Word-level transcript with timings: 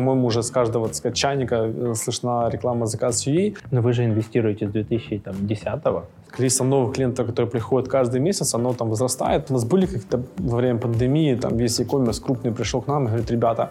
по-моему, 0.00 0.26
уже 0.26 0.42
с 0.42 0.50
каждого, 0.50 0.86
так 0.86 0.96
сказать, 0.96 1.16
чайника 1.16 1.54
э, 1.54 1.94
слышна 1.94 2.48
реклама 2.50 2.86
заказ 2.86 3.26
UI. 3.26 3.56
Но 3.70 3.82
вы 3.82 3.92
же 3.92 4.04
инвестируете 4.04 4.66
с 4.66 4.70
2010-го. 4.72 6.04
Количество 6.30 6.64
новых 6.64 6.94
клиентов, 6.94 7.26
которые 7.26 7.50
приходят 7.50 7.88
каждый 7.88 8.20
месяц, 8.20 8.54
оно 8.54 8.72
там 8.72 8.88
возрастает. 8.88 9.50
У 9.50 9.52
нас 9.52 9.64
были 9.64 9.86
как-то 9.86 10.22
во 10.38 10.56
время 10.56 10.78
пандемии, 10.78 11.34
там 11.34 11.56
весь 11.56 11.80
e-commerce 11.80 12.22
крупный 12.24 12.52
пришел 12.52 12.80
к 12.80 12.88
нам 12.88 13.04
и 13.04 13.06
говорит, 13.08 13.30
ребята, 13.30 13.70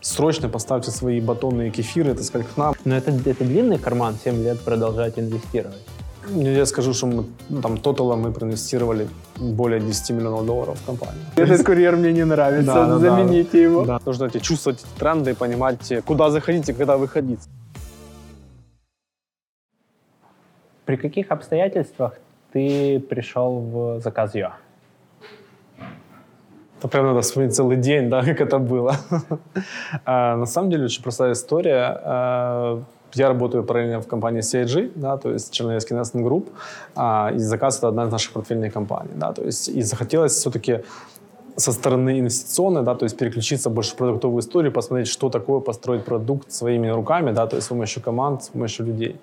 срочно 0.00 0.48
поставьте 0.48 0.90
свои 0.90 1.20
батонные 1.20 1.70
кефиры, 1.70 2.14
так 2.14 2.24
сказать, 2.24 2.46
к 2.54 2.56
нам. 2.56 2.74
Но 2.84 2.94
это, 2.94 3.10
это 3.10 3.44
длинный 3.44 3.78
карман, 3.78 4.14
7 4.24 4.42
лет 4.42 4.60
продолжать 4.60 5.18
инвестировать. 5.18 5.82
Я 6.28 6.66
скажу, 6.66 6.94
что 6.94 7.06
мы, 7.06 7.24
ну, 7.48 7.60
там 7.60 7.78
тотала 7.78 8.16
мы 8.16 8.32
проинвестировали 8.32 9.08
более 9.36 9.80
10 9.80 10.10
миллионов 10.10 10.46
долларов 10.46 10.78
в 10.78 10.86
компанию. 10.86 11.22
Этот 11.36 11.66
курьер 11.66 11.96
мне 11.96 12.12
не 12.12 12.24
нравится, 12.24 12.74
да, 12.74 12.86
да, 12.86 12.98
замените 12.98 13.50
да. 13.52 13.58
его. 13.58 13.84
Да. 13.84 14.00
Нужно 14.06 14.26
эти, 14.26 14.38
чувствовать 14.38 14.80
эти 14.80 14.98
тренды 14.98 15.32
и 15.32 15.34
понимать, 15.34 15.92
куда 16.04 16.30
заходить 16.30 16.68
и 16.68 16.72
когда 16.72 16.96
выходить. 16.96 17.40
При 20.84 20.96
каких 20.96 21.30
обстоятельствах 21.30 22.12
ты 22.52 23.00
пришел 23.00 23.60
в 23.60 24.00
заказ 24.00 24.34
ЮА? 24.34 24.52
Это 26.78 26.88
прям 26.88 27.06
надо 27.06 27.20
вспомнить 27.20 27.54
целый 27.54 27.76
день, 27.76 28.10
да, 28.10 28.22
как 28.24 28.40
это 28.40 28.58
было. 28.58 28.96
а, 30.04 30.36
на 30.36 30.46
самом 30.46 30.70
деле 30.70 30.84
очень 30.84 31.02
простая 31.02 31.32
история. 31.32 32.84
Я 33.14 33.28
работаю 33.28 33.64
параллельно 33.64 34.00
в 34.00 34.06
компании 34.06 34.40
CIG, 34.40 34.92
да, 34.94 35.16
то 35.16 35.30
есть 35.30 35.60
Investment 35.60 36.22
Group, 36.22 36.48
а, 36.94 37.30
и 37.34 37.38
заказ 37.38 37.78
это 37.78 37.88
одна 37.88 38.04
из 38.04 38.12
наших 38.12 38.32
портфельных 38.32 38.72
компаний, 38.72 39.12
да, 39.14 39.32
то 39.32 39.42
есть 39.42 39.68
и 39.68 39.82
захотелось 39.82 40.32
все-таки 40.32 40.80
со 41.56 41.72
стороны 41.72 42.20
инвестиционной, 42.20 42.82
да, 42.82 42.94
то 42.94 43.04
есть 43.04 43.18
переключиться 43.18 43.70
больше 43.70 43.92
в 43.92 43.96
продуктовую 43.96 44.40
историю, 44.40 44.72
посмотреть, 44.72 45.08
что 45.08 45.28
такое 45.28 45.60
построить 45.60 46.04
продукт 46.04 46.52
своими 46.52 46.88
руками, 46.88 47.32
да, 47.32 47.46
то 47.46 47.56
есть 47.56 47.66
с 47.66 47.68
помощью 47.68 48.02
команд, 48.02 48.44
с 48.44 48.48
помощью 48.48 48.86
людей. 48.86 49.16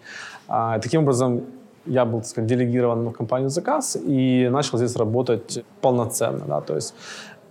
А, 0.47 0.79
таким 0.79 1.01
образом, 1.01 1.41
я 1.85 2.05
был, 2.05 2.19
так 2.19 2.27
сказать, 2.27 2.49
делегирован 2.49 3.07
в 3.09 3.11
компанию 3.13 3.49
заказ 3.49 3.97
и 4.07 4.47
начал 4.51 4.77
здесь 4.77 4.95
работать 4.95 5.63
полноценно, 5.81 6.45
да, 6.45 6.61
то 6.61 6.75
есть 6.75 6.93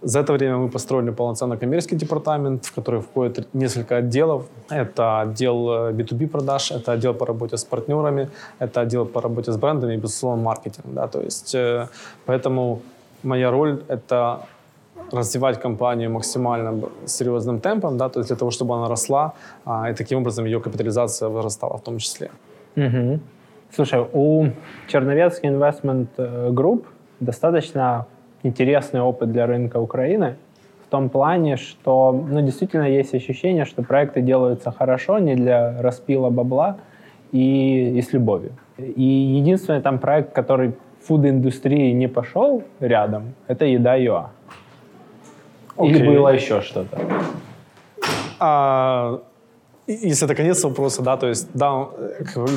за 0.03 0.21
это 0.21 0.33
время 0.33 0.57
мы 0.57 0.69
построили 0.69 1.11
полноценный 1.11 1.57
коммерческий 1.57 1.97
департамент, 1.97 2.65
в 2.65 2.75
который 2.75 3.01
входит 3.01 3.55
несколько 3.55 3.97
отделов. 3.97 4.47
Это 4.71 5.21
отдел 5.21 5.91
B2B 5.91 6.25
э, 6.25 6.29
продаж, 6.29 6.71
это 6.71 6.93
отдел 6.93 7.15
по 7.15 7.27
работе 7.27 7.57
с 7.57 7.65
партнерами, 7.65 8.29
это 8.61 8.81
отдел 8.81 9.07
по 9.07 9.21
работе 9.21 9.53
с 9.53 9.57
брендами 9.57 9.95
и, 9.95 9.97
безусловно, 9.97 10.43
маркетинг. 10.43 10.87
Да? 10.95 11.07
То 11.09 11.21
есть, 11.21 11.55
э, 11.55 11.89
поэтому 12.27 12.81
моя 13.23 13.51
роль— 13.51 13.83
это 13.89 14.41
развивать 15.13 15.61
компанию 15.61 16.11
максимально 16.11 16.89
серьезным 17.07 17.61
темпом, 17.61 17.97
да, 17.97 18.09
то 18.09 18.21
есть 18.21 18.29
для 18.29 18.37
того, 18.37 18.51
чтобы 18.51 18.75
она 18.75 18.89
росла, 18.89 19.33
а, 19.65 19.91
и 19.91 19.95
таким 19.95 20.19
образом 20.19 20.45
ее 20.45 20.61
капитализация 20.61 21.29
вырастала 21.29 21.79
в 21.79 21.83
том 21.83 21.99
числе. 21.99 22.31
Угу. 22.77 23.21
Слушай, 23.75 24.07
у 24.13 24.49
Черновецкий 24.87 25.49
Investment 25.49 26.09
э, 26.17 26.51
Group 26.51 26.85
достаточно 27.21 28.07
интересный 28.43 29.01
опыт 29.01 29.33
для 29.33 29.47
рынка 29.47 29.79
Украины 29.79 30.37
в 30.87 30.91
том 30.91 31.09
плане, 31.11 31.57
что 31.57 32.13
ну, 32.13 32.41
действительно 32.41 32.89
есть 32.89 33.15
ощущение, 33.15 33.65
что 33.65 33.83
проекты 33.83 34.23
делаются 34.23 34.71
хорошо, 34.71 35.19
не 35.19 35.35
для 35.35 35.83
распила 35.83 36.31
бабла 36.31 36.79
и, 37.31 37.99
и 37.99 38.01
с 38.01 38.13
любовью. 38.15 38.53
И 38.79 39.03
единственный 39.03 39.83
там 39.83 39.99
проект, 39.99 40.33
который 40.33 40.71
в 40.71 41.07
фуд-индустрии 41.07 41.93
не 41.93 42.09
пошел 42.09 42.63
рядом, 42.81 43.35
это 43.49 43.67
еда 43.67 43.97
ЮА. 43.97 44.31
Okay. 45.77 45.89
Или 45.89 46.07
было 46.07 46.29
еще 46.31 46.61
что-то? 46.61 46.99
А, 48.41 49.21
если 49.89 50.27
это 50.27 50.35
конец 50.35 50.65
вопроса, 50.65 51.03
да, 51.03 51.17
то 51.17 51.27
есть, 51.27 51.49
да, 51.55 51.89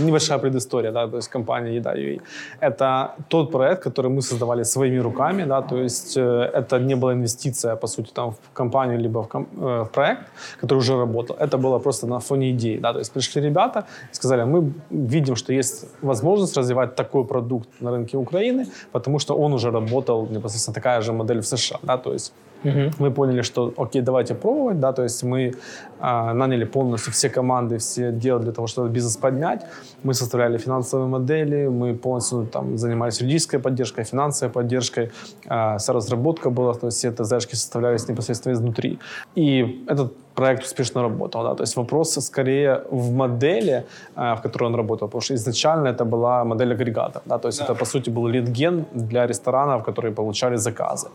небольшая 0.06 0.40
предыстория, 0.40 0.92
да, 0.92 1.08
то 1.08 1.16
есть 1.18 1.30
компания 1.30 1.76
Еда.ua. 1.78 2.22
Это 2.60 3.16
тот 3.28 3.52
проект, 3.52 3.84
который 3.84 4.12
мы 4.12 4.22
создавали 4.22 4.64
своими 4.64 5.00
руками, 5.00 5.46
да, 5.46 5.62
то 5.62 5.78
есть 5.78 6.18
э, 6.18 6.52
это 6.54 6.80
не 6.80 6.96
была 6.96 7.14
инвестиция, 7.14 7.76
по 7.76 7.88
сути, 7.88 8.12
там, 8.14 8.32
в 8.32 8.54
компанию, 8.54 9.00
либо 9.00 9.24
в, 9.24 9.28
ком- 9.28 9.48
э, 9.58 9.84
в 9.84 9.90
проект, 9.92 10.22
который 10.60 10.80
уже 10.80 10.98
работал. 10.98 11.36
Это 11.40 11.58
было 11.58 11.80
просто 11.80 12.08
на 12.08 12.20
фоне 12.20 12.52
идеи, 12.52 12.80
да, 12.80 12.92
то 12.92 13.00
есть 13.00 13.14
пришли 13.14 13.42
ребята 13.42 13.86
и 14.12 14.16
сказали, 14.16 14.44
мы 14.44 14.74
видим, 14.90 15.36
что 15.36 15.54
есть 15.54 15.86
возможность 16.02 16.58
развивать 16.58 16.96
такой 16.96 17.24
продукт 17.24 17.70
на 17.80 17.92
рынке 17.92 18.18
Украины, 18.18 18.66
потому 18.92 19.20
что 19.20 19.36
он 19.36 19.54
уже 19.54 19.72
работал, 19.72 20.28
непосредственно 20.28 20.76
такая 20.76 21.02
же 21.02 21.14
модель 21.14 21.40
в 21.40 21.46
США, 21.46 21.80
да, 21.84 21.98
то 21.98 22.14
есть 22.14 22.34
Угу. 22.64 22.92
Мы 23.00 23.12
поняли, 23.12 23.42
что 23.42 23.74
окей, 23.78 24.02
давайте 24.02 24.36
пробовать, 24.36 24.80
да, 24.80 24.94
то 24.94 25.04
есть 25.04 25.24
мы 25.24 25.54
а, 26.00 26.34
наняли 26.34 26.66
полностью 26.66 27.14
все 27.14 27.30
команды, 27.30 27.78
все 27.78 28.12
дела 28.12 28.40
для 28.40 28.52
того, 28.52 28.68
чтобы 28.68 28.90
бизнес 28.90 29.18
поднять. 29.18 29.66
Мы 30.04 30.14
составляли 30.14 30.58
финансовые 30.58 31.08
модели, 31.08 31.68
мы 31.68 31.94
полностью 31.94 32.46
там 32.46 32.78
занимались 32.78 33.22
юридической 33.22 33.60
поддержкой, 33.60 34.04
финансовой 34.04 34.52
поддержкой, 34.54 35.12
а, 35.48 35.78
вся 35.78 35.94
разработка 35.94 36.50
была, 36.50 36.74
то 36.74 36.88
есть 36.88 36.98
все 36.98 37.12
ТЗшки 37.12 37.56
составлялись 37.56 38.08
непосредственно 38.08 38.54
изнутри. 38.54 39.00
И 39.36 39.84
этот 39.88 40.14
проект 40.36 40.64
успешно 40.64 41.02
работал. 41.02 41.44
Да? 41.44 41.56
То 41.56 41.64
есть 41.64 41.78
вопрос 41.78 42.14
скорее 42.26 42.82
в 42.92 43.12
модели, 43.12 43.86
а, 44.16 44.36
в 44.36 44.42
которой 44.42 44.66
он 44.66 44.76
работал, 44.76 45.08
потому 45.08 45.22
что 45.22 45.36
изначально 45.36 45.90
это 45.90 46.06
была 46.06 46.44
модель 46.44 46.74
агрегата. 46.74 47.22
Да? 47.26 47.38
То 47.38 47.48
есть 47.48 47.60
да. 47.60 47.66
это, 47.66 47.76
по 47.76 47.86
сути, 47.86 48.10
был 48.10 48.28
лид-ген 48.28 48.86
для 48.94 49.28
ресторанов, 49.28 49.84
которые 49.84 50.14
получали 50.14 50.58
заказы. 50.58 51.08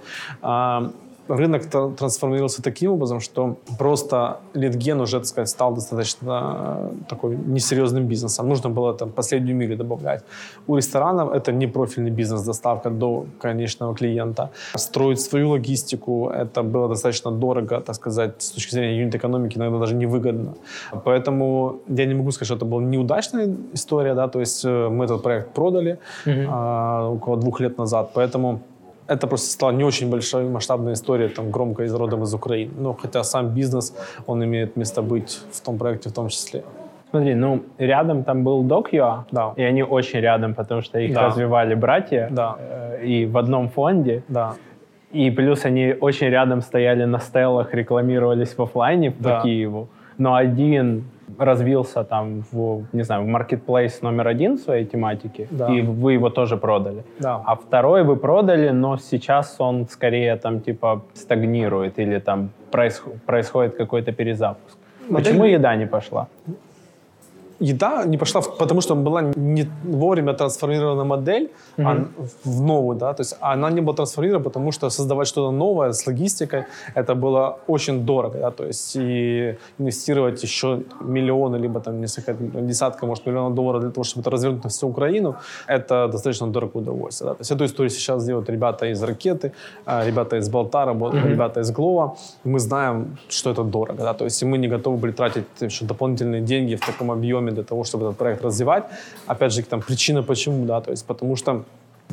А, 0.43 0.91
рынок 1.29 1.67
трансформировался 1.97 2.63
таким 2.63 2.93
образом, 2.93 3.21
что 3.21 3.57
просто 3.79 4.39
литген 4.55 5.01
уже, 5.01 5.19
так 5.19 5.27
сказать, 5.27 5.49
стал 5.49 5.75
достаточно 5.75 6.91
э, 6.91 7.09
такой 7.09 7.37
несерьезным 7.37 8.07
бизнесом. 8.07 8.49
Нужно 8.49 8.71
было 8.71 8.95
там 8.95 9.11
последнюю 9.11 9.57
милю 9.57 9.77
добавлять. 9.77 10.25
У 10.67 10.77
ресторанов 10.77 11.33
это 11.33 11.53
не 11.53 11.67
профильный 11.67 12.11
бизнес, 12.11 12.43
доставка 12.43 12.91
до 12.91 13.27
конечного 13.41 13.95
клиента. 13.95 14.51
Строить 14.75 15.21
свою 15.21 15.51
логистику, 15.51 16.29
это 16.29 16.63
было 16.63 16.89
достаточно 16.89 17.31
дорого, 17.31 17.81
так 17.81 17.95
сказать, 17.95 18.43
с 18.43 18.51
точки 18.51 18.75
зрения 18.75 19.01
юнит-экономики, 19.01 19.59
иногда 19.59 19.79
даже 19.79 19.95
невыгодно. 19.95 20.55
Поэтому 21.05 21.81
я 21.89 22.07
не 22.07 22.15
могу 22.15 22.31
сказать, 22.31 22.47
что 22.47 22.57
это 22.57 22.65
была 22.65 22.83
неудачная 22.83 23.55
история, 23.75 24.15
да, 24.15 24.29
то 24.29 24.41
есть 24.41 24.65
э, 24.65 24.89
мы 24.89 25.05
этот 25.05 25.23
проект 25.23 25.53
продали 25.53 25.99
mm-hmm. 26.27 26.47
а, 26.49 27.11
около 27.11 27.37
двух 27.37 27.61
лет 27.61 27.79
назад, 27.79 28.11
поэтому 28.15 28.61
это 29.09 29.27
просто 29.27 29.51
стала 29.51 29.73
не 29.73 29.85
очень 29.85 30.11
большая 30.11 30.49
масштабная 30.49 30.95
история, 30.95 31.29
там, 31.29 31.51
громко 31.51 31.85
из 31.85 31.95
родом 31.95 32.23
из 32.23 32.35
Украины. 32.35 32.73
Но 32.77 32.95
хотя 32.95 33.25
сам 33.25 33.49
бизнес, 33.49 33.95
он 34.27 34.45
имеет 34.45 34.77
место 34.77 35.03
быть 35.03 35.41
в 35.53 35.61
том 35.61 35.79
проекте 35.79 36.09
в 36.09 36.13
том 36.13 36.29
числе. 36.29 36.63
Смотри, 37.11 37.35
ну, 37.35 37.63
рядом 37.79 38.25
там 38.25 38.43
был 38.45 38.65
Doc.ua, 38.65 39.25
да. 39.31 39.53
и 39.57 39.63
они 39.63 39.83
очень 39.83 40.21
рядом, 40.21 40.55
потому 40.55 40.83
что 40.83 40.99
их 40.99 41.15
да. 41.15 41.27
развивали 41.27 41.75
братья, 41.75 42.29
да. 42.31 42.57
э, 42.59 43.07
и 43.07 43.27
в 43.27 43.39
одном 43.39 43.69
фонде. 43.69 44.23
Да. 44.29 44.55
И 45.13 45.31
плюс 45.31 45.65
они 45.65 45.95
очень 46.01 46.29
рядом 46.29 46.63
стояли 46.63 47.05
на 47.05 47.21
стеллах, 47.21 47.73
рекламировались 47.75 48.59
в 48.59 48.63
офлайне 48.63 49.15
да. 49.19 49.37
по 49.39 49.43
Киеву. 49.45 49.89
Но 50.19 50.35
один 50.35 51.05
развился 51.39 52.05
там 52.05 52.45
в, 52.53 52.85
не 52.93 53.03
знаю, 53.03 53.23
в 53.23 53.27
маркетплейс 53.27 54.03
номер 54.03 54.29
один 54.29 54.59
своей 54.59 54.85
тематики, 54.85 55.49
да. 55.51 55.73
и 55.73 55.83
вы 55.83 56.15
его 56.15 56.31
тоже 56.31 56.57
продали. 56.57 57.05
Да. 57.19 57.43
А 57.45 57.55
второй 57.55 58.05
вы 58.05 58.17
продали, 58.17 58.71
но 58.71 58.97
сейчас 58.97 59.57
он 59.59 59.87
скорее 59.89 60.37
там 60.37 60.61
типа 60.61 61.03
стагнирует 61.15 61.99
или 61.99 62.19
там 62.19 62.51
происход- 62.71 63.21
происходит 63.27 63.77
какой-то 63.77 64.13
перезапуск. 64.13 64.77
Модель... 65.09 65.25
Почему 65.25 65.45
еда 65.45 65.77
не 65.77 65.87
пошла? 65.87 66.27
Еда 67.61 68.05
не 68.05 68.19
пошла, 68.19 68.41
потому 68.41 68.81
что 68.81 68.95
была 68.95 69.23
не 69.37 69.69
вовремя 69.85 70.33
трансформирована 70.33 71.05
модель 71.05 71.51
mm-hmm. 71.79 71.85
а, 71.87 72.07
в 72.45 72.63
новую, 72.63 72.99
да, 72.99 73.13
то 73.15 73.23
есть 73.23 73.37
она 73.41 73.71
не 73.71 73.81
была 73.81 73.95
трансформирована, 73.95 74.45
потому 74.45 74.73
что 74.73 74.91
создавать 74.91 75.29
что-то 75.29 75.51
новое 75.51 75.93
с 75.93 76.07
логистикой, 76.07 76.65
это 76.95 77.15
было 77.15 77.59
очень 77.69 78.05
дорого, 78.05 78.39
да, 78.39 78.51
то 78.51 78.67
есть 78.67 78.97
и 78.97 79.57
инвестировать 79.79 80.43
еще 80.43 80.83
миллионы, 81.01 81.57
либо 81.57 81.81
там 81.81 82.01
несколько, 82.01 82.35
десятка, 82.35 83.07
может, 83.07 83.27
миллионов 83.27 83.55
долларов 83.55 83.81
для 83.81 83.91
того, 83.91 84.05
чтобы 84.05 84.21
это 84.21 84.31
развернуть 84.31 84.65
на 84.65 84.71
всю 84.71 84.89
Украину, 84.89 85.35
это 85.67 86.09
достаточно 86.09 86.47
дорогое 86.47 86.83
удовольствие, 86.83 87.31
да, 87.31 87.35
то 87.35 87.41
есть 87.41 87.51
эту 87.51 87.65
историю 87.65 87.91
сейчас 87.91 88.27
делают 88.27 88.51
ребята 88.51 88.87
из 88.87 89.03
Ракеты, 89.03 89.53
а, 89.87 90.05
ребята 90.07 90.37
из 90.37 90.49
Болта, 90.49 90.85
mm-hmm. 90.85 91.29
ребята 91.29 91.61
из 91.61 91.71
Глова, 91.71 92.17
мы 92.45 92.59
знаем, 92.59 93.17
что 93.29 93.51
это 93.51 93.63
дорого, 93.65 94.03
да, 94.03 94.15
то 94.15 94.25
есть 94.25 94.43
мы 94.45 94.59
не 94.59 94.69
готовы 94.69 94.99
были 94.99 95.13
тратить 95.13 95.45
еще 95.61 95.85
дополнительные 95.85 96.43
деньги 96.43 96.75
в 96.75 96.87
таком 96.87 97.11
объеме 97.11 97.46
для 97.53 97.65
того, 97.65 97.85
чтобы 97.85 98.07
этот 98.07 98.19
проект 98.19 98.45
развивать. 98.45 98.85
Опять 99.27 99.53
же, 99.53 99.63
там 99.63 99.81
причина 99.81 100.23
почему, 100.23 100.65
да, 100.65 100.81
то 100.81 100.91
есть 100.91 101.07
потому 101.07 101.37
что 101.37 101.65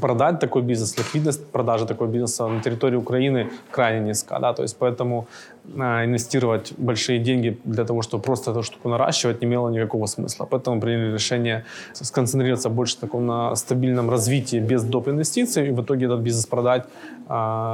продать 0.02 0.40
такой 0.40 0.62
бизнес, 0.62 0.98
ликвидность 0.98 1.46
продажи 1.52 1.86
такого 1.86 2.08
бизнеса 2.08 2.48
на 2.48 2.62
территории 2.62 2.98
Украины 2.98 3.50
крайне 3.72 4.08
низка, 4.08 4.40
да, 4.40 4.54
то 4.54 4.64
есть 4.64 4.78
поэтому 4.80 5.28
э, 5.66 6.06
инвестировать 6.06 6.74
большие 6.78 7.20
деньги 7.20 7.58
для 7.64 7.86
того, 7.86 8.02
чтобы 8.02 8.24
просто 8.24 8.52
эту 8.52 8.64
штуку 8.64 8.90
наращивать, 8.90 9.42
не 9.42 9.48
имело 9.48 9.70
никакого 9.70 10.08
смысла. 10.08 10.48
Поэтому 10.50 10.82
приняли 10.82 11.14
решение 11.14 11.64
сконцентрироваться 11.94 12.70
больше 12.70 12.98
таком 12.98 13.26
на 13.26 13.56
стабильном 13.56 14.10
развитии 14.10 14.60
без 14.60 14.84
доп. 14.84 15.08
инвестиций 15.08 15.68
и 15.68 15.72
в 15.72 15.82
итоге 15.82 16.06
этот 16.06 16.20
бизнес 16.22 16.46
продать, 16.46 16.86
э, 17.30 17.74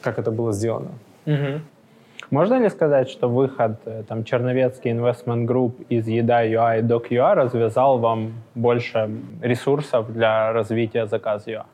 как 0.00 0.18
это 0.18 0.30
было 0.30 0.52
сделано. 0.52 0.90
Угу. 1.26 1.60
Можно 2.30 2.60
ли 2.60 2.68
сказать, 2.68 3.10
что 3.10 3.28
выход 3.28 3.80
э, 3.86 4.04
там, 4.06 4.22
Черновецкий 4.22 4.92
Investment 4.92 5.46
Group 5.46 5.84
из 5.88 6.06
Еда.ua 6.06 6.78
и 6.78 6.82
Doc.ua 6.82 7.34
развязал 7.34 7.98
вам 7.98 8.34
больше 8.54 9.10
ресурсов 9.42 10.12
для 10.12 10.52
развития 10.52 11.06
Заказ.ua? 11.06 11.66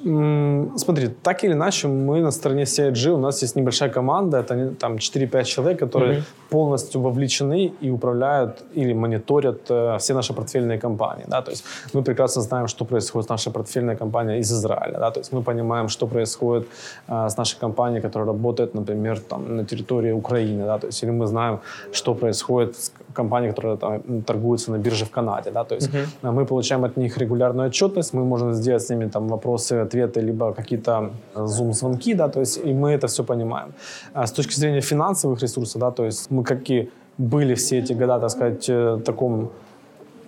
Смотри, 0.00 1.08
так 1.08 1.44
или 1.44 1.52
иначе, 1.52 1.88
мы 1.88 2.20
на 2.20 2.30
стороне 2.30 2.62
CIG, 2.62 3.10
у 3.10 3.18
нас 3.18 3.42
есть 3.42 3.56
небольшая 3.56 3.90
команда, 3.90 4.38
это 4.38 4.74
там 4.78 4.96
4-5 4.96 5.44
человек, 5.44 5.78
которые 5.80 6.18
mm-hmm. 6.18 6.50
полностью 6.50 7.00
вовлечены 7.00 7.72
и 7.82 7.90
управляют 7.90 8.62
или 8.76 8.94
мониторят 8.94 9.70
э, 9.70 9.96
все 9.98 10.14
наши 10.14 10.32
портфельные 10.32 10.78
компании. 10.78 11.24
Да? 11.28 11.42
То 11.42 11.50
есть 11.50 11.64
мы 11.94 12.02
прекрасно 12.02 12.42
знаем, 12.42 12.68
что 12.68 12.84
происходит 12.84 13.26
с 13.26 13.28
нашей 13.28 13.52
портфельной 13.52 13.96
компанией 13.96 14.40
из 14.40 14.52
Израиля. 14.52 14.98
Да? 14.98 15.10
То 15.10 15.20
есть 15.20 15.32
мы 15.32 15.42
понимаем, 15.42 15.88
что 15.88 16.06
происходит 16.06 16.68
э, 17.08 17.28
с 17.28 17.36
нашей 17.36 17.58
компанией, 17.58 18.00
которая 18.00 18.26
работает, 18.26 18.74
например, 18.74 19.20
там, 19.20 19.56
на 19.56 19.64
территории 19.64 20.12
Украины. 20.12 20.64
Да? 20.64 20.78
То 20.78 20.86
есть, 20.86 21.02
или 21.02 21.10
мы 21.10 21.26
знаем, 21.26 21.58
что 21.92 22.14
происходит 22.14 22.76
с 22.76 22.92
компанией, 23.12 23.50
которая 23.50 23.76
там, 23.76 24.22
торгуется 24.22 24.70
на 24.70 24.78
бирже 24.78 25.04
в 25.04 25.10
Канаде. 25.10 25.50
Да? 25.50 25.64
То 25.64 25.74
есть 25.74 25.90
mm-hmm. 25.90 26.32
мы 26.32 26.46
получаем 26.46 26.84
от 26.84 26.96
них 26.96 27.18
регулярную 27.18 27.68
отчетность, 27.68 28.14
мы 28.14 28.24
можем 28.24 28.54
сделать 28.54 28.82
с 28.82 28.90
ними 28.90 29.08
там, 29.08 29.28
вопросы 29.28 29.87
ответы, 29.88 30.20
либо 30.20 30.52
какие-то 30.52 31.10
зум-звонки, 31.34 32.14
да, 32.14 32.28
то 32.28 32.40
есть 32.40 32.60
и 32.66 32.72
мы 32.72 32.90
это 32.90 33.06
все 33.06 33.24
понимаем. 33.24 33.72
А 34.12 34.26
с 34.26 34.32
точки 34.32 34.54
зрения 34.54 34.80
финансовых 34.80 35.42
ресурсов, 35.42 35.80
да, 35.80 35.90
то 35.90 36.04
есть 36.04 36.30
мы 36.30 36.44
какие 36.44 36.90
были 37.18 37.54
все 37.54 37.78
эти 37.78 37.94
года, 37.94 38.18
так 38.20 38.30
сказать, 38.30 38.68
э, 38.68 38.94
в 38.94 39.02
таком 39.02 39.50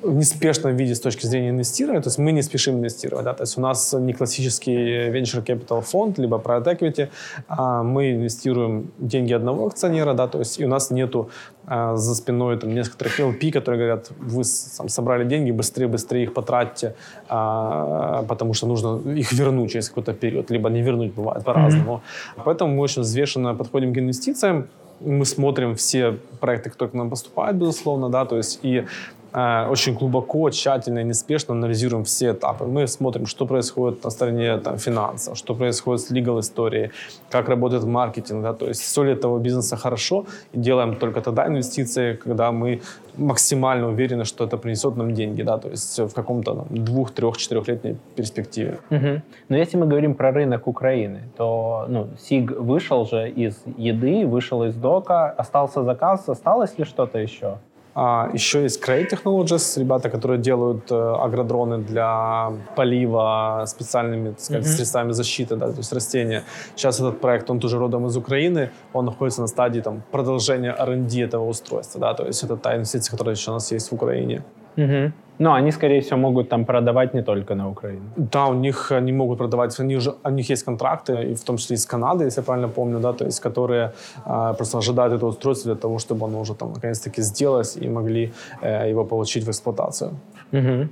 в 0.02 0.14
неспешном 0.14 0.76
виде 0.76 0.94
с 0.94 1.00
точки 1.00 1.26
зрения 1.26 1.50
инвестирования, 1.50 2.02
то 2.02 2.08
есть 2.08 2.19
мы 2.19 2.32
не 2.32 2.43
спешим 2.43 2.76
инвестировать, 2.76 3.25
да, 3.25 3.35
то 3.35 3.43
есть 3.43 3.58
у 3.58 3.61
нас 3.61 3.93
не 3.93 4.12
классический 4.12 5.11
venture 5.11 5.44
capital 5.44 5.81
фонд, 5.81 6.19
либо 6.19 6.38
private 6.38 6.79
equity, 6.79 7.08
а 7.49 7.82
мы 7.82 8.12
инвестируем 8.12 8.91
деньги 8.99 9.32
одного 9.32 9.67
акционера, 9.67 10.14
да, 10.14 10.26
то 10.26 10.38
есть 10.38 10.61
и 10.61 10.64
у 10.64 10.69
нас 10.69 10.91
нету 10.91 11.31
а, 11.67 11.97
за 11.97 12.14
спиной 12.14 12.58
там 12.58 12.75
нескольких 12.75 13.20
LP, 13.20 13.52
которые 13.52 13.79
говорят, 13.79 14.11
вы 14.19 14.43
там, 14.76 14.88
собрали 14.88 15.25
деньги, 15.25 15.50
быстрее, 15.52 15.88
быстрее 15.88 16.25
их 16.25 16.35
потратьте, 16.35 16.94
а, 17.29 18.25
потому 18.29 18.55
что 18.55 18.67
нужно 18.67 19.00
их 19.12 19.32
вернуть 19.32 19.70
через 19.70 19.88
какой-то 19.88 20.12
период, 20.12 20.50
либо 20.50 20.70
не 20.70 20.82
вернуть, 20.82 21.14
бывает 21.14 21.44
по-разному. 21.44 22.02
Mm-hmm. 22.37 22.43
Поэтому 22.44 22.75
мы 22.75 22.82
очень 22.82 23.02
взвешенно 23.02 23.55
подходим 23.55 23.94
к 23.94 23.99
инвестициям, 23.99 24.69
мы 25.00 25.25
смотрим 25.25 25.75
все 25.75 26.17
проекты, 26.41 26.70
которые 26.70 26.91
к 26.91 26.94
нам 26.94 27.11
поступают, 27.11 27.56
безусловно, 27.56 28.08
да, 28.08 28.25
то 28.25 28.37
есть 28.37 28.61
и 28.62 28.85
очень 29.32 29.94
глубоко, 29.94 30.50
тщательно 30.50 31.00
и 31.00 31.05
неспешно 31.05 31.55
анализируем 31.55 32.05
все 32.05 32.32
этапы. 32.32 32.65
Мы 32.65 32.87
смотрим, 32.87 33.27
что 33.27 33.47
происходит 33.47 34.05
на 34.05 34.11
стороне 34.11 34.59
там, 34.59 34.79
финансов, 34.79 35.37
что 35.37 35.55
происходит 35.55 36.00
с 36.00 36.11
legal 36.11 36.41
историей, 36.41 36.91
как 37.31 37.49
работает 37.49 37.85
маркетинг, 37.85 38.43
да, 38.43 38.53
то 38.53 38.67
есть 38.67 38.81
все 38.81 39.03
ли 39.05 39.12
этого 39.12 39.38
бизнеса 39.38 39.77
хорошо, 39.77 40.25
и 40.53 40.59
делаем 40.59 40.97
только 40.97 41.21
тогда 41.21 41.47
инвестиции, 41.47 42.15
когда 42.15 42.50
мы 42.50 42.81
максимально 43.17 43.88
уверены, 43.88 44.25
что 44.25 44.44
это 44.44 44.56
принесет 44.56 44.97
нам 44.97 45.15
деньги, 45.15 45.43
да, 45.43 45.59
то 45.59 45.69
есть 45.69 45.99
в 45.99 46.12
каком-то 46.15 46.55
там, 46.55 46.67
двух, 46.71 47.11
трех, 47.11 47.37
четырехлетней 47.37 47.97
перспективе. 48.17 48.79
Угу. 48.91 49.23
Но 49.49 49.56
если 49.56 49.76
мы 49.76 49.87
говорим 49.87 50.15
про 50.15 50.33
рынок 50.33 50.67
Украины, 50.67 51.21
то 51.37 51.87
ну, 51.88 52.09
СИГ 52.19 52.53
вышел 52.59 53.06
же 53.06 53.29
из 53.29 53.62
еды, 53.76 54.26
вышел 54.26 54.65
из 54.65 54.75
дока, 54.75 55.31
остался 55.31 55.83
заказ, 55.83 56.29
осталось 56.29 56.79
ли 56.79 56.85
что-то 56.85 57.19
еще? 57.19 57.59
А, 57.95 58.31
еще 58.33 58.63
есть 58.63 58.83
Crate 58.83 59.11
Technologies, 59.11 59.79
ребята, 59.81 60.11
которые 60.11 60.39
делают 60.39 60.91
э, 60.93 60.95
агродроны 60.95 61.79
для 61.79 62.53
полива 62.77 63.65
специальными 63.67 64.31
так 64.31 64.41
сказать, 64.41 64.65
mm-hmm. 64.65 64.77
средствами 64.77 65.13
защиты, 65.13 65.57
да, 65.57 65.67
то 65.71 65.79
есть 65.79 65.93
растения. 65.93 66.45
Сейчас 66.77 67.01
этот 67.01 67.21
проект, 67.21 67.51
он 67.51 67.59
тоже 67.59 67.79
родом 67.79 68.07
из 68.07 68.17
Украины, 68.17 68.71
он 68.93 69.07
находится 69.07 69.41
на 69.41 69.49
стадии 69.49 69.81
там, 69.81 70.03
продолжения 70.13 70.73
R&D 70.79 71.21
этого 71.21 71.49
устройства, 71.49 72.01
да, 72.01 72.15
то 72.15 72.27
есть 72.27 72.45
это 72.45 72.57
та 72.57 72.77
инвестиция, 72.77 73.11
которая 73.11 73.35
еще 73.35 73.51
у 73.51 73.55
нас 73.55 73.73
есть 73.73 73.91
в 73.91 73.95
Украине. 73.95 74.43
Угу. 74.77 75.13
Но 75.41 75.55
они, 75.55 75.73
скорее 75.73 76.01
всего, 76.01 76.19
могут 76.19 76.49
там 76.49 76.65
продавать 76.65 77.15
не 77.15 77.23
только 77.23 77.55
на 77.55 77.71
Украину. 77.71 78.03
Да, 78.17 78.47
у 78.47 78.55
них 78.55 78.93
они 78.93 79.13
могут 79.13 79.39
продавать, 79.39 79.81
они 79.81 79.97
уже, 79.97 80.15
у 80.25 80.31
них 80.31 80.51
есть 80.51 80.65
контракты, 80.65 81.13
и 81.13 81.35
в 81.35 81.43
том 81.45 81.57
числе 81.57 81.77
из 81.77 81.87
Канады, 81.87 82.25
если 82.25 82.41
я 82.41 82.45
правильно 82.45 82.69
помню, 82.69 83.01
да, 83.01 83.13
то 83.13 83.25
есть 83.25 83.41
которые 83.41 83.93
а, 84.25 84.53
просто 84.53 84.79
ожидают 84.79 85.15
это 85.15 85.27
устройство 85.27 85.73
для 85.73 85.81
того, 85.81 85.99
чтобы 85.99 86.27
оно 86.27 86.41
уже 86.41 86.55
там 86.55 86.73
наконец-таки 86.73 87.23
сделалось 87.23 87.77
и 87.77 87.89
могли 87.89 88.33
э, 88.63 88.91
его 88.91 89.05
получить 89.05 89.45
в 89.45 89.49
эксплуатацию. 89.49 90.11
Угу. 90.53 90.89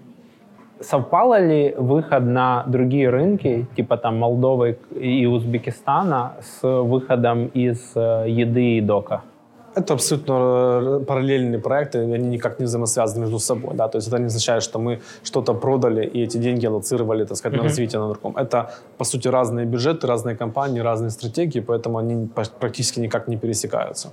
Совпало 0.81 1.41
ли 1.41 1.75
выход 1.77 2.25
на 2.25 2.65
другие 2.67 3.11
рынки, 3.11 3.67
типа 3.77 3.97
там 3.97 4.17
Молдовы 4.19 4.79
и 5.01 5.27
Узбекистана, 5.27 6.33
с 6.41 6.63
выходом 6.63 7.51
из 7.55 7.93
э, 7.97 8.25
еды 8.29 8.79
и 8.79 8.81
дока? 8.81 9.21
Это 9.79 9.95
абсолютно 9.95 10.33
э, 10.33 11.05
параллельные 11.07 11.59
проекты, 11.59 11.99
они 11.99 12.29
никак 12.29 12.59
не 12.59 12.65
взаимосвязаны 12.65 13.21
между 13.21 13.39
собой. 13.39 13.75
Да? 13.75 13.89
То 13.89 13.99
есть 13.99 14.09
это 14.09 14.19
не 14.19 14.27
означает, 14.27 14.63
что 14.63 14.79
мы 14.79 15.01
что-то 15.23 15.55
продали 15.55 16.05
и 16.05 16.25
эти 16.25 16.39
деньги 16.39 16.67
аллоцировали 16.67 17.25
так 17.25 17.37
сказать, 17.37 17.55
mm-hmm. 17.55 17.63
на 17.63 17.69
развитие 17.69 18.01
на 18.01 18.09
другом. 18.09 18.37
Это, 18.37 18.71
по 18.99 19.05
сути, 19.05 19.29
разные 19.29 19.67
бюджеты, 19.67 20.07
разные 20.07 20.37
компании, 20.37 20.81
разные 20.81 21.11
стратегии, 21.11 21.61
поэтому 21.61 21.99
они 21.99 22.29
практически 22.61 23.01
никак 23.01 23.29
не 23.29 23.37
пересекаются. 23.37 24.09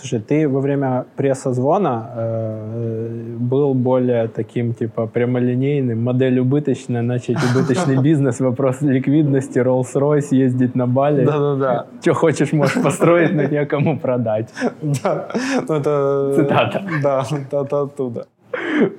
Слушай, 0.00 0.20
ты 0.20 0.48
во 0.48 0.60
время 0.60 1.06
пресс-созвона 1.16 2.10
э, 2.14 3.36
был 3.40 3.74
более 3.74 4.28
таким, 4.28 4.72
типа, 4.72 5.06
прямолинейным, 5.06 6.04
модель 6.04 6.38
убыточная, 6.38 7.02
начать 7.02 7.36
убыточный 7.50 7.96
бизнес, 8.02 8.38
вопрос 8.38 8.80
ликвидности, 8.80 9.58
Rolls-Royce, 9.58 10.28
ездить 10.30 10.76
на 10.76 10.86
Бали. 10.86 11.24
Да-да-да. 11.24 11.86
Что 12.00 12.14
хочешь, 12.14 12.52
можешь 12.52 12.80
построить, 12.80 13.34
но 13.34 13.42
некому 13.42 13.98
продать. 13.98 14.54
Да, 15.02 15.30
ну 15.68 15.74
это... 15.74 16.32
Цитата. 16.36 16.82
Да, 17.02 17.24
это 17.50 17.80
оттуда. 17.80 18.26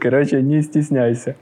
Короче, 0.01 0.41
не 0.41 0.61
стесняйся. 0.61 1.35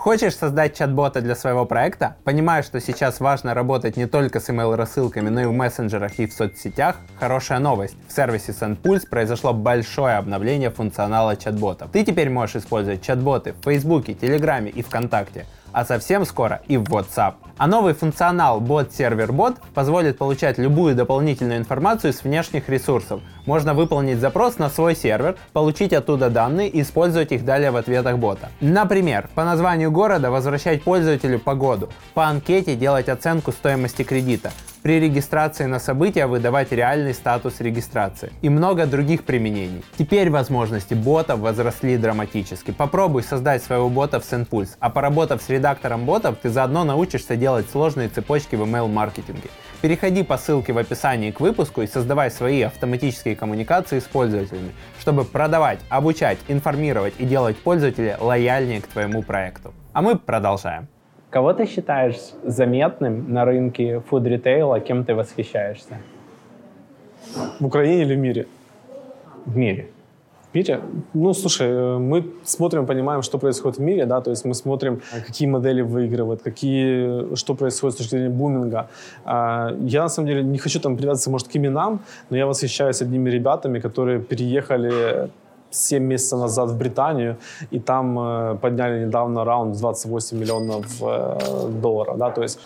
Хочешь 0.00 0.34
создать 0.34 0.78
чат-бота 0.78 1.20
для 1.20 1.34
своего 1.34 1.66
проекта? 1.66 2.16
Понимаешь, 2.24 2.64
что 2.64 2.80
сейчас 2.80 3.20
важно 3.20 3.52
работать 3.52 3.98
не 3.98 4.06
только 4.06 4.40
с 4.40 4.48
email-рассылками, 4.48 5.28
но 5.28 5.42
и 5.42 5.44
в 5.44 5.52
мессенджерах 5.52 6.18
и 6.18 6.26
в 6.26 6.32
соцсетях? 6.32 6.96
Хорошая 7.18 7.58
новость. 7.58 7.96
В 8.08 8.12
сервисе 8.12 8.52
SendPulse 8.52 9.10
произошло 9.10 9.52
большое 9.52 10.14
обновление 10.16 10.70
функционала 10.70 11.36
чат-ботов. 11.36 11.90
Ты 11.92 12.02
теперь 12.02 12.30
можешь 12.30 12.56
использовать 12.56 13.02
чат-боты 13.02 13.52
в 13.52 13.62
Фейсбуке, 13.64 14.14
Телеграме 14.14 14.70
и 14.70 14.80
ВКонтакте 14.80 15.44
а 15.72 15.84
совсем 15.84 16.24
скоро 16.24 16.62
и 16.68 16.76
в 16.76 16.84
WhatsApp. 16.84 17.34
А 17.58 17.66
новый 17.66 17.92
функционал 17.92 18.60
Bot 18.60 18.90
Server 18.90 19.28
Bot 19.28 19.56
позволит 19.74 20.18
получать 20.18 20.58
любую 20.58 20.94
дополнительную 20.94 21.58
информацию 21.58 22.12
с 22.12 22.24
внешних 22.24 22.68
ресурсов. 22.68 23.20
Можно 23.44 23.74
выполнить 23.74 24.18
запрос 24.18 24.58
на 24.58 24.70
свой 24.70 24.96
сервер, 24.96 25.36
получить 25.52 25.92
оттуда 25.92 26.30
данные 26.30 26.68
и 26.68 26.82
использовать 26.82 27.32
их 27.32 27.44
далее 27.44 27.70
в 27.70 27.76
ответах 27.76 28.18
бота. 28.18 28.48
Например, 28.60 29.28
по 29.34 29.44
названию 29.44 29.90
города 29.90 30.30
возвращать 30.30 30.82
пользователю 30.82 31.38
погоду, 31.38 31.90
по 32.14 32.26
анкете 32.26 32.76
делать 32.76 33.08
оценку 33.08 33.52
стоимости 33.52 34.02
кредита, 34.02 34.52
при 34.82 34.98
регистрации 35.00 35.64
на 35.66 35.78
события 35.78 36.26
выдавать 36.26 36.72
реальный 36.72 37.14
статус 37.14 37.60
регистрации 37.60 38.32
и 38.42 38.48
много 38.48 38.86
других 38.86 39.24
применений. 39.24 39.84
Теперь 39.98 40.30
возможности 40.30 40.94
ботов 40.94 41.40
возросли 41.40 41.96
драматически. 41.96 42.70
Попробуй 42.70 43.22
создать 43.22 43.62
своего 43.62 43.88
бота 43.88 44.20
в 44.20 44.24
SendPulse, 44.24 44.76
а 44.78 44.90
поработав 44.90 45.42
с 45.42 45.48
редактором 45.48 46.04
ботов, 46.04 46.36
ты 46.42 46.48
заодно 46.48 46.84
научишься 46.84 47.36
делать 47.36 47.68
сложные 47.70 48.08
цепочки 48.08 48.56
в 48.56 48.62
email-маркетинге. 48.62 49.50
Переходи 49.82 50.22
по 50.22 50.36
ссылке 50.36 50.72
в 50.72 50.78
описании 50.78 51.30
к 51.30 51.40
выпуску 51.40 51.80
и 51.82 51.86
создавай 51.86 52.30
свои 52.30 52.62
автоматические 52.62 53.34
коммуникации 53.34 53.98
с 53.98 54.04
пользователями, 54.04 54.72
чтобы 54.98 55.24
продавать, 55.24 55.80
обучать, 55.88 56.38
информировать 56.48 57.14
и 57.18 57.24
делать 57.24 57.56
пользователя 57.56 58.18
лояльнее 58.20 58.82
к 58.82 58.86
твоему 58.86 59.22
проекту. 59.22 59.72
А 59.92 60.02
мы 60.02 60.16
продолжаем. 60.16 60.88
Кого 61.30 61.52
ты 61.52 61.66
считаешь 61.66 62.16
заметным 62.44 63.32
на 63.32 63.44
рынке 63.44 64.00
фуд-ритейла, 64.00 64.80
кем 64.80 65.04
ты 65.04 65.14
восхищаешься? 65.14 65.98
В 67.60 67.66
Украине 67.66 68.02
или 68.02 68.14
в 68.16 68.18
мире? 68.18 68.46
В 69.46 69.56
мире. 69.56 69.86
В 70.50 70.54
мире? 70.56 70.80
Ну, 71.14 71.32
слушай, 71.32 71.68
э, 71.68 71.98
мы 71.98 72.24
смотрим, 72.42 72.84
понимаем, 72.84 73.22
что 73.22 73.38
происходит 73.38 73.78
в 73.78 73.80
мире, 73.80 74.06
да, 74.06 74.20
то 74.20 74.30
есть 74.30 74.44
мы 74.44 74.54
смотрим, 74.54 75.00
какие 75.26 75.46
модели 75.46 75.82
выигрывают, 75.82 76.42
какие, 76.42 77.36
что 77.36 77.54
происходит 77.54 77.94
с 77.94 77.98
точки 77.98 78.10
зрения 78.10 78.30
буминга. 78.30 78.88
А, 79.24 79.72
я, 79.82 80.02
на 80.02 80.08
самом 80.08 80.26
деле, 80.26 80.42
не 80.42 80.58
хочу 80.58 80.80
там 80.80 80.96
привязываться, 80.96 81.30
может, 81.30 81.46
к 81.46 81.56
именам, 81.56 82.00
но 82.30 82.36
я 82.36 82.46
восхищаюсь 82.46 83.02
одними 83.02 83.30
ребятами, 83.30 83.78
которые 83.78 84.18
переехали 84.18 85.30
7 85.70 86.02
месяцев 86.02 86.38
назад 86.38 86.70
в 86.70 86.76
Британию, 86.78 87.36
и 87.70 87.78
там 87.78 88.18
э, 88.18 88.56
подняли 88.60 89.04
недавно 89.04 89.44
раунд 89.44 89.76
28 89.78 90.38
миллионов 90.38 90.86
э, 91.02 91.68
долларов. 91.82 92.18
Да? 92.18 92.30
То 92.30 92.42
есть 92.42 92.60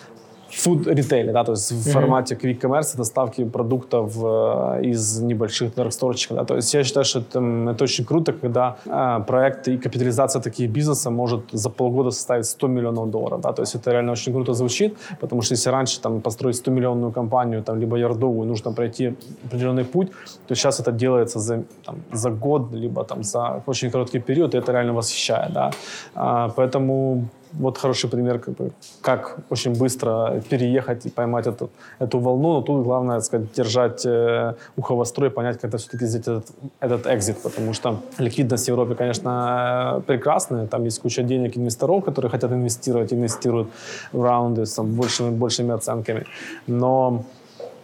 food 0.55 0.95
ритейле, 0.95 1.33
да, 1.33 1.45
то 1.45 1.53
есть 1.53 1.73
в 1.73 1.93
формате 1.93 2.35
quick 2.35 2.61
commerce 2.61 2.97
доставки 2.97 3.45
продуктов 3.45 4.17
э, 4.17 4.81
из 4.83 5.21
небольших 5.21 5.75
дарксторчиков, 5.75 6.37
да, 6.37 6.45
то 6.45 6.57
есть 6.57 6.75
я 6.75 6.85
считаю, 6.85 7.05
что 7.05 7.21
это, 7.21 7.41
это 7.71 7.85
очень 7.85 8.05
круто, 8.05 8.33
когда 8.33 8.77
э, 8.87 9.25
проект 9.27 9.69
и 9.69 9.79
капитализация 9.79 10.43
таких 10.43 10.71
бизнеса 10.71 11.11
может 11.11 11.41
за 11.53 11.71
полгода 11.71 12.11
составить 12.11 12.47
100 12.47 12.69
миллионов 12.69 13.11
долларов, 13.11 13.41
да, 13.41 13.53
то 13.53 13.63
есть 13.63 13.75
это 13.75 13.93
реально 13.93 14.13
очень 14.13 14.33
круто 14.33 14.55
звучит, 14.55 14.97
потому 15.21 15.43
что 15.43 15.55
если 15.55 15.71
раньше 15.71 16.01
там 16.01 16.21
построить 16.21 16.57
100 16.57 16.71
миллионную 16.71 17.13
компанию, 17.13 17.63
там, 17.63 17.81
либо 17.81 17.97
ярдовую, 17.97 18.49
нужно 18.49 18.73
пройти 18.73 19.15
определенный 19.45 19.85
путь, 19.85 20.11
то 20.47 20.55
сейчас 20.55 20.81
это 20.81 20.93
делается 20.93 21.39
за, 21.39 21.65
там, 21.85 21.97
за 22.13 22.31
год, 22.31 22.73
либо 22.73 23.05
там 23.05 23.23
за 23.23 23.63
очень 23.67 23.91
короткий 23.91 24.21
период, 24.21 24.55
и 24.55 24.59
это 24.59 24.73
реально 24.73 24.93
восхищает, 24.93 25.53
да, 25.53 25.71
а, 26.15 26.49
поэтому 26.57 27.29
вот 27.59 27.79
хороший 27.79 28.11
пример, 28.11 28.39
как, 28.39 28.55
бы, 28.55 28.71
как 29.01 29.37
очень 29.51 29.73
быстро 29.79 30.43
переехать 30.51 31.07
и 31.07 31.11
поймать 31.11 31.47
эту, 31.47 31.71
эту 32.01 32.19
волну, 32.19 32.55
но 32.55 32.63
тут 32.63 32.85
главное, 32.85 33.17
так 33.17 33.25
сказать, 33.25 33.53
держать 33.57 34.07
э, 34.07 34.55
ухо 34.77 34.95
востро 34.95 35.27
и 35.27 35.31
понять, 35.31 35.59
это 35.63 35.79
все-таки 35.79 36.07
сделать 36.07 36.29
этот, 36.29 36.47
этот 36.81 37.07
экзит, 37.07 37.43
потому 37.43 37.73
что 37.75 38.01
ликвидность 38.19 38.65
в 38.65 38.69
Европе, 38.69 38.95
конечно, 38.95 40.03
прекрасная, 40.07 40.67
там 40.67 40.85
есть 40.85 41.01
куча 41.01 41.23
денег 41.23 41.57
инвесторов, 41.57 42.05
которые 42.05 42.31
хотят 42.31 42.53
инвестировать, 42.53 43.13
инвестируют 43.13 43.69
в 44.13 44.23
раунды 44.23 44.67
с 44.67 44.75
там, 44.75 44.95
большими, 44.95 45.31
большими 45.31 45.75
оценками, 45.75 46.25
но 46.67 47.25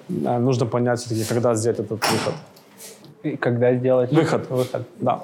э, 0.08 0.38
нужно 0.38 0.66
понять 0.66 1.00
все-таки, 1.00 1.24
когда 1.24 1.54
сделать 1.54 1.80
этот 1.80 1.90
выход. 1.90 2.34
И 3.22 3.36
когда 3.36 3.74
сделать 3.74 4.12
выход? 4.12 4.50
Выход, 4.50 4.82
да 5.00 5.22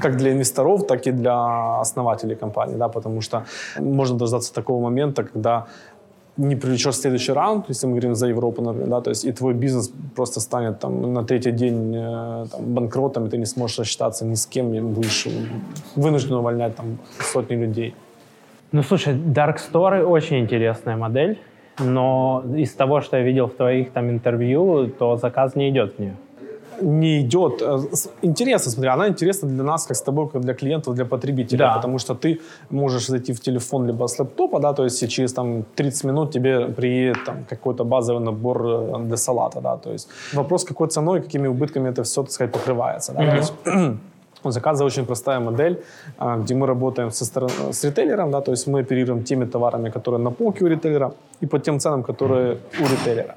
как 0.00 0.16
для 0.16 0.32
инвесторов, 0.32 0.86
так 0.86 1.06
и 1.06 1.12
для 1.12 1.80
основателей 1.80 2.36
компании, 2.36 2.76
да, 2.76 2.88
потому 2.88 3.20
что 3.20 3.44
можно 3.78 4.18
дождаться 4.18 4.52
такого 4.54 4.82
момента, 4.82 5.24
когда 5.24 5.66
не 6.36 6.56
привлечешь 6.56 6.96
следующий 6.96 7.32
раунд, 7.32 7.68
если 7.68 7.86
мы 7.86 7.92
говорим 7.92 8.14
за 8.14 8.26
Европу, 8.26 8.62
например, 8.62 8.88
да, 8.88 9.00
то 9.00 9.10
есть 9.10 9.24
и 9.24 9.32
твой 9.32 9.54
бизнес 9.54 9.92
просто 10.16 10.40
станет 10.40 10.78
там 10.80 11.12
на 11.12 11.24
третий 11.24 11.52
день 11.52 11.94
э, 11.94 12.46
там, 12.50 12.74
банкротом, 12.74 13.26
и 13.26 13.28
ты 13.28 13.36
не 13.36 13.46
сможешь 13.46 13.78
рассчитаться 13.78 14.24
ни 14.24 14.34
с 14.34 14.46
кем, 14.46 14.74
и 14.74 14.80
будешь 14.80 15.28
вынужден 15.94 16.34
увольнять 16.34 16.74
там 16.76 16.98
сотни 17.20 17.56
людей. 17.56 17.94
Ну, 18.72 18.82
слушай, 18.82 19.14
Dark 19.14 19.56
Store 19.56 20.02
очень 20.04 20.38
интересная 20.38 20.96
модель, 20.96 21.38
но 21.78 22.42
из 22.56 22.72
того, 22.72 23.02
что 23.02 23.18
я 23.18 23.22
видел 23.22 23.46
в 23.46 23.54
твоих 23.54 23.90
там 23.92 24.08
интервью, 24.08 24.88
то 24.98 25.16
заказ 25.16 25.54
не 25.54 25.68
идет 25.68 25.96
в 25.96 25.98
нее 25.98 26.16
не 26.82 27.20
идет. 27.20 27.62
Э, 27.62 27.78
интересно, 28.22 28.70
смотри, 28.70 28.90
она 28.90 29.08
интересна 29.08 29.48
для 29.48 29.62
нас, 29.62 29.86
как 29.86 29.96
с 29.96 30.02
тобой, 30.02 30.28
как 30.28 30.42
для 30.42 30.54
клиентов, 30.54 30.94
для 30.94 31.04
потребителя, 31.04 31.58
да. 31.58 31.74
потому 31.74 31.98
что 31.98 32.14
ты 32.14 32.40
можешь 32.70 33.06
зайти 33.06 33.32
в 33.32 33.40
телефон 33.40 33.86
либо 33.86 34.06
с 34.06 34.18
лэптопа, 34.18 34.60
да, 34.60 34.72
то 34.72 34.84
есть 34.84 35.08
через 35.08 35.32
там 35.32 35.64
30 35.74 36.04
минут 36.04 36.32
тебе 36.32 36.66
приедет 36.66 37.24
там 37.24 37.44
какой-то 37.48 37.84
базовый 37.84 38.22
набор 38.22 38.66
э, 38.66 38.98
для 39.06 39.16
салата, 39.16 39.60
да, 39.60 39.76
то 39.76 39.92
есть 39.92 40.08
вопрос, 40.34 40.64
какой 40.64 40.88
ценой, 40.88 41.20
какими 41.20 41.48
убытками 41.48 41.90
это 41.90 42.02
все, 42.02 42.22
так 42.22 42.32
сказать, 42.32 42.52
покрывается, 42.52 43.12
да, 43.12 43.20
mm-hmm. 43.22 43.30
то 43.30 43.36
есть, 43.36 43.52
у 44.44 44.50
заказа 44.50 44.84
очень 44.84 45.04
простая 45.04 45.40
модель, 45.40 45.76
а, 46.18 46.36
где 46.36 46.54
мы 46.54 46.66
работаем 46.66 47.10
со 47.10 47.24
стороны, 47.24 47.72
с 47.72 47.84
ритейлером, 47.84 48.30
да, 48.30 48.40
то 48.40 48.52
есть 48.52 48.66
мы 48.66 48.80
оперируем 48.80 49.22
теми 49.22 49.44
товарами, 49.44 49.90
которые 49.90 50.20
на 50.20 50.30
полке 50.30 50.64
у 50.64 50.68
ритейлера, 50.68 51.12
и 51.42 51.46
по 51.46 51.58
тем 51.58 51.78
ценам, 51.78 52.02
которые 52.02 52.56
у 52.80 52.82
ритейлера 52.82 53.36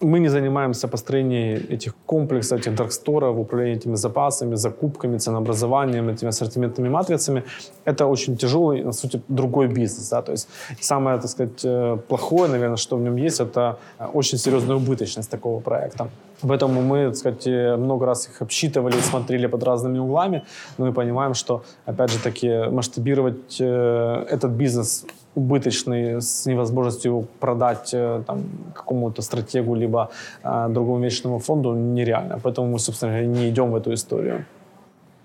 мы 0.00 0.20
не 0.20 0.28
занимаемся 0.28 0.88
построением 0.88 1.62
этих 1.70 1.94
комплексов, 2.06 2.60
этих 2.60 2.74
дарксторов, 2.74 3.38
управлением 3.38 3.78
этими 3.78 3.96
запасами, 3.96 4.56
закупками, 4.56 5.18
ценообразованием, 5.18 6.08
этими 6.08 6.28
ассортиментными 6.28 6.88
матрицами. 6.88 7.42
Это 7.84 8.06
очень 8.06 8.36
тяжелый, 8.36 8.84
на 8.84 8.92
сути, 8.92 9.20
другой 9.28 9.68
бизнес. 9.68 10.08
Да? 10.10 10.22
То 10.22 10.32
есть 10.32 10.48
самое, 10.80 11.18
так 11.18 11.30
сказать, 11.30 11.64
э, 11.64 11.98
плохое, 12.08 12.50
наверное, 12.50 12.76
что 12.76 12.96
в 12.96 13.00
нем 13.00 13.16
есть, 13.16 13.40
это 13.40 13.78
очень 14.14 14.38
серьезная 14.38 14.76
убыточность 14.76 15.30
такого 15.30 15.60
проекта. 15.60 16.08
Поэтому 16.42 16.82
мы, 16.82 17.06
так 17.06 17.16
сказать, 17.16 17.46
э, 17.46 17.76
много 17.76 18.06
раз 18.06 18.28
их 18.28 18.42
обсчитывали, 18.42 19.00
смотрели 19.00 19.46
под 19.46 19.62
разными 19.62 19.98
углами, 19.98 20.42
но 20.78 20.86
мы 20.86 20.92
понимаем, 20.92 21.34
что, 21.34 21.62
опять 21.86 22.10
же 22.10 22.18
таки, 22.18 22.68
масштабировать 22.70 23.60
э, 23.60 24.26
этот 24.30 24.50
бизнес 24.50 25.06
убыточный 25.36 26.20
с 26.20 26.46
невозможностью 26.46 27.26
продать 27.40 27.94
э, 27.94 28.22
там, 28.26 28.42
какому-то 28.74 29.22
стратегу 29.22 29.76
либо 29.76 30.10
э, 30.42 30.68
другому 30.68 31.04
вечному 31.04 31.38
фонду 31.38 31.74
нереально. 31.74 32.38
Поэтому 32.42 32.72
мы, 32.72 32.78
собственно, 32.78 33.22
не 33.22 33.48
идем 33.48 33.70
в 33.70 33.76
эту 33.76 33.92
историю. 33.92 34.44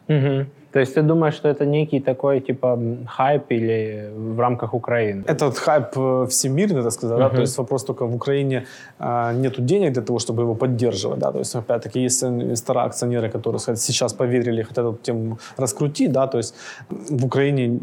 Угу. 0.09 0.45
То 0.71 0.79
есть 0.79 0.93
ты 0.93 1.01
думаешь, 1.01 1.35
что 1.35 1.49
это 1.49 1.65
некий 1.65 1.99
такой 1.99 2.39
типа 2.39 2.79
хайп 3.07 3.51
или 3.51 4.09
в 4.15 4.39
рамках 4.39 4.73
Украины? 4.73 5.23
Этот 5.27 5.57
хайп 5.57 5.97
э, 5.97 6.25
всемирный, 6.29 6.81
так 6.81 6.91
сказать, 6.91 7.17
uh-huh. 7.17 7.29
да, 7.29 7.35
то 7.35 7.41
есть 7.41 7.57
вопрос 7.57 7.83
только 7.83 8.05
в 8.05 8.15
Украине 8.15 8.65
а, 8.99 9.33
нету 9.33 9.61
денег 9.61 9.93
для 9.93 10.01
того, 10.01 10.19
чтобы 10.19 10.43
его 10.43 10.55
поддерживать, 10.55 11.19
да, 11.19 11.31
то 11.31 11.39
есть 11.39 11.55
опять-таки 11.55 11.99
есть 11.99 12.23
инвестора, 12.23 12.83
акционеры, 12.83 13.29
которые 13.29 13.59
сказать, 13.59 13.81
сейчас 13.81 14.13
поверили, 14.13 14.63
хотят 14.63 14.85
эту 14.85 14.97
тему 15.03 15.37
раскрутить, 15.57 16.11
да, 16.11 16.27
то 16.27 16.37
есть 16.37 16.55
в 16.89 17.25
Украине 17.25 17.79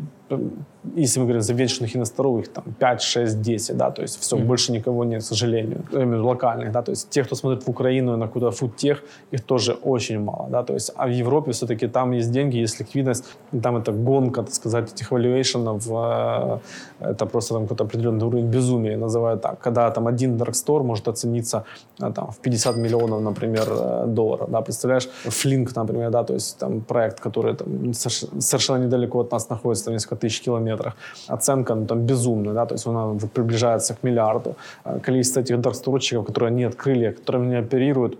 если 0.95 1.21
мы 1.21 1.27
говорим 1.27 1.43
за 1.43 1.55
венчурных 1.55 1.97
инвесторов, 1.97 2.41
их 2.41 2.49
там 2.53 2.65
5, 2.79 3.03
6, 3.03 3.41
10, 3.41 3.77
да, 3.77 3.91
то 3.91 4.03
есть 4.03 4.21
все, 4.21 4.37
mm-hmm. 4.37 4.45
больше 4.45 4.73
никого 4.73 5.05
нет, 5.05 5.23
к 5.23 5.25
сожалению, 5.25 5.85
виду 5.91 6.27
локальных, 6.27 6.73
да, 6.73 6.83
то 6.83 6.93
есть 6.93 7.11
тех, 7.11 7.27
кто 7.27 7.37
смотрит 7.37 7.67
в 7.67 7.71
Украину 7.71 8.17
на 8.17 8.29
куда 8.29 8.51
фудтех, 8.51 9.03
их 9.31 9.43
тоже 9.43 9.73
очень 9.73 10.21
мало, 10.21 10.49
да, 10.51 10.63
то 10.63 10.75
есть, 10.75 10.93
а 10.97 11.07
в 11.07 11.11
Европе 11.11 11.53
все-таки 11.53 11.89
там 11.89 12.13
есть 12.13 12.31
деньги, 12.31 12.59
есть 12.59 12.81
ликвидность, 12.81 13.25
там 13.63 13.77
это 13.77 13.93
гонка, 13.93 14.43
так 14.43 14.55
сказать, 14.55 14.93
этих 14.93 15.13
valuationов, 15.13 15.87
э, 15.89 16.59
это 17.01 17.27
просто 17.27 17.55
там 17.55 17.63
какой-то 17.63 17.85
определенный 17.85 18.27
уровень 18.27 18.47
безумия, 18.47 18.97
называют 18.97 19.43
так, 19.43 19.59
когда 19.61 19.91
там 19.91 20.07
один 20.07 20.37
даркстор 20.37 20.83
может 20.83 21.09
оцениться 21.09 21.65
э, 22.01 22.13
там 22.13 22.31
в 22.31 22.39
50 22.39 22.77
миллионов, 22.77 23.23
например, 23.23 23.69
э, 23.71 24.05
долларов, 24.07 24.51
да, 24.51 24.61
представляешь, 24.61 25.09
Flink, 25.27 25.71
например, 25.75 26.11
да, 26.11 26.25
то 26.25 26.35
есть 26.35 26.59
там 26.59 26.81
проект, 26.81 27.21
который 27.21 27.55
там 27.55 27.93
совершенно 27.95 28.85
недалеко 28.85 29.21
от 29.21 29.33
нас 29.33 29.49
находится, 29.51 29.85
там 29.85 29.95
несколько 29.95 30.18
тысяч 30.19 30.43
километрах. 30.43 30.95
Оценка 31.29 31.75
ну, 31.75 31.87
там 31.87 32.07
безумная, 32.07 32.55
да, 32.55 32.67
то 32.67 32.75
есть 32.75 32.87
она 32.87 33.15
приближается 33.35 33.95
к 33.95 34.03
миллиарду. 34.03 34.57
Количество 35.03 35.41
этих 35.41 35.61
дарксторчиков, 35.61 36.27
которые 36.27 36.49
они 36.49 36.65
открыли, 36.65 37.11
которые 37.11 37.43
они 37.43 37.57
оперируют, 37.57 38.19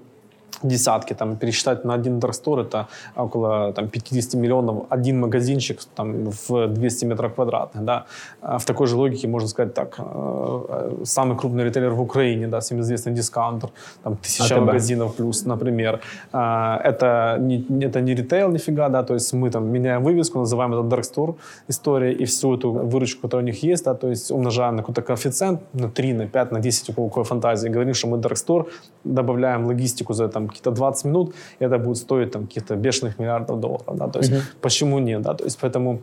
десятки, 0.62 1.15
там, 1.15 1.37
пересчитать 1.37 1.85
на 1.85 1.95
один 1.95 2.19
драгстор, 2.19 2.61
это 2.61 2.87
около 3.17 3.73
там, 3.73 3.88
50 3.88 4.35
миллионов, 4.35 4.87
один 4.91 5.21
магазинчик 5.21 5.81
там, 5.95 6.31
в 6.49 6.67
200 6.69 7.05
метров 7.05 7.35
квадратных, 7.35 7.85
да. 7.85 8.05
А 8.41 8.59
в 8.59 8.65
такой 8.65 8.87
же 8.87 8.97
логике 8.97 9.29
можно 9.29 9.49
сказать 9.49 9.75
так, 9.75 9.95
э, 9.99 11.03
самый 11.05 11.37
крупный 11.37 11.65
ритейлер 11.65 11.93
в 11.93 12.00
Украине, 12.00 12.49
да, 12.49 12.61
всем 12.61 12.81
известный 12.81 13.12
дискаунтер, 13.12 13.71
там, 14.03 14.17
тысяча 14.17 14.57
АТБ. 14.57 14.67
магазинов 14.67 15.15
плюс, 15.17 15.45
например. 15.47 16.00
А, 16.33 16.81
это 16.85 17.37
не, 17.41 17.85
это 17.85 18.00
не 18.00 18.15
ритейл 18.15 18.50
нифига, 18.50 18.88
да, 18.88 19.03
то 19.03 19.15
есть 19.15 19.33
мы 19.33 19.50
там 19.50 19.67
меняем 19.73 20.03
вывеску, 20.03 20.38
называем 20.38 20.73
это 20.73 20.83
драгстор 20.83 21.35
история, 21.69 22.12
и 22.12 22.25
всю 22.25 22.55
эту 22.55 22.73
выручку, 22.73 23.23
которая 23.23 23.45
у 23.45 23.47
них 23.47 23.62
есть, 23.62 23.85
да, 23.85 23.95
то 23.95 24.09
есть 24.09 24.31
умножаем 24.31 24.77
на 24.77 24.83
какой-то 24.83 25.03
коэффициент, 25.03 25.61
на 25.73 25.88
3, 25.88 26.12
на 26.12 26.27
5, 26.27 26.53
на 26.53 26.61
10, 26.61 26.91
у 26.91 26.93
кого 26.93 27.09
какой 27.09 27.25
фантазии, 27.25 27.69
говорим, 27.69 27.95
что 27.95 28.09
мы 28.09 28.19
драгстор, 28.19 28.67
добавляем 29.05 29.67
логистику 29.67 30.15
за 30.15 30.29
там 30.29 30.48
какие-то 30.49 30.71
20 30.71 31.05
минут, 31.05 31.35
и 31.61 31.64
это 31.64 31.78
будет 31.78 31.97
стоить 31.97 32.31
там 32.31 32.47
каких-то 32.47 32.76
бешеных 32.76 33.19
миллиардов 33.19 33.61
долларов, 33.61 33.97
да, 33.97 34.09
то 34.09 34.19
есть 34.19 34.33
угу. 34.33 34.40
почему 34.61 34.99
нет, 34.99 35.23
да, 35.23 35.35
то 35.35 35.45
есть 35.45 35.59
поэтому 35.61 36.00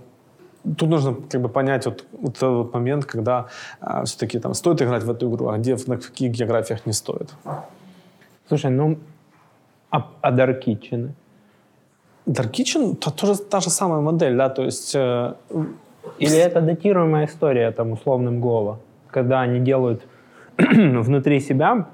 тут 0.78 0.90
нужно 0.90 1.16
как 1.30 1.42
бы 1.42 1.50
понять 1.50 1.86
вот, 1.86 2.06
вот 2.12 2.38
этот 2.38 2.50
вот 2.50 2.74
момент, 2.74 3.06
когда 3.06 3.46
а, 3.80 4.04
все-таки 4.04 4.40
там 4.40 4.54
стоит 4.54 4.82
играть 4.82 5.04
в 5.04 5.12
эту 5.12 5.30
игру, 5.30 5.48
а 5.48 5.58
где, 5.58 5.78
на 5.88 5.98
каких 5.98 6.32
географиях 6.32 6.86
не 6.86 6.94
стоит. 6.94 7.30
Слушай, 8.48 8.72
ну, 8.72 8.98
а, 9.92 10.08
а 10.22 10.32
Dark 10.32 10.64
Kitchen? 10.66 11.10
Dark 12.26 12.52
Kitchen 12.52 12.96
то, 12.96 13.12
тоже 13.12 13.36
та 13.36 13.60
же 13.60 13.70
самая 13.70 14.02
модель, 14.02 14.36
да, 14.36 14.50
то 14.50 14.64
есть... 14.64 14.96
Э, 14.96 15.34
Или 16.20 16.38
это 16.38 16.62
датируемая 16.62 17.26
история, 17.26 17.72
там, 17.72 17.92
условным 17.92 18.42
Глова, 18.42 18.80
когда 19.12 19.42
они 19.42 19.60
делают 19.60 20.02
внутри 20.58 21.40
себя 21.40 21.86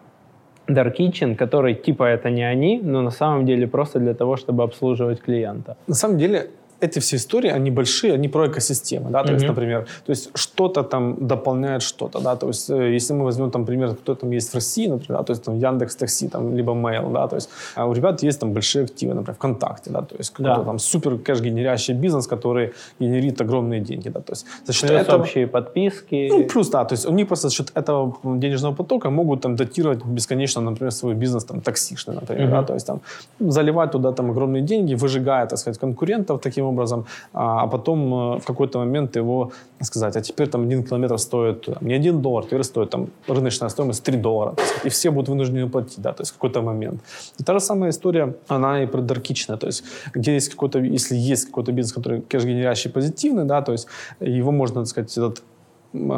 Dark 0.74 0.98
Kitchen, 0.98 1.36
который 1.36 1.76
типа 1.76 2.04
это 2.04 2.30
не 2.30 2.44
они, 2.44 2.80
но 2.84 3.02
на 3.02 3.12
самом 3.12 3.46
деле 3.46 3.68
просто 3.68 4.00
для 4.00 4.14
того, 4.14 4.38
чтобы 4.38 4.64
обслуживать 4.64 5.22
клиента. 5.22 5.76
На 5.88 5.96
самом 5.96 6.18
деле 6.18 6.50
эти 6.82 7.00
все 7.00 7.16
истории, 7.16 7.50
они 7.50 7.72
большие, 7.72 8.14
они 8.14 8.28
про 8.28 8.48
экосистемы, 8.48 9.12
да, 9.12 9.24
то 9.24 9.30
mm-hmm. 9.30 9.34
есть, 9.34 9.48
например, 9.48 9.86
то 10.06 10.12
есть 10.12 10.30
что-то 10.34 10.84
там 10.84 11.28
дополняет 11.28 11.82
что-то, 11.82 12.20
да, 12.20 12.36
то 12.36 12.48
есть 12.48 12.70
э, 12.70 12.94
если 12.94 13.14
мы 13.14 13.24
возьмем 13.24 13.52
там 13.52 13.66
пример, 13.66 13.96
кто 13.96 14.16
там 14.16 14.32
есть 14.32 14.52
в 14.52 14.56
России, 14.56 14.88
например, 14.88 15.20
да, 15.20 15.24
то 15.24 15.34
есть 15.34 15.44
там 15.44 15.60
Яндекс 15.60 15.96
Такси, 15.96 16.28
там, 16.28 16.56
либо 16.56 16.74
Mail, 16.74 17.14
да, 17.14 17.28
то 17.28 17.36
есть 17.36 17.50
а 17.76 17.86
у 17.86 17.94
ребят 17.94 18.24
есть 18.24 18.40
там 18.40 18.54
большие 18.54 18.86
активы, 18.86 19.14
например, 19.14 19.36
ВКонтакте, 19.36 19.92
да, 19.92 20.02
то 20.02 20.16
есть 20.18 20.32
какой-то 20.32 20.62
да. 20.62 20.66
там 20.66 20.80
супер 20.80 21.18
кэш-генерящий 21.18 21.94
бизнес, 21.94 22.28
который 22.28 22.74
генерит 23.00 23.42
огромные 23.42 23.82
деньги, 23.82 24.10
да, 24.10 24.20
то 24.20 24.34
есть 24.34 24.46
за 24.66 24.74
счет 24.74 24.90
плюс 24.90 25.02
этого... 25.02 25.22
общие 25.22 25.48
подписки. 25.48 26.30
Ну, 26.30 26.44
плюс, 26.44 26.70
да, 26.70 26.86
то 26.86 26.94
есть 26.96 27.06
они 27.06 27.26
просто 27.26 27.50
за 27.50 27.56
счет 27.56 27.72
этого 27.76 28.18
денежного 28.24 28.76
потока 28.76 29.10
могут 29.10 29.42
там 29.42 29.56
датировать 29.56 30.04
бесконечно, 30.06 30.62
например, 30.62 30.92
свой 30.92 31.14
бизнес 31.14 31.46
там 31.46 31.62
таксишный, 31.62 32.16
например, 32.16 32.48
mm-hmm. 32.48 32.62
да, 32.62 32.64
то 32.64 32.74
есть 32.74 32.88
там 32.88 33.02
заливать 33.40 33.92
туда 33.92 34.12
там 34.12 34.32
огромные 34.32 34.64
деньги, 34.64 34.96
выжигая, 34.96 35.46
так 35.46 35.60
сказать, 35.60 35.80
конкурентов 35.80 36.42
таким 36.42 36.71
образом, 36.72 37.06
а, 37.34 37.64
а 37.64 37.68
потом 37.68 38.14
э, 38.14 38.40
в 38.40 38.46
какой-то 38.46 38.80
момент 38.80 39.16
его 39.16 39.52
сказать, 39.82 40.18
а 40.18 40.22
теперь 40.22 40.48
там 40.48 40.64
один 40.64 40.84
километр 40.84 41.18
стоит 41.18 41.82
не 41.82 41.94
один 41.94 42.22
доллар, 42.22 42.46
теперь 42.46 42.64
стоит 42.64 42.90
там 42.90 43.08
рыночная 43.28 43.70
стоимость 43.70 44.04
3 44.04 44.18
доллара. 44.18 44.56
И 44.86 44.90
все 44.90 45.12
будут 45.12 45.30
вынуждены 45.30 45.70
платить, 45.70 46.02
да, 46.02 46.14
то 46.14 46.22
есть 46.22 46.32
в 46.32 46.36
какой-то 46.36 46.62
момент. 46.62 47.02
И 47.40 47.44
та 47.44 47.54
же 47.54 47.60
самая 47.60 47.90
история, 47.90 48.36
она 48.48 48.84
и 48.84 48.88
про 48.88 49.02
даркичная, 49.02 49.58
то 49.58 49.68
есть 49.68 49.84
где 50.14 50.34
есть 50.34 50.50
какой-то, 50.50 50.80
если 50.80 51.16
есть 51.16 51.46
какой-то 51.46 51.72
бизнес, 51.72 51.94
который 51.94 52.22
кэш-генерящий 52.22 52.92
позитивный, 52.92 53.46
да, 53.46 53.62
то 53.62 53.72
есть 53.72 53.88
его 54.20 54.52
можно, 54.52 54.82
так 54.82 54.88
сказать, 54.88 55.18
этот 55.18 55.44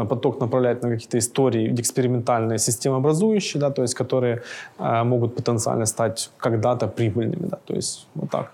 поток 0.10 0.40
направлять 0.40 0.84
на 0.84 0.90
какие-то 0.90 1.18
истории 1.18 1.74
экспериментальные, 1.74 2.60
системообразующие, 2.60 3.60
да, 3.60 3.72
то 3.72 3.82
есть 3.82 3.96
которые 3.96 4.42
э, 4.80 5.04
могут 5.04 5.36
потенциально 5.36 5.86
стать 5.86 6.30
когда-то 6.38 6.88
прибыльными, 6.88 7.48
да, 7.48 7.58
то 7.66 7.74
есть 7.74 8.08
вот 8.16 8.30
так. 8.30 8.52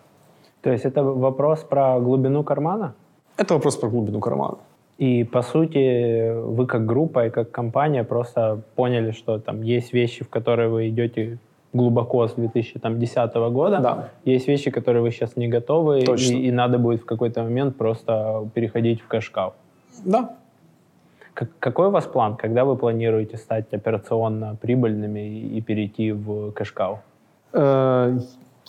То 0.61 0.71
есть 0.71 0.85
это 0.85 1.03
вопрос 1.03 1.63
про 1.63 1.99
глубину 1.99 2.43
кармана? 2.43 2.93
Это 3.37 3.53
вопрос 3.53 3.77
про 3.77 3.89
глубину 3.89 4.19
кармана. 4.19 4.57
И 4.97 5.23
по 5.23 5.41
сути 5.41 6.33
вы 6.33 6.65
как 6.65 6.85
группа 6.85 7.27
и 7.27 7.29
как 7.29 7.51
компания 7.51 8.03
просто 8.03 8.61
поняли, 8.75 9.11
что 9.11 9.39
там 9.39 9.61
есть 9.61 9.93
вещи, 9.93 10.23
в 10.23 10.29
которые 10.29 10.67
вы 10.67 10.89
идете 10.89 11.37
глубоко 11.71 12.27
с 12.27 12.33
2010 12.33 13.35
года. 13.51 13.79
Да. 13.79 14.09
Есть 14.25 14.47
вещи, 14.47 14.71
которые 14.71 15.01
вы 15.01 15.11
сейчас 15.11 15.37
не 15.37 15.47
готовы, 15.47 16.01
Точно. 16.01 16.33
и, 16.33 16.47
и 16.47 16.51
надо 16.51 16.79
будет 16.79 17.01
в 17.01 17.05
какой-то 17.05 17.43
момент 17.43 17.77
просто 17.77 18.49
переходить 18.53 19.01
в 19.01 19.07
кэшкау. 19.07 19.53
Да, 20.03 20.35
какой 21.59 21.87
у 21.87 21.91
вас 21.91 22.05
план, 22.05 22.35
когда 22.35 22.65
вы 22.65 22.75
планируете 22.75 23.37
стать 23.37 23.73
операционно 23.73 24.55
прибыльными 24.61 25.19
и, 25.19 25.57
и 25.57 25.61
перейти 25.61 26.11
в 26.11 26.51
кэшкау? 26.51 26.99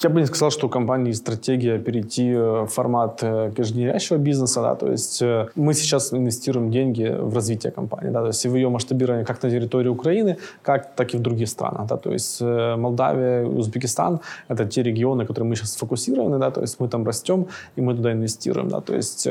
Э, 0.01 0.07
я 0.07 0.11
бы 0.11 0.21
не 0.21 0.27
сказал, 0.27 0.51
что 0.51 0.67
у 0.67 0.71
компании 0.71 1.13
стратегия 1.13 1.79
перейти 1.79 2.35
в 2.35 2.67
формат 2.67 3.23
э, 3.23 3.51
кэш-генерящего 3.57 4.19
бизнеса. 4.19 4.63
Да, 4.63 4.75
то 4.75 4.91
есть 4.91 5.23
э, 5.23 5.47
мы 5.57 5.75
сейчас 5.75 6.13
инвестируем 6.13 6.71
деньги 6.71 7.17
в 7.21 7.35
развитие 7.35 7.73
компании. 7.73 8.11
Да, 8.11 8.21
то 8.21 8.27
есть 8.29 8.47
в 8.47 8.55
ее 8.55 8.69
масштабирование 8.69 9.25
как 9.25 9.43
на 9.43 9.51
территории 9.51 9.89
Украины, 9.89 10.37
как, 10.63 10.95
так 10.97 11.15
и 11.15 11.17
в 11.17 11.21
других 11.21 11.49
странах. 11.49 11.87
Да, 11.87 11.97
то 11.97 12.13
есть 12.13 12.43
э, 12.43 12.77
Молдавия, 12.77 13.45
Узбекистан— 13.45 14.21
это 14.49 14.65
те 14.65 14.83
регионы, 14.83 15.27
которые 15.27 15.49
мы 15.49 15.57
сейчас 15.57 15.73
сфокусированы. 15.73 16.39
Да, 16.39 16.51
то 16.51 16.61
есть 16.61 16.81
мы 16.81 16.89
там 16.89 17.07
растем, 17.07 17.47
и 17.79 17.83
мы 17.83 17.95
туда 17.95 18.13
инвестируем. 18.13 18.69
Да, 18.69 18.81
то 18.81 18.95
есть 18.95 19.29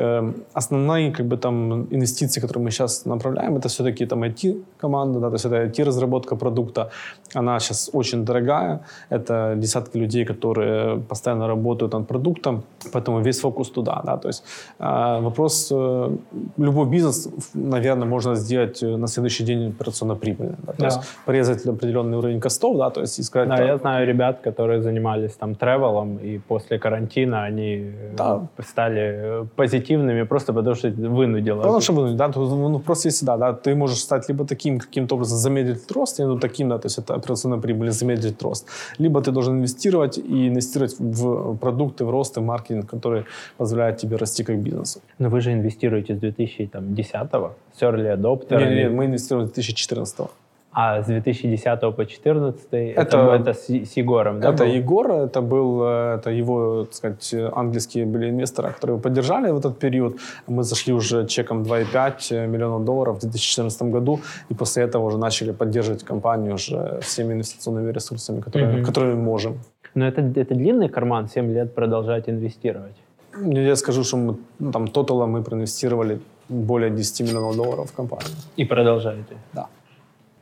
основные 0.53 1.11
как 1.11 1.25
бы, 1.25 1.37
там, 1.37 1.87
инвестиции, 1.91 2.41
которые 2.41 2.63
мы 2.63 2.71
сейчас 2.71 3.05
направляем, 3.05 3.57
это 3.57 3.67
все-таки 3.67 4.05
там 4.05 4.23
IT-команда, 4.23 5.19
да, 5.19 5.27
то 5.29 5.35
есть 5.35 5.45
это 5.45 5.55
IT-разработка 5.55 6.35
продукта. 6.35 6.89
Она 7.35 7.59
сейчас 7.59 7.89
очень 7.93 8.25
дорогая. 8.25 8.79
Это 9.11 9.55
десятки 9.57 9.97
людей, 9.97 10.25
которые 10.25 10.58
которые 10.59 10.97
постоянно 10.97 11.47
работают 11.47 11.93
над 11.93 12.07
продуктом, 12.07 12.63
поэтому 12.91 13.21
весь 13.21 13.39
фокус 13.39 13.69
туда. 13.69 14.01
Да? 14.05 14.17
То 14.17 14.29
есть 14.29 14.43
э, 14.79 15.21
вопрос, 15.21 15.71
э, 15.71 16.17
любой 16.57 16.85
бизнес, 16.85 17.29
наверное, 17.53 18.07
можно 18.07 18.35
сделать 18.35 18.83
э, 18.83 18.97
на 18.97 19.07
следующий 19.07 19.45
день 19.45 19.69
операционно 19.69 20.15
прибыльно. 20.15 20.57
Да? 20.63 20.73
То 20.73 20.77
да. 20.77 20.85
есть 20.85 20.99
порезать 21.25 21.65
определенный 21.65 22.17
уровень 22.17 22.39
костов, 22.39 22.77
да, 22.77 22.89
то 22.89 23.01
есть 23.01 23.19
искать... 23.19 23.49
Да, 23.49 23.57
там... 23.57 23.67
я 23.67 23.77
знаю 23.77 24.07
ребят, 24.07 24.39
которые 24.43 24.81
занимались 24.81 25.33
там 25.33 25.55
тревелом, 25.55 26.17
и 26.17 26.39
после 26.39 26.79
карантина 26.79 27.43
они 27.43 27.91
да. 28.17 28.41
стали 28.59 29.45
позитивными 29.55 30.23
просто 30.25 30.53
потому, 30.53 30.75
что 30.75 30.89
вынудило. 30.89 31.61
Потому 31.61 31.81
что 31.81 31.93
вынудило, 31.93 32.17
да, 32.17 32.31
ну, 32.35 32.79
просто 32.79 33.09
если 33.09 33.25
да, 33.25 33.37
да, 33.37 33.53
ты 33.53 33.75
можешь 33.75 33.99
стать 33.99 34.29
либо 34.29 34.45
таким 34.45 34.79
каким-то 34.79 35.15
образом 35.15 35.37
замедлить 35.37 35.91
рост, 35.91 36.19
ну, 36.19 36.39
таким, 36.39 36.69
да, 36.69 36.77
то 36.77 36.87
есть 36.87 36.99
это 36.99 37.15
операционная 37.15 37.59
прибыль, 37.59 37.91
замедлить 37.91 38.43
рост, 38.43 38.67
либо 38.99 39.21
ты 39.21 39.31
должен 39.31 39.57
инвестировать 39.59 40.17
и 40.17 40.48
инвестировать 40.49 40.95
в 40.99 41.57
продукты, 41.57 42.05
в 42.05 42.09
рост 42.09 42.37
и 42.37 42.41
маркетинг, 42.41 42.89
который 42.89 43.23
позволяет 43.57 43.97
тебе 43.97 44.17
расти 44.17 44.43
как 44.43 44.57
бизнесу. 44.57 44.99
Но 45.19 45.29
вы 45.29 45.41
же 45.41 45.51
инвестируете 45.51 46.15
с 46.15 46.19
2010-го, 46.19 47.51
с 47.73 47.81
early 47.81 48.15
adopter. 48.15 48.59
Нет, 48.59 48.69
нет, 48.69 48.91
мы 48.91 49.05
инвестируем 49.05 49.47
с 49.47 49.51
2014 49.51 50.19
-го. 50.19 50.29
А 50.71 51.01
с 51.01 51.05
2010 51.07 51.79
по 51.81 51.91
2014 51.91 52.67
это, 52.73 53.01
это, 53.01 53.17
это 53.33 53.53
с, 53.53 53.69
с 53.69 53.97
Егором, 53.97 54.39
да? 54.39 54.49
Это 54.49 54.65
был? 54.65 54.73
Егор, 54.73 55.11
это 55.11 55.41
был 55.41 55.83
это 55.83 56.29
его, 56.29 56.85
так 56.85 56.93
сказать, 56.93 57.33
английские 57.55 58.05
были 58.05 58.29
инвесторы, 58.29 58.71
которые 58.71 58.95
его 58.95 59.01
поддержали 59.01 59.51
в 59.51 59.57
этот 59.57 59.79
период. 59.79 60.17
Мы 60.47 60.63
зашли 60.63 60.93
уже 60.93 61.25
чеком 61.25 61.63
2,5 61.63 62.47
миллионов 62.47 62.85
долларов 62.85 63.17
в 63.17 63.21
2014 63.21 63.81
году, 63.81 64.19
и 64.51 64.53
после 64.53 64.83
этого 64.83 65.05
уже 65.05 65.17
начали 65.17 65.51
поддерживать 65.51 66.03
компанию 66.03 66.53
уже 66.53 66.99
всеми 67.01 67.33
инвестиционными 67.33 67.91
ресурсами, 67.91 68.41
которые, 68.41 68.69
mm-hmm. 68.69 68.85
которые 68.85 69.15
мы 69.15 69.23
можем. 69.23 69.57
Но 69.95 70.05
это, 70.05 70.21
это 70.21 70.55
длинный 70.55 70.89
карман, 70.89 71.27
7 71.27 71.51
лет 71.51 71.73
продолжать 71.73 72.29
инвестировать? 72.29 72.95
Я 73.41 73.75
скажу, 73.75 74.03
что 74.03 74.17
мы, 74.17 74.37
ну, 74.59 74.71
там 74.71 74.87
тотала 74.87 75.25
мы 75.25 75.43
проинвестировали 75.43 76.19
более 76.49 76.89
10 76.89 77.21
миллионов 77.21 77.55
долларов 77.55 77.89
в 77.91 77.95
компанию. 77.95 78.35
И 78.57 78.65
продолжаете? 78.65 79.35
Да. 79.53 79.67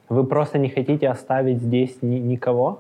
Вы 0.10 0.24
просто 0.24 0.58
не 0.58 0.70
хотите 0.70 1.10
оставить 1.10 1.62
здесь 1.62 1.98
ни, 2.02 2.16
никого? 2.20 2.80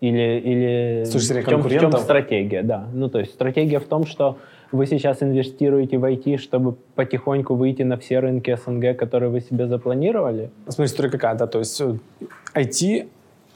Или, 0.00 0.40
или 0.40 1.04
Слушайте, 1.04 1.42
в, 1.42 1.48
чем, 1.48 1.62
в 1.62 1.70
чем 1.70 1.92
стратегия? 1.92 2.62
Да. 2.62 2.86
Ну, 2.92 3.08
то 3.08 3.18
есть 3.18 3.32
стратегия 3.32 3.78
в 3.78 3.84
том, 3.84 4.06
что 4.06 4.36
вы 4.70 4.86
сейчас 4.86 5.22
инвестируете 5.22 5.98
в 5.98 6.04
IT, 6.04 6.36
чтобы 6.38 6.74
потихоньку 6.94 7.54
выйти 7.54 7.82
на 7.82 7.96
все 7.96 8.20
рынки 8.20 8.54
СНГ, 8.54 8.96
которые 8.96 9.30
вы 9.30 9.40
себе 9.40 9.66
запланировали? 9.66 10.50
Смотри, 10.68 10.86
история 10.86 11.10
какая, 11.10 11.34
да, 11.34 11.46
то 11.46 11.58
есть 11.58 11.80
IT 12.54 13.08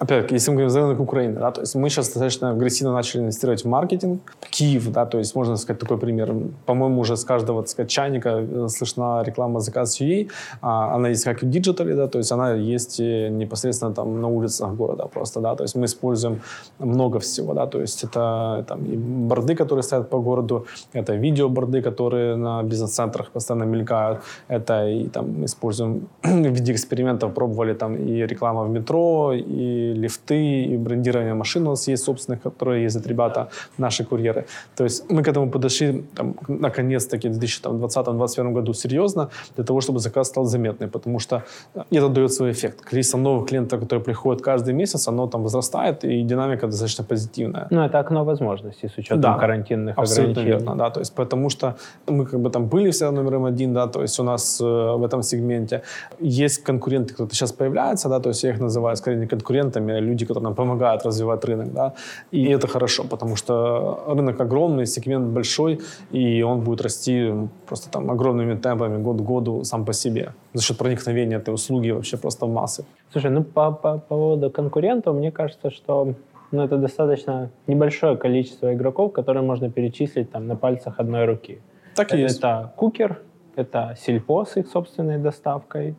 опять 0.03 0.33
если 0.33 0.51
мы 0.51 0.57
говорим 0.57 0.71
за 0.71 0.81
рынок 0.81 1.01
Украины, 1.01 1.41
да, 1.41 1.51
то 1.51 1.61
есть 1.61 1.75
мы 1.75 1.89
сейчас 1.89 2.07
достаточно 2.07 2.51
агрессивно 2.51 2.93
начали 2.93 3.23
инвестировать 3.23 3.65
в 3.65 3.69
маркетинг. 3.69 4.35
Киев, 4.51 4.91
да, 4.91 5.07
то 5.07 5.19
есть 5.19 5.37
можно 5.37 5.57
сказать 5.57 5.81
такой 5.81 5.99
пример. 5.99 6.35
По-моему, 6.67 7.01
уже 7.01 7.17
с 7.17 7.25
каждого, 7.25 7.63
так 7.63 7.71
сказать, 7.71 7.91
чайника 7.91 8.29
э, 8.29 8.69
слышна 8.69 9.23
реклама 9.25 9.61
Zakaz.ua. 9.61 10.31
А, 10.61 10.95
она 10.95 11.09
есть 11.09 11.25
как 11.25 11.43
и 11.43 11.47
в 11.47 11.51
digital 11.51 11.85
е, 11.85 11.95
да, 11.95 12.09
то 12.09 12.19
есть 12.19 12.33
она 12.33 12.55
есть 12.55 13.01
непосредственно 13.01 13.95
там 13.95 14.21
на 14.21 14.29
улицах 14.29 14.75
города 14.75 15.07
просто, 15.07 15.41
да, 15.41 15.55
то 15.55 15.65
есть 15.65 15.77
мы 15.77 15.85
используем 15.85 16.41
много 16.79 17.19
всего, 17.19 17.55
да, 17.55 17.67
то 17.67 17.81
есть 17.81 18.05
это 18.05 18.65
там 18.69 18.85
и 18.85 18.97
борды, 18.97 19.55
которые 19.55 19.83
стоят 19.83 20.11
по 20.11 20.19
городу, 20.19 20.67
это 20.95 21.15
видеоборды, 21.15 21.83
которые 21.83 22.37
на 22.37 22.63
бизнес-центрах 22.63 23.31
постоянно 23.31 23.65
мелькают, 23.65 24.19
это 24.49 24.89
и 24.89 25.09
там 25.09 25.45
используем 25.45 26.09
в 26.23 26.53
виде 26.53 26.73
экспериментов, 26.73 27.33
пробовали 27.35 27.75
там 27.75 27.97
и 27.97 28.27
реклама 28.27 28.65
в 28.65 28.71
метро, 28.71 29.33
и 29.33 29.92
лифты, 29.93 30.65
и 30.65 30.77
брендирование 30.77 31.35
машин 31.35 31.67
у 31.67 31.71
нас 31.71 31.89
есть 31.89 32.05
собственных, 32.05 32.43
которые 32.43 32.85
ездят 32.85 33.07
ребята, 33.07 33.49
наши 33.79 34.05
курьеры. 34.05 34.47
То 34.77 34.85
есть 34.85 35.11
мы 35.11 35.23
к 35.23 35.29
этому 35.29 35.51
подошли, 35.51 36.05
там, 36.15 36.35
наконец-таки, 36.49 37.29
в 37.29 37.39
2020-2021 37.39 38.53
году 38.53 38.75
серьезно, 38.75 39.29
для 39.57 39.65
того, 39.65 39.81
чтобы 39.81 39.99
заказ 39.99 40.29
стал 40.29 40.45
заметный, 40.45 40.89
потому 40.89 41.21
что 41.21 41.43
это 41.91 42.09
дает 42.09 42.33
свой 42.33 42.51
эффект. 42.51 42.81
Количество 42.81 43.19
новых 43.19 43.49
клиентов, 43.49 43.81
которые 43.81 44.05
приходят 44.05 44.43
каждый 44.43 44.75
месяц, 44.75 45.09
оно 45.09 45.27
там 45.27 45.43
возрастает, 45.43 46.05
и 46.05 46.23
динамика 46.23 46.67
достаточно 46.67 47.05
позитивная. 47.05 47.67
Ну, 47.71 47.81
это 47.81 47.99
окно 47.99 48.25
возможностей 48.25 48.89
с 48.89 48.99
учетом 48.99 49.21
да, 49.21 49.39
карантинных 49.39 49.99
абсолютно 49.99 50.41
верно, 50.41 50.77
да, 50.77 50.91
то 50.91 51.01
есть 51.01 51.15
потому 51.15 51.51
что 51.51 51.77
мы 52.07 52.27
как 52.27 52.41
бы 52.41 52.51
там 52.51 52.67
были 52.67 52.91
всегда 52.91 53.11
номером 53.11 53.45
один, 53.45 53.75
да, 53.75 53.87
то 53.87 54.03
есть 54.03 54.21
у 54.21 54.23
нас 54.23 54.61
э, 54.61 54.65
в 54.65 55.05
этом 55.05 55.23
сегменте 55.23 55.83
есть 56.21 56.63
конкуренты, 56.65 57.15
кто-то 57.15 57.35
сейчас 57.35 57.53
появляется, 57.53 58.09
да, 58.09 58.21
то 58.21 58.31
есть 58.31 58.45
я 58.45 58.51
их 58.51 58.61
называю 58.61 58.97
скорее 58.97 59.19
не 59.19 59.27
конкурентами, 59.27 59.82
экспертами, 59.83 60.01
люди, 60.01 60.27
которые 60.27 60.45
нам 60.45 60.55
помогают 60.55 61.05
развивать 61.05 61.45
рынок. 61.45 61.73
Да? 61.73 61.93
И 62.33 62.45
это 62.45 62.67
хорошо, 62.67 63.05
потому 63.05 63.37
что 63.37 64.05
рынок 64.07 64.41
огромный, 64.41 64.87
сегмент 64.87 65.27
большой, 65.27 65.81
и 66.15 66.43
он 66.43 66.61
будет 66.61 66.83
расти 66.83 67.33
просто 67.67 67.91
там 67.91 68.11
огромными 68.11 68.55
темпами 68.55 69.03
год 69.03 69.17
к 69.17 69.25
году 69.25 69.65
сам 69.65 69.85
по 69.85 69.93
себе 69.93 70.33
за 70.55 70.63
счет 70.63 70.79
проникновения 70.79 71.39
этой 71.39 71.55
услуги 71.55 71.93
вообще 71.93 72.17
просто 72.17 72.47
в 72.47 72.53
массы. 72.53 72.85
Слушай, 73.13 73.31
ну 73.31 73.45
по, 73.45 73.73
по, 73.73 73.99
по 73.99 74.17
поводу 74.17 74.51
конкурентов, 74.51 75.17
мне 75.17 75.31
кажется, 75.31 75.71
что 75.71 76.15
ну, 76.53 76.63
это 76.63 76.77
достаточно 76.77 77.49
небольшое 77.67 78.17
количество 78.17 78.73
игроков, 78.73 79.13
которые 79.13 79.43
можно 79.43 79.71
перечислить 79.71 80.31
там, 80.31 80.47
на 80.47 80.57
пальцах 80.57 81.01
одной 81.01 81.25
руки. 81.25 81.59
Так 81.95 82.13
и 82.13 82.17
это, 82.17 82.23
есть. 82.23 82.39
Это 82.39 82.73
Кукер, 82.77 83.19
это 83.57 83.95
Сельпо 83.99 84.45
с 84.45 84.57
их 84.57 84.67
собственной 84.67 85.19
доставкой, 85.19 85.95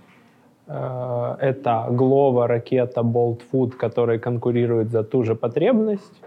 это 1.39 1.87
Glovo, 1.89 2.47
ракета, 2.47 3.01
Bolt 3.01 3.41
Food, 3.51 3.71
которые 3.71 4.19
конкурируют 4.19 4.91
за 4.91 5.03
ту 5.03 5.23
же 5.23 5.35
потребность. 5.35 6.21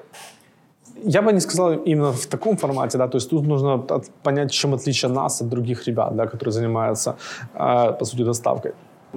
Я 1.04 1.22
бы 1.22 1.32
не 1.32 1.40
сказал 1.40 1.72
именно 1.72 2.12
в 2.12 2.26
таком 2.26 2.56
формате, 2.56 2.98
да, 2.98 3.08
то 3.08 3.18
есть 3.18 3.30
тут 3.30 3.46
нужно 3.46 3.78
понять, 4.22 4.50
чем 4.50 4.74
отличие 4.74 5.10
нас 5.10 5.42
от 5.42 5.48
других 5.48 5.86
ребят, 5.86 6.16
да, 6.16 6.26
которые 6.26 6.52
занимаются, 6.52 7.16
э, 7.54 7.92
по 7.98 8.04
сути, 8.04 8.24
доставкой. 8.24 8.72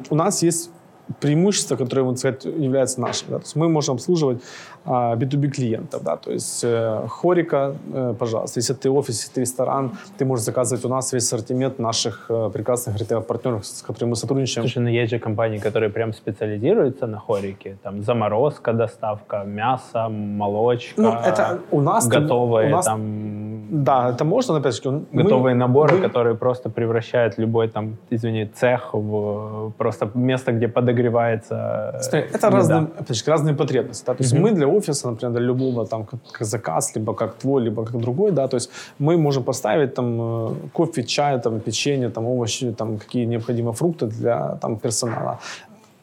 У 0.09 0.15
нас 0.15 0.43
есть 0.43 0.71
преимущество, 1.19 1.75
которое, 1.75 2.03
вот, 2.03 2.19
сказать, 2.19 2.45
является 2.45 3.01
нашим. 3.01 3.29
Да? 3.29 3.37
То 3.39 3.43
есть 3.43 3.55
мы 3.55 3.69
можем 3.69 3.95
обслуживать 3.95 4.41
а, 4.85 5.15
B2B 5.15 5.49
клиентов. 5.49 6.03
Да? 6.03 6.17
То 6.17 6.31
есть 6.31 6.63
э, 6.63 7.07
хорика, 7.09 7.75
э, 7.93 8.15
пожалуйста, 8.17 8.59
если 8.59 8.73
ты 8.73 8.89
офис, 8.89 9.19
если 9.19 9.33
ты 9.33 9.41
ресторан, 9.41 9.91
ты 10.17 10.25
можешь 10.25 10.45
заказывать 10.45 10.85
у 10.85 10.89
нас 10.89 11.13
весь 11.13 11.23
ассортимент 11.23 11.79
наших 11.79 12.25
э, 12.29 12.49
прекрасных 12.53 12.97
ритейл-партнеров, 12.97 13.65
с 13.65 13.81
которыми 13.81 14.11
мы 14.11 14.15
сотрудничаем. 14.15 14.67
Слушай, 14.67 14.83
ну 14.83 14.89
есть 14.89 15.11
же 15.11 15.19
компании, 15.19 15.59
которые 15.59 15.89
прям 15.89 16.13
специализируются 16.13 17.07
на 17.07 17.19
хорике. 17.19 17.77
Там 17.83 18.03
заморозка, 18.03 18.73
доставка 18.73 19.43
мяса, 19.43 20.09
молочка, 20.09 21.01
ну, 21.01 21.13
это 21.13 21.59
у 21.71 21.81
нас 21.81 22.07
готовые 22.07 22.69
у 22.69 22.71
нас... 22.71 22.85
там 22.85 23.48
Да, 23.71 24.09
это 24.09 24.25
можно, 24.25 24.53
но 24.53 24.59
опять 24.59 24.75
же, 24.83 24.89
он- 24.89 25.05
мы- 25.11 25.23
готовые 25.23 25.55
наборы, 25.55 25.95
мы- 25.95 26.01
которые 26.07 26.35
просто 26.35 26.69
превращают 26.69 27.37
любой 27.39 27.67
там, 27.67 27.97
извини, 28.11 28.45
цех 28.45 28.89
в 28.93 29.71
просто 29.77 30.09
место, 30.15 30.51
где 30.51 30.67
подогревается. 30.67 31.99
Смотри, 32.01 32.21
это 32.21 32.47
еда. 32.47 32.49
разные, 32.57 32.87
опять 32.99 33.17
же, 33.17 33.31
разные 33.31 33.55
потребности. 33.55 34.05
Да? 34.07 34.13
То 34.13 34.23
есть 34.23 34.33
Мгм. 34.33 34.41
мы 34.43 34.51
для 34.51 34.67
офиса, 34.67 35.09
например, 35.09 35.33
для 35.37 35.41
любого 35.47 35.85
там 35.85 36.03
как, 36.05 36.19
как 36.31 36.47
заказ, 36.47 36.95
либо 36.95 37.13
как 37.13 37.33
твой, 37.35 37.63
либо 37.63 37.85
как 37.85 37.97
другой, 38.01 38.31
да, 38.31 38.47
то 38.47 38.55
есть 38.57 38.71
мы 38.99 39.17
можем 39.17 39.43
поставить 39.43 39.93
там 39.93 40.19
э, 40.21 40.53
кофе, 40.73 41.03
чай, 41.03 41.39
там 41.39 41.59
печенье, 41.59 42.09
там 42.09 42.25
овощи, 42.25 42.71
там 42.71 42.97
какие 42.97 43.25
необходимы 43.25 43.71
фрукты 43.73 44.07
для 44.07 44.57
там 44.61 44.77
персонала. 44.77 45.39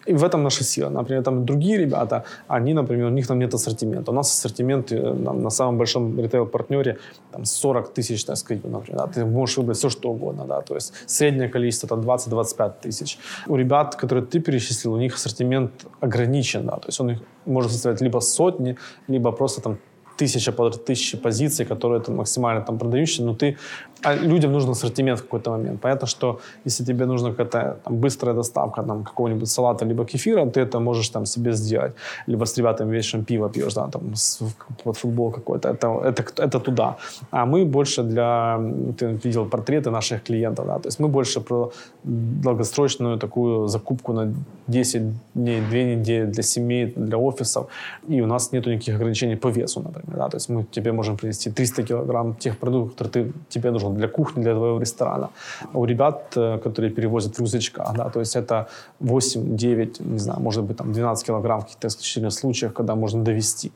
И 0.07 0.15
в 0.15 0.25
этом 0.25 0.43
наша 0.43 0.65
сила. 0.65 0.91
Например, 0.91 1.23
там 1.23 1.45
другие 1.45 1.79
ребята, 1.79 2.25
они, 2.49 2.75
например, 2.75 3.07
у 3.07 3.11
них 3.11 3.27
там 3.27 3.39
нет 3.39 3.55
ассортимента. 3.55 4.11
У 4.11 4.15
нас 4.15 4.31
ассортимент 4.31 4.93
э, 4.93 5.25
там, 5.25 5.43
на 5.43 5.51
самом 5.51 5.79
большом 5.79 6.19
ритейл-партнере 6.19 6.99
там 7.33 7.45
40 7.45 7.93
тысяч, 7.95 8.25
так 8.25 8.37
сказать, 8.37 8.65
например. 8.65 8.99
Да? 8.99 9.07
Ты 9.07 9.25
можешь 9.25 9.57
выбрать 9.57 9.79
все, 9.79 9.91
что 9.91 10.11
угодно. 10.11 10.45
Да? 10.47 10.61
То 10.61 10.75
есть 10.75 10.93
среднее 11.07 11.49
количество 11.49 11.89
там 11.89 12.01
20-25 12.01 12.73
тысяч. 12.83 13.19
У 13.49 13.57
ребят, 13.57 13.97
которые 13.97 14.25
ты 14.25 14.41
перечислил, 14.41 14.93
у 14.93 14.99
них 14.99 15.15
ассортимент 15.15 15.73
ограничен. 16.01 16.67
Да? 16.67 16.77
То 16.77 16.89
есть 16.89 17.01
он 17.01 17.11
их 17.11 17.19
может 17.45 17.73
составлять 17.73 18.01
либо 18.01 18.21
сотни, 18.21 18.77
либо 19.09 19.33
просто 19.33 19.61
там 19.61 19.79
тысяча, 20.17 20.53
полторы 20.53 20.85
тысячи 20.85 21.17
позиций, 21.17 21.67
которые 21.67 22.01
там 22.01 22.17
максимально 22.17 22.63
там 22.63 22.79
продающие, 22.79 23.27
но 23.27 23.35
ты... 23.35 23.57
А 24.03 24.15
людям 24.15 24.53
нужен 24.53 24.71
ассортимент 24.71 25.19
в 25.19 25.23
какой-то 25.23 25.51
момент. 25.51 25.81
Понятно, 25.81 26.07
что 26.07 26.39
если 26.67 26.85
тебе 26.85 27.07
нужна 27.07 27.31
какая-то 27.31 27.77
там, 27.85 27.97
быстрая 27.97 28.35
доставка 28.35 28.83
там, 28.83 29.05
какого-нибудь 29.05 29.49
салата 29.49 29.85
либо 29.87 30.05
кефира, 30.05 30.47
ты 30.47 30.61
это 30.61 30.81
можешь 30.81 31.09
там 31.09 31.27
себе 31.27 31.53
сделать. 31.53 31.93
Либо 32.29 32.45
с 32.45 32.59
ребятами 32.59 32.93
вечером 32.93 33.25
пиво 33.25 33.49
пьешь, 33.49 33.75
да, 33.75 33.89
там, 33.89 34.15
с- 34.15 34.43
под 34.85 34.97
футбол 34.97 35.33
какой-то. 35.33 35.69
Это, 35.69 35.89
это, 36.05 36.23
это 36.43 36.61
туда. 36.61 36.97
А 37.31 37.47
мы 37.47 37.65
больше 37.65 38.03
для... 38.03 38.61
Ты 38.99 39.19
видел 39.25 39.47
портреты 39.47 39.91
наших 39.91 40.23
клиентов, 40.23 40.67
да, 40.67 40.79
то 40.79 40.89
есть 40.89 41.01
мы 41.01 41.09
больше 41.09 41.41
про 41.41 41.73
долгосрочную 42.05 43.19
такую 43.19 43.69
закупку 43.69 44.13
на 44.13 44.33
10 44.69 45.03
дней, 45.35 45.61
2 45.61 45.79
недели 45.79 46.27
для 46.27 46.43
семей, 46.43 46.93
для 46.97 47.19
офисов. 47.19 47.67
И 48.09 48.23
у 48.23 48.27
нас 48.27 48.53
нет 48.53 48.67
никаких 48.67 48.95
ограничений 48.97 49.37
по 49.37 49.49
весу, 49.49 49.81
например. 49.81 50.06
Да? 50.07 50.29
То 50.29 50.37
есть 50.37 50.49
мы 50.49 50.65
тебе 50.65 50.93
можем 50.93 51.17
привезти 51.17 51.51
300 51.51 51.83
килограмм 51.83 52.35
тех 52.35 52.59
продуктов, 52.59 52.97
которые 52.97 53.33
ты, 53.33 53.33
тебе 53.49 53.71
нужны 53.71 53.95
для 53.95 54.09
кухни, 54.09 54.43
для 54.43 54.55
твоего 54.55 54.81
ресторана. 54.81 55.31
А 55.73 55.79
у 55.79 55.85
ребят, 55.85 56.33
э, 56.37 56.59
которые 56.59 56.91
перевозят 56.91 57.37
в 57.37 57.41
рюкзачках, 57.41 57.95
да, 57.97 58.09
то 58.11 58.21
есть 58.21 58.37
это 58.37 58.69
8, 59.01 59.57
9, 59.57 60.01
не 60.01 60.19
знаю, 60.19 60.41
может 60.41 60.65
быть, 60.65 60.77
там 60.77 60.93
12 60.93 61.27
килограмм 61.27 61.61
в 61.61 61.65
каких-то 61.65 61.89
исключительных 61.89 62.33
случаях, 62.33 62.73
когда 62.73 62.95
можно 62.95 63.23
довести. 63.25 63.73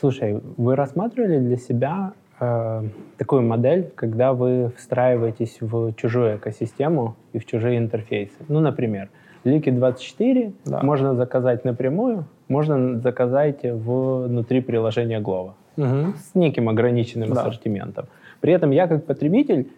Слушай, 0.00 0.40
вы 0.56 0.76
рассматривали 0.76 1.38
для 1.38 1.56
себя 1.56 2.12
э, 2.40 2.82
такую 3.18 3.42
модель, 3.42 3.92
когда 3.94 4.32
вы 4.32 4.72
встраиваетесь 4.76 5.58
в 5.60 5.92
чужую 5.94 6.36
экосистему 6.36 7.16
и 7.32 7.38
в 7.38 7.46
чужие 7.46 7.78
интерфейсы? 7.78 8.34
Ну, 8.48 8.60
например, 8.60 9.08
Лики 9.44 9.70
24 9.70 10.52
Да. 10.64 10.80
можно 10.82 11.14
заказать 11.14 11.64
напрямую, 11.64 12.24
можно 12.48 12.98
заказать 13.00 13.60
внутри 13.62 14.60
приложения 14.60 15.20
Glovo 15.20 15.52
с 15.76 16.34
неким 16.34 16.68
ограниченным 16.68 17.32
Да. 17.32 17.40
ассортиментом. 17.40 18.06
При 18.40 18.52
этом 18.52 18.70
я 18.70 18.86
как 18.86 19.04
потребитель 19.04 19.68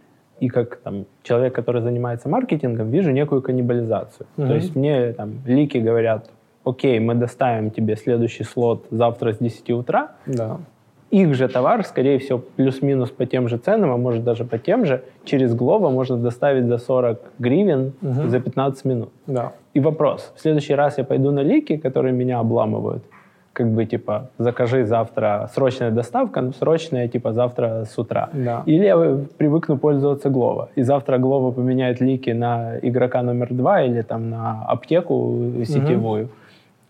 и 0.40 0.48
как 0.48 0.76
там, 0.76 1.06
человек, 1.22 1.54
который 1.54 1.80
занимается 1.80 2.28
маркетингом, 2.28 2.90
вижу 2.90 3.10
некую 3.12 3.40
каннибализацию. 3.40 4.26
Мгм. 4.36 4.48
То 4.48 4.54
есть 4.54 4.76
мне 4.76 5.12
там 5.12 5.34
лики 5.46 5.78
говорят, 5.78 6.28
окей, 6.64 6.98
мы 7.00 7.14
доставим 7.14 7.70
тебе 7.70 7.96
следующий 7.96 8.44
слот 8.44 8.84
завтра 8.90 9.32
с 9.32 9.38
10 9.38 9.72
утра, 9.72 10.10
Да. 10.26 10.58
их 11.10 11.34
же 11.34 11.48
товар, 11.48 11.84
скорее 11.84 12.18
всего, 12.18 12.38
плюс-минус 12.56 13.10
по 13.10 13.24
тем 13.24 13.48
же 13.48 13.56
ценам, 13.56 13.92
а 13.92 13.96
может 13.96 14.24
даже 14.24 14.44
по 14.44 14.58
тем 14.58 14.84
же, 14.84 15.02
через 15.24 15.54
Glovo 15.54 15.90
можно 15.90 16.16
доставить 16.18 16.66
за 16.66 16.76
40 16.78 17.20
гривен 17.38 17.92
Мгм. 18.02 18.28
за 18.28 18.40
15 18.40 18.84
минут. 18.84 19.08
Да. 19.26 19.52
И 19.76 19.80
вопрос, 19.80 20.32
в 20.34 20.40
следующий 20.40 20.74
раз 20.74 20.98
я 20.98 21.04
пойду 21.04 21.30
на 21.30 21.42
лики, 21.42 21.76
которые 21.76 22.14
меня 22.14 22.38
обламывают, 22.38 23.02
как 23.52 23.66
бы 23.66 23.84
типа 23.84 24.30
закажи 24.38 24.86
завтра 24.86 25.50
срочная 25.54 25.90
доставка, 25.90 26.40
но 26.40 26.52
срочная 26.52 27.08
типа 27.08 27.32
завтра 27.32 27.84
с 27.84 27.98
утра. 27.98 28.30
Да. 28.32 28.62
Или 28.64 28.86
я 28.86 29.18
привыкну 29.36 29.76
пользоваться 29.76 30.30
Glovo. 30.30 30.68
И 30.76 30.82
завтра 30.82 31.18
Glovo 31.18 31.52
поменяет 31.52 32.00
лики 32.00 32.30
на 32.30 32.78
игрока 32.80 33.22
номер 33.22 33.48
два 33.50 33.82
или 33.82 34.00
там 34.02 34.30
на 34.30 34.64
аптеку 34.66 35.52
сетевую 35.66 36.28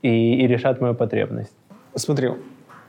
и, 0.02 0.44
и 0.44 0.46
решат 0.46 0.80
мою 0.80 0.94
потребность. 0.94 1.56
Смотри, 1.96 2.30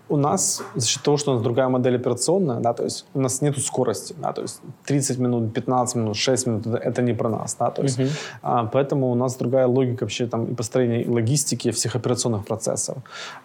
у 0.09 0.17
нас 0.17 0.63
за 0.75 0.87
счет 0.87 1.03
того, 1.03 1.17
что 1.17 1.31
у 1.31 1.33
нас 1.35 1.43
другая 1.43 1.69
модель 1.69 1.95
операционная, 1.95 2.59
да, 2.59 2.73
то 2.73 2.83
есть 2.83 3.05
у 3.13 3.19
нас 3.19 3.41
нету 3.41 3.59
скорости, 3.61 4.15
да, 4.21 4.31
то 4.31 4.41
есть 4.41 4.61
30 4.85 5.19
минут, 5.19 5.53
15 5.53 5.95
минут, 5.95 6.15
6 6.15 6.47
минут, 6.47 6.67
это, 6.67 7.01
не 7.01 7.13
про 7.13 7.29
нас, 7.29 7.55
да, 7.59 7.69
то 7.69 7.83
есть, 7.83 7.99
Мгм. 7.99 8.09
а, 8.41 8.65
поэтому 8.65 9.11
у 9.11 9.15
нас 9.15 9.35
другая 9.35 9.67
логика 9.67 10.03
вообще 10.03 10.27
там 10.27 10.45
и 10.45 10.55
построения 10.55 11.03
и 11.03 11.09
логистики 11.09 11.71
всех 11.71 11.95
операционных 11.95 12.45
процессов. 12.45 12.97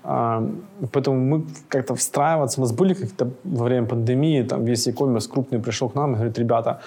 А, 0.05 0.43
поэтому 0.93 1.17
мы 1.17 1.45
как-то 1.69 1.95
встраиваться, 1.95 2.61
у 2.61 2.65
нас 2.65 2.73
были 2.73 2.95
как-то 2.95 3.31
во 3.45 3.65
время 3.65 3.87
пандемии, 3.87 4.43
там 4.43 4.65
весь 4.65 4.87
e-commerce 4.87 5.29
крупный 5.29 5.59
пришел 5.59 5.89
к 5.89 5.95
нам 5.95 6.13
и 6.13 6.15
говорит, 6.15 6.39
ребята, 6.39 6.81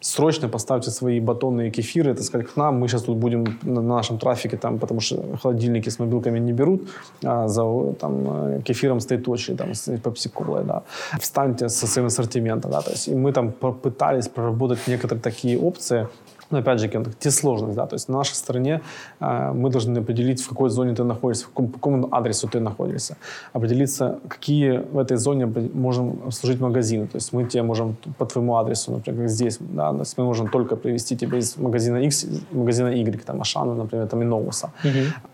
срочно 0.00 0.48
поставьте 0.48 0.90
свои 0.90 1.20
батонные 1.20 1.70
кефиры, 1.70 2.14
так 2.14 2.24
сказать, 2.24 2.46
к 2.48 2.56
нам. 2.56 2.80
Мы 2.80 2.88
сейчас 2.88 3.02
тут 3.02 3.16
будем 3.16 3.44
на 3.62 3.80
на 3.86 3.94
нашем 3.96 4.18
трафике, 4.18 4.56
там, 4.56 4.78
потому 4.78 5.00
что 5.00 5.16
холодильники 5.42 5.88
с 5.88 5.98
мобилками 5.98 6.38
не 6.38 6.52
берут, 6.52 6.88
а 7.24 7.48
за 7.48 7.62
там, 8.00 8.58
э, 8.58 8.62
кефиром 8.62 9.00
стоит 9.00 9.28
очередь, 9.28 9.58
там, 9.58 9.74
с 9.74 9.98
пепси-колой, 9.98 10.64
да. 10.64 10.82
Встаньте 11.20 11.68
со 11.68 11.86
своим 11.86 12.06
ассортиментом, 12.06 12.70
да, 12.70 12.80
то 12.80 12.90
есть, 12.90 13.08
и 13.08 13.14
мы 13.14 13.32
там 13.32 13.52
попытались 13.52 14.28
проработать 14.28 14.88
некоторые 14.88 15.22
такие 15.22 15.58
опции, 15.58 16.08
но 16.50 16.58
опять 16.58 16.80
же, 16.80 16.88
те 17.18 17.30
сложность, 17.30 17.76
да, 17.76 17.86
то 17.86 17.96
есть 17.96 18.08
на 18.08 18.18
нашей 18.18 18.34
стороне 18.34 18.80
э, 19.20 19.52
мы 19.52 19.70
должны 19.70 19.98
определить, 19.98 20.42
в 20.42 20.48
какой 20.48 20.70
зоне 20.70 20.94
ты 20.94 21.04
находишься, 21.04 21.44
в 21.44 21.48
каком, 21.48 21.68
по 21.68 21.74
какому 21.74 22.08
адресу 22.10 22.48
ты 22.48 22.60
находишься, 22.60 23.16
определиться, 23.52 24.18
какие 24.28 24.78
в 24.92 24.98
этой 24.98 25.16
зоне 25.16 25.46
можем 25.74 26.30
служить 26.30 26.60
магазины, 26.60 27.06
то 27.06 27.16
есть 27.16 27.32
мы 27.32 27.44
тебе 27.44 27.62
можем 27.62 27.96
по 28.18 28.26
твоему 28.26 28.56
адресу, 28.56 28.92
например, 28.92 29.20
как 29.20 29.30
здесь, 29.30 29.58
да, 29.60 29.92
то 29.92 30.00
есть 30.00 30.18
мы 30.18 30.24
можем 30.24 30.48
только 30.48 30.76
привести 30.76 31.16
тебя 31.16 31.38
из 31.38 31.56
магазина 31.56 31.96
X, 31.96 32.24
из 32.24 32.40
магазина 32.52 32.88
Y, 32.88 33.24
там, 33.24 33.40
Ашана, 33.40 33.74
например, 33.74 34.06
там, 34.06 34.22
и 34.22 34.24
Ноуса. 34.24 34.70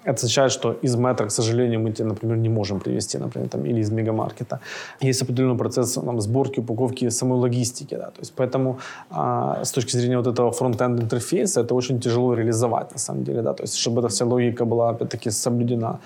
Это 0.05 0.15
означает, 0.15 0.53
что 0.53 0.73
из 0.85 0.97
метро, 0.97 1.27
к 1.27 1.31
сожалению, 1.31 1.81
мы 1.81 1.93
тебя, 1.93 2.09
например, 2.09 2.37
не 2.37 2.49
можем 2.49 2.81
привести, 2.81 3.19
например, 3.19 3.49
там, 3.49 3.65
или 3.65 3.81
из 3.81 3.91
мегамаркета. 3.91 4.61
Есть 5.01 5.23
определенный 5.23 5.59
процесс 5.59 5.93
там, 5.93 6.21
сборки, 6.21 6.61
упаковки, 6.61 7.11
самой 7.11 7.39
логистики, 7.39 7.97
да, 7.97 8.07
то 8.07 8.21
есть 8.21 8.33
поэтому 8.37 8.79
а, 9.11 9.65
с 9.65 9.73
точки 9.73 9.97
зрения 9.97 10.17
вот 10.17 10.27
этого 10.27 10.51
фронт-энд 10.53 11.02
интерфейса 11.03 11.61
это 11.61 11.75
очень 11.75 12.01
тяжело 12.01 12.35
реализовать, 12.35 12.93
на 12.93 12.99
самом 12.99 13.25
деле, 13.25 13.43
да, 13.43 13.53
то 13.53 13.65
есть 13.65 13.77
чтобы 13.77 14.01
эта 14.01 14.09
вся 14.09 14.25
логика 14.25 14.65
была, 14.65 14.91
опять-таки, 14.91 15.31
соблюдена 15.31 15.99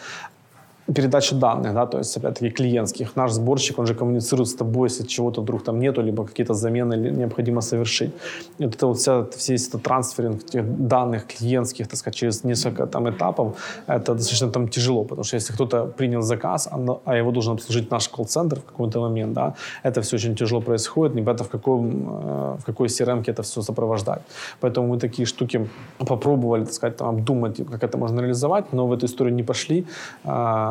передача 0.94 1.34
данных, 1.34 1.74
да, 1.74 1.86
то 1.86 1.98
есть, 1.98 2.16
опять-таки, 2.16 2.50
клиентских. 2.50 3.16
Наш 3.16 3.32
сборщик, 3.32 3.78
он 3.78 3.86
же 3.86 3.94
коммуницирует 3.94 4.48
с 4.48 4.54
тобой, 4.54 4.88
если 4.88 5.06
чего-то 5.06 5.40
вдруг 5.40 5.64
там 5.64 5.80
нету, 5.80 6.02
либо 6.02 6.24
какие-то 6.24 6.54
замены 6.54 6.94
необходимо 6.94 7.60
совершить. 7.60 8.12
И 8.58 8.64
вот 8.64 8.74
это 8.74 8.86
вот 8.86 8.98
вся, 8.98 9.26
весь 9.48 9.68
этот 9.68 9.82
трансферинг 9.82 10.44
тех 10.44 10.64
данных 10.88 11.26
клиентских, 11.26 11.88
так 11.88 11.98
сказать, 11.98 12.14
через 12.16 12.44
несколько 12.44 12.86
там 12.86 13.08
этапов, 13.08 13.56
это 13.88 14.14
достаточно 14.14 14.50
там 14.50 14.68
тяжело, 14.68 15.04
потому 15.04 15.24
что 15.24 15.36
если 15.36 15.54
кто-то 15.54 15.86
принял 15.86 16.22
заказ, 16.22 16.68
а 16.70 16.78
а 17.04 17.16
его 17.16 17.30
должен 17.30 17.54
обслужить 17.54 17.90
наш 17.90 18.08
колл-центр 18.08 18.60
в 18.60 18.64
какой-то 18.64 19.00
момент, 19.00 19.32
да, 19.32 19.54
это 19.84 20.00
все 20.00 20.16
очень 20.16 20.34
тяжело 20.34 20.60
происходит, 20.60 21.16
непонятно 21.16 21.44
в, 21.44 21.48
каком, 21.48 21.90
э, 21.90 22.56
в 22.58 22.64
какой 22.64 22.88
CRM 22.88 23.22
это 23.26 23.42
все 23.42 23.62
сопровождать. 23.62 24.22
Поэтому 24.60 24.88
мы 24.88 24.98
такие 24.98 25.26
штуки 25.26 25.68
попробовали, 25.98 26.64
так 26.64 26.74
сказать, 26.74 26.96
там, 26.96 27.08
обдумать, 27.08 27.56
как 27.70 27.82
это 27.82 27.98
можно 27.98 28.20
реализовать, 28.20 28.72
но 28.72 28.86
в 28.86 28.92
эту 28.92 29.06
историю 29.06 29.34
не 29.34 29.42
пошли. 29.42 29.84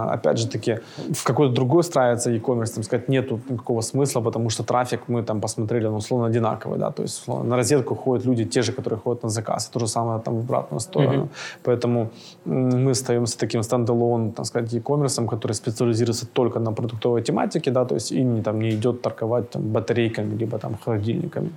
А, 0.05 0.13
опять 0.13 0.37
же 0.37 0.47
таки, 0.47 0.79
в 1.13 1.23
какой-то 1.23 1.53
другой 1.53 1.83
странице 1.83 2.31
e-commerce, 2.31 2.75
там 2.75 2.83
сказать, 2.83 3.09
нету 3.09 3.39
никакого 3.49 3.81
смысла, 3.81 4.21
потому 4.21 4.49
что 4.49 4.63
трафик 4.63 5.01
мы 5.07 5.23
там 5.23 5.41
посмотрели, 5.41 5.87
он 5.87 5.95
условно 5.95 6.27
одинаковый, 6.27 6.79
да, 6.79 6.91
то 6.91 7.03
есть 7.03 7.21
условно, 7.21 7.49
на 7.49 7.55
розетку 7.55 7.95
ходят 7.95 8.25
люди, 8.25 8.45
те 8.45 8.61
же, 8.61 8.71
которые 8.71 8.99
ходят 8.99 9.23
на 9.23 9.29
заказ, 9.29 9.69
и 9.69 9.73
то 9.73 9.79
же 9.79 9.87
самое 9.87 10.19
там 10.19 10.35
в 10.35 10.39
обратную 10.39 10.79
сторону. 10.79 11.29
Поэтому 11.63 12.09
м, 12.45 12.83
мы 12.83 12.91
остаемся 12.91 13.37
таким 13.37 13.63
стендалон, 13.63 14.31
так 14.31 14.45
сказать, 14.45 14.73
e-commerce, 14.73 15.27
который 15.27 15.53
специализируется 15.53 16.25
только 16.27 16.59
на 16.59 16.71
продуктовой 16.73 17.21
тематике, 17.21 17.71
да, 17.71 17.85
то 17.85 17.95
есть 17.95 18.11
и 18.11 18.23
не, 18.23 18.41
там, 18.41 18.59
не 18.59 18.69
идет 18.69 19.01
торговать 19.01 19.49
там, 19.49 19.61
батарейками, 19.61 20.37
либо 20.37 20.57
там 20.57 20.77
холодильниками. 20.85 21.49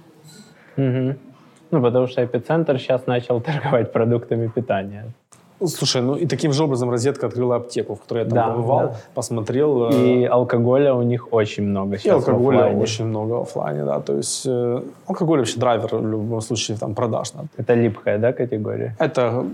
Мгм. 0.76 1.16
Ну, 1.70 1.82
потому 1.82 2.06
что 2.06 2.24
эпицентр 2.24 2.78
сейчас 2.78 3.06
начал 3.06 3.40
торговать 3.44 3.92
продуктами 3.92 4.48
питания. 4.48 5.12
Слушай, 5.66 6.02
ну 6.02 6.14
и 6.14 6.26
таким 6.26 6.52
же 6.52 6.62
образом 6.64 6.90
розетка 6.90 7.26
открыла 7.26 7.56
аптеку, 7.56 7.94
в 7.94 8.00
которой 8.00 8.24
я 8.24 8.30
там 8.30 8.34
Да, 8.34 8.48
побывал, 8.48 8.80
да. 8.80 8.96
посмотрел. 9.14 9.90
э, 9.90 9.94
И 10.22 10.24
алкоголя 10.24 10.94
у 10.94 11.02
них 11.02 11.32
очень 11.32 11.64
много 11.64 11.96
И 11.96 11.98
сейчас 11.98 12.14
в 12.24 12.28
алкоголя 12.28 12.58
оффлайне. 12.58 12.82
очень 12.82 13.04
много 13.06 13.32
в 13.32 13.40
оффлайне, 13.42 13.84
да, 13.84 14.00
то 14.00 14.16
есть 14.16 14.46
э, 14.46 14.82
алкоголь 15.06 15.38
вообще 15.38 15.58
драйвер 15.58 15.96
в 15.96 16.06
любом 16.10 16.40
случае 16.40 16.76
там 16.78 16.94
продаж. 16.94 17.30
Да. 17.32 17.44
Это 17.56 17.74
липкая, 17.74 18.18
да, 18.18 18.32
категория? 18.32 18.94
Это, 19.00 19.44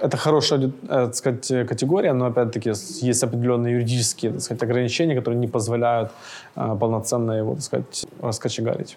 это 0.00 0.16
хорошая 0.16 0.60
э, 0.60 0.70
так 0.88 1.14
сказать, 1.14 1.50
э, 1.50 1.64
категория, 1.64 2.12
но 2.14 2.26
опять-таки 2.26 2.70
есть 2.70 3.22
определенные 3.24 3.74
юридические 3.74 4.32
так 4.32 4.40
сказать, 4.40 4.62
ограничения, 4.62 5.14
которые 5.14 5.38
не 5.40 5.48
позволяют 5.48 6.10
э, 6.56 6.76
полноценно 6.80 7.32
его 7.32 7.54
так 7.54 7.62
сказать, 7.62 8.06
раскочегарить. 8.22 8.96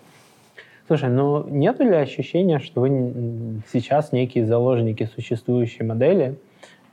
Слушай, 0.88 1.10
ну 1.10 1.46
нет 1.50 1.80
ли 1.80 1.94
ощущения, 1.94 2.60
что 2.60 2.82
вы 2.82 3.62
сейчас 3.72 4.12
некие 4.14 4.46
заложники 4.46 5.10
существующей 5.16 5.84
модели 5.84 6.36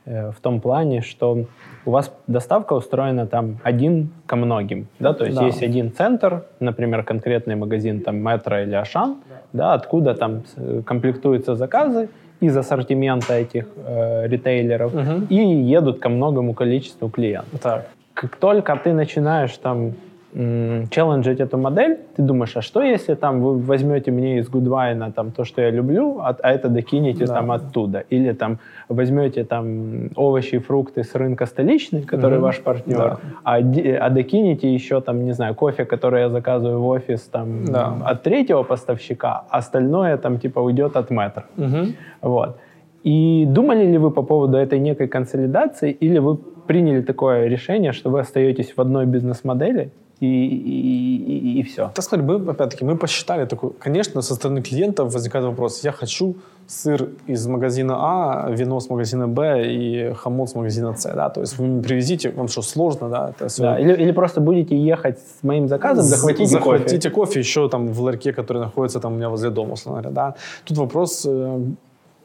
э, 0.05 0.31
в 0.31 0.39
том 0.41 0.59
плане, 0.59 1.01
что 1.01 1.45
у 1.85 1.91
вас 1.91 2.11
доставка 2.27 2.73
устроена 2.73 3.25
там 3.25 3.57
один 3.63 4.09
ко 4.25 4.35
многим, 4.35 4.87
да, 4.99 5.13
то 5.13 5.23
есть 5.25 5.37
Да. 5.37 5.45
есть 5.45 5.63
один 5.63 5.91
центр, 5.93 6.43
например, 6.59 7.03
конкретный 7.03 7.55
магазин 7.55 8.01
там 8.01 8.17
Метро 8.17 8.59
или 8.59 8.73
Ашан, 8.75 9.15
да, 9.53 9.73
откуда 9.73 10.13
там 10.13 10.43
э, 10.57 10.81
комплектуются 10.85 11.55
заказы 11.55 12.09
из 12.41 12.57
ассортимента 12.57 13.33
этих 13.33 13.65
э, 13.77 14.27
ритейлеров 14.27 14.93
Мгм. 14.93 15.27
и 15.29 15.35
едут 15.35 15.99
ко 15.99 16.09
многому 16.09 16.53
количеству 16.53 17.09
клиентов 17.09 17.61
Так. 17.61 17.85
как 18.13 18.35
только 18.35 18.75
ты 18.83 18.91
начинаешь 18.93 19.55
там 19.57 19.93
челленджить 20.35 21.39
эту 21.39 21.57
модель, 21.57 21.97
ты 22.17 22.21
думаешь, 22.21 22.57
а 22.57 22.61
что 22.61 22.81
если 22.81 23.15
там 23.15 23.41
вы 23.41 23.57
возьмете 23.57 24.11
мне 24.11 24.39
из 24.39 24.49
Гудвайна 24.49 25.11
там 25.11 25.31
то, 25.31 25.45
что 25.45 25.61
я 25.61 25.71
люблю, 25.71 26.19
а, 26.19 26.35
а 26.43 26.51
это 26.51 26.67
докинете 26.67 27.25
Да. 27.25 27.33
там 27.35 27.51
оттуда, 27.51 28.03
или 28.09 28.33
там 28.33 28.57
возьмете 28.89 29.45
там 29.45 30.09
овощи 30.15 30.55
и 30.55 30.59
фрукты 30.59 31.03
с 31.03 31.15
рынка 31.15 31.45
столичный, 31.45 32.01
который 32.01 32.33
Мгм. 32.33 32.43
ваш 32.43 32.59
партнер, 32.61 32.97
Да. 32.97 33.17
а, 33.43 33.57
а 33.57 34.09
докинете 34.09 34.73
еще 34.73 34.99
там 35.01 35.23
не 35.23 35.31
знаю 35.33 35.55
кофе, 35.55 35.85
который 35.85 36.21
я 36.21 36.29
заказываю 36.29 36.81
в 36.81 36.87
офис 36.87 37.21
там 37.31 37.65
Да. 37.65 37.93
от 38.05 38.23
третьего 38.23 38.63
поставщика, 38.63 39.43
а 39.49 39.57
остальное 39.57 40.17
там 40.17 40.37
типа 40.39 40.59
уйдет 40.59 40.97
от 40.97 41.11
метра. 41.11 41.43
Мгм. 41.57 41.93
Вот. 42.21 42.57
И 43.03 43.45
думали 43.47 43.85
ли 43.85 43.97
вы 43.97 44.11
по 44.11 44.23
поводу 44.23 44.57
этой 44.57 44.79
некой 44.79 45.07
консолидации, 45.07 45.91
или 45.91 46.19
вы 46.19 46.35
приняли 46.67 47.01
такое 47.01 47.47
решение, 47.47 47.91
что 47.93 48.09
вы 48.09 48.19
остаетесь 48.19 48.73
в 48.75 48.81
одной 48.81 49.05
бизнес-модели 49.05 49.89
и, 50.19 50.25
и, 50.25 51.17
и, 51.17 51.59
и 51.59 51.63
все? 51.63 51.91
Так 51.93 52.05
сказать, 52.05 52.25
мы, 52.25 52.35
опять-таки, 52.51 52.85
мы 52.85 52.97
посчитали 52.97 53.45
такую, 53.45 53.73
конечно, 53.79 54.21
со 54.21 54.35
стороны 54.35 54.61
клиентов 54.61 55.13
возникает 55.13 55.45
вопрос, 55.45 55.83
я 55.83 55.91
хочу 55.91 56.35
сыр 56.67 57.09
из 57.27 57.45
магазина 57.47 57.95
А, 57.97 58.49
вино 58.49 58.79
с 58.79 58.89
магазина 58.89 59.27
Б 59.27 59.67
и 59.67 60.13
хамон 60.13 60.47
с 60.47 60.55
магазина 60.55 60.95
С, 60.95 61.03
да, 61.03 61.29
то 61.29 61.41
есть 61.41 61.57
вы 61.57 61.67
мне 61.67 61.83
привезите, 61.83 62.31
вам 62.31 62.47
что, 62.47 62.61
сложно, 62.61 63.09
да, 63.09 63.29
это 63.29 63.49
все. 63.49 63.61
Да, 63.61 63.79
или, 63.79 63.93
или 63.93 64.11
просто 64.11 64.41
будете 64.41 64.75
ехать 64.77 65.19
с 65.19 65.43
моим 65.43 65.67
заказом, 65.67 66.03
захватите, 66.05 66.45
захватите 66.45 67.09
кофе. 67.09 67.09
кофе 67.09 67.39
еще 67.39 67.69
там 67.69 67.87
в 67.87 68.01
ларьке, 68.01 68.33
который 68.33 68.59
находится 68.61 68.99
там 68.99 69.13
у 69.13 69.15
меня 69.17 69.29
возле 69.29 69.49
дома, 69.49 69.73
условно 69.73 70.01
говоря, 70.01 70.15
да. 70.15 70.35
Тут 70.63 70.77
вопрос, 70.77 71.25
э, 71.27 71.59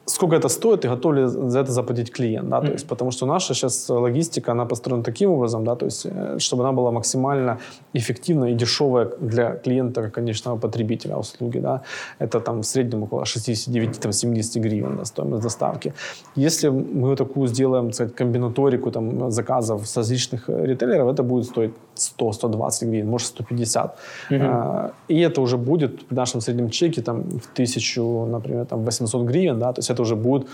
сколько 0.05 0.35
это 0.35 0.49
стоит 0.49 0.85
и 0.85 0.87
готов 0.87 1.13
ли 1.13 1.25
за 1.25 1.59
это 1.59 1.71
заплатить 1.71 2.11
клиент, 2.11 2.49
да, 2.49 2.61
то 2.61 2.71
есть, 2.71 2.87
потому 2.87 3.11
что 3.11 3.25
наша 3.25 3.53
сейчас 3.53 3.89
логистика, 3.89 4.51
она 4.51 4.65
построена 4.65 5.03
таким 5.03 5.31
образом, 5.31 5.63
да, 5.63 5.75
то 5.75 5.85
есть, 5.85 6.05
э, 6.05 6.39
чтобы 6.39 6.63
она 6.63 6.71
была 6.71 6.91
максимально 6.91 7.57
эффективна 7.93 8.51
и 8.51 8.53
дешевая 8.53 9.09
для 9.19 9.51
клиента, 9.51 10.01
как 10.01 10.13
конечного 10.13 10.57
потребителя 10.57 11.15
услуги, 11.17 11.59
да, 11.59 11.81
это 12.19 12.39
там 12.39 12.61
в 12.61 12.65
среднем 12.65 13.03
около 13.03 13.23
69-70 13.23 14.59
гривен 14.59 14.97
да, 14.97 15.05
стоимость 15.05 15.43
доставки. 15.43 15.93
Если 16.35 16.69
мы 16.69 17.15
такую 17.15 17.47
сделаем, 17.47 17.85
так 17.85 17.95
сказать, 17.95 18.15
комбинаторику 18.15 18.91
там 18.91 19.31
заказов 19.31 19.87
с 19.87 19.97
различных 19.97 20.49
э, 20.49 20.65
ритейлеров, 20.65 21.13
это 21.13 21.23
будет 21.23 21.45
стоить 21.45 21.71
100-120 22.19 22.89
гривен, 22.89 23.07
может 23.07 23.27
150. 23.27 23.97
А, 24.31 24.91
И 25.07 25.19
это 25.19 25.41
уже 25.41 25.57
будет 25.57 25.91
в 26.09 26.15
нашем 26.15 26.41
среднем 26.41 26.69
чеке 26.69 27.01
там 27.01 27.23
в 27.23 27.53
1000, 27.53 28.25
например, 28.25 28.65
там 28.65 28.83
800 28.83 29.25
гривен, 29.27 29.59
да, 29.59 29.73
то 29.73 29.79
есть 29.79 29.89
это 29.89 30.01
уже 30.01 30.15
будет 30.15 30.47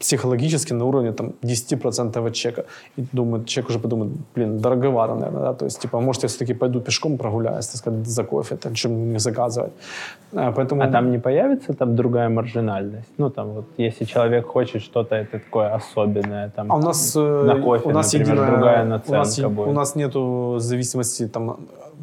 психологически 0.00 0.72
на 0.74 0.84
уровне 0.84 1.12
там 1.12 1.32
10% 1.42 2.26
от 2.26 2.32
чека. 2.34 2.64
И 2.98 3.04
думает, 3.12 3.46
человек 3.46 3.70
уже 3.70 3.78
подумает, 3.78 4.12
блин, 4.34 4.58
дороговато, 4.58 5.14
наверное, 5.14 5.42
да, 5.42 5.52
то 5.52 5.64
есть, 5.66 5.80
типа, 5.82 6.00
может, 6.00 6.22
я 6.22 6.28
все-таки 6.28 6.54
пойду 6.54 6.80
пешком 6.80 7.18
прогуляюсь, 7.18 7.66
так 7.66 7.76
сказать, 7.76 8.06
за 8.06 8.24
кофе, 8.24 8.56
там, 8.56 8.74
чем 8.74 9.12
не 9.12 9.18
заказывать. 9.18 9.72
А, 10.32 10.52
поэтому... 10.52 10.82
А 10.82 10.88
там 10.88 11.10
не 11.10 11.18
появится 11.18 11.72
там 11.74 11.94
другая 11.96 12.28
маржинальность? 12.28 13.08
Ну, 13.18 13.30
там 13.30 13.48
вот, 13.50 13.64
если 13.78 14.06
человек 14.06 14.46
хочет 14.46 14.82
что-то 14.82 15.14
это 15.16 15.38
такое 15.38 15.74
особенное, 15.74 16.48
там, 16.56 16.72
А 16.72 16.76
у 16.76 16.80
нас, 16.80 17.16
э, 17.16 17.44
на 17.44 17.62
кофе, 17.62 17.88
у 17.88 17.92
нас 17.92 18.12
например, 18.12 18.32
единая- 18.36 18.50
другая 18.50 18.84
у 18.84 18.88
наценка 18.88 19.18
нас, 19.18 19.38
е- 19.38 19.48
будет. 19.48 19.68
У 19.68 19.72
нас 19.72 19.96
нету 19.96 20.56
зависимости, 20.58 21.26
там, 21.28 21.56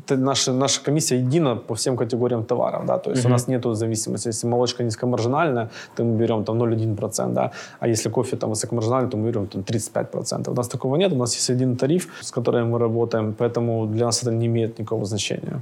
наша, 0.10 0.54
наша 0.54 0.84
комиссия 0.84 1.18
едина 1.18 1.56
по 1.56 1.74
всем 1.76 1.98
категориям 1.98 2.44
товаров, 2.44 2.86
да, 2.86 2.98
то 2.98 3.12
есть 3.12 3.26
у 3.26 3.28
Мгм. 3.28 3.34
нас 3.34 3.48
нету 3.48 3.74
зависимости. 3.74 4.28
Если 4.30 4.48
молочка 4.48 4.84
низкомаржинальная, 4.84 5.70
то 5.96 6.04
мы 6.04 6.18
берем 6.18 6.44
там 6.44 6.58
0,1%, 6.58 7.34
да, 7.34 7.52
а 7.80 7.88
если 7.88 8.10
кофе 8.10 8.38
там 8.38 8.50
высокомаржинальный, 8.50 9.10
то 9.10 9.18
мы 9.18 9.28
берем 9.32 9.48
там 9.48 9.62
35%. 9.64 10.52
У 10.52 10.56
нас 10.56 10.68
такого 10.68 10.96
нет, 10.98 11.12
у 11.14 11.16
нас 11.18 11.36
есть 11.36 11.50
один 11.50 11.76
тариф, 11.76 12.08
с 12.22 12.32
которым 12.32 12.72
мы 12.72 12.80
работаем, 12.80 13.34
поэтому 13.38 13.86
для 13.88 14.06
нас 14.06 14.24
это 14.24 14.32
не 14.32 14.46
имеет 14.48 14.80
никакого 14.80 15.06
значения. 15.06 15.62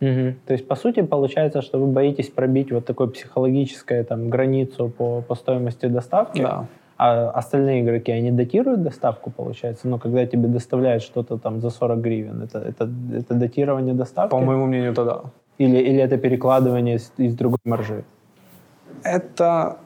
Мгм. 0.00 0.34
То 0.46 0.52
есть, 0.52 0.68
по 0.68 0.76
сути, 0.76 1.02
получается, 1.02 1.62
что 1.62 1.78
вы 1.78 1.86
боитесь 1.86 2.28
пробить 2.30 2.72
вот 2.72 2.84
такой 2.84 3.08
психологическую 3.08 4.04
там, 4.04 4.28
границу 4.30 4.88
по, 4.98 5.22
по 5.22 5.34
стоимости 5.34 5.86
доставки, 5.86 6.42
Да. 6.42 6.66
А 6.98 7.30
остальные 7.30 7.82
игроки, 7.82 8.12
они 8.12 8.30
датируют 8.30 8.82
доставку, 8.82 9.30
получается? 9.30 9.88
Но 9.88 9.98
когда 9.98 10.26
тебе 10.26 10.48
доставляют 10.48 11.02
что-то 11.02 11.38
там 11.38 11.60
за 11.60 11.70
40 11.70 12.00
гривен, 12.00 12.42
это, 12.42 12.58
это, 12.58 12.90
это 13.12 13.34
датирование 13.34 13.94
доставки? 13.94 14.30
По 14.30 14.40
моему 14.40 14.66
мнению, 14.66 14.92
это 14.92 15.04
да. 15.04 15.20
Или, 15.58 15.78
или 15.78 15.98
это 15.98 16.18
перекладывание 16.18 16.96
из, 16.96 17.12
из 17.18 17.34
другой 17.34 17.58
маржи? 17.64 18.04
это 19.06 19.78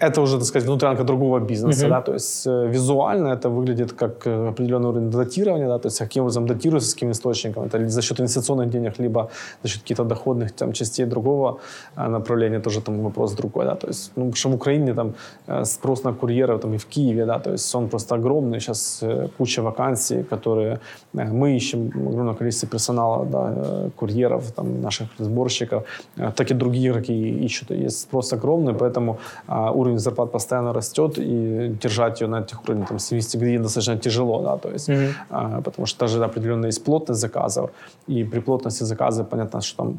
это 0.00 0.20
уже, 0.20 0.38
так 0.38 0.46
сказать, 0.46 0.68
внутрянка 0.68 1.04
другого 1.04 1.40
бизнеса, 1.40 1.86
Мгм. 1.86 1.90
да, 1.90 2.00
то 2.00 2.12
есть 2.12 2.46
э, 2.46 2.68
визуально 2.68 3.28
это 3.28 3.48
выглядит 3.48 3.92
как 3.92 4.26
э, 4.26 4.48
определенный 4.48 4.88
уровень 4.88 5.10
датирования, 5.10 5.68
да, 5.68 5.78
то 5.78 5.88
есть 5.88 5.98
каким 5.98 6.22
образом 6.22 6.46
датируется, 6.46 6.88
с 6.90 6.94
каким 6.94 7.10
источником, 7.10 7.64
это 7.64 7.88
за 7.88 8.02
счет 8.02 8.20
инвестиционных 8.20 8.70
денег, 8.70 8.98
либо 8.98 9.28
за 9.62 9.68
счет 9.68 9.82
каких-то 9.82 10.04
доходных 10.04 10.52
там, 10.52 10.72
частей 10.72 11.06
другого 11.06 11.58
э, 11.96 12.08
направления, 12.08 12.60
тоже 12.60 12.80
там 12.80 13.02
вопрос 13.02 13.32
другой, 13.32 13.64
да, 13.64 13.74
то 13.74 13.88
есть, 13.88 14.12
ну, 14.16 14.24
потому 14.24 14.36
что 14.36 14.48
в 14.48 14.54
Украине 14.54 14.94
там 14.94 15.14
э, 15.46 15.64
спрос 15.64 16.04
на 16.04 16.12
курьеров 16.12 16.60
там 16.60 16.74
и 16.74 16.76
в 16.76 16.86
Киеве, 16.86 17.26
да, 17.26 17.38
то 17.38 17.52
есть 17.52 17.74
он 17.74 17.88
просто 17.88 18.14
огромный, 18.14 18.60
сейчас 18.60 19.02
э, 19.02 19.28
куча 19.38 19.62
вакансий, 19.62 20.22
которые 20.22 20.78
э, 21.14 21.32
мы 21.32 21.56
ищем, 21.56 21.92
огромное 22.08 22.34
количество 22.34 22.68
персонала, 22.68 23.24
да, 23.26 23.52
э, 23.56 23.90
курьеров, 23.96 24.52
там, 24.52 24.80
наших 24.82 25.08
сборщиков, 25.18 25.84
э, 26.18 26.32
так 26.36 26.50
и 26.50 26.54
другие 26.54 26.90
игроки 26.90 27.12
ищут, 27.46 27.70
есть 27.70 28.00
спрос 28.00 28.32
огромный, 28.32 28.72
поэтому 28.72 29.18
а, 29.46 29.70
уровень 29.84 29.98
зарплат 29.98 30.32
постоянно 30.32 30.72
растет, 30.72 31.18
и 31.18 31.76
держать 31.82 32.20
ее 32.20 32.28
на 32.28 32.40
этих 32.40 32.62
уровнях 32.64 32.88
там, 32.88 32.98
70 32.98 33.40
гривен 33.40 33.62
достаточно 33.62 33.96
тяжело, 33.98 34.42
да, 34.42 34.56
то 34.56 34.70
есть, 34.70 34.88
Мгм. 34.88 35.08
а, 35.30 35.60
потому 35.60 35.86
что 35.86 36.00
даже 36.00 36.24
определенная 36.24 36.70
есть 36.70 36.84
плотность 36.84 37.20
заказов, 37.20 37.70
и 38.08 38.24
при 38.24 38.40
плотности 38.40 38.84
заказа 38.84 39.24
понятно, 39.24 39.60
что 39.60 39.76
там 39.76 39.96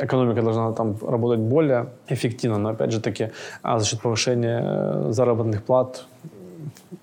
экономика 0.00 0.42
должна 0.42 0.72
там 0.72 0.96
работать 1.02 1.40
более 1.40 1.86
эффективно, 2.08 2.58
но 2.58 2.68
опять 2.70 2.90
же 2.92 3.00
таки 3.00 3.30
а, 3.62 3.78
за 3.78 3.84
счет 3.84 4.00
повышения 4.00 4.62
э, 4.64 5.12
заработных 5.12 5.62
плат 5.62 6.06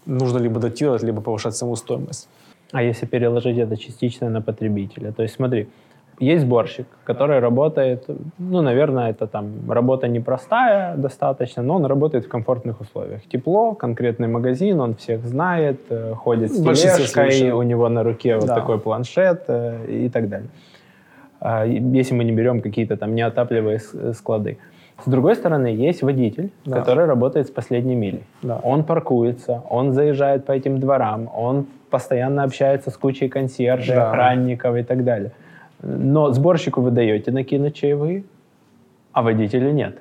нужно 0.05 0.39
либо 0.39 0.59
датировать, 0.59 1.03
либо 1.03 1.21
повышать 1.21 1.55
саму 1.55 1.75
стоимость. 1.75 2.27
А 2.73 2.83
если 2.83 3.07
переложить 3.07 3.57
это 3.57 3.77
частично 3.77 4.29
на 4.29 4.41
потребителя? 4.41 5.11
То 5.11 5.23
есть 5.23 5.35
смотри, 5.35 5.67
есть 6.19 6.43
сборщик, 6.43 6.85
который 7.03 7.39
работает, 7.39 8.05
ну, 8.37 8.61
наверное, 8.61 9.09
это 9.09 9.25
там 9.27 9.71
работа 9.71 10.07
непростая 10.07 10.95
достаточно, 10.95 11.63
но 11.63 11.75
он 11.75 11.85
работает 11.85 12.25
в 12.25 12.29
комфортных 12.29 12.79
условиях. 12.81 13.21
Тепло, 13.27 13.73
конкретный 13.73 14.27
магазин, 14.27 14.79
он 14.81 14.93
всех 14.95 15.25
знает, 15.25 15.79
э, 15.89 16.13
ходит 16.15 16.51
с 16.51 16.59
большинстве 16.63 17.05
тележкой, 17.07 17.51
у 17.51 17.63
него 17.63 17.89
на 17.89 18.03
руке 18.03 18.35
вот 18.35 18.45
Да. 18.47 18.55
такой 18.55 18.79
планшет 18.79 19.43
э, 19.47 19.85
и 20.05 20.09
так 20.09 20.29
далее. 20.29 20.49
А, 21.39 21.65
Если 21.65 22.13
мы 22.13 22.23
не 22.23 22.31
берем 22.31 22.61
какие-то 22.61 22.97
там 22.97 23.15
неотапливаемые 23.15 23.79
с- 23.79 23.93
э, 23.95 24.13
склады. 24.13 24.57
С 25.03 25.09
другой 25.09 25.35
стороны, 25.35 25.67
есть 25.67 26.03
водитель, 26.03 26.51
Да. 26.65 26.77
который 26.79 27.05
работает 27.05 27.47
с 27.47 27.49
последней 27.49 27.95
мили. 27.95 28.21
Да. 28.43 28.59
Он 28.63 28.83
паркуется, 28.83 29.63
он 29.69 29.93
заезжает 29.93 30.45
по 30.45 30.51
этим 30.51 30.79
дворам, 30.79 31.27
он 31.35 31.65
постоянно 31.89 32.43
общается 32.43 32.91
с 32.91 32.97
кучей 32.97 33.27
консьержей, 33.27 33.95
Да. 33.95 34.09
охранников 34.11 34.75
и 34.75 34.83
так 34.83 35.03
далее. 35.03 35.31
Но 35.83 36.31
сборщику 36.31 36.81
вы 36.81 36.91
даете 36.91 37.31
накинуть 37.31 37.75
чаевые, 37.75 38.23
а 39.13 39.21
водителю 39.21 39.71
нет. 39.71 39.97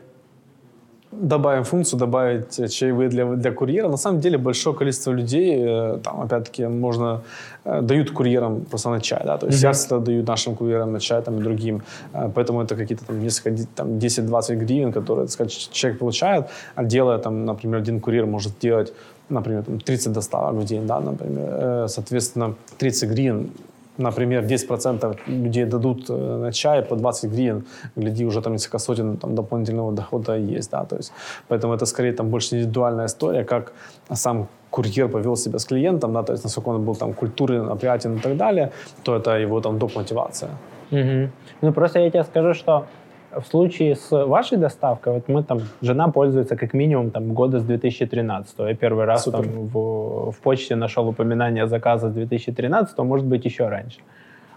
добавим 1.13 1.65
функцию, 1.65 1.99
добавить 1.99 2.73
чаевые 2.73 3.09
для, 3.09 3.25
для 3.25 3.53
курьера. 3.53 3.89
На 3.89 3.97
самом 3.97 4.21
деле 4.21 4.39
большое 4.39 4.77
количество 4.77 5.13
людей, 5.13 5.57
э, 5.59 5.99
там, 6.05 6.21
опять-таки, 6.21 6.67
можно, 6.67 7.23
э, 7.65 7.81
дают 7.83 8.11
курьерам 8.11 8.61
просто 8.65 8.91
на 8.91 9.01
чай, 9.01 9.23
да, 9.25 9.37
то 9.37 9.47
есть 9.47 9.59
mm-hmm. 9.59 9.67
я 9.67 9.73
всегда 9.73 9.99
даю 9.99 10.25
нашим 10.25 10.55
курьерам 10.55 10.93
на 10.93 11.01
чай, 11.01 11.23
там, 11.23 11.39
и 11.39 11.43
другим, 11.43 11.83
э, 12.13 12.31
поэтому 12.35 12.63
это 12.63 12.77
какие-то 12.77 13.05
там 13.07 13.19
несколько, 13.19 13.67
там, 13.75 13.99
10-20 13.99 14.57
гривен, 14.57 14.93
которые, 14.93 15.27
так 15.27 15.33
сказать, 15.33 15.71
человек 15.73 15.99
получает, 15.99 16.47
а 16.77 16.85
делая, 16.85 17.19
там, 17.19 17.45
например, 17.45 17.81
один 17.81 18.01
курьер 18.01 18.27
может 18.27 18.53
делать 18.63 18.93
например, 19.29 19.63
там 19.63 19.79
30 19.79 20.13
доставок 20.13 20.55
в 20.55 20.65
день, 20.65 20.87
да, 20.87 21.01
например, 21.01 21.89
соответственно, 21.89 22.55
30 22.79 23.11
гривен 23.11 23.51
например, 24.01 24.45
10% 24.45 25.19
людей 25.27 25.65
дадут 25.65 26.11
э, 26.11 26.39
на 26.39 26.53
чай 26.53 26.83
по 26.83 26.97
20 26.97 27.31
гривен, 27.31 27.65
гляди, 27.97 28.25
уже 28.25 28.41
там 28.41 28.53
несколько 28.53 28.79
сотен 28.79 29.17
там, 29.17 29.35
дополнительного 29.35 29.93
дохода 29.93 30.37
есть, 30.37 30.71
да, 30.71 30.85
то 30.85 30.97
есть, 30.97 31.13
поэтому 31.49 31.75
это 31.75 31.87
скорее 31.87 32.13
там 32.13 32.31
больше 32.31 32.57
индивидуальная 32.57 33.07
история, 33.07 33.45
как 33.45 33.73
сам 34.13 34.47
курьер 34.71 35.09
повел 35.09 35.37
себя 35.37 35.59
с 35.59 35.65
клиентом, 35.65 36.13
да, 36.13 36.23
то 36.23 36.33
есть 36.33 36.45
насколько 36.45 36.71
он 36.71 36.85
был 36.85 36.97
там 36.97 37.13
культурен, 37.13 37.69
опрятен 37.69 38.17
и 38.17 38.21
так 38.21 38.37
далее, 38.37 38.71
то 39.03 39.17
это 39.17 39.39
его 39.39 39.61
там 39.61 39.79
доп. 39.79 39.97
мотивация. 39.97 40.51
Угу. 40.91 41.31
Ну, 41.63 41.73
просто 41.73 41.99
я 41.99 42.11
тебе 42.11 42.25
скажу, 42.25 42.55
что 42.55 42.87
в 43.33 43.47
случае 43.47 43.95
с 43.95 44.11
вашей 44.11 44.59
доставкой, 44.59 45.13
вот 45.13 45.29
мы 45.29 45.43
там, 45.43 45.61
жена 45.83 46.09
пользуется 46.09 46.57
как 46.57 46.75
минимум 46.75 47.11
там 47.11 47.35
года 47.35 47.61
с 47.61 47.65
2013. 47.65 48.59
Я 48.59 48.75
первый 48.75 49.05
раз 49.05 49.25
там 49.25 49.43
в, 49.69 50.33
в 50.33 50.41
почте 50.43 50.77
нашел 50.77 51.09
упоминание 51.09 51.67
заказа 51.67 52.09
с 52.09 52.13
2013, 52.13 52.99
может 52.99 53.27
быть 53.27 53.45
еще 53.45 53.69
раньше. 53.69 54.01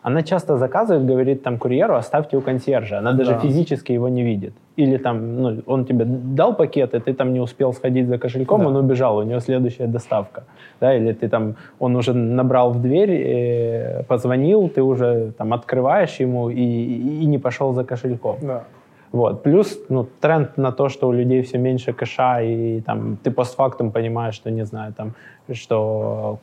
Она 0.03 0.21
часто 0.21 0.57
заказывает, 0.57 1.05
говорит 1.05 1.43
там 1.43 1.57
курьеру, 1.57 1.95
оставьте 1.95 2.37
у 2.37 2.41
консьержа. 2.41 2.99
Она 2.99 3.13
даже 3.13 3.31
да. 3.31 3.39
физически 3.39 3.93
его 3.93 4.09
не 4.09 4.21
видит. 4.23 4.53
Или 4.75 4.97
там, 4.97 5.41
ну, 5.41 5.61
он 5.65 5.85
тебе 5.85 6.05
дал 6.05 6.55
пакет, 6.55 6.93
и 6.93 6.99
ты 6.99 7.13
там 7.13 7.33
не 7.33 7.39
успел 7.39 7.73
сходить 7.73 8.07
за 8.07 8.17
кошельком, 8.17 8.61
да. 8.61 8.67
он 8.67 8.75
убежал, 8.75 9.17
у 9.17 9.23
него 9.23 9.39
следующая 9.39 9.87
доставка. 9.87 10.43
Да, 10.81 10.93
или 10.93 11.13
ты 11.13 11.29
там, 11.29 11.55
он 11.79 11.95
уже 11.95 12.13
набрал 12.13 12.71
в 12.71 12.81
дверь, 12.81 13.11
э, 13.11 14.03
позвонил, 14.03 14.67
ты 14.67 14.81
уже 14.81 15.31
там 15.37 15.53
открываешь 15.53 16.19
ему 16.19 16.49
и, 16.49 16.55
и, 16.55 17.21
и 17.21 17.25
не 17.25 17.37
пошел 17.37 17.73
за 17.73 17.85
кошельком. 17.85 18.37
Да. 18.41 18.63
Вот. 19.13 19.43
Плюс 19.43 19.79
ну, 19.89 20.07
тренд 20.19 20.57
на 20.57 20.71
то, 20.71 20.89
что 20.89 21.07
у 21.07 21.13
людей 21.13 21.43
все 21.43 21.57
меньше 21.59 21.93
кэша, 21.93 22.41
и 22.41 22.81
там, 22.81 23.17
ты 23.23 23.31
постфактум 23.31 23.91
понимаешь, 23.91 24.35
что, 24.35 24.51
не 24.51 24.65
знаю, 24.65 24.93
там, 24.93 25.13
что 25.53 26.39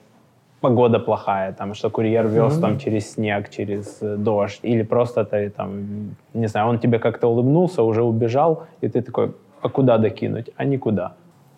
погода 0.60 0.98
плохая, 0.98 1.52
там, 1.52 1.74
что 1.74 1.90
курьер 1.90 2.26
вез 2.26 2.56
mm-hmm. 2.56 2.60
там 2.60 2.78
через 2.78 3.12
снег, 3.12 3.48
через 3.50 3.98
э, 4.02 4.16
дождь, 4.16 4.60
или 4.62 4.82
просто 4.82 5.24
ты 5.24 5.50
там, 5.50 6.16
не 6.34 6.48
знаю, 6.48 6.68
он 6.68 6.78
тебе 6.78 6.98
как-то 6.98 7.28
улыбнулся, 7.28 7.82
уже 7.82 8.02
убежал, 8.02 8.64
и 8.82 8.88
ты 8.88 9.02
такой, 9.02 9.32
а 9.62 9.68
куда 9.68 9.98
докинуть? 9.98 10.50
А 10.56 10.64
никуда. 10.64 11.12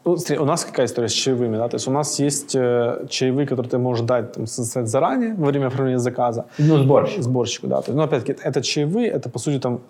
Ну, 0.05 0.17
смотри, 0.17 0.39
у 0.39 0.45
нас 0.45 0.65
какая 0.65 0.87
история 0.87 1.09
с 1.09 1.13
чаевыми, 1.13 1.57
да? 1.57 1.69
То 1.69 1.77
есть 1.77 1.89
у 1.89 1.93
нас 1.93 2.19
есть 2.21 2.57
э, 2.57 3.07
чаевые, 3.09 3.47
которые 3.47 3.71
ты 3.71 3.79
можешь 3.79 4.05
дать 4.05 4.33
там, 4.33 4.47
заранее 4.47 5.35
во 5.35 5.47
время 5.47 5.67
оформления 5.67 5.99
заказа. 5.99 6.45
Ну, 6.59 6.79
сборщику. 6.79 7.23
Сборщику, 7.23 7.67
да. 7.67 7.77
То 7.77 7.93
есть, 7.93 7.97
ну, 7.97 8.03
опять-таки, 8.03 8.41
это 8.43 8.63
чаевые, 8.63 9.09
это, 9.09 9.29
по 9.31 9.39
сути, 9.39 9.59
там, 9.61 9.81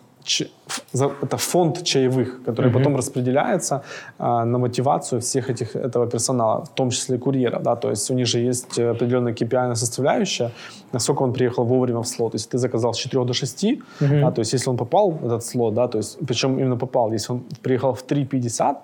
это 1.23 1.37
фонд 1.37 1.83
чаевых, 1.83 2.45
который 2.45 2.71
mm-hmm. 2.71 2.75
потом 2.75 2.97
распределяется 2.97 3.83
а, 4.19 4.45
на 4.45 4.59
мотивацию 4.59 5.21
всех 5.21 5.51
этих 5.51 5.75
этого 5.77 6.07
персонала, 6.07 6.65
в 6.65 6.69
том 6.69 6.91
числе 6.91 7.19
курьера, 7.19 7.59
да, 7.59 7.75
то 7.77 7.91
есть 7.91 8.11
у 8.11 8.15
них 8.15 8.27
же 8.27 8.39
есть 8.39 8.79
определенная 8.79 9.33
KPI 9.33 9.75
составляющая, 9.75 10.51
насколько 10.93 11.25
он 11.25 11.33
приехал 11.33 11.65
вовремя 11.65 11.99
в 11.99 12.07
слот. 12.07 12.35
Если 12.35 12.51
ты 12.51 12.59
заказал 12.59 12.93
с 12.93 12.99
4 12.99 13.25
до 13.25 13.33
6, 13.33 13.65
mm-hmm. 13.65 14.21
да, 14.21 14.31
то 14.31 14.41
есть 14.41 14.53
если 14.53 14.71
он 14.71 14.77
попал 14.77 15.11
в 15.11 15.27
этот 15.27 15.45
слот, 15.45 15.75
да, 15.75 15.89
то 15.89 15.99
есть 15.99 16.19
причем 16.27 16.59
именно 16.59 16.77
попал, 16.77 17.13
если 17.13 17.33
он 17.33 17.43
приехал 17.63 17.93
в 17.93 18.05
3.50, 18.07 18.77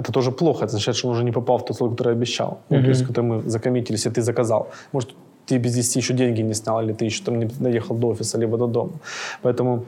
это 0.00 0.12
тоже 0.12 0.30
плохо, 0.30 0.64
это 0.64 0.66
означает, 0.66 0.96
что 0.96 1.08
он 1.08 1.14
уже 1.14 1.24
не 1.24 1.32
попал 1.32 1.58
в 1.58 1.64
тот 1.64 1.76
слот, 1.76 1.90
который 1.90 2.12
обещал, 2.12 2.50
mm-hmm. 2.50 2.76
ну, 2.76 2.82
то 2.82 2.88
есть 2.88 3.06
который 3.06 3.24
мы 3.24 3.50
закоммитили, 3.50 3.96
если 3.96 4.10
ты 4.10 4.22
заказал. 4.22 4.66
Может, 4.92 5.10
ты 5.46 5.58
без 5.58 5.74
10 5.74 5.96
еще 5.96 6.14
деньги 6.14 6.42
не 6.42 6.54
снял, 6.54 6.80
или 6.82 6.92
ты 6.92 7.04
еще 7.04 7.24
там 7.24 7.38
не 7.38 7.46
доехал 7.46 7.96
до 7.96 8.08
офиса, 8.08 8.38
либо 8.38 8.56
до 8.56 8.66
дома. 8.66 8.92
Поэтому 9.42 9.84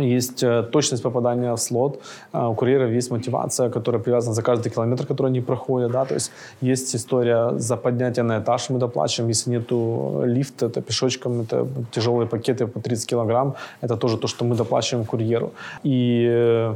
есть 0.00 0.42
э, 0.42 0.62
точность 0.62 1.02
попадания 1.02 1.52
в 1.52 1.56
слот, 1.56 2.00
э, 2.32 2.46
у 2.46 2.54
курьеров 2.54 2.90
есть 2.90 3.10
мотивация, 3.10 3.70
которая 3.70 4.02
привязана 4.02 4.34
за 4.34 4.42
каждый 4.42 4.70
километр, 4.70 5.06
который 5.06 5.26
они 5.26 5.40
проходят, 5.40 5.92
да, 5.92 6.04
то 6.04 6.14
есть 6.14 6.32
есть 6.62 6.96
история 6.96 7.58
за 7.58 7.76
поднятие 7.76 8.24
на 8.24 8.38
этаж, 8.38 8.70
мы 8.70 8.78
доплачиваем, 8.78 9.28
если 9.28 9.50
нету 9.50 10.22
лифта, 10.24 10.66
это 10.66 10.80
пешочком, 10.80 11.42
это 11.42 11.66
тяжелые 11.92 12.26
пакеты 12.26 12.66
по 12.66 12.80
30 12.80 13.06
килограмм, 13.06 13.54
это 13.82 13.96
тоже 13.96 14.16
то, 14.16 14.26
что 14.26 14.44
мы 14.44 14.56
доплачиваем 14.56 15.06
курьеру. 15.06 15.52
И 15.84 16.26
э, 16.28 16.74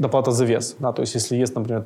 доплата 0.00 0.30
за 0.30 0.44
вес. 0.44 0.76
Да, 0.78 0.92
то 0.92 1.02
есть 1.02 1.14
если 1.14 1.36
есть, 1.36 1.54
например, 1.54 1.84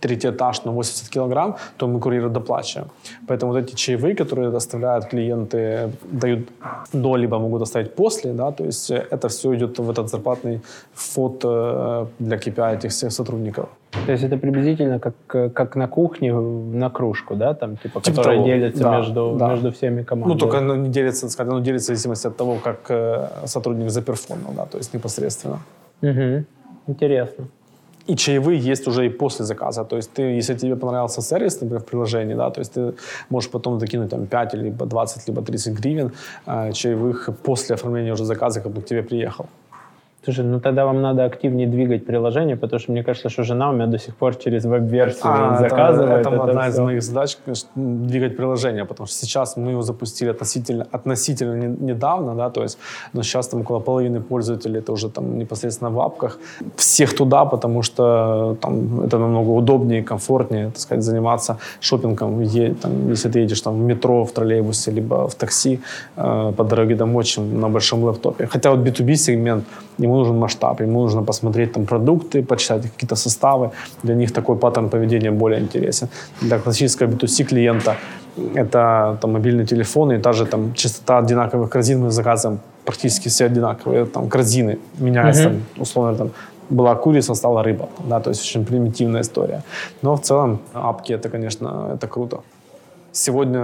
третий 0.00 0.30
этаж 0.30 0.64
на 0.64 0.72
80 0.72 1.08
килограмм, 1.08 1.56
то 1.76 1.86
мы 1.86 2.00
курьеру 2.00 2.30
доплачиваем. 2.30 2.88
Поэтому 3.26 3.52
вот 3.52 3.58
эти 3.58 3.74
чаевые, 3.74 4.14
которые 4.14 4.50
доставляют 4.50 5.06
клиенты, 5.06 5.90
дают 6.12 6.48
до, 6.92 7.16
либо 7.16 7.38
могут 7.38 7.60
доставить 7.60 7.94
после, 7.94 8.32
да, 8.32 8.50
то 8.50 8.64
есть 8.64 8.90
это 8.90 9.28
все 9.28 9.54
идет 9.54 9.78
в 9.78 9.90
этот 9.90 10.08
зарплатный 10.08 10.60
фонд 10.94 11.44
э, 11.44 12.06
для 12.18 12.36
KPI 12.36 12.76
этих 12.76 12.90
всех 12.90 13.12
сотрудников. 13.12 13.68
То 14.06 14.12
есть 14.12 14.24
это 14.24 14.36
приблизительно 14.36 14.98
как, 14.98 15.14
как 15.54 15.76
на 15.76 15.88
кухне 15.88 16.32
на 16.32 16.90
кружку, 16.90 17.34
да, 17.36 17.54
там, 17.54 17.76
типа, 17.76 18.00
типа 18.00 18.16
которая 18.16 18.36
того. 18.36 18.46
делится 18.48 18.82
да, 18.82 18.96
между, 18.96 19.36
да. 19.38 19.48
между 19.48 19.70
всеми 19.70 20.02
командами. 20.02 20.32
Ну, 20.32 20.38
только 20.38 20.58
оно 20.58 20.76
не 20.76 20.88
делится, 20.88 21.42
оно 21.42 21.60
делится 21.60 21.84
в 21.84 21.96
зависимости 21.96 22.26
от 22.26 22.36
того, 22.36 22.56
как 22.64 22.78
э, 22.88 23.28
сотрудник 23.46 23.90
заперформил, 23.90 24.52
да, 24.56 24.66
то 24.66 24.78
есть 24.78 24.94
непосредственно. 24.94 25.58
Угу. 26.02 26.44
Интересно. 26.86 27.46
И 28.06 28.16
чаевые 28.16 28.58
есть 28.58 28.86
уже 28.86 29.06
и 29.06 29.08
после 29.08 29.44
заказа. 29.44 29.84
То 29.84 29.96
есть 29.96 30.12
ты, 30.12 30.22
если 30.22 30.54
тебе 30.54 30.76
понравился 30.76 31.22
сервис, 31.22 31.60
например, 31.60 31.80
в 31.80 31.86
приложении, 31.86 32.34
да, 32.34 32.50
то 32.50 32.60
есть 32.60 32.72
ты 32.74 32.94
можешь 33.30 33.50
потом 33.50 33.78
докинуть 33.78 34.10
там 34.10 34.26
5, 34.26 34.54
либо 34.54 34.86
20, 34.86 35.28
либо 35.28 35.42
30 35.42 35.72
гривен 35.80 36.12
э, 36.46 36.72
чаевых 36.72 37.30
после 37.42 37.74
оформления 37.74 38.12
уже 38.12 38.24
заказа, 38.24 38.60
как 38.60 38.72
бы 38.72 38.82
к 38.82 38.84
тебе 38.84 39.02
приехал. 39.02 39.46
Слушай, 40.24 40.44
ну 40.44 40.60
тогда 40.60 40.86
вам 40.86 41.02
надо 41.02 41.24
активнее 41.24 41.66
двигать 41.66 42.06
приложение, 42.06 42.56
потому 42.56 42.80
что 42.80 42.92
мне 42.92 43.02
кажется, 43.02 43.28
что 43.28 43.42
жена 43.42 43.70
у 43.70 43.72
меня 43.72 43.86
до 43.86 43.98
сих 43.98 44.16
пор 44.16 44.34
через 44.36 44.64
веб-версию 44.64 45.24
а, 45.24 45.58
заказывает. 45.58 46.20
Это, 46.20 46.30
это, 46.30 46.36
это 46.36 46.44
одна 46.44 46.62
все. 46.62 46.70
из 46.70 46.78
моих 46.78 47.02
задач, 47.02 47.36
двигать 47.74 48.36
приложение, 48.36 48.84
потому 48.84 49.06
что 49.06 49.16
сейчас 49.16 49.56
мы 49.56 49.72
его 49.72 49.82
запустили 49.82 50.30
относительно, 50.30 50.86
относительно 50.92 51.54
не, 51.54 51.92
недавно, 51.92 52.34
да, 52.34 52.48
то 52.50 52.62
есть, 52.62 52.78
но 53.12 53.22
сейчас 53.22 53.48
там 53.48 53.60
около 53.60 53.80
половины 53.80 54.20
пользователей 54.20 54.78
это 54.78 54.92
уже 54.92 55.10
там 55.10 55.38
непосредственно 55.38 55.90
в 55.90 56.00
апках. 56.00 56.38
Всех 56.76 57.14
туда, 57.16 57.44
потому 57.44 57.82
что 57.82 58.56
там 58.60 59.02
это 59.02 59.18
намного 59.18 59.50
удобнее, 59.50 60.02
комфортнее, 60.02 60.66
так 60.66 60.78
сказать, 60.78 61.04
заниматься 61.04 61.58
шопингом, 61.80 62.40
е, 62.40 62.74
там, 62.74 63.10
если 63.10 63.28
ты 63.28 63.40
едешь 63.40 63.60
там 63.60 63.74
в 63.74 63.84
метро, 63.84 64.24
в 64.24 64.32
троллейбусе, 64.32 64.90
либо 64.90 65.28
в 65.28 65.34
такси 65.34 65.80
э, 66.16 66.52
по 66.56 66.64
дороге 66.64 66.96
домой, 66.96 67.24
чем 67.24 67.60
на 67.60 67.68
большом 67.68 68.04
лэптопе. 68.04 68.46
Хотя 68.46 68.70
вот 68.70 68.80
B2B 68.80 69.14
сегмент, 69.16 69.64
ему 69.98 70.16
нужен 70.16 70.38
масштаб, 70.38 70.80
ему 70.80 71.00
нужно 71.00 71.22
посмотреть 71.22 71.72
там 71.72 71.86
продукты, 71.86 72.42
почитать 72.42 72.82
какие-то 72.82 73.16
составы. 73.16 73.70
Для 74.02 74.14
них 74.14 74.32
такой 74.32 74.56
паттерн 74.56 74.88
поведения 74.88 75.30
более 75.30 75.60
интересен. 75.60 76.08
Для 76.40 76.58
классического 76.58 77.08
B2C 77.08 77.44
клиента 77.44 77.96
это 78.54 79.16
там, 79.20 79.32
мобильный 79.32 79.66
телефон 79.66 80.12
и 80.12 80.18
та 80.18 80.32
же 80.32 80.46
там 80.46 80.74
частота 80.74 81.18
одинаковых 81.18 81.70
корзин 81.70 82.00
мы 82.00 82.10
заказываем 82.10 82.60
практически 82.84 83.28
все 83.28 83.46
одинаковые 83.46 84.06
там 84.06 84.28
корзины 84.28 84.78
меняется 84.98 85.42
mm-hmm. 85.42 85.60
там, 85.74 85.82
условно 85.82 86.16
там 86.16 86.30
была 86.70 86.94
курица, 86.94 87.34
стала 87.34 87.62
рыба, 87.62 87.88
да, 88.08 88.20
то 88.20 88.30
есть 88.30 88.42
очень 88.42 88.64
примитивная 88.64 89.20
история. 89.20 89.62
Но 90.02 90.16
в 90.16 90.20
целом 90.22 90.58
апки 90.72 91.12
это, 91.12 91.28
конечно, 91.28 91.90
это 91.94 92.06
круто. 92.06 92.40
Сегодня 93.16 93.60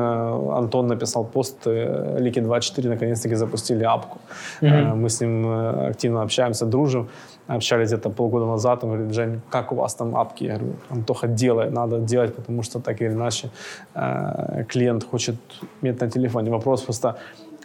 Антон 0.56 0.86
написал 0.86 1.24
пост, 1.24 1.66
э, 1.66 2.18
Лики 2.20 2.40
24 2.40 2.88
наконец-таки 2.88 3.34
запустили 3.34 3.84
апку. 3.84 4.18
Mm-hmm. 4.60 4.94
Мы 4.94 5.08
с 5.08 5.20
ним 5.20 5.46
э, 5.46 5.90
активно 5.90 6.22
общаемся, 6.22 6.66
дружим. 6.66 7.08
Общались 7.48 7.88
где-то 7.88 8.10
полгода 8.10 8.46
назад. 8.46 8.84
Он 8.84 8.90
говорит, 8.90 9.12
Жень, 9.14 9.40
как 9.50 9.72
у 9.72 9.74
вас 9.74 9.94
там 9.94 10.14
апки? 10.14 10.44
Я 10.44 10.56
говорю, 10.56 10.74
Антоха, 10.90 11.26
делай, 11.26 11.70
надо 11.70 11.98
делать, 11.98 12.34
потому 12.34 12.62
что 12.62 12.78
так 12.78 13.02
или 13.02 13.08
иначе 13.08 13.50
клиент 14.68 15.04
хочет 15.10 15.34
иметь 15.82 16.00
на 16.00 16.10
телефоне. 16.10 16.50
Вопрос 16.50 16.82
просто 16.82 17.14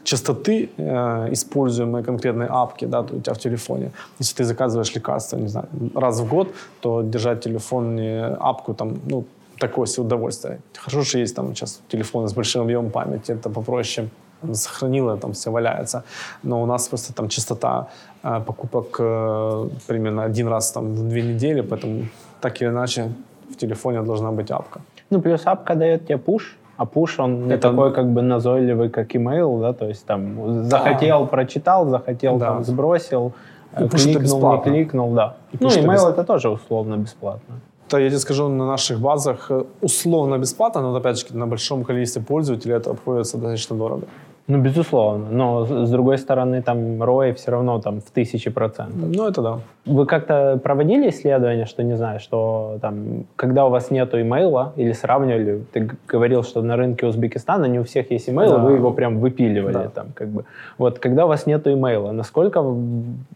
частоты 0.06 0.70
э, 0.78 1.34
используемой 1.34 2.04
конкретной 2.04 2.48
апки 2.50 2.86
да, 2.86 3.02
у 3.02 3.20
тебя 3.20 3.34
в 3.34 3.38
телефоне. 3.38 3.92
Если 4.20 4.38
ты 4.38 4.44
заказываешь 4.44 4.96
лекарства, 4.96 5.38
не 5.38 5.48
знаю, 5.48 5.68
раз 5.96 6.20
в 6.20 6.30
год, 6.30 6.48
то 6.80 7.02
держать 7.02 7.44
телефон 7.44 7.96
не 7.96 8.24
апку 8.40 8.74
там, 8.74 8.94
ну, 9.10 9.26
такое 9.60 9.86
себе 9.86 10.06
удовольствие. 10.06 10.60
Хорошо, 10.78 11.04
что 11.04 11.20
есть 11.20 11.36
там 11.36 11.56
сейчас 11.56 11.82
телефоны 11.88 12.28
с 12.28 12.34
большим 12.34 12.62
объемом 12.62 12.92
памяти, 12.92 13.34
это 13.34 13.50
попроще 13.50 14.10
сохранила, 14.54 15.18
там 15.18 15.32
все 15.32 15.52
валяется. 15.52 16.04
Но 16.44 16.62
у 16.62 16.66
нас 16.66 16.88
просто 16.88 17.14
там 17.14 17.30
частота 17.30 17.88
э, 18.24 18.42
покупок 18.46 18.98
э, 19.00 19.70
примерно 19.88 20.24
один 20.24 20.48
раз 20.48 20.72
там 20.72 20.94
в 20.94 21.10
две 21.10 21.22
недели, 21.22 21.62
поэтому 21.62 22.06
так 22.42 22.62
или 22.62 22.70
иначе 22.70 23.12
в 23.50 23.56
телефоне 23.56 24.02
должна 24.02 24.32
быть 24.32 24.52
апка. 24.52 24.82
Ну, 25.10 25.22
плюс 25.22 25.42
апка 25.46 25.76
дает 25.76 26.06
тебе 26.06 26.18
пуш, 26.18 26.58
а 26.78 26.86
пуш, 26.86 27.20
он 27.20 27.48
не 27.48 27.54
это... 27.54 27.70
такой 27.70 27.94
как 27.94 28.06
бы 28.06 28.22
назойливый, 28.22 28.90
как 28.90 29.16
email, 29.16 29.62
да, 29.62 29.74
то 29.74 29.88
есть 29.88 30.06
там 30.06 30.64
захотел, 30.64 31.22
да. 31.22 31.26
прочитал, 31.26 31.90
захотел, 31.90 32.38
да. 32.38 32.46
там 32.46 32.64
сбросил, 32.64 33.34
И 33.80 33.84
бесплатно. 33.84 34.70
не 34.70 34.76
кликнул, 34.76 35.14
да. 35.14 35.36
И 35.54 35.58
ну, 35.60 35.70
email 35.70 35.94
бесплатно. 35.94 36.10
это 36.10 36.24
тоже 36.24 36.50
условно 36.50 36.98
бесплатно. 36.98 37.56
Да, 37.90 38.00
я 38.00 38.10
тебе 38.10 38.20
скажу, 38.20 38.50
на 38.50 38.66
наших 38.66 39.00
базах 39.00 39.52
э, 39.52 39.64
условно 39.82 40.38
бесплатно, 40.38 40.82
но 40.82 40.96
опять 40.96 41.20
же 41.20 41.38
на 41.38 41.48
большом 41.48 41.84
количестве 41.84 42.22
пользователей 42.22 42.76
это 42.76 42.92
обходится 42.92 43.38
достаточно 43.38 43.76
дорого. 43.76 44.08
Ну, 44.48 44.60
безусловно. 44.60 45.26
Но, 45.32 45.66
с 45.66 45.90
другой 45.90 46.20
стороны, 46.20 46.62
там 46.62 47.02
ROI 47.02 47.34
все 47.34 47.52
равно 47.52 47.82
там 47.82 48.00
в 48.00 48.12
тысячи 48.12 48.52
процентов. 48.52 49.10
Ну, 49.16 49.28
это 49.28 49.42
да. 49.42 49.60
Вы 49.86 50.06
как-то 50.06 50.60
проводили 50.64 51.10
исследование, 51.10 51.66
что, 51.66 51.84
не 51.84 51.98
знаю, 51.98 52.20
что 52.20 52.78
там, 52.80 53.26
когда 53.36 53.66
у 53.66 53.70
вас 53.70 53.90
нету 53.90 54.22
имейла, 54.22 54.74
или 54.76 54.94
сравнивали, 54.94 55.64
ты 55.72 55.90
говорил, 56.08 56.44
что 56.44 56.62
на 56.62 56.76
рынке 56.76 57.08
Узбекистана 57.08 57.66
не 57.66 57.80
у 57.80 57.84
всех 57.84 58.12
есть 58.12 58.30
имейл, 58.30 58.52
да. 58.52 58.58
вы 58.58 58.74
его 58.74 58.92
прям 58.92 59.20
выпиливали 59.20 59.74
да. 59.74 59.90
там, 59.90 60.08
как 60.14 60.28
бы. 60.28 60.46
Вот, 60.78 61.00
когда 61.00 61.26
у 61.26 61.28
вас 61.28 61.48
нету 61.48 61.72
имейла, 61.72 62.12
насколько 62.12 62.64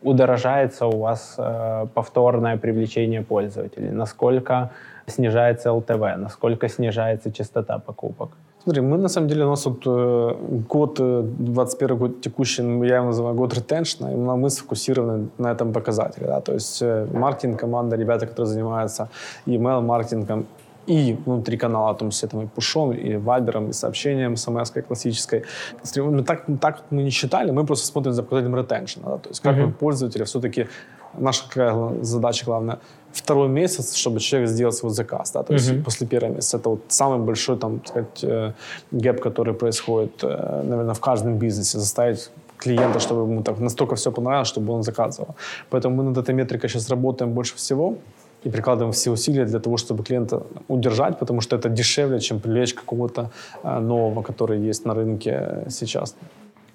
удорожается 0.03 0.85
у 0.85 0.99
вас 0.99 1.35
э, 1.39 1.87
повторное 1.93 2.57
привлечение 2.57 3.23
пользователей? 3.23 3.89
Насколько 3.89 4.69
снижается 5.07 5.71
ЛТВ? 5.73 6.17
Насколько 6.17 6.69
снижается 6.69 7.31
частота 7.31 7.79
покупок? 7.79 8.29
Смотри, 8.69 8.83
мы 8.83 8.97
на 8.97 9.09
самом 9.09 9.27
деле, 9.27 9.45
у 9.45 9.49
нас 9.49 9.65
вот 9.65 9.81
э, 9.87 10.35
год, 10.69 10.99
21 10.99 11.95
э, 11.95 11.99
год 11.99 12.21
текущий, 12.21 12.63
я 12.87 12.97
его 12.97 13.05
называю 13.05 13.35
год 13.35 13.53
ретеншна, 13.53 14.13
и 14.13 14.15
мы 14.15 14.49
сфокусированы 14.49 15.27
на 15.39 15.51
этом 15.51 15.73
показателе. 15.73 16.27
Да? 16.27 16.39
То 16.39 16.53
есть 16.53 16.81
э, 16.83 17.07
маркетинг 17.11 17.59
команда, 17.59 17.95
ребята, 17.95 18.27
которые 18.27 18.45
занимаются 18.45 19.09
email-маркетингом, 19.47 20.45
и 20.85 21.17
внутри 21.25 21.57
канала, 21.57 21.95
том 21.95 22.09
есть 22.09 22.29
там 22.29 22.41
и 22.41 22.45
пушом, 22.45 22.91
и 22.91 23.17
вайбером, 23.17 23.69
и 23.69 23.73
сообщением 23.73 24.35
смс 24.35 24.71
классической. 24.87 25.43
Мы 25.95 26.23
так, 26.23 26.45
так 26.61 26.83
мы 26.91 27.03
не 27.03 27.09
считали, 27.09 27.51
мы 27.51 27.65
просто 27.65 27.87
смотрим 27.87 28.13
за 28.13 28.21
показателем 28.21 28.55
ретеншна. 28.55 29.03
Да? 29.05 29.17
То 29.17 29.29
есть 29.29 29.41
как 29.41 29.57
мы 29.57 29.71
пользователи 29.71 30.23
все-таки, 30.23 30.67
наша 31.17 31.43
задача 32.01 32.45
главная, 32.45 32.77
второй 33.11 33.49
месяц, 33.49 33.95
чтобы 33.95 34.19
человек 34.19 34.49
сделал 34.49 34.71
свой 34.71 34.91
заказ. 34.91 35.31
Да? 35.31 35.43
То 35.43 35.53
есть 35.53 35.69
uh-huh. 35.69 35.83
после 35.83 36.07
первого 36.07 36.35
месяца. 36.35 36.57
Это 36.57 36.69
вот 36.69 36.81
самый 36.87 37.19
большой, 37.19 37.57
там, 37.57 37.79
так 37.79 37.87
сказать, 37.87 38.23
э, 38.23 38.53
гэп, 38.91 39.21
который 39.21 39.53
происходит, 39.53 40.23
э, 40.23 40.63
наверное, 40.63 40.93
в 40.93 40.99
каждом 40.99 41.37
бизнесе. 41.37 41.79
Заставить 41.79 42.29
клиента, 42.57 42.99
чтобы 42.99 43.21
ему 43.21 43.41
так 43.43 43.59
настолько 43.59 43.95
все 43.95 44.11
понравилось, 44.11 44.47
чтобы 44.47 44.73
он 44.73 44.83
заказывал. 44.83 45.35
Поэтому 45.69 45.95
мы 45.95 46.03
над 46.03 46.17
этой 46.17 46.35
метрикой 46.35 46.69
сейчас 46.69 46.89
работаем 46.89 47.31
больше 47.31 47.55
всего 47.55 47.95
и 48.45 48.49
прикладываем 48.49 48.91
все 48.91 49.11
усилия 49.11 49.45
для 49.45 49.59
того, 49.59 49.77
чтобы 49.77 50.03
клиента 50.03 50.43
удержать, 50.67 51.19
потому 51.19 51.41
что 51.41 51.55
это 51.55 51.69
дешевле, 51.69 52.19
чем 52.19 52.39
привлечь 52.39 52.73
какого-то 52.73 53.31
э, 53.63 53.79
нового, 53.79 54.21
который 54.21 54.69
есть 54.69 54.85
на 54.85 54.93
рынке 54.93 55.65
сейчас. 55.69 56.15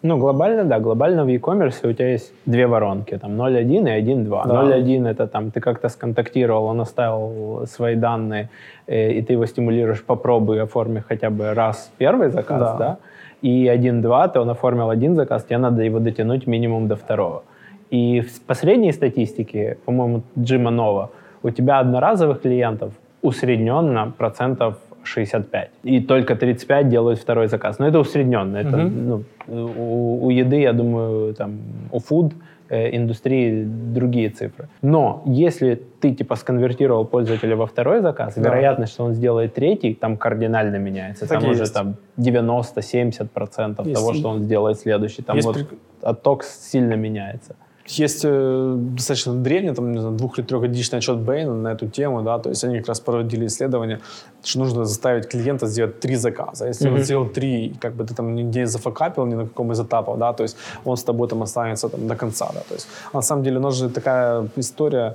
Ну, 0.06 0.18
глобально, 0.18 0.64
да, 0.64 0.80
глобально 0.80 1.24
в 1.24 1.28
e-commerce 1.28 1.88
у 1.88 1.92
тебя 1.92 2.12
есть 2.12 2.32
две 2.46 2.66
воронки, 2.66 3.16
там 3.16 3.40
0.1 3.40 3.88
и 3.88 4.02
1.2. 4.02 4.48
Да. 4.48 4.78
0.1 4.78 5.08
это 5.08 5.26
там 5.26 5.50
ты 5.50 5.60
как-то 5.60 5.88
сконтактировал, 5.88 6.66
он 6.66 6.80
оставил 6.80 7.66
свои 7.66 7.96
данные, 7.96 8.50
э, 8.86 9.12
и 9.12 9.22
ты 9.22 9.32
его 9.32 9.46
стимулируешь, 9.46 10.04
попробуй, 10.04 10.60
оформи 10.62 11.02
хотя 11.08 11.30
бы 11.30 11.54
раз 11.54 11.90
первый 11.96 12.28
заказ, 12.28 12.60
да. 12.60 12.76
да? 12.78 12.96
И 13.40 13.66
1.2 13.66 14.32
ты 14.32 14.40
он 14.40 14.50
оформил 14.50 14.90
один 14.90 15.14
заказ, 15.14 15.44
тебе 15.44 15.58
надо 15.58 15.82
его 15.82 16.00
дотянуть 16.00 16.46
минимум 16.46 16.86
до 16.86 16.96
второго. 16.96 17.42
И 17.90 18.20
в 18.20 18.42
последней 18.42 18.92
статистике, 18.92 19.78
по-моему, 19.86 20.22
Джима 20.38 20.70
Нова, 20.70 21.10
у 21.42 21.50
тебя 21.50 21.80
одноразовых 21.80 22.42
клиентов 22.42 22.92
усредненно 23.22 24.12
процентов 24.18 24.74
65. 25.06 25.70
И 25.84 26.00
только 26.00 26.36
35 26.36 26.88
делают 26.88 27.18
второй 27.18 27.48
заказ. 27.48 27.78
Но 27.78 27.86
это 27.86 27.98
усредненно. 27.98 28.56
Это, 28.56 28.76
угу. 28.76 28.88
ну, 28.88 29.24
у, 29.48 30.26
у 30.26 30.30
еды, 30.30 30.60
я 30.60 30.72
думаю, 30.72 31.34
там, 31.34 31.58
у 31.92 31.98
food 31.98 32.32
э, 32.68 32.96
индустрии 32.96 33.64
другие 33.64 34.30
цифры. 34.30 34.68
Но 34.82 35.22
если 35.26 35.80
ты 36.00 36.14
типа 36.14 36.36
сконвертировал 36.36 37.04
пользователя 37.04 37.56
во 37.56 37.66
второй 37.66 38.00
заказ, 38.00 38.34
да. 38.36 38.42
вероятность, 38.42 38.92
что 38.92 39.04
он 39.04 39.14
сделает 39.14 39.54
третий, 39.54 39.94
там 39.94 40.16
кардинально 40.16 40.76
меняется. 40.76 41.28
Так 41.28 41.40
там 41.40 41.50
уже 41.50 41.70
там 41.70 41.96
90-70% 42.18 43.92
того, 43.92 44.14
что 44.14 44.28
он 44.28 44.42
сделает 44.42 44.78
следующий. 44.78 45.22
Там 45.22 45.36
есть 45.36 45.46
вот 45.46 45.66
отток 46.02 46.44
сильно 46.44 46.94
меняется. 46.94 47.56
Есть 47.86 48.24
э, 48.24 48.74
достаточно 48.76 49.34
древний, 49.34 49.74
там, 49.74 49.92
не 49.92 50.00
знаю, 50.00 50.16
двух- 50.16 50.38
или 50.38 50.46
трехгодичный 50.46 50.98
отчет 50.98 51.18
Бэйна 51.18 51.54
на 51.54 51.72
эту 51.72 51.86
тему, 51.86 52.22
да, 52.22 52.38
то 52.38 52.48
есть 52.48 52.64
они 52.64 52.78
как 52.78 52.88
раз 52.88 53.00
проводили 53.00 53.46
исследование, 53.46 54.00
что 54.42 54.60
нужно 54.60 54.84
заставить 54.84 55.28
клиента 55.28 55.66
сделать 55.66 56.00
три 56.00 56.16
заказа. 56.16 56.66
Если 56.66 56.88
mm-hmm. 56.88 56.94
он 56.94 57.04
сделал 57.04 57.28
три, 57.28 57.74
как 57.80 57.94
бы 57.94 58.04
ты 58.04 58.14
там 58.14 58.34
не 58.34 58.66
зафакапил 58.66 59.26
ни 59.26 59.34
на 59.34 59.44
каком 59.44 59.70
из 59.72 59.80
этапов, 59.80 60.18
да, 60.18 60.32
то 60.32 60.44
есть 60.44 60.56
он 60.84 60.96
с 60.96 61.04
тобой 61.04 61.28
там 61.28 61.42
останется 61.42 61.88
там 61.88 62.08
до 62.08 62.16
конца, 62.16 62.50
да, 62.54 62.60
то 62.60 62.74
есть 62.74 62.88
на 63.12 63.22
самом 63.22 63.44
деле 63.44 63.58
у 63.58 63.62
нас 63.62 63.74
же 63.74 63.90
такая 63.90 64.48
история, 64.56 65.14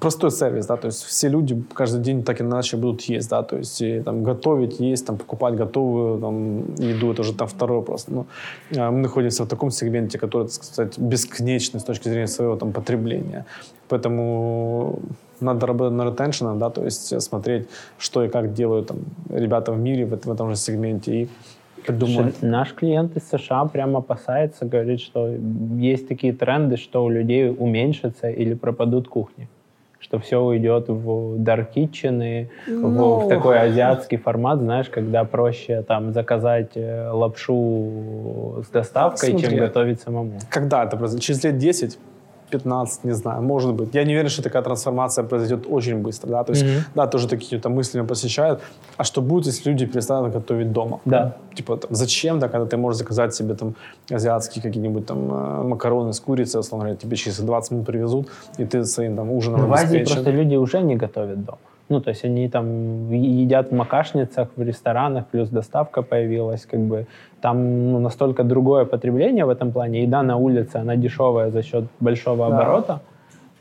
простой 0.00 0.30
сервис, 0.30 0.66
да, 0.66 0.76
то 0.76 0.86
есть 0.86 1.02
все 1.04 1.28
люди 1.28 1.62
каждый 1.74 2.02
день 2.02 2.22
так 2.22 2.40
или 2.40 2.46
иначе 2.46 2.76
будут 2.76 3.02
есть, 3.02 3.30
да, 3.30 3.42
то 3.42 3.56
есть 3.56 3.82
и, 3.82 4.00
там 4.00 4.22
готовить, 4.22 4.80
есть, 4.80 5.06
там 5.06 5.16
покупать 5.16 5.54
готовую 5.54 6.20
там, 6.20 6.74
еду, 6.78 7.12
это 7.12 7.22
уже 7.22 7.32
там 7.32 7.48
второй 7.48 7.78
вопрос. 7.78 8.08
Но 8.08 8.26
а, 8.76 8.90
мы 8.90 8.98
находимся 8.98 9.44
в 9.44 9.48
таком 9.48 9.70
сегменте, 9.70 10.18
который, 10.18 10.48
так 10.48 10.64
сказать, 10.64 10.98
бесконечный 10.98 11.80
с 11.80 11.84
точки 11.84 12.08
зрения 12.08 12.28
своего 12.28 12.56
там 12.56 12.72
потребления. 12.72 13.44
Поэтому 13.88 14.98
надо 15.40 15.66
работать 15.66 15.96
на 15.96 16.04
ретеншн, 16.04 16.58
да, 16.58 16.70
то 16.70 16.84
есть 16.84 17.22
смотреть, 17.22 17.68
что 17.98 18.24
и 18.24 18.28
как 18.28 18.52
делают 18.52 18.88
там 18.88 18.98
ребята 19.30 19.72
в 19.72 19.78
мире 19.78 20.04
в, 20.04 20.10
в 20.10 20.32
этом 20.32 20.50
же 20.50 20.56
сегменте 20.56 21.12
и 21.12 21.28
придумать. 21.86 22.42
Наш 22.42 22.72
клиент 22.74 23.16
из 23.16 23.28
США 23.28 23.64
прямо 23.64 23.98
опасается, 23.98 24.64
говорит, 24.64 25.00
что 25.00 25.28
есть 25.76 26.08
такие 26.08 26.32
тренды, 26.32 26.76
что 26.76 27.04
у 27.04 27.10
людей 27.10 27.50
уменьшатся 27.50 28.28
или 28.28 28.54
пропадут 28.54 29.08
кухни 29.08 29.48
что 30.04 30.18
все 30.18 30.38
уйдет 30.38 30.88
в 30.88 31.36
dark 31.38 31.68
kitchen, 31.74 32.48
ну... 32.66 32.88
в, 32.88 33.24
в 33.24 33.28
такой 33.28 33.58
азиатский 33.58 34.18
формат, 34.18 34.58
знаешь, 34.58 34.90
когда 34.90 35.24
проще 35.24 35.82
там 35.82 36.12
заказать 36.12 36.72
э, 36.74 37.08
лапшу 37.10 38.62
с 38.66 38.70
доставкой, 38.70 39.30
Смотри, 39.30 39.48
чем 39.48 39.58
готовить 39.58 40.02
самому. 40.02 40.38
Когда 40.50 40.84
это 40.84 40.98
произойдет? 40.98 41.24
Через 41.24 41.42
лет 41.42 41.56
10 41.56 41.98
15, 42.50 43.04
не 43.04 43.12
знаю, 43.12 43.42
может 43.42 43.74
быть. 43.74 43.94
Я 43.94 44.04
не 44.04 44.12
уверен, 44.12 44.28
что 44.28 44.42
такая 44.42 44.62
трансформация 44.62 45.24
произойдет 45.24 45.66
очень 45.68 45.98
быстро, 45.98 46.30
да, 46.30 46.44
то 46.44 46.52
есть, 46.52 46.64
mm-hmm. 46.64 46.94
да, 46.94 47.06
тоже 47.06 47.28
такие 47.28 47.60
то 47.60 47.68
мысли 47.68 47.98
меня 47.98 48.08
посещают. 48.08 48.60
А 48.96 49.04
что 49.04 49.22
будет, 49.22 49.46
если 49.46 49.70
люди 49.70 49.86
перестанут 49.86 50.32
готовить 50.32 50.72
дома? 50.72 51.00
Да. 51.04 51.36
Типа, 51.54 51.76
там, 51.76 51.94
зачем, 51.94 52.38
да, 52.38 52.48
когда 52.48 52.66
ты 52.66 52.76
можешь 52.76 52.98
заказать 52.98 53.34
себе 53.34 53.54
там 53.54 53.74
азиатские 54.10 54.62
какие-нибудь 54.62 55.06
там 55.06 55.32
э, 55.32 55.62
макароны 55.64 56.12
с 56.12 56.20
курицей, 56.20 56.60
условно 56.60 56.84
говоря, 56.84 56.96
тебе 56.96 57.16
через 57.16 57.40
20 57.40 57.72
минут 57.72 57.86
привезут, 57.86 58.28
и 58.58 58.64
ты 58.64 58.84
своим 58.84 59.16
там 59.16 59.30
ужином 59.30 59.60
Но 59.60 59.66
в 59.66 59.74
Азии 59.74 60.04
просто 60.04 60.30
люди 60.30 60.56
уже 60.56 60.82
не 60.82 60.96
готовят 60.96 61.44
дома. 61.44 61.58
Ну, 61.90 62.00
то 62.00 62.10
есть 62.10 62.24
они 62.24 62.48
там 62.48 63.10
едят 63.10 63.70
в 63.70 63.74
макашницах, 63.74 64.48
в 64.56 64.62
ресторанах, 64.62 65.26
плюс 65.26 65.50
доставка 65.50 66.02
появилась, 66.02 66.64
как 66.64 66.80
бы 66.80 67.06
там 67.44 67.92
ну, 67.92 68.00
настолько 68.00 68.42
другое 68.42 68.86
потребление 68.86 69.44
в 69.44 69.50
этом 69.50 69.70
плане. 69.70 70.02
Еда 70.02 70.22
на 70.22 70.36
улице, 70.36 70.76
она 70.76 70.96
дешевая 70.96 71.50
за 71.50 71.62
счет 71.62 71.84
большого 72.00 72.48
да. 72.48 72.56
оборота, 72.56 73.00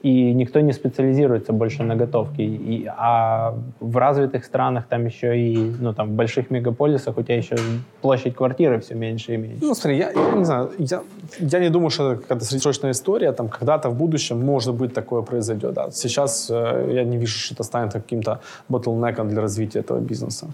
и 0.03 0.33
никто 0.33 0.61
не 0.61 0.73
специализируется 0.73 1.51
больше 1.51 1.83
на 1.83 1.95
готовке. 1.97 2.43
И, 2.43 2.85
а 2.97 3.53
в 3.81 3.97
развитых 3.97 4.45
странах 4.45 4.85
там 4.89 5.05
еще 5.05 5.37
и, 5.37 5.73
ну, 5.81 5.93
там, 5.93 6.07
в 6.07 6.11
больших 6.11 6.51
мегаполисах 6.51 7.17
у 7.17 7.23
тебя 7.23 7.37
еще 7.37 7.55
площадь 8.01 8.35
квартиры 8.35 8.79
все 8.79 8.95
меньше 8.95 9.33
и 9.33 9.37
меньше. 9.37 9.65
Ну, 9.65 9.75
смотри, 9.75 9.97
я, 9.97 10.11
я 10.11 10.31
не 10.31 10.45
знаю, 10.45 10.69
я, 10.77 11.01
я 11.39 11.59
не 11.59 11.69
думаю, 11.69 11.89
что 11.89 12.13
это 12.13 12.21
какая-то 12.21 12.45
срочная 12.45 12.91
история, 12.91 13.33
там, 13.33 13.49
когда-то 13.49 13.89
в 13.89 13.95
будущем, 13.97 14.45
может 14.45 14.73
быть, 14.73 14.93
такое 14.93 15.23
произойдет. 15.23 15.73
Да. 15.73 15.91
Сейчас 15.91 16.49
э, 16.49 16.91
я 16.93 17.03
не 17.03 17.17
вижу, 17.17 17.37
что 17.37 17.55
это 17.55 17.63
станет 17.63 17.93
каким-то 17.93 18.39
ботлнеком 18.69 19.27
для 19.27 19.41
развития 19.41 19.79
этого 19.79 19.99
бизнеса. 19.99 20.47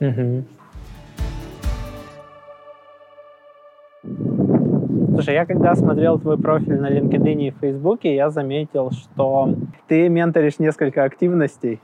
Угу. 0.00 0.44
Слушай, 5.26 5.38
я 5.38 5.46
когда 5.46 5.74
смотрел 5.74 6.20
твой 6.20 6.38
профиль 6.38 6.78
на 6.78 6.88
LinkedIn 6.88 7.48
и 7.48 7.50
Facebook, 7.50 8.04
я 8.04 8.30
заметил, 8.30 8.92
что 8.92 9.48
ты 9.88 10.08
менторишь 10.08 10.60
несколько 10.60 11.02
активностей. 11.02 11.80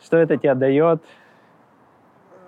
Что 0.00 0.16
это 0.16 0.36
тебе 0.36 0.54
дает? 0.54 1.02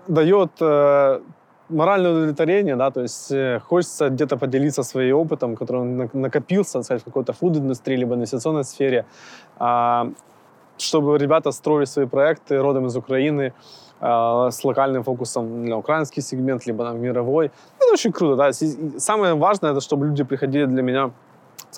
Дает 0.06 0.50
э, 0.60 1.20
моральное 1.68 2.12
удовлетворение, 2.12 2.76
да, 2.76 2.92
то 2.92 3.00
есть 3.00 3.32
э, 3.32 3.58
хочется 3.58 4.08
где-то 4.08 4.36
поделиться 4.36 4.84
своим 4.84 5.16
опытом, 5.16 5.56
который 5.56 6.08
накопился, 6.12 6.80
сказать, 6.82 7.02
в 7.02 7.04
какой-то 7.04 7.32
фуд-индустрии, 7.32 7.96
либо 7.96 8.14
инвестиционной 8.14 8.62
сфере, 8.62 9.04
э, 9.58 10.12
чтобы 10.76 11.18
ребята 11.18 11.50
строили 11.50 11.86
свои 11.86 12.06
проекты 12.06 12.62
родом 12.62 12.86
из 12.86 12.96
Украины, 12.96 13.52
с 14.00 14.64
локальным 14.64 15.02
фокусом 15.02 15.64
на 15.64 15.76
украинский 15.76 16.22
сегмент, 16.22 16.66
либо 16.66 16.84
на 16.84 16.92
мировой. 16.92 17.50
Это 17.80 17.92
очень 17.92 18.12
круто, 18.12 18.36
да. 18.36 18.52
Самое 18.98 19.34
важное, 19.34 19.72
это 19.72 19.80
чтобы 19.80 20.06
люди 20.06 20.24
приходили 20.24 20.66
для 20.66 20.82
меня 20.82 21.10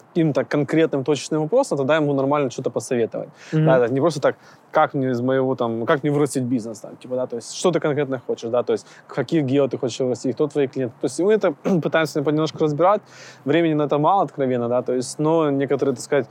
каким-то 0.09 0.45
конкретным 0.45 1.05
точечным 1.05 1.43
вопросом, 1.43 1.79
тогда 1.79 1.97
ему 1.97 2.15
нормально 2.15 2.51
что-то 2.51 2.71
посоветовать. 2.71 3.29
Мгм. 3.53 3.67
Да, 3.67 3.89
не 3.89 4.01
просто 4.01 4.21
так, 4.21 4.37
как 4.71 4.95
мне 4.95 5.11
из 5.11 5.21
моего 5.21 5.55
там, 5.55 5.87
как 5.87 6.03
мне 6.03 6.13
вырастить 6.13 6.45
бизнес, 6.45 6.81
там, 6.81 6.97
типа, 6.97 7.17
да, 7.17 7.27
то 7.27 7.37
есть 7.37 7.55
что 7.55 7.71
ты 7.71 7.81
конкретно 7.81 8.21
хочешь, 8.27 8.51
да, 8.51 8.63
то 8.63 8.73
есть 8.73 8.87
какие 9.07 9.43
гео 9.43 9.69
ты 9.69 9.79
хочешь 9.79 10.01
вырастить, 10.01 10.35
кто 10.35 10.47
твои 10.47 10.67
клиенты. 10.69 10.95
То 11.01 11.07
есть 11.07 11.21
мы 11.21 11.33
это 11.33 11.53
пытаемся 11.83 12.23
понемножку 12.23 12.65
разбирать, 12.65 13.01
времени 13.45 13.75
на 13.75 13.85
это 13.85 13.99
мало, 13.99 14.23
откровенно, 14.23 14.69
да, 14.69 14.83
то 14.83 14.95
есть, 14.95 15.19
но 15.19 15.51
некоторые, 15.51 15.95
так 15.95 16.05
сказать, 16.05 16.27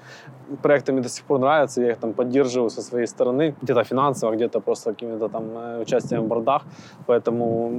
проекты 0.61 0.91
мне 0.91 1.01
до 1.01 1.09
сих 1.09 1.23
пор 1.25 1.39
нравятся, 1.39 1.81
я 1.81 1.91
их 1.91 1.97
там 1.97 2.13
поддерживаю 2.13 2.69
со 2.69 2.81
своей 2.81 3.07
стороны, 3.07 3.55
где-то 3.61 3.83
финансово, 3.83 4.35
где-то 4.35 4.61
просто 4.61 4.91
какими-то 4.91 5.29
там 5.29 5.43
э, 5.57 5.81
участием 5.81 6.23
в 6.23 6.27
бордах, 6.27 6.63
поэтому 7.07 7.71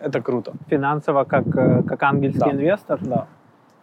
это 0.00 0.20
круто. 0.22 0.52
Финансово 0.68 1.24
как, 1.24 1.46
э, 1.56 1.82
как 1.82 2.02
ангельский 2.02 2.40
Да. 2.40 2.52
инвестор? 2.52 2.98
Да. 3.02 3.26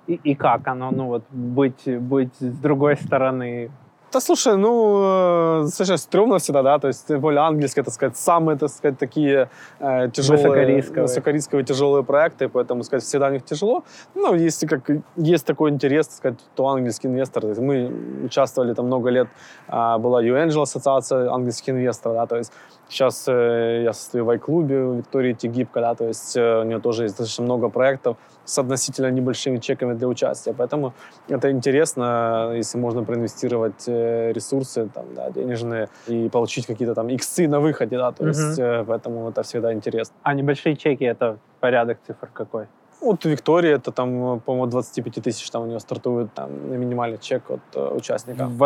И, 0.07 0.19
и 0.23 0.35
как 0.35 0.67
оно, 0.67 0.91
ну 0.91 1.05
вот, 1.07 1.23
быть, 1.31 1.87
быть 1.99 2.35
с 2.39 2.57
другой 2.59 2.97
стороны? 2.97 3.71
Да 4.13 4.19
слушай, 4.19 4.55
ну, 4.55 5.63
э, 5.63 5.67
слушай, 5.73 5.97
стрёмно 5.97 6.37
всегда, 6.37 6.61
да, 6.61 6.77
то 6.77 6.87
есть, 6.87 7.09
более 7.15 7.41
английское, 7.41 7.81
так 7.81 7.93
сказать, 7.93 8.15
самые, 8.15 8.59
так 8.59 8.69
сказать, 8.69 8.99
такие 8.99 9.49
э, 9.79 10.09
тяжелые, 10.13 10.43
Высокорисковые. 10.43 11.01
высокорисковые 11.01 11.65
тяжелые 11.65 12.03
проекты, 12.03 12.47
поэтому, 12.47 12.81
так 12.81 12.85
сказать, 12.85 13.03
всегда 13.03 13.29
в 13.29 13.31
них 13.31 13.43
тяжело. 13.43 13.83
Ну, 14.13 14.35
если 14.35 14.67
как 14.67 14.87
есть 15.15 15.47
такой 15.47 15.71
интерес, 15.71 16.07
так 16.07 16.17
сказать, 16.17 16.39
то 16.53 16.67
английский 16.67 17.07
инвестор, 17.07 17.41
то 17.41 17.49
есть 17.49 17.61
мы 17.61 17.91
участвовали 18.25 18.75
там 18.75 18.85
много 18.85 19.09
лет, 19.09 19.27
а, 19.67 19.97
была 19.97 20.21
U-Angel 20.21 20.61
ассоциация 20.61 21.31
английских 21.31 21.69
инвесторов, 21.73 22.17
да, 22.17 22.25
то 22.27 22.37
есть 22.37 22.53
сейчас 22.89 23.25
э, 23.27 23.81
я 23.83 23.93
состою 23.93 24.25
в 24.25 24.29
iClub 24.29 24.91
у 24.91 24.93
Виктории 24.93 25.33
Тигибко, 25.33 25.81
да, 25.81 25.95
то 25.95 26.05
есть 26.07 26.37
э, 26.37 26.61
у 26.61 26.63
нее 26.65 26.79
тоже 26.79 27.05
есть 27.05 27.17
достаточно 27.17 27.45
много 27.45 27.69
проектов 27.69 28.17
с 28.45 28.57
относительно 28.59 29.11
небольшими 29.11 29.57
чеками 29.57 29.93
для 29.93 30.07
участия, 30.07 30.53
поэтому 30.53 30.93
это 31.29 31.49
интересно, 31.51 32.51
если 32.55 32.77
можно 32.77 33.03
проинвестировать 33.03 33.83
э, 33.87 34.31
ресурсы 34.33 34.89
там, 34.93 35.05
да, 35.15 35.29
денежные 35.31 35.87
и 36.07 36.29
получить 36.29 36.65
какие-то 36.65 36.93
там 36.95 37.07
иксы 37.09 37.47
на 37.47 37.59
выходе, 37.59 37.97
да, 37.97 38.11
то 38.11 38.23
Мгм. 38.23 38.31
есть 38.31 38.59
э, 38.59 38.83
поэтому 38.87 39.29
это 39.29 39.43
всегда 39.43 39.73
интересно. 39.73 40.15
А 40.23 40.33
небольшие 40.33 40.75
чеки 40.75 41.05
это 41.05 41.37
порядок 41.59 41.97
цифр 42.05 42.29
какой? 42.33 42.67
Вот 43.01 43.25
у 43.25 43.29
Виктории 43.29 43.71
это 43.71 43.91
там, 43.91 44.39
по-моему, 44.39 44.67
25 44.67 45.21
тысяч 45.23 45.49
там 45.51 45.63
у 45.63 45.65
нее 45.65 45.79
стартует 45.79 46.33
там 46.33 46.49
минимальный 46.79 47.17
чек 47.17 47.49
от 47.51 47.59
э, 47.75 47.95
участника 47.95 48.45
В, 48.45 48.57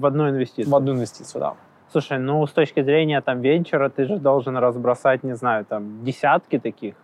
в 0.00 0.06
одну 0.06 0.28
инвестицию? 0.28 0.72
в 0.72 0.76
одну 0.76 0.92
инвестицию, 0.92 1.40
да. 1.40 1.54
Слушай, 1.92 2.18
ну 2.18 2.44
с 2.46 2.50
точки 2.52 2.82
зрения 2.82 3.20
там 3.20 3.40
венчура 3.40 3.88
ты 3.88 4.04
же 4.06 4.16
должен 4.18 4.56
разбросать, 4.56 5.22
не 5.22 5.36
знаю, 5.36 5.64
там 5.64 6.04
десятки 6.04 6.58
таких, 6.58 6.94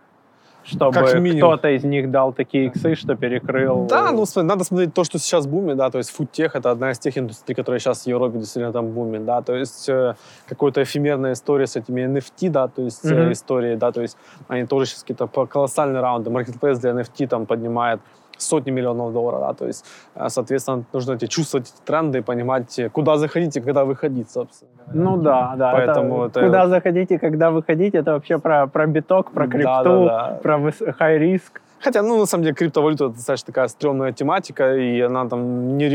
чтобы 0.63 1.01
кто-то 1.37 1.69
из 1.69 1.83
них 1.83 2.11
дал 2.11 2.33
такие 2.33 2.67
иксы, 2.67 2.95
что 2.95 3.15
перекрыл. 3.15 3.87
Да, 3.87 4.09
э, 4.09 4.13
ну 4.13 4.25
надо 4.43 4.63
смотреть 4.63 4.93
то, 4.93 5.03
что 5.03 5.19
сейчас 5.19 5.47
бумит, 5.47 5.77
да, 5.77 5.89
то 5.89 5.97
есть 5.97 6.11
фудтех 6.11 6.55
это 6.55 6.71
одна 6.71 6.91
из 6.91 6.99
тех 6.99 7.17
индустрий, 7.17 7.55
которая 7.55 7.79
сейчас 7.79 8.03
в 8.03 8.07
Европе 8.07 8.37
действительно 8.39 8.71
там 8.71 8.91
бумит, 8.91 9.25
да, 9.25 9.41
то 9.41 9.55
есть 9.55 9.89
э, 9.89 10.15
какая-то 10.47 10.83
эфемерная 10.83 11.33
история 11.33 11.67
с 11.67 11.75
этими 11.75 12.01
NFT, 12.01 12.49
да, 12.49 12.67
то 12.67 12.83
есть 12.83 13.03
Мгм. 13.03 13.31
истории, 13.31 13.75
да, 13.75 13.91
то 13.91 14.01
есть 14.01 14.17
они 14.47 14.65
тоже 14.65 14.85
сейчас 14.85 15.01
какие-то 15.01 15.27
колоссальные 15.27 16.01
раунды, 16.01 16.29
маркетплейс 16.29 16.79
для 16.79 16.91
NFT 16.91 17.27
там 17.27 17.45
поднимает 17.45 17.99
сотни 18.41 18.71
миллионов 18.71 19.13
долларов, 19.13 19.39
да, 19.41 19.53
то 19.53 19.67
есть, 19.67 19.85
э, 20.15 20.29
соответственно, 20.29 20.83
нужно 20.93 21.13
эти, 21.13 21.25
чувствовать 21.27 21.67
эти 21.73 21.85
тренды 21.85 22.17
и 22.19 22.21
понимать, 22.21 22.79
куда 22.91 23.17
заходить 23.17 23.57
и 23.57 23.61
когда 23.61 23.85
выходить, 23.85 24.29
собственно. 24.31 24.71
Ну 24.93 25.17
да, 25.17 25.55
да. 25.57 25.71
Поэтому 25.71 26.25
это, 26.25 26.39
это- 26.39 26.47
Куда 26.47 26.67
заходите, 26.67 27.19
когда 27.19 27.49
выходите, 27.51 27.97
это 27.99 28.11
вообще 28.13 28.37
про, 28.39 28.67
про 28.67 28.87
биток, 28.87 29.31
про 29.31 29.45
Да, 29.47 29.51
крипту, 29.51 30.05
да, 30.05 30.29
да. 30.29 30.39
про 30.41 30.57
выс- 30.57 30.95
high 30.99 31.17
риск. 31.17 31.61
Хотя, 31.83 32.03
ну, 32.03 32.19
на 32.19 32.25
самом 32.27 32.43
деле, 32.43 32.55
криптовалюта 32.55 33.05
это 33.05 33.13
достаточно 33.15 33.47
такая 33.47 33.67
стрёмная 33.67 34.11
тематика, 34.11 34.75
и 34.75 35.01
она 35.01 35.27
там 35.27 35.77
не 35.77 35.89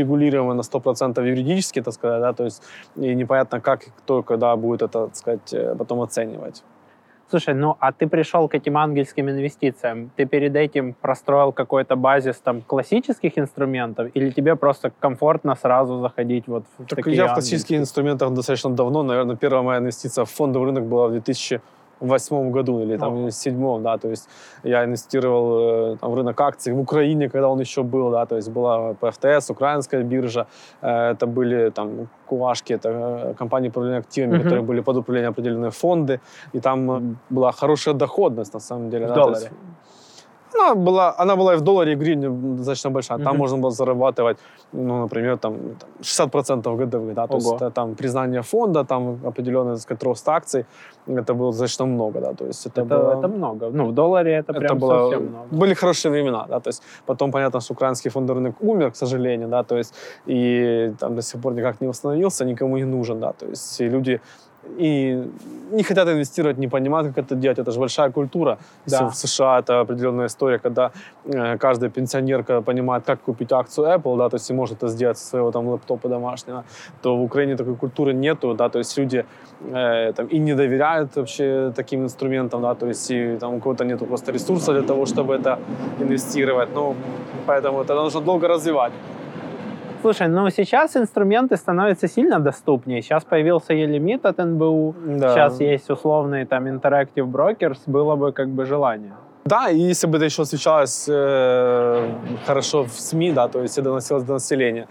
на 0.53 0.61
100% 0.63 1.23
юридически, 1.25 1.81
так 1.81 1.93
сказать, 1.93 2.21
да, 2.21 2.33
то 2.33 2.43
есть 2.43 2.61
и 2.97 3.15
непонятно, 3.15 3.61
как 3.61 3.83
и 3.87 3.91
кто, 3.97 4.21
когда 4.21 4.53
будет 4.57 4.81
это, 4.81 5.05
так 5.07 5.15
сказать, 5.15 5.53
э, 5.53 5.75
потом 5.77 6.01
оценивать. 6.01 6.63
Слушай, 7.29 7.55
ну 7.55 7.75
а 7.79 7.91
ты 7.91 8.07
пришел 8.07 8.47
к 8.47 8.55
этим 8.55 8.77
ангельским 8.77 9.29
инвестициям, 9.29 10.11
ты 10.15 10.25
перед 10.25 10.55
этим 10.55 10.93
простроил 10.93 11.51
какой-то 11.51 11.97
базис 11.97 12.37
там 12.37 12.61
классических 12.61 13.37
инструментов, 13.37 14.09
или 14.13 14.29
тебе 14.29 14.55
просто 14.55 14.91
комфортно 14.99 15.55
сразу 15.55 15.99
заходить 15.99 16.47
вот 16.47 16.63
в 16.77 16.85
Так 16.85 16.99
такие 16.99 17.17
я 17.17 17.27
в 17.27 17.33
классических 17.33 17.77
инструментах 17.77 18.33
достаточно 18.33 18.69
давно, 18.69 19.03
наверное, 19.03 19.35
первая 19.35 19.61
моя 19.61 19.79
инвестиция 19.79 20.23
в 20.23 20.29
фондовый 20.29 20.67
рынок 20.67 20.85
была 20.85 21.07
в 21.09 21.11
2008 22.05 22.51
году 22.51 22.79
или 22.81 22.97
там 22.97 23.13
в 23.13 23.21
2007, 23.21 23.83
да, 23.83 23.97
то 23.97 24.09
есть 24.09 24.29
я 24.63 24.83
инвестировал 24.83 25.93
э, 25.93 25.97
там, 25.97 26.11
в 26.11 26.15
рынок 26.15 26.41
акций 26.41 26.73
в 26.73 26.79
Украине, 26.79 27.29
когда 27.29 27.47
он 27.49 27.59
еще 27.59 27.81
был, 27.83 28.11
да, 28.11 28.25
то 28.25 28.35
есть 28.35 28.49
была 28.49 28.93
ПФТС, 28.93 29.49
украинская 29.49 30.03
биржа, 30.03 30.45
э, 30.81 31.11
это 31.11 31.27
были 31.27 31.69
там 31.69 32.07
кувашки, 32.27 32.73
это 32.73 32.89
э, 32.89 33.33
компании 33.37 33.69
управления 33.69 33.99
активами, 33.99 34.35
Мгм. 34.35 34.43
которые 34.43 34.63
были 34.63 34.81
под 34.81 34.97
управлением 34.97 35.31
определенные 35.31 35.71
фонды, 35.71 36.19
и 36.53 36.59
там 36.59 37.17
была 37.29 37.51
хорошая 37.51 37.95
доходность 37.95 38.53
на 38.53 38.59
самом 38.59 38.89
деле. 38.89 39.05
В 39.05 39.09
да, 39.09 39.15
долларе? 39.15 39.35
есть 39.45 39.51
она 40.55 40.75
была, 40.75 41.15
она 41.17 41.35
была 41.35 41.53
и 41.53 41.57
в 41.57 41.61
долларе, 41.61 41.91
и 41.91 41.95
в 41.95 41.99
гривне 41.99 42.29
достаточно 42.29 42.89
большая. 42.91 43.17
Там 43.17 43.27
Мгм. 43.27 43.37
можно 43.37 43.57
было 43.57 43.71
зарабатывать, 43.71 44.37
ну, 44.73 45.01
например, 45.01 45.37
там, 45.37 45.53
там 45.79 45.89
60% 46.01 46.77
годовых, 46.77 47.13
да, 47.13 47.27
то 47.27 47.35
есть 47.35 47.47
Ого. 47.47 47.55
это 47.55 47.69
там 47.71 47.95
признание 47.95 48.41
фонда, 48.41 48.83
там 48.83 49.17
определенный, 49.25 49.77
сказать, 49.77 50.03
рост 50.03 50.29
акций, 50.29 50.65
это 51.07 51.33
было 51.33 51.51
достаточно 51.51 51.85
много, 51.85 52.19
да, 52.19 52.33
то 52.33 52.45
есть 52.45 52.65
это, 52.67 52.81
Это, 52.81 52.97
было... 52.97 53.19
это 53.19 53.27
много. 53.27 53.69
Ну, 53.69 53.85
в 53.85 53.91
долларе 53.93 54.31
это, 54.31 54.51
это 54.51 54.59
прям 54.61 54.79
было, 54.79 55.09
совсем 55.09 55.25
много. 55.29 55.47
были 55.51 55.73
хорошие 55.73 56.11
времена, 56.11 56.45
да, 56.49 56.59
то 56.59 56.69
есть 56.69 56.83
потом 57.05 57.31
понятно, 57.31 57.61
что 57.61 57.73
украинский 57.73 58.11
фондовый 58.11 58.43
рынок 58.43 58.55
умер, 58.61 58.91
к 58.91 58.95
сожалению, 58.95 59.47
да, 59.49 59.63
то 59.63 59.77
есть 59.77 59.93
и 60.29 60.93
там 60.99 61.15
до 61.15 61.21
сих 61.21 61.41
пор 61.41 61.53
никак 61.53 61.81
не 61.81 61.87
восстановился, 61.87 62.45
никому 62.45 62.77
не 62.77 62.85
нужен, 62.85 63.19
да, 63.19 63.31
то 63.31 63.45
есть 63.45 63.81
и 63.81 63.89
люди 63.89 64.19
и 64.77 65.23
не 65.71 65.83
хотят 65.83 66.07
инвестировать, 66.07 66.57
не 66.57 66.67
понимают, 66.67 67.07
как 67.07 67.25
это 67.25 67.35
делать. 67.35 67.59
Это 67.59 67.71
же 67.71 67.79
большая 67.79 68.11
культура. 68.11 68.57
Да. 68.85 69.09
В 69.09 69.15
США 69.15 69.59
это 69.59 69.81
определенная 69.81 70.27
история, 70.27 70.59
когда 70.59 70.91
э, 71.25 71.57
каждая 71.57 71.89
пенсионерка 71.89 72.61
понимает, 72.61 73.03
как 73.05 73.21
купить 73.21 73.51
акцию 73.51 73.87
Apple, 73.87 74.17
да, 74.17 74.29
то 74.29 74.37
есть 74.37 74.49
и 74.49 74.53
может 74.53 74.77
это 74.77 74.87
сделать 74.87 75.17
со 75.17 75.25
своего 75.25 75.51
там 75.51 75.67
лэптопа 75.67 76.09
домашнего, 76.09 76.63
то 77.01 77.17
в 77.17 77.23
Украине 77.23 77.55
такой 77.55 77.75
культуры 77.75 78.13
нету, 78.13 78.53
да, 78.53 78.69
то 78.69 78.79
есть 78.79 78.97
люди 78.97 79.25
э, 79.73 80.13
там, 80.13 80.27
и 80.27 80.39
не 80.39 80.55
доверяют 80.55 81.15
вообще 81.15 81.71
таким 81.75 82.03
инструментам, 82.03 82.61
да, 82.61 82.75
то 82.75 82.87
есть 82.87 83.11
и 83.11 83.37
там 83.37 83.55
у 83.55 83.59
кого-то 83.59 83.85
нету 83.85 84.05
просто 84.05 84.31
ресурса 84.31 84.73
для 84.73 84.83
того, 84.83 85.05
чтобы 85.05 85.35
это 85.35 85.59
инвестировать, 85.99 86.69
ну, 86.75 86.95
поэтому 87.45 87.81
это 87.81 87.95
нужно 87.95 88.21
долго 88.21 88.47
развивать. 88.47 88.93
Слушай, 90.07 90.29
ну 90.29 90.49
сейчас 90.51 90.95
инструменты 90.95 91.57
становятся 91.57 92.07
сильно 92.07 92.39
доступнее. 92.39 93.01
Сейчас 93.01 93.25
появился 93.25 93.73
e-лимит 93.73 94.25
от 94.25 94.37
НБУ, 94.37 94.95
Да. 95.05 95.33
сейчас 95.33 95.59
есть 95.59 95.89
условный 95.89 96.45
там 96.45 96.65
Interactive 96.67 97.25
Brokers, 97.29 97.77
было 97.87 98.15
бы 98.15 98.31
как 98.31 98.47
бы 98.47 98.65
желание. 98.65 99.11
Да, 99.43 99.69
и 99.69 99.77
если 99.79 100.07
бы 100.07 100.15
это 100.17 100.25
еще 100.25 100.43
освещалось 100.43 101.09
э, 101.09 102.09
хорошо 102.45 102.83
в 102.85 102.91
СМИ, 102.91 103.33
да, 103.33 103.47
то 103.49 103.61
есть 103.61 103.77
и 103.77 103.81
доносилось 103.81 104.23
до 104.23 104.33
населения. 104.33 104.87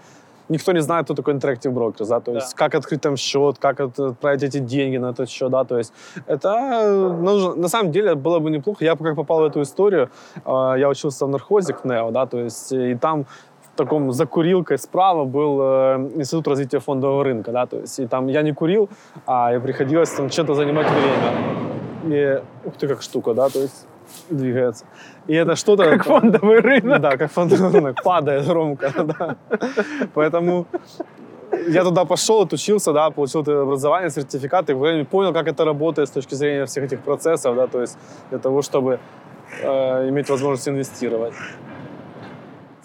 Никто 0.49 0.71
не 0.71 0.81
знает, 0.81 1.05
кто 1.05 1.13
такой 1.15 1.33
Interactive 1.33 1.73
Brokers, 1.73 2.07
да, 2.09 2.19
то 2.19 2.31
Да. 2.31 2.37
есть 2.39 2.53
как 2.53 2.75
открыть 2.75 3.01
там 3.01 3.17
счет, 3.17 3.57
как 3.59 3.79
от- 3.79 3.99
отправить 3.99 4.43
эти 4.43 4.59
деньги 4.59 4.97
на 4.97 5.09
этот 5.09 5.29
счет, 5.29 5.49
да, 5.49 5.63
то 5.63 5.77
есть 5.79 5.93
это 6.27 6.49
э, 6.49 7.11
нужно, 7.21 7.55
на 7.55 7.67
самом 7.69 7.91
деле 7.91 8.13
было 8.13 8.37
бы 8.39 8.51
неплохо. 8.51 8.85
Я 8.85 8.95
как 8.95 9.15
попал 9.15 9.39
в 9.39 9.45
эту 9.45 9.61
историю, 9.61 10.09
э, 10.45 10.75
я 10.77 10.87
учился 10.89 11.25
в 11.25 11.29
нархозе 11.29 11.73
в 11.73 11.83
НЕО, 11.85 12.11
да, 12.11 12.25
то 12.27 12.37
есть 12.39 12.71
и 12.71 12.95
там 12.95 13.25
таком 13.77 14.11
за 14.11 14.25
курилкой 14.25 14.77
справа 14.77 15.25
был 15.25 15.59
э, 15.61 16.09
Институт 16.15 16.47
развития 16.47 16.79
фондового 16.79 17.23
рынка, 17.23 17.51
да, 17.51 17.65
то 17.65 17.77
есть 17.79 17.99
и 17.99 18.07
там 18.07 18.27
я 18.27 18.41
не 18.41 18.53
курил, 18.53 18.89
а 19.25 19.53
и 19.55 19.59
приходилось 19.59 20.11
там 20.11 20.29
что-то 20.29 20.53
занимать 20.53 20.87
время. 20.89 21.57
И, 22.15 22.41
ух 22.65 22.73
ты, 22.77 22.87
как 22.87 23.01
штука, 23.01 23.33
да, 23.33 23.49
то 23.49 23.59
есть 23.59 23.87
двигается. 24.29 24.85
И 25.27 25.33
это 25.33 25.55
что-то... 25.55 25.83
Как 25.83 26.03
фондовый 26.03 26.59
рынок. 26.59 27.01
Да, 27.01 27.17
как 27.17 27.31
фондовый 27.31 27.71
рынок, 27.71 28.03
падает 28.03 28.45
громко, 28.47 28.91
да. 29.03 29.35
Поэтому 30.13 30.65
я 31.67 31.83
туда 31.83 32.05
пошел, 32.05 32.41
отучился, 32.41 32.93
да, 32.93 33.09
получил 33.09 33.41
это 33.41 33.61
образование, 33.61 34.09
сертификат, 34.09 34.69
и 34.69 35.03
понял, 35.03 35.33
как 35.33 35.47
это 35.47 35.65
работает 35.65 36.09
с 36.09 36.11
точки 36.11 36.35
зрения 36.35 36.65
всех 36.65 36.83
этих 36.83 36.99
процессов, 36.99 37.55
да, 37.55 37.67
то 37.67 37.81
есть 37.81 37.97
для 38.29 38.39
того, 38.39 38.61
чтобы 38.61 38.99
э, 39.61 40.09
иметь 40.09 40.29
возможность 40.29 40.67
инвестировать. 40.67 41.33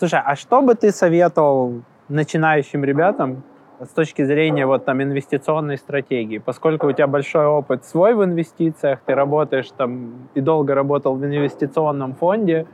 Слушай, 0.03 0.21
а 0.25 0.35
что 0.35 0.63
бы 0.63 0.75
ты 0.75 0.91
советовал 0.91 1.83
начинающим 2.09 2.83
ребятам 2.83 3.45
с 3.79 3.91
точки 3.91 4.25
зрения 4.25 4.67
вот 4.67 4.85
там 4.85 5.01
инвестиционной 5.01 5.79
стратегии? 5.79 6.39
Поскольку 6.39 6.89
у 6.89 6.93
тебя 6.93 7.07
большой 7.07 7.47
опыт 7.47 7.85
свой 7.85 8.13
в 8.15 8.25
инвестициях, 8.25 8.99
ты 9.07 9.15
работаешь 9.15 9.71
там 9.77 10.29
и 10.35 10.41
долго 10.41 10.75
работал 10.75 11.15
в 11.15 11.25
инвестиционном 11.25 12.15
фонде, 12.15 12.67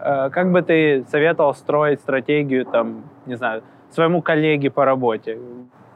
э, 0.00 0.30
как 0.30 0.50
бы 0.50 0.60
ты 0.62 1.04
советовал 1.08 1.54
строить 1.54 2.00
стратегию 2.00 2.64
там, 2.64 3.04
не 3.26 3.36
знаю, 3.36 3.62
своему 3.92 4.20
коллеге 4.20 4.68
по 4.68 4.84
работе? 4.84 5.38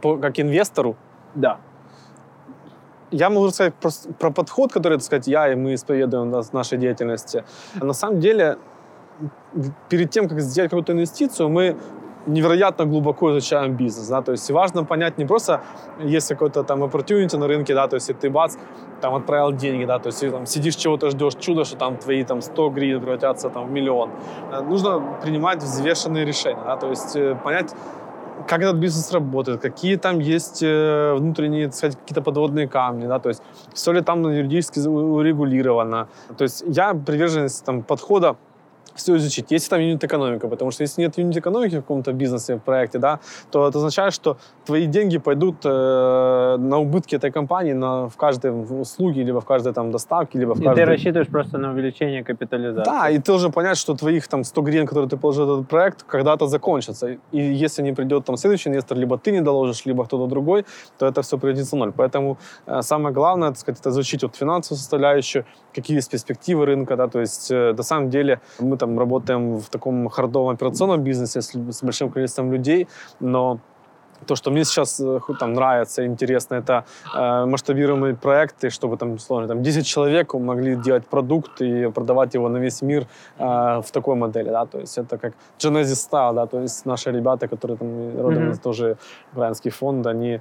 По- 0.01 0.19
как 0.19 0.39
инвестору 0.39 0.95
Да. 1.35 1.57
Я 3.11 3.29
могу 3.29 3.47
рассказать 3.47 3.75
про, 3.75 3.91
про 4.21 4.31
подход, 4.31 4.73
который, 4.73 4.99
так 4.99 5.03
сказать, 5.03 5.27
я 5.27 5.53
и 5.53 5.57
мы 5.57 5.75
исповедуем 5.75 6.31
в 6.31 6.53
нашей 6.53 6.79
деятельности. 6.79 7.45
На 7.75 7.93
самом 7.93 8.21
деле, 8.21 8.57
перед 9.89 10.11
тем, 10.11 10.29
как 10.29 10.41
сделать 10.41 10.71
какую-то 10.71 10.93
инвестицию, 10.93 11.49
мы 11.49 11.77
невероятно 12.27 12.87
глубоко 12.87 13.31
изучаем 13.31 13.77
бизнес, 13.77 14.09
да, 14.09 14.23
то 14.23 14.33
есть 14.33 14.51
важно 14.51 14.85
понять 14.85 15.19
не 15.19 15.25
просто 15.25 15.61
есть 16.01 16.29
какой-то 16.29 16.65
там 16.65 16.83
opportunity 16.83 17.37
на 17.39 17.47
рынке, 17.47 17.75
да, 17.75 17.87
то 17.87 17.97
есть 17.97 18.11
ты 18.19 18.31
бац, 18.31 18.57
там 19.01 19.15
отправил 19.15 19.53
деньги, 19.53 19.85
да, 19.85 19.99
то 19.99 20.09
есть 20.09 20.31
там 20.31 20.47
сидишь 20.47 20.77
чего-то 20.77 21.11
ждешь 21.11 21.35
чудо, 21.35 21.65
что 21.65 21.77
там 21.77 21.97
твои 21.97 22.25
там 22.25 22.43
100 22.43 22.71
гривен 22.71 23.01
превратятся 23.01 23.51
там 23.51 23.67
в 23.67 23.71
миллион. 23.71 24.11
Э, 24.53 24.61
нужно 24.63 25.19
принимать 25.23 25.63
взвешенные 25.63 26.25
решения, 26.25 26.63
да, 26.65 26.77
то 26.77 26.89
есть 26.89 27.17
э, 27.17 27.37
понять, 27.45 27.75
как 28.49 28.61
этот 28.61 28.77
бизнес 28.77 29.13
работает, 29.13 29.61
какие 29.61 29.97
там 29.97 30.19
есть 30.19 30.63
э, 30.63 31.15
внутренние, 31.15 31.67
так 31.67 31.75
сказать, 31.75 31.97
какие-то 31.97 32.23
подводные 32.23 32.69
камни, 32.69 33.07
да, 33.07 33.19
то 33.19 33.29
есть 33.29 33.43
все 33.75 33.93
ли 33.93 34.01
там 34.01 34.23
юридически 34.29 34.81
урегулировано. 34.81 36.09
То 36.37 36.45
есть 36.45 36.65
я 36.67 36.95
приверженец 36.95 37.61
там 37.61 37.83
подхода 37.83 38.37
все 38.97 39.17
изучить. 39.17 39.51
Если 39.51 39.71
там 39.71 39.81
юнит-экономика, 39.81 40.49
потому 40.49 40.71
что 40.71 40.83
если 40.83 41.03
нет 41.03 41.19
юнит-экономики 41.19 41.77
в 41.77 41.81
каком-то 41.81 42.13
бизнесе, 42.13 42.57
в 42.57 42.61
проекте, 42.61 42.99
да, 42.99 43.21
то 43.51 43.69
это 43.69 43.79
означает, 43.79 44.15
что 44.15 44.37
твои 44.65 44.87
деньги 44.87 45.19
пойдут 45.19 45.57
э, 45.65 46.57
на 46.59 46.79
убытки 46.79 47.17
этой 47.17 47.31
компании 47.31 47.73
на, 47.73 48.09
в 48.09 48.17
каждой 48.17 48.51
услуге, 48.81 49.23
либо 49.23 49.41
в 49.41 49.45
каждой 49.45 49.73
там 49.73 49.91
доставке, 49.91 50.39
либо 50.39 50.55
в 50.55 50.63
каждой... 50.63 50.73
И 50.73 50.77
ты 50.77 50.85
рассчитываешь 50.85 51.29
просто 51.29 51.59
на 51.59 51.73
увеличение 51.73 52.25
капитализации. 52.25 52.91
Да, 52.91 53.11
и 53.11 53.19
ты 53.19 53.25
должен 53.25 53.53
понять, 53.53 53.79
что 53.79 53.95
твоих 53.95 54.29
там 54.29 54.45
100 54.45 54.63
гривен, 54.63 54.87
которые 54.87 55.09
ты 55.09 55.17
положил 55.17 55.47
в 55.47 55.53
этот 55.59 55.69
проект, 55.69 56.03
когда-то 56.03 56.47
закончатся. 56.47 57.19
И 57.33 57.39
если 57.39 57.83
не 57.83 57.93
придет 57.93 58.25
там 58.25 58.37
следующий 58.37 58.71
инвестор, 58.71 58.99
либо 58.99 59.19
ты 59.19 59.33
не 59.33 59.41
доложишь, 59.41 59.87
либо 59.87 60.05
кто-то 60.05 60.27
другой, 60.27 60.65
то 60.99 61.07
это 61.07 61.23
все 61.23 61.39
придется 61.39 61.77
в 61.77 61.79
ноль. 61.79 61.93
Поэтому 61.97 62.39
э, 62.67 62.83
самое 62.83 63.15
главное, 63.15 63.49
так 63.49 63.59
сказать, 63.59 63.81
это 63.81 63.91
изучить 63.91 64.23
вот 64.23 64.37
финансовую 64.37 64.79
составляющую, 64.79 65.45
какие 65.75 65.97
есть 65.97 66.11
перспективы 66.11 66.67
рынка, 66.67 66.97
да, 66.97 67.09
то 67.09 67.21
есть 67.21 67.51
э, 67.51 67.75
на 67.77 67.83
самом 67.83 68.11
деле 68.11 68.41
мы 68.61 68.77
там 68.77 68.86
работаем 68.99 69.59
в 69.59 69.69
таком 69.69 70.09
хардовом 70.09 70.55
операционном 70.55 71.03
бизнесе 71.03 71.41
с, 71.41 71.53
с 71.55 71.83
большим 71.83 72.11
количеством 72.11 72.53
людей, 72.53 72.89
но 73.21 73.59
то, 74.27 74.37
что 74.37 74.51
мне 74.51 74.65
сейчас 74.65 75.01
э, 75.01 75.21
там 75.39 75.53
нравится, 75.53 76.07
интересно, 76.07 76.57
это 76.57 76.85
э, 77.15 77.47
масштабируемые 77.47 78.15
проекты, 78.15 78.71
чтобы 78.71 78.97
там, 78.97 79.15
условно, 79.15 79.49
там 79.49 79.63
10 79.63 79.87
человек 79.87 80.35
могли 80.35 80.77
делать 80.77 81.07
продукт 81.07 81.61
и 81.61 81.91
продавать 81.91 82.35
его 82.35 82.49
на 82.49 82.59
весь 82.59 82.83
мир 82.83 83.07
э, 83.39 83.45
в 83.45 83.91
такой 83.93 84.15
модели, 84.15 84.51
да, 84.51 84.67
то 84.67 84.79
есть 84.79 84.99
это 84.99 85.19
как 85.19 85.33
Genesis 85.59 86.09
Style, 86.11 86.35
да, 86.35 86.47
то 86.47 86.61
есть 86.61 86.87
наши 86.87 87.13
ребята, 87.13 87.49
которые 87.49 87.77
там 87.77 88.21
родом 88.21 88.51
mm-hmm. 88.51 88.63
тоже 88.63 88.97
украинский 89.33 89.71
фонд, 89.71 90.07
они 90.07 90.41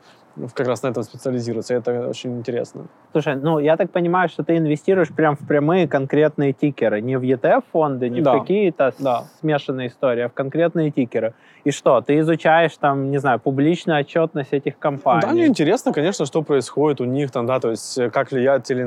как 0.54 0.68
раз 0.68 0.84
на 0.84 0.88
этом 0.88 1.04
специализируются. 1.04 1.74
И 1.74 1.78
это 1.78 2.08
очень 2.08 2.38
интересно. 2.38 2.86
Слушай, 3.12 3.36
ну 3.36 3.60
я 3.60 3.78
так 3.78 3.92
понимаю, 3.92 4.30
что 4.30 4.44
ты 4.44 4.58
инвестируешь 4.58 5.10
прям 5.10 5.36
в 5.36 5.48
прямые 5.48 5.88
конкретные 5.88 6.54
тикеры, 6.54 7.02
не 7.02 7.18
в 7.18 7.24
ETF-фонды, 7.24 8.10
не 8.10 8.22
да. 8.22 8.34
в 8.36 8.40
какие-то 8.40 8.94
да. 9.00 9.24
смешанные 9.40 9.88
истории, 9.88 10.24
а 10.24 10.30
в 10.30 10.34
конкретные 10.34 10.92
тикеры. 10.92 11.34
И 11.64 11.72
что, 11.72 12.02
ты 12.02 12.20
изучаешь 12.20 12.76
там, 12.78 13.10
не 13.10 13.18
знаю, 13.18 13.40
публичную 13.40 14.00
отчетность 14.00 14.54
этих 14.54 14.78
компаний? 14.78 15.22
Да, 15.22 15.30
мне 15.30 15.48
интересно, 15.48 15.94
конечно, 15.94 16.26
что 16.26 16.42
происходит 16.42 17.02
у 17.02 17.06
них 17.06 17.32
там, 17.32 17.46
да, 17.46 17.60
то 17.60 17.72
есть 17.72 17.98
э, 17.98 18.10
как 18.10 18.32
влияет 18.32 18.70
или 18.70 18.84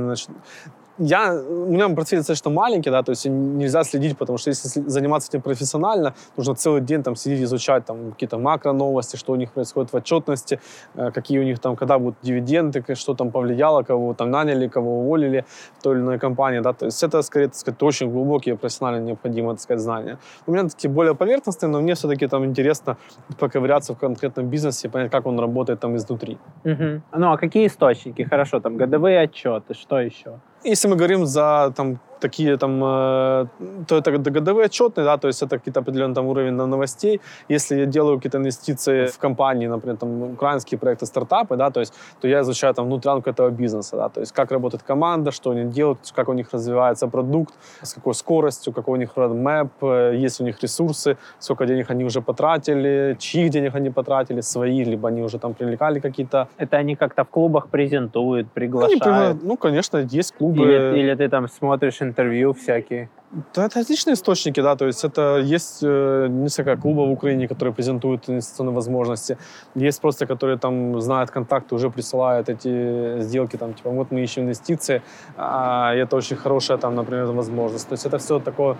я, 0.99 1.35
у 1.35 1.73
меня 1.73 1.89
портфель 1.89 2.19
достаточно 2.19 2.51
маленький, 2.51 2.91
да, 2.91 3.03
то 3.03 3.11
есть 3.11 3.27
нельзя 3.27 3.85
следить, 3.85 4.17
потому 4.19 4.39
что 4.39 4.51
если 4.51 4.69
заниматься 4.89 5.29
этим 5.29 5.43
профессионально, 5.43 6.15
нужно 6.37 6.55
целый 6.55 6.81
день 6.81 7.03
там 7.03 7.17
сидеть, 7.17 7.43
изучать 7.43 7.85
там 7.85 8.13
какие-то 8.13 8.39
макро 8.39 8.73
новости, 8.73 9.17
что 9.17 9.33
у 9.33 9.37
них 9.37 9.53
происходит 9.53 9.93
в 9.93 9.97
отчетности, 9.97 10.61
э, 10.95 11.11
какие 11.11 11.39
у 11.39 11.45
них 11.45 11.59
там, 11.59 11.77
когда 11.77 11.99
будут 11.99 12.17
дивиденды, 12.23 12.85
что 12.95 13.15
там 13.15 13.31
повлияло, 13.31 13.83
кого 13.83 14.15
там 14.15 14.31
наняли, 14.31 14.69
кого 14.69 15.01
уволили 15.01 15.45
в 15.79 15.83
той 15.83 15.95
или 15.95 16.03
иной 16.03 16.19
компании, 16.19 16.61
да, 16.61 16.73
то 16.73 16.87
есть 16.87 17.03
это, 17.03 17.23
скорее, 17.23 17.47
так 17.47 17.57
сказать, 17.57 17.83
очень 17.83 18.11
глубокие 18.11 18.57
профессионально 18.57 19.05
необходимые, 19.05 19.55
так 19.55 19.63
сказать, 19.63 19.83
знания. 19.83 20.19
У 20.47 20.53
меня 20.53 20.69
такие 20.69 20.91
более 20.91 21.15
поверхностные, 21.15 21.71
но 21.71 21.81
мне 21.81 21.95
все-таки 21.95 22.27
там 22.27 22.45
интересно 22.45 22.97
поковыряться 23.39 23.95
в 23.95 23.99
конкретном 23.99 24.49
бизнесе, 24.49 24.89
понять, 24.89 25.11
как 25.11 25.27
он 25.27 25.39
работает 25.39 25.81
там 25.81 25.97
изнутри. 25.97 26.39
Угу. 26.65 27.03
Ну, 27.13 27.33
а 27.33 27.37
какие 27.37 27.67
источники? 27.67 28.23
Хорошо, 28.23 28.61
там 28.61 28.77
годовые 28.77 29.21
отчеты, 29.21 29.75
что 29.75 30.01
еще? 30.01 30.41
Если 30.65 30.89
мы 30.89 30.97
говорим 30.97 31.27
за 31.27 31.73
там, 31.77 32.01
такие 32.21 32.57
там, 32.57 32.83
э, 32.83 33.47
то 33.87 33.97
это 33.97 34.11
годовые 34.11 34.67
отчетные, 34.67 35.05
да, 35.05 35.17
то 35.17 35.29
есть 35.29 35.43
это 35.43 35.59
какие-то 35.59 35.81
определенный 35.81 36.15
там 36.15 36.27
уровень 36.27 36.53
новостей. 36.53 37.21
Если 37.51 37.81
я 37.81 37.87
делаю 37.87 38.17
какие-то 38.17 38.39
инвестиции 38.39 39.07
в 39.07 39.19
компании, 39.19 39.69
например, 39.69 39.97
там 39.97 40.23
украинские 40.33 40.79
проекты, 40.79 41.07
стартапы, 41.07 41.57
да, 41.57 41.71
то 41.71 41.81
есть, 41.81 41.95
то 42.21 42.29
я 42.29 42.41
изучаю 42.41 42.75
там 42.75 42.87
внутрянку 42.87 43.31
этого 43.31 43.51
бизнеса, 43.51 43.97
да, 43.97 44.09
то 44.09 44.21
есть 44.21 44.33
как 44.33 44.53
работает 44.53 44.83
команда, 44.83 45.31
что 45.31 45.51
они 45.51 45.65
делают, 45.65 45.99
как 46.15 46.29
у 46.29 46.33
них 46.33 46.53
развивается 46.53 47.09
продукт, 47.09 47.55
с 47.83 47.95
какой 47.95 48.15
скоростью, 48.15 48.73
какой 48.73 48.99
у 48.99 49.01
них 49.01 49.11
roadmap, 49.17 49.69
э, 49.81 50.17
есть 50.25 50.41
у 50.41 50.45
них 50.45 50.63
ресурсы, 50.63 51.17
сколько 51.39 51.67
денег 51.67 51.91
они 51.91 52.05
уже 52.05 52.21
потратили, 52.21 53.17
чьих 53.19 53.51
денег 53.51 53.75
они 53.75 53.91
потратили, 53.91 54.43
свои, 54.43 54.85
либо 54.85 55.09
они 55.09 55.23
уже 55.23 55.39
там 55.39 55.55
привлекали 55.55 56.01
какие-то. 56.01 56.49
Это 56.59 56.77
они 56.77 56.97
как-то 56.97 57.25
в 57.25 57.29
клубах 57.29 57.69
презентуют, 57.69 58.47
приглашают? 58.55 59.07
Они, 59.07 59.41
ну, 59.43 59.57
конечно, 59.57 59.99
есть 59.99 60.35
клубы. 60.39 60.65
Или, 60.65 61.01
или 61.01 61.15
ты 61.15 61.29
там 61.29 61.49
смотришь 61.49 62.03
интервью 62.09 62.53
всякие. 62.53 63.09
Да, 63.55 63.67
это 63.67 63.81
отличные 63.81 64.15
источники, 64.15 64.63
да, 64.63 64.75
то 64.75 64.87
есть 64.87 65.05
это 65.05 65.37
есть 65.55 65.83
э, 65.83 66.29
несколько 66.31 66.77
клубов 66.77 67.09
в 67.09 67.13
Украине, 67.13 67.47
которые 67.47 67.75
презентуют 67.75 68.29
инвестиционные 68.31 68.75
возможности, 68.75 69.37
есть 69.75 70.01
просто, 70.01 70.27
которые 70.27 70.57
там 70.57 71.01
знают 71.01 71.31
контакты, 71.31 71.75
уже 71.75 71.91
присылают 71.91 72.49
эти 72.49 73.21
сделки, 73.21 73.57
там, 73.57 73.75
типа, 73.75 73.91
вот 73.91 74.11
мы 74.11 74.23
ищем 74.23 74.43
инвестиции, 74.43 75.03
а, 75.37 75.93
и 75.95 75.99
это 75.99 76.17
очень 76.17 76.37
хорошая, 76.37 76.79
там, 76.79 76.95
например, 76.95 77.27
возможность. 77.27 77.89
То 77.89 77.95
есть 77.95 78.07
это 78.07 78.17
все 78.17 78.39
такое 78.39 78.77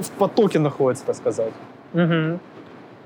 в 0.00 0.10
потоке 0.10 0.58
находится, 0.58 1.04
так 1.04 1.16
сказать. 1.16 1.52
Угу. 1.94 2.38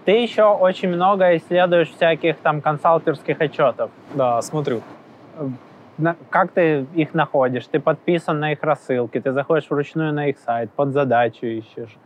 Ты 0.04 0.12
еще 0.12 0.44
очень 0.44 0.88
много 0.88 1.36
исследуешь 1.36 1.90
всяких 1.90 2.36
там 2.36 2.60
консалтерских 2.60 3.40
отчетов. 3.40 3.90
Да, 4.14 4.40
смотрю 4.42 4.82
как 6.30 6.52
ты 6.52 6.86
их 6.94 7.14
находишь? 7.14 7.66
Ты 7.66 7.80
подписан 7.80 8.38
на 8.40 8.52
их 8.52 8.62
рассылки, 8.62 9.20
ты 9.20 9.32
заходишь 9.32 9.68
вручную 9.70 10.12
на 10.12 10.28
их 10.28 10.36
сайт, 10.38 10.70
под 10.72 10.92
задачу 10.92 11.46
ищешь. 11.46 11.96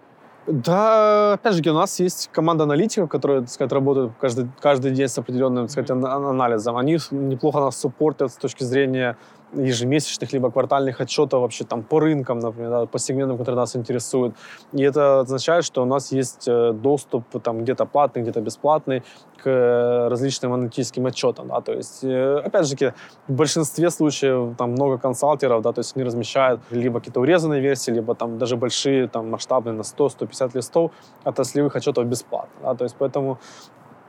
Да, 0.47 1.35
опять 1.35 1.55
же, 1.55 1.71
у 1.71 1.75
нас 1.75 2.01
есть 2.01 2.31
команда 2.33 2.65
аналитиков, 2.65 3.09
которые, 3.09 3.43
так 3.43 3.51
сказать, 3.51 3.73
работают 3.73 4.13
каждый, 4.21 4.49
каждый 4.61 4.93
день 4.93 5.07
с 5.07 5.19
определенным, 5.19 5.67
так 5.67 5.71
сказать, 5.73 5.91
анализом. 5.91 6.77
Они 6.77 6.99
неплохо 7.11 7.61
нас 7.61 7.79
суппортят 7.79 8.33
с 8.33 8.37
точки 8.37 8.65
зрения 8.65 9.17
ежемесячных 9.53 10.33
либо 10.33 10.51
квартальных 10.51 11.01
отчетов 11.01 11.41
вообще 11.41 11.65
там 11.65 11.83
по 11.83 12.01
рынкам, 12.01 12.39
например, 12.39 12.71
да, 12.71 12.87
по 12.87 12.99
сегментам, 12.99 13.37
которые 13.37 13.57
нас 13.57 13.77
интересуют. 13.77 14.35
И 14.73 14.83
это 14.83 15.21
означает, 15.21 15.65
что 15.65 15.83
у 15.83 15.87
нас 15.87 16.13
есть 16.13 16.49
э, 16.49 16.73
доступ 16.73 17.25
там 17.43 17.63
где-то 17.63 17.87
платный, 17.87 18.23
где-то 18.23 18.41
бесплатный 18.41 19.03
к 19.43 19.47
э, 19.47 20.09
различным 20.09 20.53
аналитическим 20.53 21.07
отчетам, 21.07 21.49
да, 21.49 21.61
то 21.61 21.73
есть, 21.73 22.05
э, 22.05 22.43
опять 22.47 22.67
же, 22.67 22.95
в 23.29 23.33
большинстве 23.33 23.91
случаев 23.91 24.57
там 24.57 24.73
много 24.73 24.99
консалтеров, 24.99 25.63
да, 25.63 25.73
то 25.73 25.81
есть 25.81 25.97
они 25.97 26.05
размещают 26.05 26.61
либо 26.71 27.01
какие-то 27.01 27.21
урезанные 27.21 27.61
версии, 27.61 27.91
либо 27.91 28.15
там 28.15 28.39
даже 28.39 28.57
большие, 28.57 29.09
там, 29.09 29.31
масштабные 29.31 29.73
на 29.73 29.83
100-150 29.83 30.51
листов 30.55 30.91
отраслевых 31.25 31.77
отчетов 31.77 32.07
бесплатно, 32.07 32.55
да, 32.63 32.75
то 32.75 32.85
есть 32.85 32.97
поэтому 32.99 33.39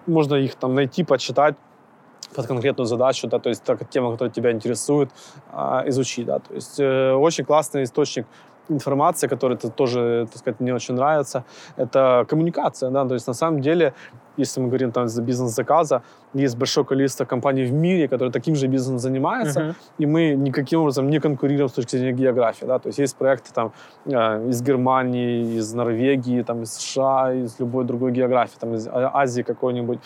можно 0.07 0.35
их 0.35 0.55
там 0.55 0.75
найти, 0.75 1.03
почитать, 1.03 1.55
под 2.36 2.47
конкретную 2.47 2.86
задачу, 2.86 3.27
да, 3.27 3.39
то 3.39 3.49
есть 3.49 3.63
так, 3.63 3.89
тема, 3.89 4.11
которая 4.11 4.32
тебя 4.32 4.51
интересует, 4.51 5.09
а, 5.51 5.84
изучи, 5.88 6.23
да, 6.23 6.39
то 6.39 6.53
есть 6.53 6.79
э, 6.79 7.13
очень 7.13 7.45
классный 7.45 7.84
источник 7.84 8.25
информации, 8.69 9.27
который 9.27 9.57
это 9.57 9.69
тоже, 9.69 10.27
так 10.32 10.39
сказать, 10.39 10.59
мне 10.59 10.73
очень 10.73 10.95
нравится, 10.95 11.43
это 11.77 12.25
коммуникация, 12.29 12.89
да, 12.89 13.05
то 13.05 13.13
есть 13.13 13.27
на 13.27 13.34
самом 13.34 13.61
деле, 13.61 13.93
если 14.38 14.61
мы 14.61 14.67
говорим 14.67 14.91
там 14.91 15.07
за 15.07 15.21
бизнес-заказа, 15.21 16.01
есть 16.34 16.57
большое 16.57 16.86
количество 16.86 17.25
компаний 17.25 17.65
в 17.65 17.73
мире, 17.73 18.07
которые 18.07 18.32
таким 18.32 18.55
же 18.55 18.67
бизнесом 18.67 18.99
занимаются, 18.99 19.59
uh-huh. 19.59 19.75
и 19.97 20.05
мы 20.05 20.36
никаким 20.36 20.79
образом 20.79 21.09
не 21.09 21.19
конкурируем 21.19 21.67
с 21.67 21.73
точки 21.73 21.97
зрения 21.97 22.13
географии, 22.13 22.65
да, 22.65 22.79
то 22.79 22.88
есть 22.88 22.99
есть 22.99 23.17
проекты 23.17 23.51
там 23.53 23.71
э, 24.05 24.49
из 24.49 24.61
Германии, 24.61 25.57
из 25.57 25.73
Норвегии, 25.73 26.41
там 26.43 26.63
из 26.63 26.73
США, 26.73 27.34
из 27.34 27.59
любой 27.59 27.84
другой 27.84 28.11
географии, 28.11 28.57
там 28.59 28.73
из 28.73 28.88
а, 28.88 29.11
Азии 29.13 29.41
какой-нибудь, 29.41 29.99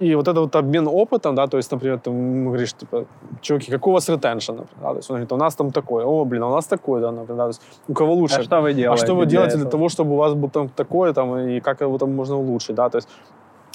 и 0.00 0.14
вот 0.14 0.28
этот 0.28 0.38
вот 0.38 0.56
обмен 0.56 0.86
опытом, 0.86 1.34
да, 1.34 1.46
то 1.46 1.56
есть, 1.56 1.72
например, 1.72 1.98
ты 1.98 2.10
говоришь, 2.10 2.72
типа, 2.72 3.06
чуваки, 3.40 3.70
какой 3.70 3.90
у 3.90 3.94
вас 3.94 4.08
ретеншн, 4.08 4.52
например, 4.52 4.82
да, 4.82 4.90
то 4.90 4.96
есть 4.96 5.10
он 5.10 5.14
говорит, 5.16 5.32
у 5.32 5.36
нас 5.36 5.54
там 5.54 5.70
такой, 5.72 6.04
о, 6.04 6.24
блин, 6.24 6.42
а 6.42 6.48
у 6.48 6.54
нас 6.54 6.66
такой, 6.66 7.00
да, 7.00 7.10
например, 7.10 7.36
да, 7.36 7.44
то 7.44 7.48
есть 7.48 7.62
у 7.88 7.94
кого 7.94 8.14
лучше. 8.14 8.40
А 8.40 8.42
что 8.42 8.60
вы 8.60 8.74
делаете? 8.74 9.02
А 9.02 9.04
что 9.04 9.14
вы 9.14 9.26
делаете 9.26 9.56
для, 9.56 9.62
для 9.62 9.70
того, 9.70 9.88
чтобы 9.88 10.12
у 10.12 10.16
вас 10.16 10.34
был 10.34 10.50
там 10.50 10.68
такое, 10.68 11.12
там, 11.12 11.36
и 11.36 11.60
как 11.60 11.80
его 11.80 11.98
там 11.98 12.14
можно 12.14 12.36
улучшить, 12.36 12.76
да, 12.76 12.88
то 12.88 12.98
есть 12.98 13.08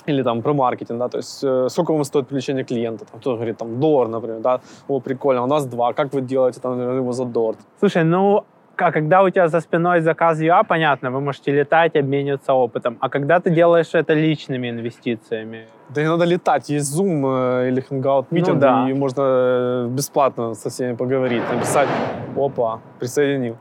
или 0.05 0.23
там 0.23 0.41
про 0.41 0.53
маркетинг, 0.53 0.99
да, 0.99 1.07
то 1.07 1.17
есть 1.17 1.43
э, 1.43 1.67
сколько 1.69 1.93
вам 1.93 2.03
стоит 2.03 2.27
привлечение 2.27 2.63
клиента, 2.63 3.05
там, 3.05 3.19
кто 3.19 3.35
говорит, 3.35 3.57
там, 3.57 3.79
доллар, 3.79 4.07
например, 4.07 4.39
да, 4.39 4.59
о, 4.87 4.99
прикольно, 4.99 5.43
у 5.43 5.47
нас 5.47 5.65
два, 5.65 5.93
как 5.93 6.13
вы 6.13 6.21
делаете, 6.21 6.59
там, 6.61 6.97
его 6.97 7.11
за 7.11 7.25
доллар? 7.25 7.55
Слушай, 7.79 8.03
ну, 8.03 8.43
а 8.75 8.91
когда 8.91 9.21
у 9.21 9.29
тебя 9.29 9.47
за 9.47 9.59
спиной 9.59 10.01
заказ 10.01 10.39
UA, 10.41 10.63
понятно, 10.67 11.11
вы 11.11 11.21
можете 11.21 11.51
летать, 11.51 11.95
обмениваться 11.95 12.53
опытом. 12.53 12.97
А 12.99 13.09
когда 13.09 13.39
ты 13.39 13.51
делаешь 13.51 13.93
это 13.93 14.13
личными 14.13 14.69
инвестициями? 14.69 15.67
Да 15.89 16.01
не 16.01 16.07
надо 16.07 16.25
летать. 16.25 16.69
Есть 16.69 16.97
Zoom 16.97 17.23
э, 17.25 17.69
или 17.69 17.83
Hangout 17.89 18.27
Meeting, 18.31 18.53
ну, 18.53 18.59
да. 18.59 18.89
и 18.89 18.93
можно 18.93 19.21
э, 19.21 19.87
бесплатно 19.89 20.55
со 20.55 20.69
всеми 20.69 20.95
поговорить, 20.95 21.43
написать, 21.51 21.87
опа, 22.35 22.79
присоединил. 22.99 23.57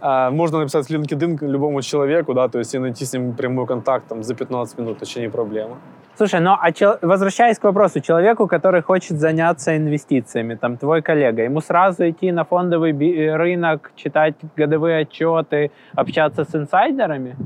А, 0.00 0.30
можно 0.30 0.58
написать 0.58 0.86
в 0.86 0.90
LinkedIn 0.90 1.38
любому 1.46 1.80
человеку, 1.80 2.34
да, 2.34 2.48
то 2.48 2.58
есть 2.58 2.74
и 2.74 2.78
найти 2.78 3.04
с 3.04 3.12
ним 3.12 3.32
прямой 3.34 3.66
контакт 3.66 4.08
там, 4.08 4.22
за 4.22 4.34
15 4.34 4.78
минут, 4.78 5.00
вообще 5.00 5.20
не 5.20 5.30
проблема. 5.30 5.78
Слушай, 6.14 6.40
ну 6.40 6.56
а 6.60 6.72
чел... 6.72 6.98
возвращаясь 7.00 7.58
к 7.58 7.64
вопросу, 7.64 8.00
человеку, 8.00 8.46
который 8.46 8.82
хочет 8.82 9.18
заняться 9.18 9.76
инвестициями, 9.76 10.56
там 10.56 10.76
твой 10.76 11.00
коллега, 11.00 11.42
ему 11.42 11.60
сразу 11.60 12.08
идти 12.08 12.32
на 12.32 12.44
фондовый 12.44 12.92
рынок, 13.34 13.92
читать 13.96 14.34
годовые 14.56 15.02
отчеты, 15.02 15.70
общаться 15.94 16.44
с 16.44 16.54
инсайдерами? 16.54 17.36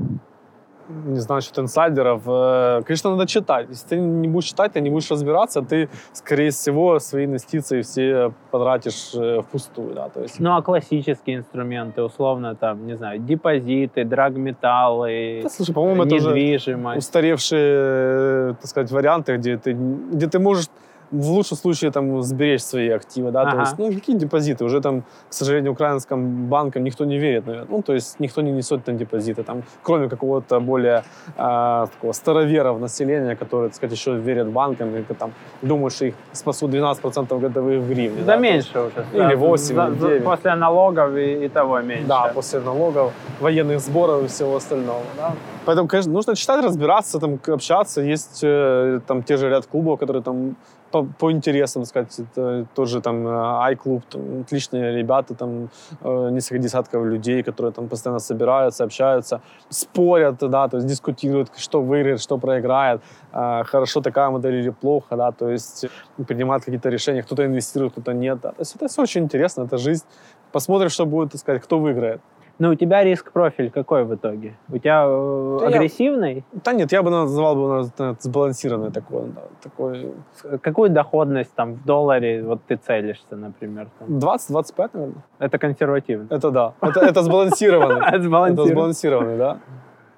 Не 0.89 1.19
знаю, 1.19 1.37
насчет 1.37 1.57
инсайдеров. 1.59 2.21
Э, 2.25 2.81
конечно, 2.85 3.11
надо 3.11 3.27
читать. 3.27 3.67
Если 3.69 3.87
ты 3.87 3.97
не 3.97 4.27
будешь 4.27 4.47
читать, 4.47 4.73
ты 4.73 4.81
не 4.81 4.89
будешь 4.89 5.09
разбираться, 5.11 5.61
ты, 5.61 5.89
скорее 6.13 6.51
всего, 6.51 6.99
свои 6.99 7.25
инвестиции 7.25 7.81
все 7.81 8.33
потратишь 8.51 9.13
э, 9.13 9.41
впустую. 9.41 9.93
Да, 9.93 10.09
то 10.09 10.21
есть... 10.21 10.39
Ну, 10.39 10.55
а 10.55 10.61
классические 10.61 11.37
инструменты, 11.37 12.01
условно, 12.01 12.55
там, 12.55 12.85
не 12.85 12.95
знаю, 12.95 13.19
депозиты, 13.19 14.03
драгметаллы, 14.03 15.41
да, 15.43 15.49
слушай, 15.49 15.73
по-моему, 15.73 16.03
это 16.03 16.15
уже 16.15 16.77
устаревшие, 16.97 18.55
так 18.55 18.65
сказать, 18.65 18.91
варианты, 18.91 19.37
где 19.37 19.57
ты, 19.57 19.73
где 19.73 20.27
ты 20.27 20.39
можешь 20.39 20.67
в 21.11 21.29
лучшем 21.29 21.57
случае 21.57 21.91
там 21.91 22.21
сберечь 22.21 22.61
свои 22.61 22.89
активы, 22.89 23.31
да, 23.31 23.41
ага. 23.41 23.51
то 23.51 23.59
есть, 23.59 23.77
ну, 23.77 23.93
какие 23.93 24.15
депозиты, 24.15 24.65
уже 24.65 24.81
там, 24.81 25.01
к 25.29 25.33
сожалению, 25.33 25.71
украинским 25.71 26.47
банкам 26.47 26.83
никто 26.83 27.05
не 27.05 27.17
верит, 27.17 27.45
наверное, 27.45 27.67
ну, 27.69 27.81
то 27.81 27.93
есть 27.93 28.19
никто 28.19 28.41
не 28.41 28.51
несет 28.51 28.83
там 28.83 28.97
депозиты, 28.97 29.43
там, 29.43 29.63
кроме 29.83 30.09
какого-то 30.09 30.59
более 30.59 31.03
э, 31.37 31.85
такого 31.91 32.11
староверов 32.11 32.79
населения, 32.79 33.35
которые, 33.35 33.69
так 33.69 33.75
сказать, 33.75 33.97
еще 33.97 34.15
верят 34.15 34.47
банкам, 34.47 34.95
и 34.95 35.03
там 35.13 35.31
думают, 35.61 35.93
что 35.93 36.05
их 36.05 36.15
спасут 36.33 36.71
12% 36.71 37.39
годовых 37.39 37.81
в 37.81 37.87
гривне. 37.87 38.21
Да, 38.21 38.33
да 38.33 38.37
меньше 38.37 38.79
уже. 38.79 39.05
Или 39.13 39.35
8, 39.35 39.75
за, 39.75 39.87
или 39.87 39.95
9. 39.95 40.23
После 40.23 40.55
налогов 40.55 41.15
и, 41.15 41.45
и 41.45 41.49
того 41.49 41.79
меньше. 41.81 42.07
Да, 42.07 42.31
после 42.33 42.59
налогов, 42.59 43.13
военных 43.39 43.79
сборов 43.79 44.23
и 44.23 44.27
всего 44.27 44.55
остального, 44.55 45.03
да. 45.17 45.33
Поэтому, 45.65 45.87
конечно, 45.89 46.13
нужно 46.13 46.35
читать, 46.35 46.63
разбираться, 46.63 47.19
там, 47.19 47.39
общаться. 47.47 48.01
Есть 48.01 48.39
э, 48.41 49.01
там 49.05 49.21
те 49.21 49.37
же 49.37 49.49
ряд 49.49 49.65
клубов, 49.65 49.99
которые 49.99 50.23
там 50.23 50.55
по, 50.91 51.03
по 51.03 51.31
интересам, 51.31 51.85
сказать, 51.85 52.19
это 52.19 52.65
тоже 52.75 53.01
там 53.01 53.27
iClub, 53.27 54.01
там, 54.09 54.41
отличные 54.41 54.95
ребята, 54.97 55.35
там 55.35 55.69
э, 56.01 56.29
несколько 56.31 56.59
десятков 56.59 57.05
людей, 57.05 57.43
которые 57.43 57.71
там 57.71 57.87
постоянно 57.87 58.19
собираются, 58.19 58.83
общаются, 58.83 59.41
спорят, 59.69 60.37
да, 60.39 60.67
то 60.67 60.77
есть 60.77 60.87
дискутируют, 60.87 61.49
что 61.57 61.81
выиграет, 61.81 62.21
что 62.21 62.37
проиграет, 62.37 63.01
э, 63.33 63.63
хорошо 63.63 64.01
такая 64.01 64.29
модель 64.29 64.55
или 64.55 64.69
плохо, 64.69 65.15
да, 65.15 65.31
то 65.31 65.49
есть 65.49 65.85
принимают 66.27 66.63
какие-то 66.63 66.89
решения, 66.89 67.23
кто-то 67.23 67.45
инвестирует, 67.45 67.93
кто-то 67.93 68.13
нет, 68.13 68.39
да. 68.41 68.49
то 68.49 68.61
есть 68.61 68.75
это 68.75 68.87
все 68.87 69.01
очень 69.01 69.23
интересно, 69.23 69.63
это 69.63 69.77
жизнь. 69.77 70.05
Посмотрим, 70.51 70.89
что 70.89 71.05
будет, 71.05 71.31
так 71.31 71.41
сказать, 71.41 71.61
кто 71.61 71.79
выиграет. 71.79 72.21
Ну, 72.59 72.71
у 72.71 72.75
тебя 72.75 73.03
риск-профиль 73.03 73.69
какой 73.69 74.03
в 74.03 74.15
итоге? 74.15 74.55
У 74.69 74.77
тебя 74.77 75.05
э, 75.07 75.57
да 75.61 75.67
агрессивный? 75.67 76.35
Я, 76.53 76.59
да 76.63 76.73
нет, 76.73 76.91
я 76.91 77.03
бы 77.03 77.11
назвал 77.11 77.55
бы 77.55 77.67
наверное, 77.67 78.15
сбалансированный 78.19 78.91
такой, 78.91 79.27
да, 79.27 79.41
такой. 79.61 80.13
Какую 80.61 80.89
доходность 80.89 81.53
там 81.53 81.73
в 81.73 81.85
долларе 81.85 82.43
вот 82.43 82.61
ты 82.67 82.77
целишься, 82.77 83.35
например? 83.35 83.87
20-25, 84.07 84.89
наверное. 84.93 85.23
Это 85.39 85.59
консервативно? 85.59 86.27
Это 86.31 86.51
да. 86.51 86.73
Это, 86.81 87.01
это 87.01 87.21
сбалансированный. 87.21 88.01
Это 88.07 88.23
сбалансированный, 88.65 89.37
да. 89.37 89.57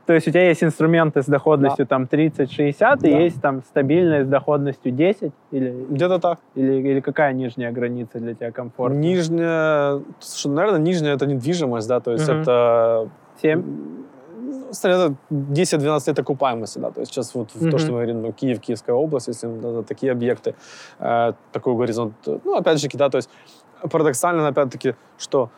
То 0.10 0.16
есть 0.16 0.28
у 0.28 0.32
тебя 0.32 0.48
есть 0.48 0.64
инструменты 0.64 1.22
с 1.22 1.28
доходностью 1.28 1.86
да. 1.86 1.90
там 1.90 2.08
30-60, 2.12 2.74
да. 2.80 3.08
и 3.08 3.26
есть 3.26 3.40
там 3.44 3.62
стабильные 3.62 4.26
с 4.26 4.28
доходностью 4.28 4.92
10? 4.92 5.32
Или, 5.52 5.86
Где-то 5.88 6.18
так. 6.18 6.40
Или, 6.56 6.82
или 6.94 7.00
какая 7.00 7.32
нижняя 7.32 7.72
граница 7.72 8.18
для 8.18 8.34
тебя 8.34 8.52
комфортна? 8.52 8.98
Нижняя, 8.98 10.02
слушай, 10.20 10.52
наверное, 10.52 10.80
нижняя 10.80 11.14
это 11.14 11.28
недвижимость, 11.28 11.88
да, 11.88 12.00
то 12.00 12.14
есть 12.14 12.28
угу. 12.28 12.40
это... 12.40 13.10
7? 13.44 13.64
это 14.84 15.14
10-12 15.30 16.08
лет 16.08 16.20
окупаемости, 16.20 16.80
да, 16.80 16.90
то 16.90 17.02
есть 17.02 17.12
сейчас 17.12 17.36
вот 17.36 17.50
mm-hmm. 17.54 17.70
то, 17.70 17.78
что 17.78 17.92
мы 17.92 17.98
говорим, 17.98 18.24
ну, 18.24 18.32
Киев, 18.32 18.60
Киевская 18.62 18.96
область, 18.96 19.28
если 19.28 19.48
да, 19.48 19.84
такие 19.84 20.12
объекты, 20.12 20.56
э, 21.00 21.34
такой 21.52 21.76
горизонт, 21.76 22.14
ну, 22.26 22.56
опять 22.56 22.82
же, 22.82 22.88
да, 22.94 23.10
то 23.10 23.18
есть 23.18 23.30
парадоксально, 23.92 24.48
опять-таки, 24.48 24.96
что 25.18 25.50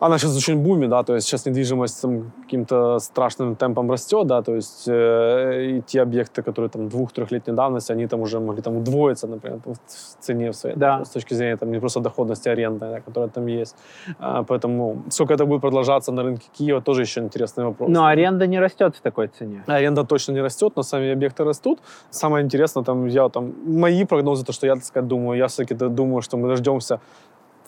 она 0.00 0.18
сейчас 0.18 0.36
очень 0.36 0.56
бумит, 0.56 0.88
да, 0.88 1.02
то 1.02 1.14
есть 1.14 1.26
сейчас 1.26 1.46
недвижимость 1.46 2.02
там, 2.02 2.32
каким-то 2.42 2.98
страшным 2.98 3.54
темпом 3.54 3.90
растет, 3.90 4.26
да, 4.26 4.42
то 4.42 4.54
есть 4.54 4.88
э, 4.88 5.76
и 5.76 5.82
те 5.82 6.00
объекты, 6.00 6.42
которые 6.42 6.70
там 6.70 6.88
двух-трехлетней 6.88 7.54
давности, 7.54 7.92
они 7.92 8.06
там 8.06 8.20
уже 8.20 8.40
могли 8.40 8.62
там 8.62 8.76
удвоиться, 8.76 9.26
например, 9.26 9.60
в 9.64 9.76
цене 10.20 10.50
в 10.50 10.56
своей, 10.56 10.76
да. 10.76 10.98
да, 10.98 11.04
с 11.04 11.10
точки 11.10 11.34
зрения 11.34 11.56
там 11.56 11.70
не 11.70 11.78
просто 11.78 12.00
доходности 12.00 12.48
аренды, 12.48 12.86
да, 12.86 13.00
которая 13.00 13.28
там 13.28 13.46
есть. 13.46 13.76
А, 14.18 14.42
поэтому 14.42 15.02
сколько 15.10 15.34
это 15.34 15.44
будет 15.44 15.60
продолжаться 15.60 16.12
на 16.12 16.22
рынке 16.22 16.48
Киева, 16.58 16.80
тоже 16.80 17.02
еще 17.02 17.20
интересный 17.20 17.64
вопрос. 17.64 17.90
Но 17.90 18.06
аренда 18.06 18.46
не 18.46 18.58
растет 18.58 18.96
в 18.96 19.00
такой 19.02 19.28
цене. 19.28 19.62
Аренда 19.66 20.04
точно 20.04 20.32
не 20.32 20.40
растет, 20.40 20.72
но 20.76 20.82
сами 20.82 21.12
объекты 21.12 21.44
растут. 21.44 21.80
Самое 22.10 22.42
интересное, 22.42 22.84
там, 22.84 23.06
я 23.06 23.28
там, 23.28 23.52
мои 23.66 24.04
прогнозы, 24.04 24.44
то, 24.46 24.52
что 24.52 24.66
я, 24.66 24.74
так 24.74 24.84
сказать, 24.84 25.08
думаю, 25.08 25.38
я 25.38 25.46
все-таки 25.46 25.74
думаю, 25.74 26.22
что 26.22 26.38
мы 26.38 26.48
дождемся 26.48 27.00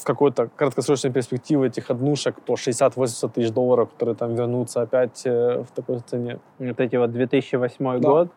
в 0.02 0.04
какой-то 0.04 0.48
краткосрочной 0.56 1.10
перспективе 1.10 1.68
этих 1.68 1.90
однушек 1.90 2.40
по 2.42 2.54
60-80 2.54 3.30
тысяч 3.32 3.50
долларов, 3.50 3.90
которые 3.92 4.14
там 4.16 4.34
вернутся 4.34 4.82
опять 4.82 5.22
э, 5.24 5.62
в 5.62 5.70
такой 5.74 6.00
цене. 6.00 6.38
Вот 6.58 6.80
эти 6.80 6.96
вот 6.96 7.12
2008 7.12 8.00
да. 8.00 8.08
год. 8.08 8.28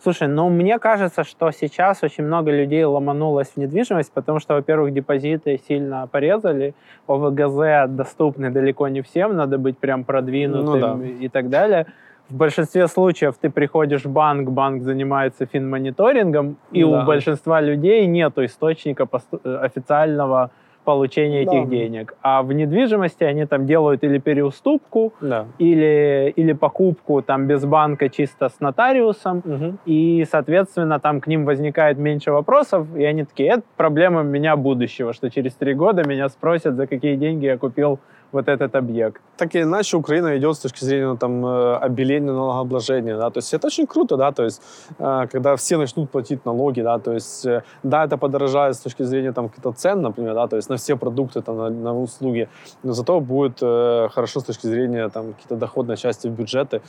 Слушай, 0.00 0.28
ну 0.28 0.48
мне 0.48 0.78
кажется, 0.78 1.24
что 1.24 1.50
сейчас 1.50 2.04
очень 2.04 2.24
много 2.24 2.52
людей 2.52 2.84
ломанулось 2.84 3.48
в 3.48 3.56
недвижимость, 3.56 4.12
потому 4.12 4.38
что, 4.38 4.54
во-первых, 4.54 4.92
депозиты 4.92 5.60
сильно 5.68 6.06
порезали, 6.06 6.74
ОВГЗ 7.08 7.90
доступны 7.96 8.50
далеко 8.50 8.86
не 8.86 9.02
всем, 9.02 9.36
надо 9.36 9.58
быть 9.58 9.76
прям 9.78 10.04
продвинутым 10.04 10.80
ну, 10.80 10.98
да. 10.98 11.24
и 11.24 11.28
так 11.28 11.50
далее 11.50 11.86
в 12.28 12.34
большинстве 12.34 12.88
случаев 12.88 13.36
ты 13.40 13.50
приходишь 13.50 14.04
в 14.04 14.10
банк, 14.10 14.50
банк 14.50 14.82
занимается 14.82 15.46
финмониторингом, 15.46 16.56
и 16.72 16.82
да. 16.82 16.88
у 16.88 17.06
большинства 17.06 17.60
людей 17.60 18.06
нет 18.06 18.38
источника 18.38 19.08
э, 19.44 19.56
официального 19.62 20.50
получения 20.84 21.44
да. 21.44 21.52
этих 21.52 21.68
денег. 21.68 22.14
А 22.22 22.42
в 22.42 22.52
недвижимости 22.52 23.22
они 23.24 23.44
там 23.44 23.66
делают 23.66 24.04
или 24.04 24.18
переуступку, 24.18 25.12
да. 25.20 25.44
или, 25.58 26.32
или 26.34 26.54
покупку 26.54 27.20
там 27.20 27.46
без 27.46 27.64
банка 27.64 28.08
чисто 28.08 28.48
с 28.48 28.60
нотариусом, 28.60 29.38
угу. 29.38 29.76
и, 29.84 30.26
соответственно, 30.30 30.98
там 30.98 31.20
к 31.20 31.26
ним 31.26 31.44
возникает 31.44 31.98
меньше 31.98 32.32
вопросов, 32.32 32.86
и 32.96 33.04
они 33.04 33.24
такие, 33.24 33.50
это 33.50 33.62
проблема 33.76 34.22
меня 34.22 34.56
будущего, 34.56 35.12
что 35.12 35.30
через 35.30 35.54
три 35.54 35.74
года 35.74 36.08
меня 36.08 36.28
спросят, 36.30 36.76
за 36.76 36.86
какие 36.86 37.16
деньги 37.16 37.44
я 37.44 37.58
купил 37.58 37.98
вот 38.32 38.48
этот 38.48 38.74
объект. 38.74 39.22
Так 39.36 39.54
или 39.54 39.62
иначе, 39.62 39.96
Украина 39.96 40.36
идет 40.36 40.56
с 40.56 40.58
точки 40.58 40.84
зрения 40.84 41.16
там, 41.16 41.44
э, 41.46 41.76
обеления 41.76 42.32
налогообложения. 42.32 43.16
Да? 43.16 43.30
То 43.30 43.38
есть 43.38 43.54
это 43.54 43.66
очень 43.66 43.86
круто, 43.86 44.16
да? 44.16 44.32
то 44.32 44.44
есть, 44.44 44.62
э, 44.98 45.26
когда 45.32 45.54
все 45.56 45.76
начнут 45.76 46.10
платить 46.10 46.44
налоги. 46.46 46.82
Да? 46.82 46.98
То 46.98 47.12
есть, 47.12 47.46
э, 47.46 47.62
да, 47.82 48.04
это 48.04 48.16
подорожает 48.16 48.74
с 48.74 48.80
точки 48.80 49.04
зрения 49.04 49.32
там, 49.32 49.48
каких-то 49.48 49.72
цен, 49.72 50.02
например, 50.02 50.34
да? 50.34 50.46
то 50.46 50.56
есть 50.56 50.70
на 50.70 50.76
все 50.76 50.96
продукты, 50.96 51.42
там, 51.42 51.56
на, 51.56 51.70
на 51.70 52.00
услуги, 52.00 52.48
но 52.82 52.92
зато 52.92 53.20
будет 53.20 53.60
хорошо 53.60 54.40
с 54.40 54.44
точки 54.44 54.66
зрения 54.66 55.08
там, 55.08 55.32
какие-то 55.32 55.56
доходной 55.56 55.96
части 55.96 56.28
в 56.28 56.32
бюджеты. 56.32 56.80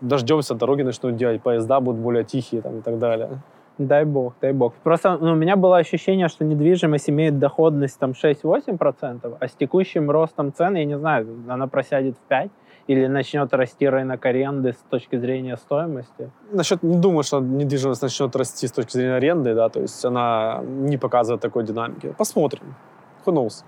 Дождемся, 0.00 0.54
дороги 0.54 0.82
начнут 0.82 1.16
делать, 1.16 1.42
поезда 1.42 1.80
будут 1.80 2.00
более 2.00 2.24
тихие 2.24 2.62
там, 2.62 2.78
и 2.78 2.80
так 2.82 2.98
далее. 2.98 3.28
Дай 3.86 4.04
бог, 4.04 4.34
дай 4.40 4.52
бог. 4.52 4.74
Просто 4.82 5.18
ну, 5.20 5.32
у 5.32 5.34
меня 5.34 5.56
было 5.56 5.78
ощущение, 5.78 6.28
что 6.28 6.44
недвижимость 6.44 7.10
имеет 7.10 7.38
доходность 7.38 7.98
там 7.98 8.12
6-8%, 8.12 9.36
а 9.40 9.48
с 9.48 9.52
текущим 9.52 10.10
ростом 10.10 10.52
цен, 10.52 10.76
я 10.76 10.84
не 10.84 10.98
знаю, 10.98 11.26
она 11.48 11.66
просядет 11.66 12.16
в 12.16 12.32
5% 12.32 12.50
или 12.88 13.06
начнет 13.06 13.52
расти 13.54 13.88
рынок 13.88 14.26
аренды 14.26 14.72
с 14.72 14.76
точки 14.90 15.16
зрения 15.16 15.56
стоимости? 15.56 16.30
Насчет, 16.52 16.82
не 16.82 16.98
думаю, 16.98 17.22
что 17.22 17.40
недвижимость 17.40 18.02
начнет 18.02 18.36
расти 18.36 18.66
с 18.66 18.72
точки 18.72 18.92
зрения 18.92 19.16
аренды, 19.16 19.54
да, 19.54 19.68
то 19.68 19.80
есть 19.80 20.04
она 20.04 20.60
не 20.64 20.98
показывает 20.98 21.40
такой 21.40 21.64
динамики. 21.64 22.14
Посмотрим. 22.18 22.74
Who 23.24 23.32
knows? 23.32 23.64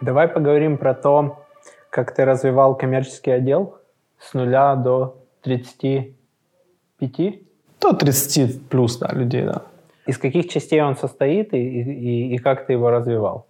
Давай 0.00 0.28
поговорим 0.28 0.78
про 0.78 0.94
то, 0.94 1.44
как 1.90 2.14
ты 2.14 2.24
развивал 2.24 2.74
коммерческий 2.74 3.32
отдел 3.32 3.76
с 4.18 4.34
нуля 4.34 4.74
до 4.76 5.19
35? 5.42 7.34
До 7.80 7.92
30 7.92 8.68
плюс, 8.68 8.98
да, 8.98 9.12
людей, 9.12 9.44
да. 9.44 9.62
Из 10.06 10.18
каких 10.18 10.48
частей 10.48 10.82
он 10.82 10.96
состоит 10.96 11.54
и, 11.54 11.58
и, 11.58 12.34
и 12.34 12.38
как 12.38 12.66
ты 12.66 12.72
его 12.74 12.90
развивал? 12.90 13.46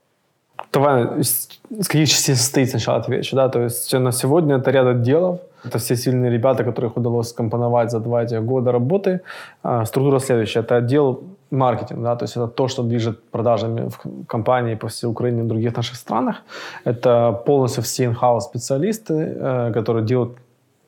Давай, 0.73 1.21
из 1.21 1.87
каких 1.87 2.09
частей 2.09 2.35
состоит 2.35 2.71
сначала 2.71 2.99
отвечу, 2.99 3.37
да, 3.37 3.49
то 3.49 3.63
есть 3.63 3.93
на 3.93 4.13
сегодня 4.13 4.57
это 4.57 4.71
ряд 4.71 4.87
отделов, 4.87 5.41
это 5.65 5.79
все 5.79 5.97
сильные 5.97 6.31
ребята, 6.31 6.65
которых 6.65 6.97
удалось 6.97 7.29
скомпоновать 7.29 7.91
за 7.91 8.01
два 8.01 8.23
этих 8.23 8.45
года 8.45 8.73
работы. 8.73 9.21
А, 9.63 9.85
структура 9.85 10.19
следующая, 10.21 10.61
это 10.61 10.77
отдел 10.77 11.23
маркетинг, 11.51 12.03
да, 12.03 12.17
то 12.17 12.25
есть 12.25 12.37
это 12.37 12.47
то, 12.47 12.69
что 12.69 12.83
движет 12.83 13.23
продажами 13.31 13.89
в 13.89 14.27
компании 14.27 14.75
по 14.75 14.87
всей 14.89 15.07
Украине 15.07 15.43
и 15.43 15.47
других 15.47 15.77
наших 15.77 15.97
странах. 15.97 16.37
Это 16.85 17.43
полностью 17.47 17.83
все 17.83 18.05
in-house 18.05 18.41
специалисты, 18.41 19.15
э, 19.15 19.73
которые 19.75 20.05
делают 20.05 20.39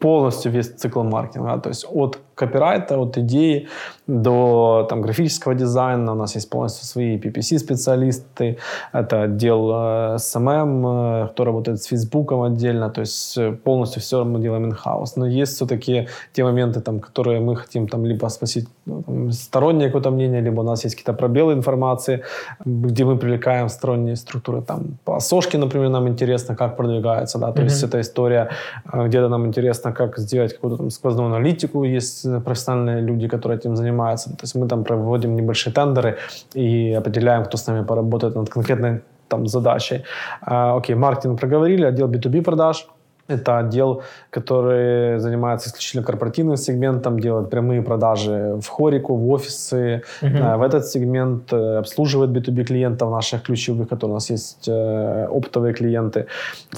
полностью 0.02 0.52
весь 0.52 0.74
цикл 0.74 1.02
маркетинга, 1.02 1.58
то 1.58 1.68
есть 1.68 1.86
от 1.88 2.18
копирайта, 2.34 2.98
от 2.98 3.18
идеи 3.18 3.68
до 4.06 4.86
там, 4.88 5.00
графического 5.00 5.54
дизайна. 5.54 6.12
У 6.12 6.14
нас 6.14 6.34
есть 6.34 6.50
полностью 6.50 6.86
свои 6.86 7.18
PPC-специалисты. 7.18 8.58
Это 8.92 9.22
отдел 9.22 9.70
э, 9.70 10.16
SMM, 10.16 11.24
э, 11.24 11.28
кто 11.28 11.44
работает 11.44 11.82
с 11.82 11.86
Фейсбуком 11.86 12.42
отдельно. 12.42 12.90
То 12.90 13.00
есть 13.00 13.38
э, 13.38 13.52
полностью 13.52 14.02
все 14.02 14.24
мы 14.24 14.40
делаем 14.40 14.70
in-house. 14.70 15.12
Но 15.16 15.26
есть 15.26 15.54
все-таки 15.54 16.08
те 16.32 16.44
моменты, 16.44 16.80
там, 16.80 17.00
которые 17.00 17.40
мы 17.40 17.56
хотим 17.56 17.86
там, 17.86 18.04
либо 18.04 18.28
спросить 18.28 18.68
ну, 18.86 19.02
там, 19.02 19.30
стороннее 19.30 19.88
какое-то 19.88 20.10
мнение, 20.10 20.40
либо 20.40 20.60
у 20.60 20.64
нас 20.64 20.84
есть 20.84 20.96
какие-то 20.96 21.12
пробелы 21.12 21.52
информации, 21.52 22.22
где 22.64 23.04
мы 23.04 23.16
привлекаем 23.16 23.68
сторонние 23.68 24.16
структуры. 24.16 24.62
Там, 24.62 24.98
по 25.04 25.20
сошке, 25.20 25.58
например, 25.58 25.90
нам 25.90 26.08
интересно, 26.08 26.56
как 26.56 26.76
продвигается. 26.76 27.38
Да? 27.38 27.52
То 27.52 27.62
mm-hmm. 27.62 27.64
есть 27.64 27.84
это 27.84 28.00
история, 28.00 28.50
где-то 28.92 29.28
нам 29.28 29.46
интересно, 29.46 29.92
как 29.92 30.18
сделать 30.18 30.54
какую-то 30.54 30.78
там 30.78 30.90
сквозную 30.90 31.28
аналитику. 31.28 31.84
Есть 31.84 32.21
профессиональные 32.44 33.00
люди, 33.00 33.28
которые 33.28 33.58
этим 33.58 33.76
занимаются. 33.76 34.30
То 34.30 34.42
есть 34.42 34.54
мы 34.54 34.68
там 34.68 34.84
проводим 34.84 35.36
небольшие 35.36 35.72
тендеры 35.72 36.16
и 36.54 36.92
определяем, 36.92 37.44
кто 37.44 37.56
с 37.56 37.66
нами 37.66 37.84
поработает 37.84 38.36
над 38.36 38.48
конкретной 38.48 39.00
там 39.28 39.46
задачей. 39.46 40.04
А, 40.42 40.76
окей, 40.76 40.96
маркетинг 40.96 41.40
проговорили, 41.40 41.84
отдел 41.84 42.08
B2B 42.08 42.42
продаж– 42.42 42.86
это 43.28 43.58
отдел, 43.58 44.02
который 44.30 45.18
занимается 45.18 45.68
исключительно 45.68 46.04
корпоративным 46.04 46.56
сегментом, 46.56 47.18
делает 47.20 47.50
прямые 47.50 47.82
продажи 47.82 48.58
в 48.60 48.68
хорику, 48.68 49.16
в 49.16 49.30
офисы. 49.30 50.02
Uh-huh. 50.22 50.58
В 50.58 50.62
этот 50.62 50.86
сегмент 50.86 51.52
э, 51.52 51.78
обслуживает 51.78 52.30
B2B 52.30 52.64
клиентов 52.64 53.10
наших 53.10 53.42
ключевых, 53.42 53.88
которые 53.88 54.12
у 54.12 54.14
нас 54.14 54.30
есть 54.30 54.68
э, 54.68 55.26
оптовые 55.30 55.72
клиенты. 55.72 56.26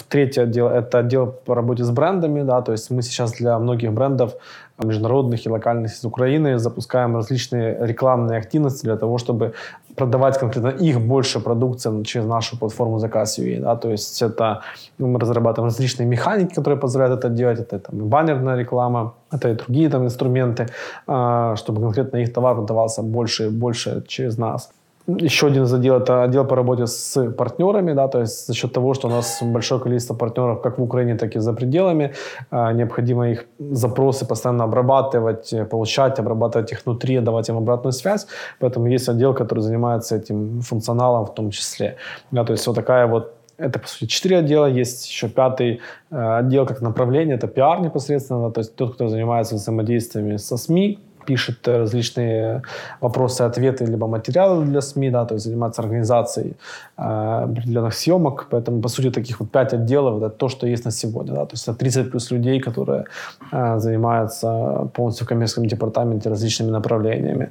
Третий 0.08 0.42
отдел– 0.42 0.68
это 0.68 0.98
отдел 0.98 1.26
по 1.26 1.54
работе 1.54 1.82
с 1.84 1.90
брендами. 1.90 2.42
Да, 2.42 2.60
то 2.60 2.72
есть 2.72 2.90
мы 2.90 3.02
сейчас 3.02 3.32
для 3.32 3.58
многих 3.58 3.92
брендов 3.92 4.34
международных 4.82 5.46
и 5.46 5.48
локальных 5.48 5.92
из 5.92 6.04
Украины 6.04 6.58
запускаем 6.58 7.16
различные 7.16 7.76
рекламные 7.80 8.38
активности 8.38 8.84
для 8.84 8.96
того, 8.96 9.18
чтобы 9.18 9.52
продавать 9.96 10.38
конкретно 10.38 10.68
их 10.68 11.00
больше 11.00 11.40
продукции 11.40 12.02
через 12.02 12.26
нашу 12.26 12.58
платформу 12.58 12.98
заказ 12.98 13.38
UA. 13.38 13.60
Да? 13.60 13.76
То 13.76 13.90
есть 13.90 14.22
это 14.22 14.62
ну, 14.98 15.06
мы 15.06 15.20
разрабатываем 15.20 15.70
различные 15.70 16.06
механики, 16.06 16.54
которые 16.54 16.78
позволяют 16.78 17.18
это 17.18 17.28
делать. 17.28 17.60
Это 17.60 17.78
там, 17.78 18.00
и 18.00 18.02
баннерная 18.02 18.56
реклама, 18.56 19.14
это 19.30 19.48
и 19.50 19.54
другие 19.54 19.88
там 19.88 20.04
инструменты, 20.04 20.66
а, 21.06 21.54
чтобы 21.56 21.80
конкретно 21.80 22.18
их 22.18 22.32
товар 22.32 22.56
продавался 22.56 23.02
больше 23.02 23.46
и 23.46 23.50
больше 23.50 24.02
через 24.08 24.38
нас. 24.38 24.70
Еще 25.06 25.48
один 25.48 25.64
из 25.64 25.74
отдел– 25.74 25.96
это 26.00 26.22
отдел 26.22 26.46
по 26.46 26.56
работе 26.56 26.86
с 26.86 27.30
партнерами, 27.32 27.92
да, 27.92 28.08
то 28.08 28.20
есть 28.20 28.46
за 28.46 28.54
счет 28.54 28.72
того, 28.72 28.94
что 28.94 29.08
у 29.08 29.10
нас 29.10 29.42
большое 29.42 29.78
количество 29.78 30.14
партнеров 30.14 30.62
как 30.62 30.78
в 30.78 30.82
Украине, 30.82 31.16
так 31.16 31.36
и 31.36 31.40
за 31.40 31.52
пределами, 31.52 32.14
а, 32.50 32.72
необходимо 32.72 33.28
их 33.28 33.44
запросы 33.58 34.26
постоянно 34.26 34.64
обрабатывать, 34.64 35.54
получать, 35.70 36.18
обрабатывать 36.18 36.72
их 36.72 36.86
внутри, 36.86 37.20
давать 37.20 37.50
им 37.50 37.58
обратную 37.58 37.92
связь. 37.92 38.26
Поэтому 38.60 38.86
есть 38.86 39.08
отдел, 39.08 39.34
который 39.34 39.60
занимается 39.60 40.16
этим 40.16 40.62
функционалом 40.62 41.26
в 41.26 41.34
том 41.34 41.50
числе. 41.50 41.96
Да, 42.30 42.44
то 42.44 42.52
есть 42.52 42.66
вот 42.66 42.76
такая 42.76 43.06
вот 43.06 43.34
это, 43.58 43.78
по 43.78 43.86
сути, 43.86 44.06
четыре 44.06 44.38
отдела. 44.38 44.66
Есть 44.66 45.08
еще 45.08 45.28
пятый 45.28 45.80
э, 46.10 46.38
отдел 46.38 46.66
как 46.66 46.80
направление, 46.80 47.36
это 47.36 47.46
пиар 47.46 47.80
непосредственно, 47.80 48.50
то 48.50 48.60
есть 48.60 48.74
тот, 48.74 48.94
кто 48.94 49.08
занимается 49.08 49.54
взаимодействиями 49.54 50.38
со 50.38 50.56
СМИ, 50.56 50.98
пишет 51.24 51.68
различные 51.68 52.62
вопросы-ответы, 53.00 53.84
либо 53.84 54.06
материалы 54.06 54.64
для 54.64 54.80
СМИ, 54.80 55.10
да, 55.10 55.24
то 55.24 55.34
есть 55.34 55.46
занимается 55.46 55.82
организацией 55.82 56.56
э, 56.96 57.02
определенных 57.44 57.94
съемок. 57.94 58.46
Поэтому, 58.50 58.80
по 58.80 58.88
сути, 58.88 59.10
таких 59.10 59.40
вот 59.40 59.50
пять 59.50 59.74
отделов— 59.74 60.22
это 60.22 60.30
то, 60.30 60.48
что 60.48 60.66
есть 60.66 60.84
на 60.84 60.90
сегодня. 60.90 61.34
Да, 61.34 61.46
то 61.46 61.54
есть 61.54 61.68
это 61.68 61.78
30 61.78 62.10
плюс 62.10 62.30
людей, 62.30 62.60
которые 62.60 63.04
э, 63.52 63.78
занимаются 63.78 64.88
полностью 64.94 65.26
в 65.26 65.28
коммерческом 65.28 65.66
департаменте 65.66 66.30
различными 66.30 66.70
направлениями. 66.70 67.50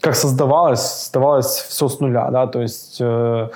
Как 0.00 0.14
создавалось? 0.14 0.80
Создавалось 0.80 1.66
все 1.68 1.88
с 1.88 2.00
нуля, 2.00 2.30
да, 2.30 2.46
то 2.46 2.62
есть 2.62 2.96
э, 3.00 3.48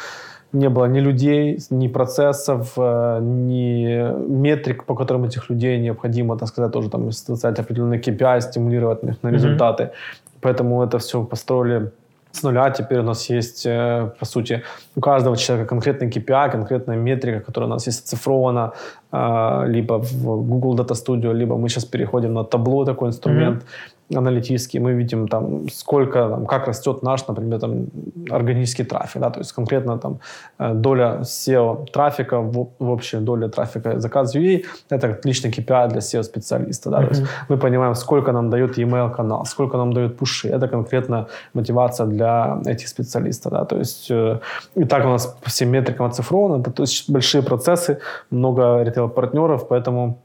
не 0.55 0.69
было 0.69 0.87
ни 0.87 1.01
людей, 1.01 1.59
ни 1.71 1.89
процессов, 1.89 2.73
э, 2.77 3.19
ни 3.21 4.13
метрик, 4.29 4.85
по 4.85 4.95
которым 4.95 5.25
этих 5.25 5.51
людей 5.51 5.79
необходимо, 5.79 6.37
так 6.39 6.49
сказать, 6.49 6.73
тоже 6.73 6.89
там 6.91 7.11
создать 7.13 7.59
определенные 7.59 8.01
KPI, 8.01 8.41
стимулировать 8.41 9.03
их 9.05 9.23
на 9.23 9.31
результаты. 9.31 9.83
Mm-hmm. 9.83 10.39
Поэтому 10.41 10.83
это 10.83 10.99
все 10.99 11.25
построили 11.25 11.91
с 12.33 12.43
нуля. 12.43 12.71
Теперь 12.71 12.99
у 12.99 13.03
нас 13.03 13.31
есть, 13.31 13.67
э, 13.67 14.11
по 14.19 14.25
сути, 14.25 14.63
у 14.97 15.01
каждого 15.01 15.37
человека 15.37 15.69
конкретный 15.69 16.09
KPI, 16.09 16.51
конкретная 16.51 16.97
метрика, 16.97 17.41
которая 17.41 17.71
у 17.71 17.73
нас 17.73 17.87
есть 17.87 18.05
оцифрована 18.05 18.73
э, 19.13 19.65
либо 19.67 19.99
в 19.99 20.49
Google 20.49 20.77
Data 20.77 20.95
Studio, 20.95 21.33
либо 21.33 21.57
мы 21.57 21.69
сейчас 21.69 21.85
переходим 21.85 22.33
на 22.33 22.45
табло, 22.45 22.85
такой 22.85 23.09
инструмент, 23.09 23.63
mm-hmm 23.63 23.94
аналитические, 24.13 24.83
мы 24.83 24.93
видим 24.93 25.29
там, 25.29 25.69
сколько, 25.69 26.29
там, 26.29 26.47
как 26.47 26.69
растет 26.69 27.03
наш, 27.03 27.27
например, 27.27 27.61
там, 27.61 27.87
органический 28.31 28.85
трафик, 28.85 29.23
да, 29.23 29.31
то 29.31 29.41
есть 29.41 29.53
конкретно 29.53 29.99
там 29.99 30.19
э, 30.59 30.75
доля 30.75 31.21
SEO 31.23 31.87
трафика 31.91 32.41
в, 32.41 32.69
в 32.79 32.91
общей 32.91 33.19
доле 33.19 33.49
трафика 33.49 34.01
заказ 34.01 34.37
UA, 34.37 34.65
это 34.91 35.09
отличный 35.09 35.51
KPI 35.51 35.89
для 35.89 36.01
SEO-специалиста, 36.01 36.91
да, 36.91 36.99
mm-hmm. 36.99 37.07
то 37.07 37.15
есть 37.15 37.23
мы 37.49 37.57
понимаем, 37.57 37.95
сколько 37.95 38.33
нам 38.33 38.51
дает 38.51 38.79
email 38.79 39.11
канал, 39.15 39.47
сколько 39.47 39.77
нам 39.77 39.93
дает 39.93 40.17
пуши, 40.17 40.49
это 40.49 40.69
конкретно 40.69 41.27
мотивация 41.55 42.07
для 42.07 42.61
этих 42.67 42.89
специалистов, 42.89 43.53
да, 43.53 43.65
то 43.65 43.79
есть 43.79 44.11
э, 44.11 44.39
и 44.77 44.85
так 44.85 45.05
у 45.05 45.09
нас 45.09 45.27
по 45.27 45.51
всем 45.51 45.71
метрикам 45.71 46.07
оцифровано, 46.07 46.61
это 46.61 46.71
то 46.71 46.83
есть 46.83 47.11
большие 47.11 47.43
процессы, 47.43 47.99
много 48.31 48.83
ритейл-партнеров, 48.83 49.69
поэтому 49.69 50.19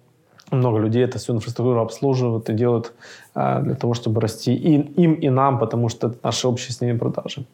много 0.51 0.79
людей 0.79 1.03
эту 1.03 1.19
всю 1.19 1.33
инфраструктуру 1.33 1.79
обслуживают 1.81 2.49
и 2.49 2.53
делают 2.53 2.93
для 3.33 3.75
того, 3.75 3.93
чтобы 3.93 4.21
расти 4.21 4.53
и, 4.53 4.75
им 4.75 5.13
и 5.13 5.29
нам, 5.29 5.59
потому 5.59 5.89
что 5.89 6.07
это 6.07 6.17
наши 6.23 6.47
общие 6.47 6.73
с 6.73 6.81
ними 6.81 6.97
продажи. 6.97 7.45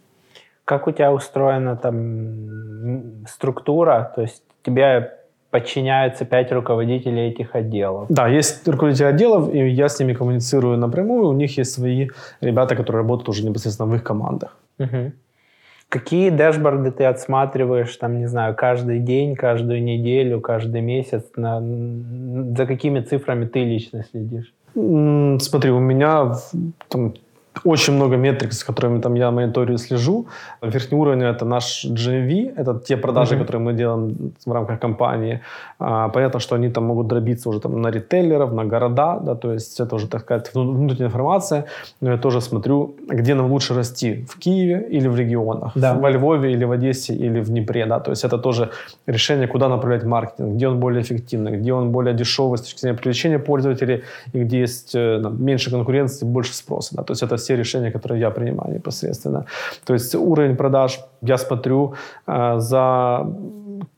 Как 0.66 0.88
у 0.88 0.92
тебя 0.92 1.12
устроена 1.12 1.76
там 1.76 3.26
структура? 3.28 4.12
То 4.16 4.22
есть 4.22 4.44
тебе 4.64 5.12
подчиняются 5.52 6.26
пять 6.26 6.52
руководителей 6.52 7.30
этих 7.30 7.56
отделов. 7.56 8.08
Да, 8.10 8.28
есть 8.28 8.68
руководители 8.68 9.06
отделов, 9.06 9.54
и 9.54 9.70
я 9.70 9.88
с 9.88 10.00
ними 10.00 10.14
коммуницирую 10.14 10.78
напрямую. 10.78 11.28
У 11.28 11.34
них 11.34 11.58
есть 11.58 11.72
свои 11.74 12.10
ребята, 12.42 12.76
которые 12.76 13.04
работают 13.04 13.30
уже 13.30 13.46
непосредственно 13.46 13.90
в 13.90 13.96
их 13.96 14.04
командах. 14.04 14.58
Угу. 14.80 15.12
Какие 15.88 16.30
дэшборды 16.30 16.92
ты 16.92 17.06
отсматриваешь, 17.06 17.96
там, 17.96 18.18
не 18.18 18.28
знаю, 18.28 18.56
каждый 18.56 19.00
день, 19.00 19.36
каждую 19.36 19.84
неделю, 19.84 20.42
каждый 20.42 20.82
месяц? 20.82 21.24
На, 21.38 21.62
за 21.62 22.66
какими 22.66 23.00
цифрами 23.02 23.46
ты 23.46 23.64
лично 23.64 24.04
следишь? 24.04 24.54
Смотри, 24.76 25.72
у 25.72 25.80
меня 25.80 26.36
там, 26.90 27.14
очень 27.64 27.93
много 27.93 28.18
метрик, 28.18 28.53
с 28.53 28.64
которыми 28.64 29.01
там 29.01 29.16
я 29.16 29.32
мониторю 29.32 29.74
и 29.74 29.78
слежу. 29.78 30.28
Верхний 30.62 30.97
уровень— 30.97 31.24
это 31.24 31.45
наш 31.45 31.86
GMV, 31.86 32.53
это 32.58 32.80
те 32.80 32.97
продажи, 32.97 33.36
mm-hmm. 33.36 33.39
которые 33.39 33.62
мы 33.62 33.74
делаем 33.74 34.34
в 34.45 34.51
рамках 34.51 34.80
компании. 34.80 35.41
А, 35.80 36.10
понятно, 36.10 36.39
что 36.39 36.56
они 36.56 36.70
там 36.70 36.84
могут 36.86 37.08
дробиться 37.08 37.49
уже 37.49 37.60
там 37.60 37.82
на 37.82 37.91
ритейлеров, 37.91 38.53
на 38.53 38.66
города, 38.66 39.20
да, 39.20 39.36
то 39.36 39.53
есть 39.53 39.80
это 39.80 39.95
уже, 39.95 40.08
так 40.08 40.22
сказать, 40.22 40.51
внутренняя 40.53 41.08
информация. 41.08 41.66
Но 42.01 42.12
я 42.12 42.18
тоже 42.18 42.41
смотрю, 42.41 42.95
где 43.08 43.36
нам 43.36 43.51
лучше 43.51 43.74
расти, 43.74 44.26
в 44.30 44.39
Киеве 44.39 44.88
или 44.89 45.08
в 45.08 45.16
регионах, 45.16 45.72
да. 45.76 45.93
во 45.93 46.10
Львове 46.10 46.51
или 46.51 46.66
в 46.66 46.72
Одессе 46.72 47.14
или 47.14 47.39
в 47.39 47.49
Днепре, 47.49 47.86
да, 47.86 47.99
то 47.99 48.12
есть 48.12 48.24
это 48.24 48.38
тоже 48.38 48.70
решение, 49.08 49.47
куда 49.47 49.70
направлять 49.70 50.03
маркетинг, 50.03 50.56
где 50.56 50.68
он 50.68 50.80
более 50.80 51.01
эффективный, 51.01 51.58
где 51.58 51.74
он 51.74 51.91
более 51.91 52.14
дешевый 52.14 52.58
с 52.58 52.62
точки 52.62 52.82
зрения 52.82 52.97
привлечения 52.97 53.39
пользователей 53.39 54.03
и 54.34 54.39
где 54.39 54.60
есть 54.60 54.95
э, 54.95 55.22
меньше 55.39 55.72
конкуренции, 55.72 56.26
больше 56.26 56.53
спроса, 56.53 56.95
да, 56.95 57.03
то 57.03 57.12
есть 57.12 57.24
это 57.24 57.38
все 57.46 57.56
решения, 57.56 57.91
которые 57.91 58.20
я 58.20 58.32
принимаю 58.32 58.74
непосредственно. 58.74 59.46
То 59.86 59.93
есть 59.93 60.16
уровень 60.16 60.56
продаж 60.56 61.00
я 61.22 61.38
смотрю 61.38 61.93
э, 62.28 62.60
за 62.60 63.28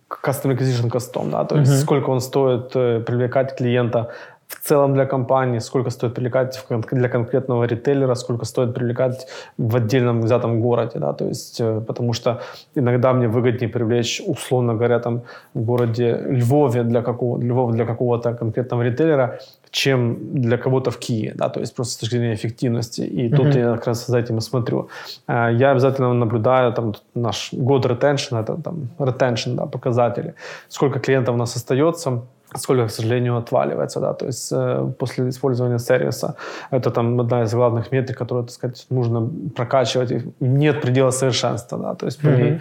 Custom 0.10 0.52
Acquisition 0.52 0.89
Cost, 0.89 1.30
да, 1.32 1.43
то 1.43 1.58
есть 1.58 1.72
uh-huh. 1.72 1.84
сколько 1.84 2.12
он 2.12 2.20
стоит 2.20 2.76
э, 2.76 3.00
привлекать 3.00 3.56
клиента 3.58 4.12
в 4.48 4.68
целом 4.68 4.93
для 4.93 5.06
компании, 5.06 5.60
сколько 5.60 5.89
стоит 5.89 6.14
привлекать 6.14 6.66
для 6.91 7.10
конкретного 7.10 7.66
ритейлера, 7.66 8.16
сколько 8.16 8.45
стоит 8.45 8.74
привлекать 8.74 9.28
в 9.58 9.76
отдельном 9.76 10.22
взятом 10.22 10.62
городе, 10.62 11.00
да, 11.00 11.14
то 11.14 11.26
есть, 11.26 11.62
э, 11.62 11.82
потому 11.88 12.14
что 12.14 12.41
иногда 12.76 13.14
мне 13.14 13.28
выгоднее 13.28 13.70
привлечь, 13.70 14.22
условно 14.26 14.74
говоря, 14.74 15.00
там 15.00 15.22
в 15.54 15.62
городе 15.62 16.22
Львове 16.30 16.84
для 16.84 17.02
какого, 17.02 17.41
Львов 17.41 17.72
для 17.74 17.86
какого-то 17.86 18.34
конкретного 18.34 18.84
ритейлера, 18.84 19.39
чем 19.70 20.18
для 20.34 20.58
кого-то 20.58 20.91
в 20.91 20.98
Киеве, 20.98 21.34
да, 21.36 21.50
то 21.50 21.60
есть 21.60 21.76
просто 21.76 21.93
с 21.93 21.98
точки 21.98 22.16
зрения 22.16 22.36
эффективности. 22.36 23.02
И 23.02 23.28
mm-hmm. 23.28 23.36
тут 23.36 23.56
я 23.56 23.74
как 23.74 23.88
раз 23.88 24.08
за 24.08 24.18
этим 24.18 24.38
и 24.38 24.41
смотрю. 24.41 24.88
Э, 25.28 25.50
я 25.54 25.72
обязательно 25.72 26.14
наблюдаю 26.14 26.72
там 26.72 26.93
наш 27.16 27.54
год 27.54 27.86
retention, 27.86 28.39
это 28.39 28.56
там 28.62 28.89
retention, 28.98 29.56
да, 29.56 29.66
показатели, 29.66 30.34
сколько 30.70 31.00
клиентов 31.00 31.36
у 31.36 31.38
нас 31.38 31.56
остается, 31.56 32.22
сколько, 32.58 32.88
к 32.88 32.91
сожалению, 32.91 33.38
отваливается, 33.38 33.99
да, 33.99 34.14
то 34.14 34.26
есть 34.26 34.51
э, 34.51 34.91
после 34.99 35.30
использования 35.30 35.80
сервиса. 35.80 36.36
Это 36.72 36.91
там 36.91 37.20
одна 37.20 37.43
из 37.43 37.53
главных 37.53 37.91
метрик, 37.91 38.18
которую, 38.18 38.45
так 38.45 38.53
сказать, 38.53 38.86
нужно 38.89 39.30
прокачивать. 39.55 40.24
Нет 40.39 40.82
предела 40.82 41.12
совершенства, 41.12 41.78
да, 41.78 41.95
то 41.95 42.05
есть 42.05 42.24
mm-hmm. 42.24 42.60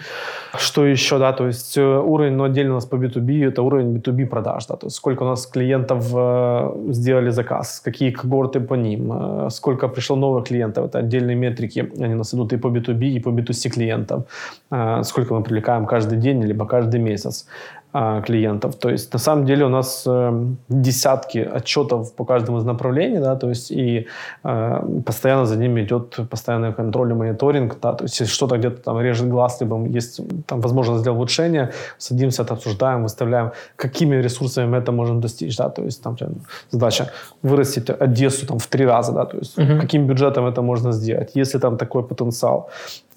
Что 0.58 0.86
еще, 0.86 1.18
да, 1.18 1.32
то 1.32 1.46
есть 1.46 1.78
э, 1.78 1.82
уровень, 1.82 2.36
но 2.36 2.44
отдельно 2.44 2.72
у 2.72 2.74
нас 2.74 2.86
по 2.86 2.96
B2B, 2.96 3.48
это 3.48 3.62
уровень 3.62 3.96
B2B 3.96 4.26
продаж, 4.26 4.66
да, 4.66 4.76
то 4.76 4.86
есть 4.86 4.96
сколько 4.96 5.24
у 5.24 5.26
нас 5.26 5.46
клиентов 5.46 6.12
э, 6.14 6.92
сделали 6.92 7.30
заказ, 7.30 7.80
какие 7.84 8.10
когорты 8.10 8.60
по 8.60 8.74
ним, 8.74 9.12
э, 9.12 9.50
сколько 9.50 9.88
пришло 9.88 10.16
новых 10.16 10.48
клиентов, 10.48 10.86
это 10.86 10.98
отдельные 10.98 11.36
метрики, 11.36 11.92
они 12.00 12.14
у 12.14 12.18
нас 12.18 12.34
идут 12.34 12.52
и 12.52 12.56
по 12.56 12.68
B2B, 12.68 13.04
и 13.16 13.20
по 13.20 13.30
B2C 13.30 13.70
клиентам, 13.70 14.24
э, 14.70 15.02
сколько 15.04 15.34
мы 15.34 15.42
привлекаем 15.42 15.86
каждый 15.86 16.18
день, 16.18 16.42
либо 16.42 16.66
каждый 16.66 17.00
месяц. 17.00 17.46
А, 17.98 18.20
клиентов. 18.20 18.74
То 18.74 18.90
есть 18.90 19.12
на 19.12 19.18
самом 19.18 19.46
деле 19.46 19.64
у 19.64 19.68
нас 19.68 20.04
э, 20.06 20.44
десятки 20.68 21.38
отчетов 21.38 22.14
по 22.14 22.24
каждому 22.24 22.58
из 22.58 22.64
направлений, 22.64 23.20
да, 23.20 23.36
то 23.36 23.48
есть 23.48 23.70
и 23.70 24.06
э, 24.44 25.02
постоянно 25.06 25.46
за 25.46 25.56
ними 25.56 25.80
идет 25.80 26.18
постоянный 26.30 26.74
контроль 26.74 27.10
и 27.10 27.14
мониторинг, 27.14 27.78
да, 27.82 27.92
то 27.92 28.04
есть 28.04 28.20
если 28.20 28.34
что-то 28.34 28.58
где-то 28.58 28.82
там 28.82 29.00
режет 29.00 29.28
глаз, 29.28 29.60
либо 29.60 29.86
есть 29.96 30.20
там 30.46 30.60
возможность 30.60 31.02
для 31.02 31.12
улучшения, 31.12 31.70
садимся, 31.98 32.42
это 32.42 32.54
обсуждаем, 32.54 33.02
выставляем, 33.02 33.52
какими 33.76 34.22
ресурсами 34.22 34.66
мы 34.66 34.76
это 34.76 34.92
можем 34.92 35.20
достичь, 35.20 35.56
да, 35.56 35.68
то 35.68 35.82
есть 35.82 36.02
там 36.02 36.16
задача 36.70 37.10
вырастить 37.42 37.88
Одессу 37.88 38.46
там 38.46 38.58
в 38.58 38.66
три 38.66 38.84
раза, 38.86 39.12
да, 39.12 39.24
то 39.24 39.38
есть 39.38 39.58
uh-huh. 39.58 39.80
каким 39.80 40.06
бюджетом 40.06 40.44
это 40.44 40.60
можно 40.60 40.92
сделать, 40.92 41.30
если 41.34 41.60
там 41.60 41.78
такой 41.78 42.02
потенциал. 42.02 42.68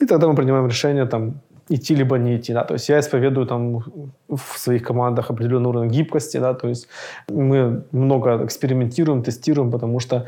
И 0.01 0.05
тогда 0.05 0.27
мы 0.27 0.35
принимаем 0.35 0.67
решение 0.67 1.05
там 1.05 1.33
идти 1.69 1.95
либо 1.95 2.17
не 2.17 2.37
идти, 2.37 2.53
да, 2.53 2.63
то 2.63 2.73
есть 2.73 2.89
я 2.89 2.99
исповедую 2.99 3.45
там 3.45 3.83
в 4.27 4.57
своих 4.57 4.83
командах 4.83 5.29
определенный 5.29 5.69
уровень 5.69 5.89
гибкости, 5.89 6.37
да, 6.37 6.53
то 6.53 6.67
есть 6.67 6.87
мы 7.29 7.83
много 7.91 8.43
экспериментируем, 8.43 9.23
тестируем, 9.23 9.71
потому 9.71 9.99
что 9.99 10.25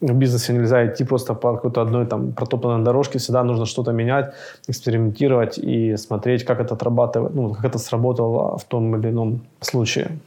в 0.00 0.14
бизнесе 0.14 0.52
нельзя 0.52 0.86
идти 0.86 1.04
просто 1.04 1.34
по 1.34 1.54
какой-то 1.54 1.82
одной 1.82 2.06
там 2.06 2.32
протоптанной 2.32 2.84
дорожке, 2.84 3.18
всегда 3.18 3.42
нужно 3.42 3.66
что-то 3.66 3.92
менять, 3.92 4.34
экспериментировать 4.68 5.58
и 5.58 5.96
смотреть, 5.96 6.44
как 6.44 6.60
это 6.60 6.74
отрабатывает, 6.74 7.34
ну, 7.34 7.54
как 7.54 7.64
это 7.64 7.78
сработало 7.78 8.56
в 8.58 8.64
том 8.64 8.96
или 8.96 9.08
ином 9.08 9.40
случае. 9.60 10.18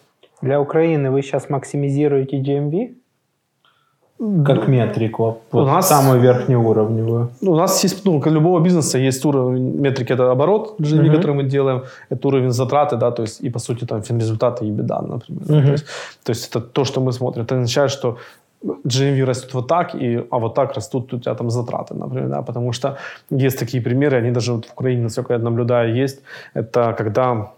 Для 0.42 0.60
Украины 0.60 1.12
вы 1.12 1.22
сейчас 1.22 1.50
максимизируете 1.50 2.40
GMV? 2.42 2.96
Как 4.46 4.68
метрику, 4.68 5.38
вот 5.52 5.64
у 5.64 5.66
нас, 5.66 5.90
самую 5.90 6.20
верхнеуровневую. 6.20 7.30
Ну, 7.42 7.52
у 7.52 7.56
нас 7.56 7.84
есть, 7.84 8.06
ну, 8.06 8.20
как 8.20 8.34
любого 8.34 8.60
бизнеса 8.60 8.98
есть 8.98 9.26
уровень 9.26 9.80
метрики, 9.80 10.14
это 10.14 10.32
оборот 10.32 10.76
GMV, 10.80 11.04
uh-huh. 11.04 11.16
который 11.16 11.36
мы 11.36 11.44
делаем, 11.44 11.84
это 12.10 12.28
уровень 12.28 12.52
затраты, 12.52 12.98
да, 12.98 13.12
то 13.12 13.24
есть 13.24 13.42
и 13.42 13.50
по 13.50 13.60
сути 13.60 13.86
там 13.86 14.02
результаты 14.10 14.66
и 14.66 14.72
беда, 14.72 15.02
например. 15.02 15.44
Uh-huh. 15.44 15.66
То, 15.66 15.72
есть, 15.72 15.86
то 16.24 16.32
есть 16.32 16.50
это 16.50 16.62
то, 16.62 16.84
что 16.84 17.02
мы 17.02 17.14
смотрим. 17.14 17.44
Это 17.44 17.56
означает, 17.56 17.92
что 17.92 18.18
GMV 18.64 19.26
растет 19.26 19.54
вот 19.54 19.68
так, 19.68 19.96
и, 19.96 20.26
а 20.32 20.38
вот 20.40 20.56
так 20.56 20.74
растут 20.74 21.14
у 21.14 21.20
тебя 21.20 21.36
там 21.36 21.50
затраты, 21.50 21.94
например, 21.94 22.30
да, 22.30 22.42
потому 22.42 22.74
что 22.74 22.98
есть 23.30 23.60
такие 23.60 23.84
примеры, 23.84 24.18
они 24.18 24.32
даже 24.32 24.54
вот 24.54 24.66
в 24.66 24.74
Украине, 24.74 25.04
насколько 25.04 25.34
я 25.34 25.40
наблюдаю, 25.40 25.96
есть, 25.96 26.22
это 26.56 26.94
когда 26.98 27.52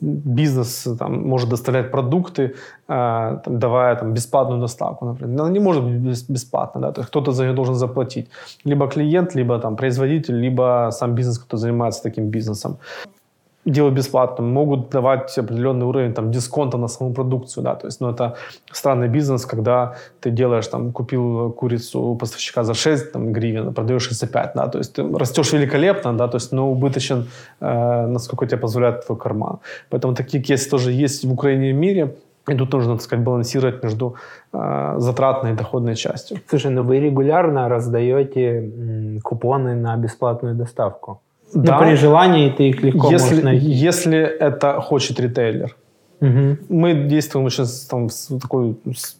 бизнес 0.00 0.88
там, 0.98 1.28
может 1.28 1.48
доставлять 1.48 1.90
продукты, 1.90 2.42
э, 2.88 3.38
там, 3.44 3.58
давая 3.58 3.96
там, 3.96 4.14
бесплатную 4.14 4.60
доставку, 4.60 5.06
например. 5.06 5.40
Она 5.40 5.50
не 5.50 5.60
может 5.60 5.84
быть 5.84 6.30
бесплатно, 6.30 6.80
да, 6.80 6.92
то 6.92 7.00
есть 7.00 7.10
кто-то 7.10 7.32
за 7.32 7.44
нее 7.44 7.54
должен 7.54 7.74
заплатить. 7.74 8.28
Либо 8.64 8.88
клиент, 8.88 9.36
либо 9.36 9.58
там, 9.58 9.76
производитель, 9.76 10.40
либо 10.40 10.90
сам 10.90 11.14
бизнес, 11.14 11.38
кто 11.38 11.56
занимается 11.56 12.02
таким 12.02 12.30
бизнесом 12.30 12.78
делать 13.66 13.94
бесплатно, 13.94 14.44
могут 14.44 14.90
давать 14.90 15.38
определенный 15.38 15.86
уровень 15.86 16.14
там, 16.14 16.30
дисконта 16.30 16.78
на 16.78 16.88
саму 16.88 17.12
продукцию. 17.12 17.64
Да? 17.64 17.74
То 17.74 17.86
есть, 17.86 18.00
ну, 18.00 18.10
это 18.10 18.36
странный 18.72 19.08
бизнес, 19.08 19.44
когда 19.44 19.94
ты 20.20 20.30
делаешь, 20.30 20.68
там, 20.68 20.92
купил 20.92 21.52
курицу 21.52 22.00
у 22.00 22.16
поставщика 22.16 22.64
за 22.64 22.74
6 22.74 23.12
там, 23.12 23.32
гривен, 23.32 23.68
а 23.68 23.72
продаешь 23.72 24.10
за 24.10 24.26
5. 24.26 24.52
Да? 24.54 24.68
То 24.68 24.78
есть 24.78 24.94
ты 24.94 25.18
растешь 25.18 25.52
великолепно, 25.52 26.12
да? 26.12 26.28
то 26.28 26.36
есть, 26.36 26.52
но 26.52 26.70
убыточен, 26.70 27.26
э, 27.60 28.06
насколько 28.06 28.46
тебе 28.46 28.60
позволяет 28.60 29.06
твой 29.06 29.18
карман. 29.18 29.58
Поэтому 29.90 30.14
такие 30.14 30.42
кейсы 30.42 30.70
тоже 30.70 30.92
есть 30.92 31.24
в 31.24 31.32
Украине 31.32 31.70
и 31.70 31.72
в 31.72 31.76
мире. 31.76 32.14
И 32.48 32.54
тут 32.54 32.72
нужно, 32.72 32.92
так 32.92 33.02
сказать, 33.02 33.24
балансировать 33.24 33.82
между 33.82 34.14
э, 34.52 34.94
затратной 34.98 35.50
и 35.50 35.54
доходной 35.54 35.96
частью. 35.96 36.38
Слушай, 36.48 36.70
ну 36.70 36.84
вы 36.84 37.00
регулярно 37.00 37.68
раздаете 37.68 38.40
м, 38.40 39.20
купоны 39.20 39.74
на 39.74 39.96
бесплатную 39.96 40.54
доставку. 40.54 41.20
Да. 41.56 41.72
Но 41.72 41.78
при 41.80 41.94
желании 41.96 42.50
ты 42.50 42.68
их 42.68 42.82
легко 42.82 43.10
если, 43.10 43.28
можешь 43.28 43.44
найти. 43.44 43.66
Если 43.66 44.18
это 44.18 44.80
хочет 44.80 45.20
ритейлер. 45.20 45.74
Угу. 46.20 46.56
Мы 46.68 46.94
действуем 46.94 47.50
сейчас 47.50 47.86
там, 47.90 48.08
в 48.08 48.40
такой 48.40 48.74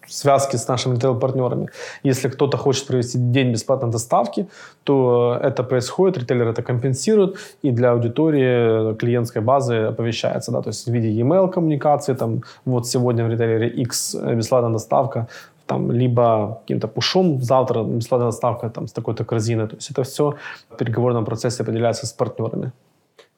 связке 0.07 0.57
с 0.57 0.69
нашими 0.69 0.95
ритейл-партнерами. 0.95 1.69
Если 2.03 2.29
кто-то 2.29 2.57
хочет 2.57 2.87
провести 2.87 3.19
день 3.19 3.53
бесплатной 3.53 3.91
доставки, 3.91 4.47
то 4.85 5.39
это 5.43 5.63
происходит, 5.63 6.19
ритейлер 6.19 6.49
это 6.49 6.63
компенсирует, 6.63 7.37
и 7.63 7.71
для 7.71 7.91
аудитории 7.93 8.95
клиентской 8.95 9.43
базы 9.43 9.75
оповещается, 9.75 10.53
да, 10.53 10.63
то 10.63 10.71
есть 10.71 10.89
в 10.89 10.93
виде 10.93 11.09
e-mail 11.09 11.51
коммуникации, 11.51 12.15
там, 12.15 12.43
вот 12.65 12.87
сегодня 12.87 13.25
в 13.25 13.31
ритейлере 13.31 13.69
X 13.69 14.15
бесплатная 14.15 14.73
доставка, 14.73 15.27
там, 15.67 15.91
либо 15.91 16.61
каким-то 16.63 16.89
пушом, 16.89 17.43
завтра 17.43 17.83
бесплатная 17.83 18.29
доставка 18.29 18.71
там, 18.71 18.87
с 18.87 18.93
такой-то 18.93 19.25
корзины. 19.25 19.67
То 19.67 19.77
есть 19.77 19.91
это 19.91 20.03
все 20.03 20.35
в 20.71 20.77
переговорном 20.77 21.25
процессе 21.25 21.63
определяется 21.63 22.07
с 22.07 22.13
партнерами. 22.13 22.73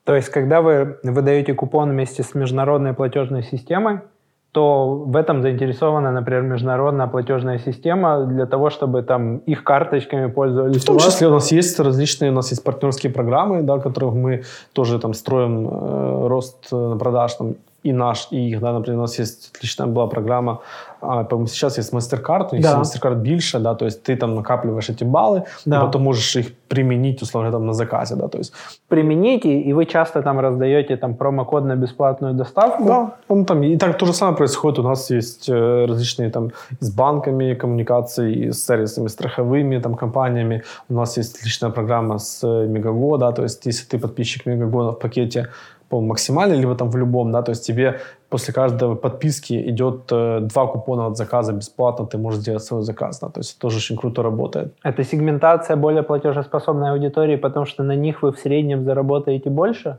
То 0.05 0.14
есть, 0.14 0.31
когда 0.31 0.61
вы 0.61 0.99
выдаете 1.03 1.55
купон 1.55 1.91
вместе 1.91 2.22
с 2.22 2.35
международной 2.35 2.95
платежной 2.95 3.43
системой, 3.43 4.01
то 4.53 5.05
в 5.07 5.16
этом 5.16 5.43
заинтересована, 5.43 6.11
например, 6.11 6.43
международная 6.43 7.07
платежная 7.07 7.59
система 7.59 8.24
для 8.24 8.47
того, 8.47 8.70
чтобы 8.70 9.03
там 9.03 9.39
их 9.39 9.62
карточками 9.62 10.31
пользовались. 10.31 10.83
В 10.83 10.87
том 10.87 10.99
числе 10.99 11.29
у 11.29 11.33
нас 11.33 11.53
есть 11.53 11.79
различные, 11.81 12.31
у 12.31 12.35
нас 12.35 12.51
есть 12.51 12.64
партнерские 12.64 13.12
программы, 13.12 13.62
да, 13.62 13.79
которых 13.79 14.14
мы 14.14 14.43
тоже 14.72 14.99
там 14.99 15.12
строим 15.12 15.68
э, 15.68 16.29
рост 16.29 16.66
э, 16.72 16.97
продаж 16.99 17.35
там, 17.35 17.55
и 17.83 17.93
наш, 17.93 18.29
и 18.31 18.51
их. 18.51 18.61
Да, 18.61 18.72
например, 18.72 18.99
у 18.99 19.03
нас 19.03 19.18
есть 19.18 19.51
отличная 19.55 19.87
была 19.87 20.07
программа 20.07 20.61
а, 21.01 21.26
сейчас 21.47 21.79
есть 21.79 21.93
MasterCard, 21.93 22.49
у 22.53 22.57
них 22.57 22.64
да. 22.64 22.81
MasterCard 22.81 23.14
больше, 23.14 23.59
да, 23.59 23.74
то 23.74 23.85
есть 23.85 24.03
ты 24.03 24.16
там 24.16 24.35
накапливаешь 24.35 24.91
эти 24.91 25.05
баллы, 25.05 25.43
да. 25.64 25.76
и 25.76 25.81
потом 25.81 26.03
можешь 26.03 26.37
их 26.37 26.55
применить, 26.68 27.22
условно, 27.22 27.51
там 27.53 27.66
на 27.66 27.72
заказе, 27.72 28.14
да, 28.16 28.29
то 28.29 28.39
есть... 28.39 28.53
Примените, 28.89 29.49
и 29.49 29.72
вы 29.72 29.87
часто 29.87 30.22
там 30.22 30.41
раздаете 30.41 30.97
там 30.97 31.14
промокод 31.14 31.64
на 31.64 31.76
бесплатную 31.76 32.35
доставку? 32.35 32.85
Да, 32.85 33.14
он 33.29 33.45
там, 33.45 33.62
и 33.62 33.76
так 33.76 33.99
то 33.99 34.07
же 34.07 34.12
самое 34.12 34.37
происходит, 34.37 34.79
у 34.79 34.83
нас 34.83 35.11
есть 35.11 35.49
э, 35.49 35.87
различные 35.87 36.31
там 36.31 36.51
с 36.81 36.91
банками 36.91 37.55
коммуникации, 37.55 38.51
с 38.51 38.66
сервисами 38.66 39.09
страховыми 39.09 39.79
там 39.79 39.95
компаниями, 39.95 40.62
у 40.89 40.95
нас 40.95 41.16
есть 41.18 41.39
отличная 41.39 41.70
программа 41.70 42.18
с 42.18 42.47
Мегаго, 42.47 43.18
да, 43.18 43.33
то 43.33 43.43
есть 43.43 43.66
если 43.66 43.87
ты 43.87 43.99
подписчик 43.99 44.47
Мегаго 44.47 44.93
в 44.93 44.99
пакете 44.99 45.49
по 45.89 46.01
максимальной, 46.01 46.57
либо 46.57 46.74
там 46.74 46.91
в 46.91 46.97
любом, 46.97 47.32
да, 47.32 47.43
то 47.43 47.51
есть 47.51 47.66
тебе 47.66 48.01
после 48.28 48.55
каждой 48.55 48.95
подписки 48.95 49.70
идет 49.70 50.12
э, 50.12 50.41
два 50.41 50.66
купона 50.66 51.07
от 51.07 51.16
заказа 51.16 51.53
бесплатно, 51.53 52.07
ты 52.07 52.18
можешь 52.18 52.41
сделать 52.41 52.62
свой 52.62 52.82
заказ, 52.82 53.20
да, 53.20 53.28
то 53.28 53.41
есть 53.41 53.53
это 53.53 53.61
тоже 53.61 53.76
очень 53.76 53.97
круто 53.97 54.22
работает. 54.22 54.74
Это 54.84 55.05
сегментация 55.05 55.76
более 55.76 56.03
платежеспособной 56.03 56.91
аудитории, 56.91 57.36
потому 57.36 57.66
что 57.66 57.82
на 57.82 57.97
них 57.97 58.22
вы 58.22 58.32
в 58.32 58.39
среднем 58.39 58.84
заработаете 58.84 59.51
больше? 59.51 59.99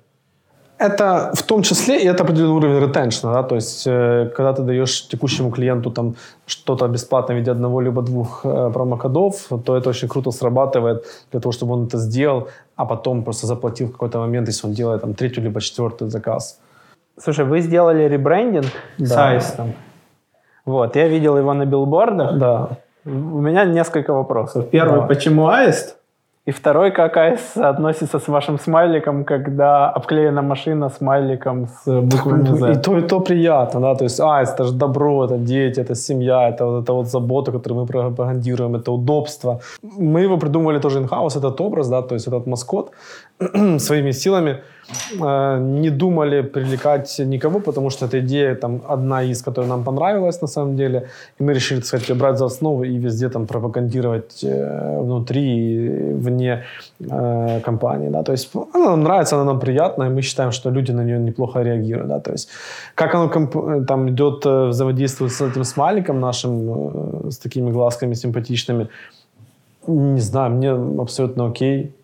Это 0.79 1.31
в 1.33 1.43
том 1.43 1.61
числе 1.61 2.01
и 2.01 2.07
это 2.07 2.23
определенный 2.23 2.55
уровень 2.55 2.79
ретеншна, 2.79 3.33
да, 3.33 3.43
то 3.43 3.55
есть 3.55 3.85
э, 3.85 4.31
когда 4.33 4.53
ты 4.53 4.63
даешь 4.63 5.07
текущему 5.09 5.51
клиенту 5.51 5.91
там 5.91 6.15
что-то 6.45 6.87
бесплатно 6.87 7.35
в 7.35 7.37
виде 7.37 7.51
одного 7.51 7.81
либо 7.81 8.01
двух 8.01 8.45
э, 8.45 8.71
промокодов, 8.73 9.49
то 9.65 9.75
это 9.75 9.89
очень 9.89 10.07
круто 10.07 10.31
срабатывает 10.31 11.03
для 11.31 11.41
того, 11.41 11.51
чтобы 11.51 11.73
он 11.73 11.87
это 11.87 11.97
сделал, 11.97 12.47
а 12.77 12.85
потом 12.85 13.23
просто 13.23 13.45
заплатил 13.45 13.87
в 13.87 13.91
какой-то 13.91 14.19
момент, 14.19 14.47
если 14.47 14.67
он 14.67 14.73
делает 14.73 15.01
там 15.01 15.13
третий 15.13 15.41
либо 15.41 15.59
четвертый 15.59 16.07
заказ. 16.07 16.59
Слушай, 17.17 17.43
вы 17.43 17.59
сделали 17.59 18.07
ребрендинг 18.07 18.67
да. 18.97 19.05
с 19.05 19.17
Аистом. 19.17 19.73
Вот, 20.65 20.95
я 20.95 21.09
видел 21.09 21.37
его 21.37 21.53
на 21.53 21.65
билбордах. 21.65 22.37
Да. 22.37 22.69
У 23.05 23.41
меня 23.41 23.65
несколько 23.65 24.13
вопросов. 24.13 24.69
Первый, 24.69 25.01
да. 25.01 25.07
почему 25.07 25.47
Аист? 25.49 25.98
И 26.49 26.51
второй, 26.51 26.91
как 26.91 27.17
Аист 27.17 27.57
относится 27.57 28.17
с 28.17 28.27
вашим 28.27 28.59
смайликом, 28.59 29.23
когда 29.23 29.89
обклеена 29.89 30.41
машина 30.41 30.89
смайликом 30.89 31.67
с 31.67 32.01
буквами 32.01 32.57
Z? 32.57 32.71
И 32.71 32.75
то, 32.75 32.97
и 32.97 33.01
то 33.01 33.19
приятно, 33.19 33.79
да, 33.81 33.95
то 33.95 34.03
есть 34.05 34.19
Аист, 34.19 34.53
это 34.53 34.63
же 34.63 34.73
добро, 34.73 35.25
это 35.25 35.37
дети, 35.37 35.81
это 35.81 35.93
семья, 35.93 36.49
это 36.49 36.65
вот, 36.65 36.83
это 36.83 36.93
вот 36.93 37.07
забота, 37.07 37.51
которую 37.51 37.81
мы 37.81 37.85
пропагандируем, 37.85 38.75
это 38.75 38.91
удобство. 38.91 39.59
Мы 39.83 40.21
его 40.21 40.37
придумали 40.37 40.79
тоже 40.79 40.99
in-house, 40.99 41.37
этот 41.37 41.61
образ, 41.61 41.87
да, 41.87 42.01
то 42.01 42.15
есть 42.15 42.27
этот 42.27 42.47
маскот 42.47 42.91
своими 43.79 44.11
силами 44.11 44.57
э, 45.21 45.59
не 45.59 45.89
думали 45.89 46.41
привлекать 46.41 47.19
никого, 47.19 47.59
потому 47.59 47.89
что 47.89 48.05
эта 48.05 48.19
идея 48.19 48.55
там 48.55 48.81
одна 48.87 49.23
из, 49.23 49.41
которая 49.41 49.69
нам 49.69 49.83
понравилась 49.83 50.41
на 50.41 50.47
самом 50.47 50.75
деле, 50.75 51.07
и 51.39 51.43
мы 51.43 51.53
решили, 51.53 51.79
так 51.79 51.87
сказать, 51.87 52.17
брать 52.17 52.37
за 52.37 52.45
основу 52.45 52.83
и 52.83 52.97
везде 52.97 53.29
там 53.29 53.47
пропагандировать 53.47 54.43
э, 54.43 55.01
внутри 55.01 55.41
и 55.41 56.13
вне 56.13 56.63
э, 56.99 57.61
компании, 57.63 58.09
да, 58.09 58.23
то 58.23 58.33
есть 58.33 58.51
она 58.73 58.89
нам 58.89 59.03
нравится, 59.03 59.35
она 59.35 59.45
нам 59.45 59.59
приятна, 59.59 60.03
и 60.03 60.09
мы 60.09 60.21
считаем, 60.21 60.51
что 60.51 60.71
люди 60.71 60.91
на 60.91 61.03
нее 61.03 61.19
неплохо 61.19 61.63
реагируют, 61.63 62.09
да, 62.09 62.19
то 62.19 62.31
есть 62.31 62.49
как 62.95 63.15
оно 63.15 63.29
комп- 63.29 63.85
там 63.87 64.09
идет 64.09 64.45
э, 64.45 64.67
взаимодействует 64.67 65.31
с 65.31 65.41
этим 65.41 65.63
смайликом 65.63 66.19
нашим, 66.19 67.27
э, 67.27 67.31
с 67.31 67.37
такими 67.37 67.71
глазками 67.71 68.15
симпатичными, 68.15 68.89
не 69.87 70.21
знаю, 70.21 70.51
мне 70.51 71.01
абсолютно 71.01 71.47
окей. 71.47 71.95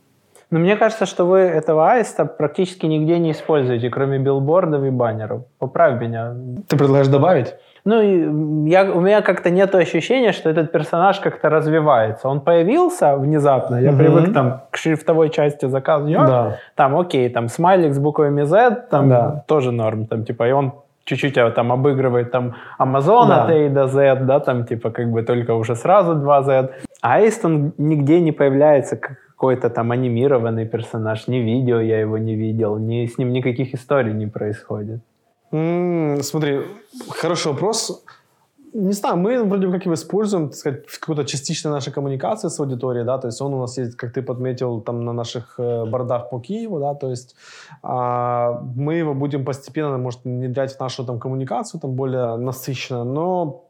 Но 0.51 0.59
мне 0.59 0.75
кажется, 0.75 1.05
что 1.05 1.25
вы 1.25 1.39
этого 1.39 1.91
аиста 1.91 2.25
практически 2.25 2.85
нигде 2.85 3.17
не 3.19 3.31
используете, 3.31 3.89
кроме 3.89 4.19
билбордов 4.19 4.83
и 4.83 4.89
баннеров. 4.89 5.43
Поправь 5.59 5.99
меня. 5.99 6.33
Ты 6.67 6.77
предлагаешь 6.77 7.07
добавить? 7.07 7.55
Ну, 7.83 8.65
я, 8.65 8.83
у 8.91 8.99
меня 8.99 9.21
как-то 9.21 9.51
нет 9.51 9.75
ощущения, 9.75 10.31
что 10.31 10.49
этот 10.49 10.71
персонаж 10.71 11.19
как-то 11.19 11.49
развивается. 11.49 12.27
Он 12.27 12.41
появился 12.41 13.15
внезапно, 13.15 13.75
я 13.75 13.89
Мгм. 13.91 13.97
привык 13.99 14.33
там 14.33 14.61
к 14.71 14.77
шрифтовой 14.77 15.29
части 15.29 15.67
заказа, 15.67 16.07
Да. 16.09 16.57
там 16.75 16.97
окей, 16.97 17.29
там 17.29 17.47
смайлик 17.47 17.93
с 17.93 17.99
буквами 17.99 18.41
Z, 18.43 18.87
там 18.89 19.09
Да. 19.09 19.43
тоже 19.47 19.71
норм, 19.71 20.07
там 20.07 20.25
типа, 20.25 20.47
и 20.47 20.51
он 20.51 20.73
чуть-чуть 21.03 21.37
а, 21.37 21.51
там 21.51 21.71
обыгрывает 21.71 22.31
там 22.31 22.55
Amazon 22.79 23.27
Да. 23.27 23.43
от 23.43 23.51
A 23.51 23.69
до 23.69 23.85
Z, 23.87 24.15
да, 24.21 24.39
там 24.39 24.65
типа 24.65 24.89
как 24.89 25.11
бы 25.11 25.21
только 25.21 25.53
уже 25.53 25.75
сразу 25.75 26.15
2 26.15 26.41
Z. 26.41 26.69
Аист, 27.01 27.45
он 27.45 27.73
нигде 27.77 28.19
не 28.19 28.31
появляется 28.31 28.97
как 28.97 29.17
какой-то 29.36 29.69
там 29.69 29.91
анимированный 29.91 30.65
персонаж, 30.65 31.27
ни 31.27 31.38
видео 31.38 31.79
я 31.81 31.99
его 31.99 32.17
не 32.17 32.36
видел, 32.36 32.77
ни, 32.77 33.05
с 33.05 33.17
ним 33.17 33.33
никаких 33.33 33.73
историй 33.73 34.13
не 34.13 34.27
происходит. 34.27 35.01
М, 35.51 36.23
Смотри, 36.23 36.61
хороший 37.09 37.51
вопрос. 37.51 38.03
Не 38.73 38.93
знаю, 38.93 39.17
мы 39.17 39.43
вроде 39.43 39.71
как 39.71 39.86
его 39.86 39.93
используем, 39.93 40.49
так 40.49 40.57
сказать, 40.57 40.88
в 40.88 40.99
какой-то 40.99 41.23
частичной 41.23 41.71
нашей 41.71 41.93
коммуникации 41.93 42.49
с 42.49 42.59
аудиторией, 42.59 43.05
да, 43.05 43.17
то 43.17 43.27
есть 43.27 43.41
он 43.41 43.53
у 43.53 43.59
нас 43.59 43.77
есть, 43.77 43.95
как 43.95 44.11
ты 44.11 44.21
подметил, 44.21 44.81
там 44.81 45.05
на 45.05 45.13
наших 45.13 45.55
э, 45.59 45.86
бордах 45.86 46.29
по 46.29 46.39
Киеву, 46.39 46.79
да, 46.79 46.93
то 46.93 47.09
есть 47.09 47.36
а, 47.83 48.61
мы 48.75 48.95
его 48.95 49.13
будем 49.13 49.45
постепенно, 49.45 49.97
может, 49.97 50.25
внедрять 50.25 50.75
в 50.75 50.79
нашу 50.79 51.05
там 51.05 51.19
коммуникацию, 51.19 51.79
там 51.79 51.91
более 51.91 52.36
насыщенно, 52.36 53.05
но 53.05 53.64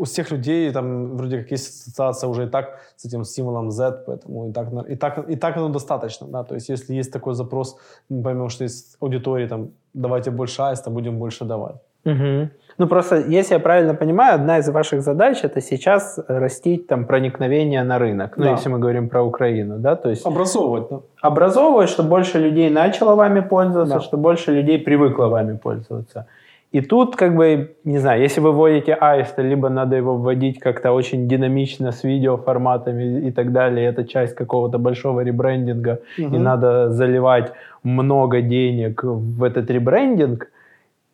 у 0.00 0.04
всех 0.04 0.30
людей 0.32 0.72
там 0.72 1.16
вроде 1.16 1.38
как 1.38 1.50
есть 1.52 1.68
ассоциация 1.68 2.30
уже 2.30 2.44
и 2.44 2.48
так 2.48 2.78
с 2.96 3.04
этим 3.04 3.24
символом 3.24 3.70
Z, 3.70 4.04
поэтому 4.06 4.48
и 4.48 4.52
так, 4.52 4.68
и 4.90 4.96
так, 4.96 5.30
и 5.30 5.36
так 5.36 5.56
оно 5.56 5.68
достаточно, 5.68 6.26
да, 6.26 6.42
то 6.42 6.54
есть 6.54 6.70
если 6.70 6.94
есть 6.94 7.12
такой 7.12 7.34
запрос, 7.34 7.76
мы 8.08 8.22
поймем, 8.22 8.48
что 8.48 8.64
есть 8.64 8.96
аудитории, 9.00 9.46
там, 9.46 9.68
давайте 9.94 10.30
больше 10.30 10.62
аиста, 10.62 10.90
будем 10.90 11.18
больше 11.18 11.44
давать. 11.44 11.76
Мгм. 12.04 12.50
Ну 12.78 12.86
просто, 12.88 13.16
если 13.16 13.54
я 13.54 13.60
правильно 13.60 13.94
понимаю, 13.94 14.34
одна 14.34 14.58
из 14.58 14.68
ваших 14.70 15.02
задач 15.02 15.44
это 15.44 15.60
сейчас 15.60 16.18
растить 16.28 16.86
там 16.86 17.04
проникновение 17.04 17.84
на 17.84 17.98
рынок. 17.98 18.38
Ну, 18.38 18.44
Да. 18.44 18.50
если 18.52 18.70
мы 18.70 18.78
говорим 18.78 19.08
про 19.08 19.22
Украину, 19.22 19.78
да, 19.78 19.96
то 19.96 20.08
есть 20.08 20.26
Образовывать, 20.26 20.88
да. 20.90 21.00
образовывать, 21.20 21.90
чтобы 21.90 22.08
больше 22.08 22.38
людей 22.38 22.70
начало 22.70 23.14
вами 23.16 23.40
пользоваться, 23.40 23.94
Да. 23.94 24.00
чтобы 24.00 24.22
больше 24.22 24.52
людей 24.52 24.78
привыкло 24.78 25.26
вами 25.28 25.58
пользоваться. 25.58 26.24
И 26.72 26.80
тут, 26.82 27.16
как 27.16 27.34
бы, 27.34 27.74
не 27.84 27.98
знаю, 27.98 28.22
если 28.22 28.40
вы 28.40 28.52
вводите 28.52 28.94
аиста, 28.94 29.42
либо 29.42 29.68
надо 29.68 29.96
его 29.96 30.16
вводить 30.16 30.60
как-то 30.60 30.92
очень 30.92 31.26
динамично 31.26 31.90
с 31.90 32.04
видеоформатами 32.04 33.26
и 33.26 33.32
так 33.32 33.50
далее. 33.52 33.88
Это 33.88 34.04
часть 34.04 34.36
какого-то 34.36 34.78
большого 34.78 35.20
ребрендинга, 35.24 35.98
и 36.16 36.26
Мгм. 36.26 36.42
надо 36.42 36.90
заливать 36.90 37.52
много 37.82 38.40
денег 38.40 39.02
в 39.02 39.42
этот 39.42 39.68
ребрендинг. 39.70 40.46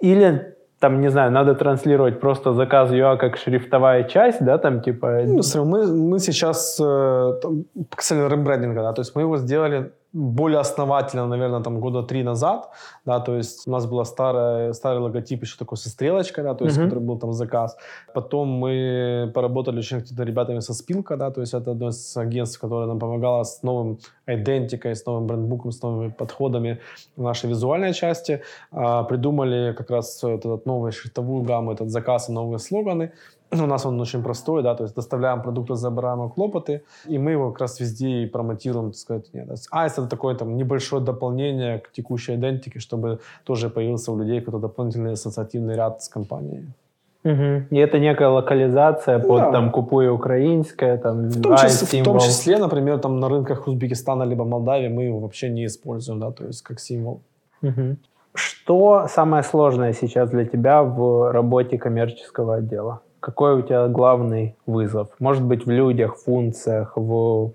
Или, 0.00 0.54
там, 0.78 1.00
не 1.00 1.08
знаю, 1.08 1.32
надо 1.32 1.54
транслировать 1.54 2.20
просто 2.20 2.52
заказ 2.52 2.90
UA 2.90 3.16
как 3.16 3.38
шрифтовая 3.38 4.04
часть, 4.04 4.44
да, 4.44 4.58
там, 4.58 4.82
типа... 4.82 5.22
Ну, 5.24 5.42
мы, 5.64 5.86
мы 5.86 6.18
сейчас, 6.18 6.78
э, 6.78 7.32
там, 7.42 7.64
касательно 7.94 8.28
ребрендинга, 8.28 8.82
да, 8.82 8.92
то 8.92 9.00
есть 9.00 9.16
мы 9.16 9.22
его 9.22 9.38
сделали 9.38 9.90
более 10.16 10.60
основательно, 10.60 11.26
наверное, 11.26 11.62
там 11.62 11.80
года 11.80 12.02
три 12.02 12.22
назад, 12.22 12.70
да, 13.04 13.20
то 13.20 13.36
есть 13.36 13.68
у 13.68 13.70
нас 13.70 13.86
был 13.86 14.04
старый, 14.04 14.72
старый 14.72 15.00
логотип 15.00 15.42
еще 15.42 15.58
такой 15.58 15.76
со 15.76 15.90
стрелочкой, 15.90 16.44
да, 16.44 16.54
то 16.54 16.64
есть, 16.64 16.78
Мгм. 16.78 16.86
который 16.88 17.04
был 17.04 17.18
там 17.18 17.32
заказ. 17.32 17.76
Потом 18.14 18.48
мы 18.48 19.30
поработали 19.34 19.78
очень 19.78 19.98
активно 19.98 20.22
ребятами 20.22 20.60
со 20.60 20.72
Спилка, 20.74 21.16
да, 21.16 21.30
то 21.30 21.40
есть 21.42 21.54
это 21.54 21.72
одно 21.72 21.88
из 21.88 22.16
агентств, 22.16 22.60
которое 22.60 22.86
нам 22.86 22.98
помогало 22.98 23.44
с 23.44 23.62
новым 23.62 23.98
идентикой, 24.26 24.92
с 24.92 25.04
новым 25.06 25.26
брендбуком, 25.26 25.70
с 25.70 25.82
новыми 25.82 26.10
подходами 26.10 26.78
в 27.16 27.22
нашей 27.22 27.50
визуальной 27.50 27.92
части. 27.92 28.40
А, 28.72 29.04
придумали 29.04 29.74
как 29.76 29.90
раз 29.90 30.24
этот 30.24 30.66
новую 30.66 30.92
шрифтовую 30.92 31.42
гамму, 31.42 31.72
этот 31.72 31.90
заказ 31.90 32.28
и 32.28 32.32
новые 32.32 32.58
слоганы. 32.58 33.12
У 33.52 33.66
нас 33.66 33.86
он 33.86 34.00
очень 34.00 34.22
простой, 34.22 34.62
да, 34.62 34.74
то 34.74 34.84
есть 34.84 34.96
доставляем 34.96 35.42
продукты, 35.42 35.74
забираем 35.74 36.28
хлопоты, 36.30 36.82
и 37.06 37.18
мы 37.18 37.30
его 37.30 37.50
как 37.50 37.60
раз 37.60 37.80
везде 37.80 38.22
и 38.22 38.26
промотируем, 38.26 38.90
так 38.90 38.96
сказать. 38.96 39.34
Нет, 39.34 39.48
а 39.70 39.86
это 39.86 40.06
такое 40.06 40.34
там 40.34 40.56
небольшое 40.56 41.02
дополнение 41.02 41.78
к 41.78 41.92
текущей 41.92 42.34
идентике, 42.34 42.80
чтобы 42.80 43.18
тоже 43.44 43.70
появился 43.70 44.12
у 44.12 44.18
людей 44.18 44.40
какой-то 44.40 44.58
дополнительный 44.58 45.12
ассоциативный 45.12 45.76
ряд 45.76 46.02
с 46.02 46.08
компанией. 46.08 46.66
Мгм. 47.24 47.66
И 47.70 47.76
это 47.76 47.98
некая 47.98 48.28
локализация 48.28 49.18
под 49.18 49.40
Да. 49.40 49.52
там 49.52 49.70
купуя 49.70 50.12
украинское, 50.12 50.96
там 50.96 51.28
В 51.28 51.42
том, 51.42 51.56
числе, 51.56 52.00
в 52.00 52.04
том 52.04 52.18
числе, 52.18 52.58
например, 52.58 52.98
там 52.98 53.20
на 53.20 53.28
рынках 53.28 53.66
Узбекистана 53.68 54.24
либо 54.24 54.44
Молдавии 54.44 54.88
мы 54.88 55.04
его 55.04 55.18
вообще 55.18 55.48
не 55.48 55.64
используем, 55.66 56.20
да, 56.20 56.30
то 56.30 56.44
есть 56.44 56.62
как 56.62 56.80
символ. 56.80 57.20
Мгм. 57.62 57.96
Что 58.34 59.06
самое 59.08 59.42
сложное 59.42 59.92
сейчас 59.92 60.30
для 60.30 60.44
тебя 60.44 60.82
в 60.82 61.32
работе 61.32 61.78
коммерческого 61.78 62.56
отдела? 62.56 63.00
Какой 63.26 63.54
у 63.54 63.62
тебя 63.62 63.88
главный 63.88 64.54
вызов? 64.66 65.08
Может 65.18 65.42
быть, 65.42 65.66
в 65.66 65.70
людях, 65.70 66.16
функциях, 66.16 66.92
в 66.96 67.50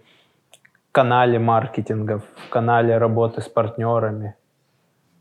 канале 0.92 1.40
маркетинга, 1.40 2.20
в 2.20 2.50
канале 2.50 2.98
работы 2.98 3.40
с 3.42 3.48
партнерами? 3.48 4.36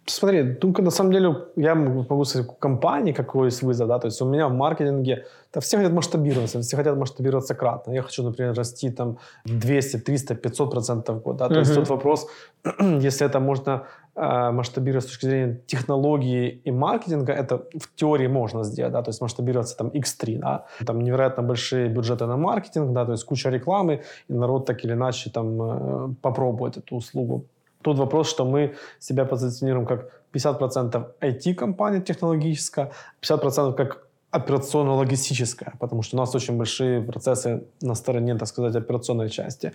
Смотри, 0.07 0.59
ну, 0.63 0.75
на 0.83 0.91
самом 0.91 1.13
деле, 1.13 1.35
я 1.55 1.75
могу 1.75 2.25
сказать, 2.25 2.49
у 2.49 2.53
компании 2.53 3.13
какой 3.13 3.47
есть 3.47 3.63
вызов, 3.63 3.87
да, 3.87 3.99
то 3.99 4.09
есть 4.09 4.23
у 4.23 4.25
меня 4.25 4.49
в 4.49 4.53
маркетинге, 4.53 5.25
да, 5.55 5.61
все 5.61 5.77
хотят 5.77 5.93
масштабироваться, 5.93 6.61
все 6.61 6.77
хотят 6.77 6.97
масштабироваться 6.97 7.55
кратно. 7.55 7.93
Я 7.93 8.03
хочу, 8.03 8.25
например, 8.25 8.55
расти 8.55 8.91
там 8.91 9.19
200, 9.45 9.99
300, 9.99 10.35
500 10.35 10.71
процентов 10.71 11.17
в 11.17 11.23
год, 11.23 11.37
да, 11.37 11.49
то 11.49 11.61
есть 11.61 11.71
Мгм. 11.71 11.81
тут 11.81 11.91
вопрос, 11.91 12.27
если 12.81 13.25
это 13.25 13.39
можно 13.39 13.83
масштабировать 14.21 15.05
с 15.05 15.07
точки 15.09 15.27
зрения 15.27 15.61
технологии 15.67 16.61
и 16.65 16.71
маркетинга, 16.71 17.33
это 17.33 17.57
в 17.57 17.95
теории 17.95 18.29
можно 18.29 18.65
сделать, 18.65 18.93
да, 18.93 19.03
то 19.03 19.11
есть 19.11 19.21
масштабироваться 19.23 19.77
там 19.77 19.89
x3, 19.89 20.39
да, 20.39 20.67
там 20.87 21.01
невероятно 21.01 21.43
большие 21.43 21.89
бюджеты 21.89 22.27
на 22.27 22.37
маркетинг, 22.37 22.93
да, 22.93 23.05
то 23.05 23.13
есть 23.13 23.25
куча 23.25 23.51
рекламы, 23.51 24.03
и 24.29 24.33
народ 24.35 24.67
так 24.67 24.85
или 24.85 24.93
иначе 24.93 25.31
там 25.31 25.63
э, 25.63 26.15
попробует 26.21 26.77
эту 26.77 26.97
услугу. 26.97 27.45
Тут 27.83 27.99
вопрос, 27.99 28.29
что 28.29 28.45
мы 28.45 28.75
себя 28.99 29.25
позиционируем 29.25 29.87
как 29.87 30.11
50% 30.35 31.07
IT-компания 31.21 32.01
технологическая, 32.01 32.91
50% 33.23 33.75
как 33.75 34.07
операционно-логистическая, 34.31 35.75
потому 35.81 36.03
что 36.03 36.17
у 36.17 36.21
нас 36.21 36.35
очень 36.35 36.57
большие 36.57 37.03
процессы 37.03 37.65
на 37.83 37.95
стороне, 37.95 38.37
так 38.37 38.49
сказать, 38.49 38.77
операционной 38.77 39.29
части. 39.29 39.73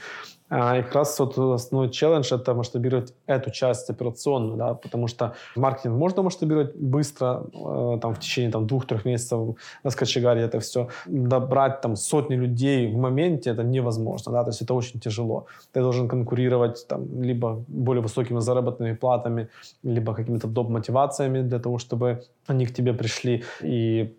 А, 0.49 0.77
И 0.77 0.83
как 0.83 0.95
раз 0.95 1.19
вот 1.19 1.37
основной 1.37 1.89
челлендж— 1.89 2.27
это 2.33 2.53
масштабировать 2.53 3.13
эту 3.25 3.51
часть 3.51 3.89
операционную, 3.89 4.57
да, 4.57 4.73
потому 4.73 5.07
что 5.07 5.33
маркетинг 5.55 5.97
можно 5.97 6.23
масштабировать 6.23 6.75
быстро, 6.75 7.45
э, 7.53 7.99
там, 8.01 8.13
в 8.13 8.19
течение 8.19 8.51
там, 8.51 8.65
двух-трех 8.65 9.05
месяцев 9.05 9.55
раскочегарить 9.83 10.43
это 10.43 10.59
все. 10.59 10.87
Добрать 11.05 11.81
там 11.81 11.95
сотни 11.95 12.35
людей 12.35 12.87
в 12.93 12.97
моменте 12.97 13.49
это 13.49 13.63
невозможно, 13.63 14.31
да, 14.31 14.43
то 14.43 14.51
есть 14.51 14.61
это 14.61 14.73
очень 14.73 14.99
тяжело. 14.99 15.47
Ты 15.73 15.81
должен 15.81 16.07
конкурировать 16.07 16.87
там 16.87 17.21
либо 17.21 17.63
более 17.67 18.01
высокими 18.01 18.39
заработными 18.39 18.93
платами, 18.93 19.49
либо 19.83 20.13
какими-то 20.13 20.47
доп-мотивациями 20.47 21.41
для 21.41 21.59
того, 21.59 21.77
чтобы 21.77 22.23
они 22.47 22.65
к 22.65 22.73
тебе 22.73 22.93
пришли. 22.93 23.43
И 23.61 24.15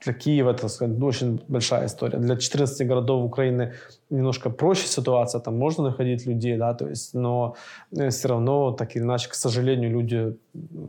для 0.00 0.12
Киева 0.12 0.50
это 0.50 0.68
сказать, 0.68 1.02
очень 1.02 1.40
большая 1.48 1.86
история. 1.86 2.18
Для 2.18 2.36
14 2.36 2.86
городов 2.86 3.24
Украины 3.24 3.74
немножко 4.10 4.50
проще 4.50 4.86
ситуация, 4.86 5.40
там 5.40 5.58
можно 5.58 5.84
находить 5.84 6.26
людей, 6.26 6.56
да, 6.56 6.74
то 6.74 6.88
есть, 6.88 7.14
но 7.14 7.56
э, 7.96 8.10
все 8.10 8.28
равно, 8.28 8.72
так 8.72 8.94
или 8.96 9.02
иначе, 9.02 9.28
к 9.28 9.34
сожалению, 9.34 9.90
люди, 9.90 10.36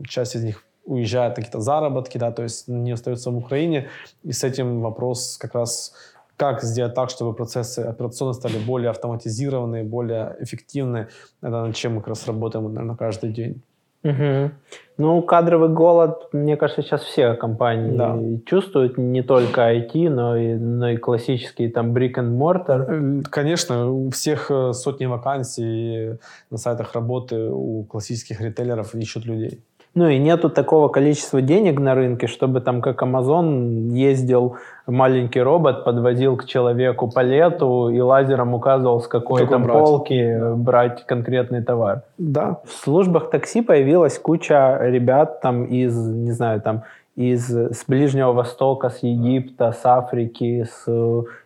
часть 0.08 0.36
из 0.36 0.44
них 0.44 0.64
уезжают 0.84 1.36
на 1.36 1.42
какие-то 1.42 1.60
заработки, 1.60 2.18
да, 2.18 2.30
то 2.30 2.42
есть 2.42 2.68
не 2.68 2.92
остаются 2.92 3.30
в 3.30 3.36
Украине, 3.36 3.88
и 4.22 4.32
с 4.32 4.44
этим 4.44 4.80
вопрос 4.80 5.36
как 5.38 5.54
раз 5.54 5.92
как 6.36 6.62
сделать 6.62 6.94
так, 6.94 7.10
чтобы 7.10 7.34
процессы 7.34 7.80
операционно 7.80 8.32
стали 8.32 8.58
более 8.58 8.88
автоматизированные, 8.88 9.84
более 9.84 10.36
эффективные. 10.40 11.08
Это 11.42 11.66
над 11.66 11.76
чем 11.76 11.96
мы 11.96 12.00
как 12.00 12.08
раз 12.08 12.26
работаем, 12.26 12.72
наверное, 12.72 12.96
каждый 12.96 13.30
день. 13.30 13.62
Угу. 14.02 14.50
Ну, 14.98 15.22
кадровый 15.22 15.70
голод, 15.70 16.28
мне 16.32 16.56
кажется, 16.56 16.82
сейчас 16.82 17.02
все 17.02 17.34
компании 17.34 17.96
Да. 17.96 18.18
чувствуют, 18.44 18.98
не 18.98 19.22
только 19.22 19.60
IT, 19.72 20.10
но 20.10 20.36
и, 20.36 20.54
но 20.54 20.90
и 20.90 20.96
классические 20.96 21.70
там 21.70 21.94
brick 21.94 22.14
and 22.16 22.36
mortar. 22.38 23.20
Э, 23.20 23.22
Конечно, 23.30 23.90
у 23.90 24.10
всех 24.10 24.50
э, 24.50 24.72
сотни 24.74 25.06
вакансий 25.06 26.18
на 26.50 26.58
сайтах 26.58 26.94
работы, 26.94 27.50
у 27.50 27.84
классических 27.84 28.40
ритейлеров 28.40 28.94
ищут 28.94 29.24
людей. 29.24 29.62
Ну 29.94 30.08
и 30.08 30.18
нету 30.18 30.50
такого 30.50 30.88
количества 30.88 31.42
денег 31.42 31.80
на 31.80 31.94
рынке, 31.94 32.28
чтобы 32.28 32.60
там 32.60 32.80
как 32.80 33.02
Amazon 33.02 33.90
ездил 33.90 34.56
маленький 34.86 35.40
робот, 35.40 35.84
подвозил 35.84 36.36
к 36.36 36.44
человеку 36.46 37.10
палету 37.10 37.88
и 37.88 38.00
лазером 38.00 38.54
указывал, 38.54 39.00
с 39.00 39.08
какой 39.08 39.48
там 39.48 39.64
брать. 39.64 39.78
полки 39.78 40.14
э, 40.14 40.54
брать 40.54 41.04
конкретный 41.06 41.62
товар. 41.62 42.02
Да, 42.18 42.60
В 42.64 42.72
службах 42.72 43.30
такси 43.30 43.62
появилась 43.62 44.18
куча 44.18 44.78
ребят 44.80 45.40
там 45.40 45.64
из, 45.64 45.96
не 45.96 46.30
знаю, 46.30 46.60
там 46.60 46.84
из 47.16 47.50
с 47.50 47.84
Ближнего 47.88 48.32
Востока, 48.32 48.90
с 48.90 49.02
Египта, 49.02 49.72
с 49.72 49.84
Африки, 49.84 50.66
с, 50.70 50.86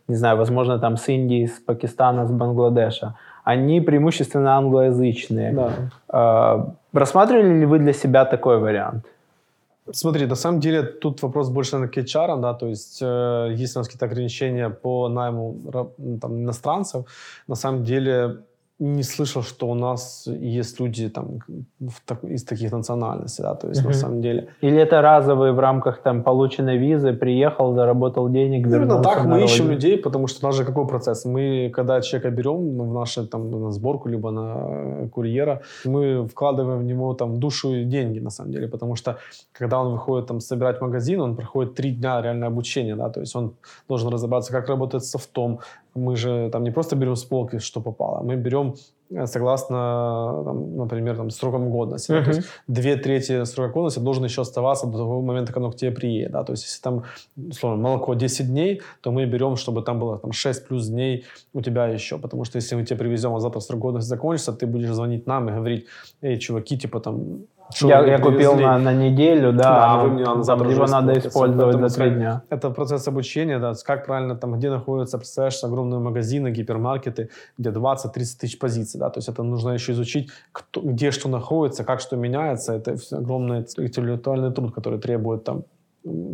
не 0.07 0.15
знаю, 0.15 0.37
возможно, 0.37 0.79
там 0.79 0.97
с 0.97 1.09
Индии, 1.09 1.47
с 1.47 1.59
Пакистана, 1.61 2.27
с 2.27 2.31
Бангладеша. 2.31 3.15
Они 3.45 3.81
преимущественно 3.81 4.57
англоязычные. 4.57 5.53
да. 5.53 5.73
Э, 6.09 6.73
Рассматривали 6.93 7.59
ли 7.59 7.67
вы 7.67 7.79
для 7.79 7.93
себя 7.93 8.25
такой 8.25 8.59
вариант? 8.59 9.05
Смотри, 9.93 10.27
на 10.27 10.35
самом 10.37 10.61
деле 10.61 10.83
тут 10.83 11.23
вопрос 11.23 11.51
больше 11.51 11.77
на 11.77 11.89
к 11.89 11.99
HR, 11.99 12.41
да, 12.41 12.55
то 12.55 12.67
есть 12.67 13.03
э, 13.03 13.55
есть 13.63 13.77
у 13.77 13.81
нас 13.81 13.87
какие-то 13.89 14.07
ограничения 14.07 14.71
по 14.71 15.09
найму 15.09 15.57
там, 16.21 16.43
иностранцев. 16.43 17.05
На 17.49 17.55
самом 17.55 17.85
деле 17.85 18.39
не 18.81 19.03
слышал, 19.05 19.43
что 19.43 19.69
у 19.69 19.75
нас 19.75 20.27
есть 20.27 20.81
люди 20.81 21.09
там 21.09 21.39
так- 22.07 22.25
из 22.25 22.45
таких 22.45 22.73
национальностей, 22.73 23.45
да, 23.45 23.55
то 23.55 23.69
есть 23.69 23.83
на 23.83 23.91
Мгм. 23.91 23.99
самом 23.99 24.21
деле. 24.21 24.49
Или 24.63 24.81
это 24.81 25.01
разовые 25.01 25.53
в 25.53 25.61
рамках 25.61 26.03
там 26.03 26.23
полученной 26.25 26.77
визы, 26.77 27.13
приехал, 27.13 27.75
заработал 27.75 28.29
денег, 28.29 28.67
Именно 28.67 28.79
вернулся 28.79 29.03
так 29.03 29.25
на 29.25 29.37
мы 29.37 29.45
ищем 29.45 29.71
людей, 29.71 29.97
потому 29.97 30.27
что 30.27 30.45
у 30.45 30.49
нас 30.49 30.57
же 30.57 30.65
какой 30.65 30.87
процесс? 30.89 31.25
Мы, 31.25 31.71
когда 31.73 32.01
человека 32.01 32.31
берем 32.31 32.77
ну, 32.77 32.85
в 32.85 32.95
наши, 32.95 33.25
там, 33.27 33.51
на 33.51 33.71
сборку, 33.71 34.09
либо 34.09 34.31
на 34.33 35.09
курьера, 35.13 35.61
мы 35.85 36.27
вкладываем 36.27 36.81
в 36.81 36.85
него 36.85 37.15
там 37.15 37.39
душу 37.39 37.75
и 37.75 37.85
деньги, 37.85 38.19
на 38.19 38.31
самом 38.31 38.51
деле, 38.51 38.67
потому 38.67 38.97
что 38.97 39.19
когда 39.53 39.81
он 39.81 39.93
выходит 39.93 40.27
там 40.27 40.41
собирать 40.41 40.81
магазин, 40.81 41.21
он 41.21 41.37
проходит 41.37 41.75
три 41.75 41.93
дня 41.93 42.21
реальное 42.21 42.49
обучение, 42.49 42.97
да, 42.97 43.09
то 43.09 43.21
есть 43.21 43.37
он 43.37 43.53
должен 43.89 44.09
разобраться, 44.13 44.53
как 44.53 44.69
работать 44.69 45.05
софтом. 45.05 45.61
Мы 45.95 46.17
же 46.17 46.51
там 46.51 46.65
не 46.65 46.71
просто 46.71 46.97
берем 46.97 47.17
с 47.17 47.25
полки, 47.25 47.59
что 47.59 47.81
попало, 47.81 48.23
мы 48.23 48.37
берем 48.37 48.75
э, 49.11 49.27
согласно, 49.27 50.43
там, 50.45 50.77
например, 50.77 51.17
там, 51.17 51.31
срокам 51.31 51.71
годности. 51.71 52.13
да, 52.13 52.25
то 52.25 52.31
есть 52.31 52.49
две 52.67 52.97
трети 52.97 53.45
срока 53.45 53.73
годности 53.73 54.01
должен 54.01 54.25
еще 54.25 54.43
оставаться 54.43 54.87
до 54.87 54.99
того 54.99 55.21
момента, 55.21 55.53
когда 55.53 55.67
оно 55.67 55.73
к 55.73 55.77
тебе 55.77 55.91
приедет. 55.91 56.33
Да? 56.33 56.45
То 56.45 56.53
есть 56.53 56.65
если 56.65 56.83
там, 56.83 57.05
условно, 57.37 57.83
молоко 57.83 58.15
10 58.15 58.49
дней, 58.49 58.83
то 59.01 59.13
мы 59.13 59.27
берем, 59.27 59.57
чтобы 59.57 59.83
там 59.83 59.99
было 59.99 60.19
там, 60.19 60.33
6 60.33 60.69
плюс 60.69 60.89
дней 60.89 61.25
у 61.53 61.61
тебя 61.61 61.87
еще. 61.87 62.19
Потому 62.19 62.45
что 62.45 62.57
если 62.57 62.77
мы 62.77 62.85
тебе 62.85 62.99
привезем, 62.99 63.35
а 63.35 63.41
завтра 63.41 63.61
срок 63.61 63.81
годности 63.81 64.09
закончится, 64.09 64.53
ты 64.53 64.67
будешь 64.67 64.91
звонить 64.91 65.27
нам 65.27 65.49
и 65.49 65.53
говорить, 65.53 65.87
эй, 66.23 66.39
чуваки, 66.39 66.79
типа 66.79 67.01
там... 67.01 67.45
что 67.73 67.89
Я, 67.89 68.05
я 68.07 68.19
купил 68.19 68.53
привезли?» 68.53 68.65
на, 68.65 68.79
на 68.79 68.93
неделю, 68.95 69.53
да, 69.53 69.63
Да, 69.63 69.93
а 69.93 70.03
вы 70.05 70.11
мне 70.11 70.25
там 70.25 70.43
завтра 70.43 70.71
его 70.71 70.87
надо 70.87 71.19
использовать 71.19 71.91
за 71.91 72.01
три 72.01 72.11
дня. 72.11 72.43
Это 72.51 72.71
процесс 72.71 73.09
обучения, 73.09 73.59
да, 73.59 73.73
как 73.85 74.07
правильно 74.07 74.37
там, 74.37 74.59
где 74.59 74.71
находятся, 74.71 75.19
представляешь, 75.19 75.63
огромные 75.65 76.01
магазины, 76.01 76.51
гипермаркеты, 76.51 77.31
где 77.59 77.71
20-30 77.71 78.07
тысяч 78.15 78.59
позиций, 78.59 79.01
да, 79.01 79.11
то 79.11 79.19
есть 79.19 79.29
это 79.29 79.43
нужно 79.43 79.71
еще 79.71 79.93
изучить, 79.93 80.31
кто, 80.53 80.81
где 80.81 81.11
что 81.11 81.29
находится, 81.29 81.85
как 81.85 82.01
что 82.01 82.17
меняется, 82.17 82.75
это 82.75 82.97
огромный 83.13 83.61
интеллектуальный 83.61 84.53
труд, 84.53 84.75
который 84.75 84.99
требует 84.99 85.45
там 85.45 85.65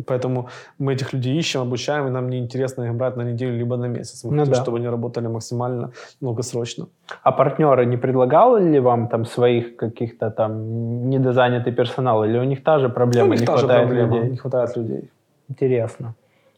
Поэтому 0.05 0.47
мы 0.79 0.93
этих 0.93 1.13
людей 1.13 1.37
ищем, 1.39 1.61
обучаем, 1.61 2.07
и 2.07 2.09
нам 2.09 2.29
не 2.29 2.37
интересно 2.39 2.83
их 2.83 2.93
брать 2.93 3.15
на 3.17 3.21
неделю 3.23 3.57
либо 3.57 3.77
на 3.77 3.87
месяц. 3.87 4.23
Мы 4.25 4.31
Ну 4.31 4.39
хотим, 4.39 4.53
да. 4.53 4.61
чтобы 4.61 4.77
они 4.77 4.89
работали 4.89 5.27
максимально 5.27 5.91
долгосрочно. 6.21 6.87
А 7.23 7.31
партнеры 7.31 7.85
не 7.85 7.97
предлагали 7.97 8.69
ли 8.69 8.79
вам 8.79 9.07
там 9.07 9.25
своих 9.25 9.77
каких-то 9.77 10.29
там 10.29 11.09
недозанятый 11.09 11.71
персонал? 11.73 12.23
Или 12.25 12.37
у 12.37 12.43
них 12.43 12.63
та 12.63 12.79
же 12.79 12.89
проблема, 12.89 13.29
У 13.29 13.31
них 13.31 13.39
не 13.41 13.45
та 13.47 13.57
же 13.57 13.67
проблема, 13.67 14.15
людей? 14.15 14.31
не 14.31 14.37
хватает 14.37 14.75
людей. 14.77 15.09
Интересно. 15.49 16.13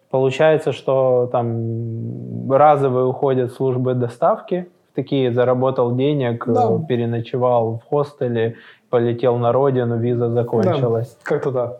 Получается, 0.10 0.72
что 0.72 1.30
там 1.32 2.52
разовые 2.52 3.06
уходят 3.06 3.52
службы 3.52 3.94
доставки, 3.94 4.66
такие 4.96 5.32
заработал 5.32 5.96
денег, 5.96 6.46
Да. 6.48 6.80
переночевал 6.88 7.80
в 7.80 7.90
хостеле, 7.90 8.56
полетел 8.90 9.38
на 9.38 9.52
родину, 9.52 9.98
виза 9.98 10.30
закончилась. 10.30 11.18
Как-то 11.24 11.52
да. 11.52 11.78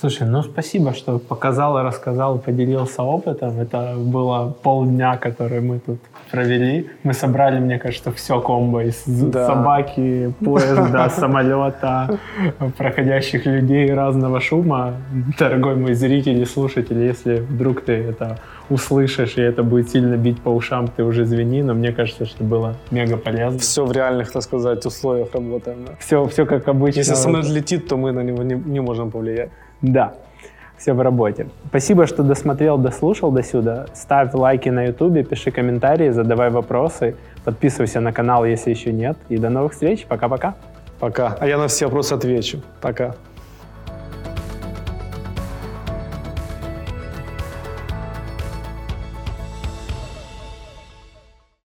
Слушай, 0.00 0.26
ну 0.26 0.42
спасибо, 0.42 0.94
что 0.94 1.18
показал 1.18 1.78
и 1.78 1.82
рассказал, 1.82 2.38
поделился 2.38 3.02
опытом. 3.02 3.60
Это 3.60 3.96
было 3.98 4.56
полдня, 4.62 5.18
который 5.18 5.60
мы 5.60 5.78
тут 5.78 5.98
провели. 6.30 6.88
Мы 7.02 7.12
собрали, 7.12 7.58
мне 7.60 7.78
кажется, 7.78 8.10
все 8.10 8.40
комбо 8.40 8.84
из 8.84 9.02
Да. 9.06 9.46
собаки, 9.46 10.32
поезда, 10.42 11.10
самолета, 11.10 12.18
проходящих 12.78 13.44
людей 13.44 13.92
разного 13.92 14.40
шума. 14.40 14.94
Дорогой 15.38 15.76
мой 15.76 15.92
зритель 15.92 16.40
и 16.40 16.46
слушатель, 16.46 16.98
если 16.98 17.40
вдруг 17.40 17.82
ты 17.82 17.92
это 17.92 18.38
услышишь, 18.70 19.36
и 19.36 19.42
это 19.42 19.62
будет 19.62 19.90
сильно 19.90 20.16
бить 20.16 20.40
по 20.40 20.48
ушам, 20.48 20.88
ты 20.88 21.04
уже 21.04 21.24
извини, 21.24 21.62
но 21.62 21.74
мне 21.74 21.92
кажется, 21.92 22.24
что 22.24 22.42
было 22.42 22.74
мега 22.90 23.18
полезно. 23.18 23.58
Все 23.58 23.84
в 23.84 23.92
реальных, 23.92 24.32
так 24.32 24.42
сказать, 24.42 24.86
условиях 24.86 25.34
работаем. 25.34 25.84
Да. 25.86 25.92
Все, 25.98 26.26
все 26.28 26.46
как 26.46 26.68
обычно. 26.68 27.00
Если 27.00 27.14
самолет 27.14 27.50
летит, 27.50 27.86
то 27.86 27.98
мы 27.98 28.12
на 28.12 28.20
него 28.20 28.42
не, 28.42 28.54
не 28.54 28.80
можем 28.80 29.10
повлиять. 29.10 29.50
Да, 29.82 30.14
все 30.76 30.94
в 30.94 31.00
работе. 31.00 31.46
Спасибо, 31.68 32.06
что 32.06 32.22
досмотрел, 32.22 32.78
дослушал 32.78 33.30
до 33.30 33.42
сюда. 33.42 33.86
Ставь 33.94 34.32
лайки 34.34 34.70
на 34.70 34.86
ютубе, 34.86 35.22
пиши 35.24 35.50
комментарии, 35.50 36.10
задавай 36.10 36.50
вопросы. 36.50 37.16
Подписывайся 37.44 38.00
на 38.00 38.12
канал, 38.12 38.44
если 38.44 38.70
еще 38.70 38.92
нет. 38.92 39.16
И 39.28 39.36
до 39.36 39.50
новых 39.50 39.72
встреч. 39.72 40.06
Пока-пока. 40.06 40.54
Пока. 40.98 41.36
А 41.38 41.46
я 41.46 41.58
на 41.58 41.68
все 41.68 41.86
вопросы 41.86 42.14
отвечу. 42.14 42.62
Пока. 42.80 43.14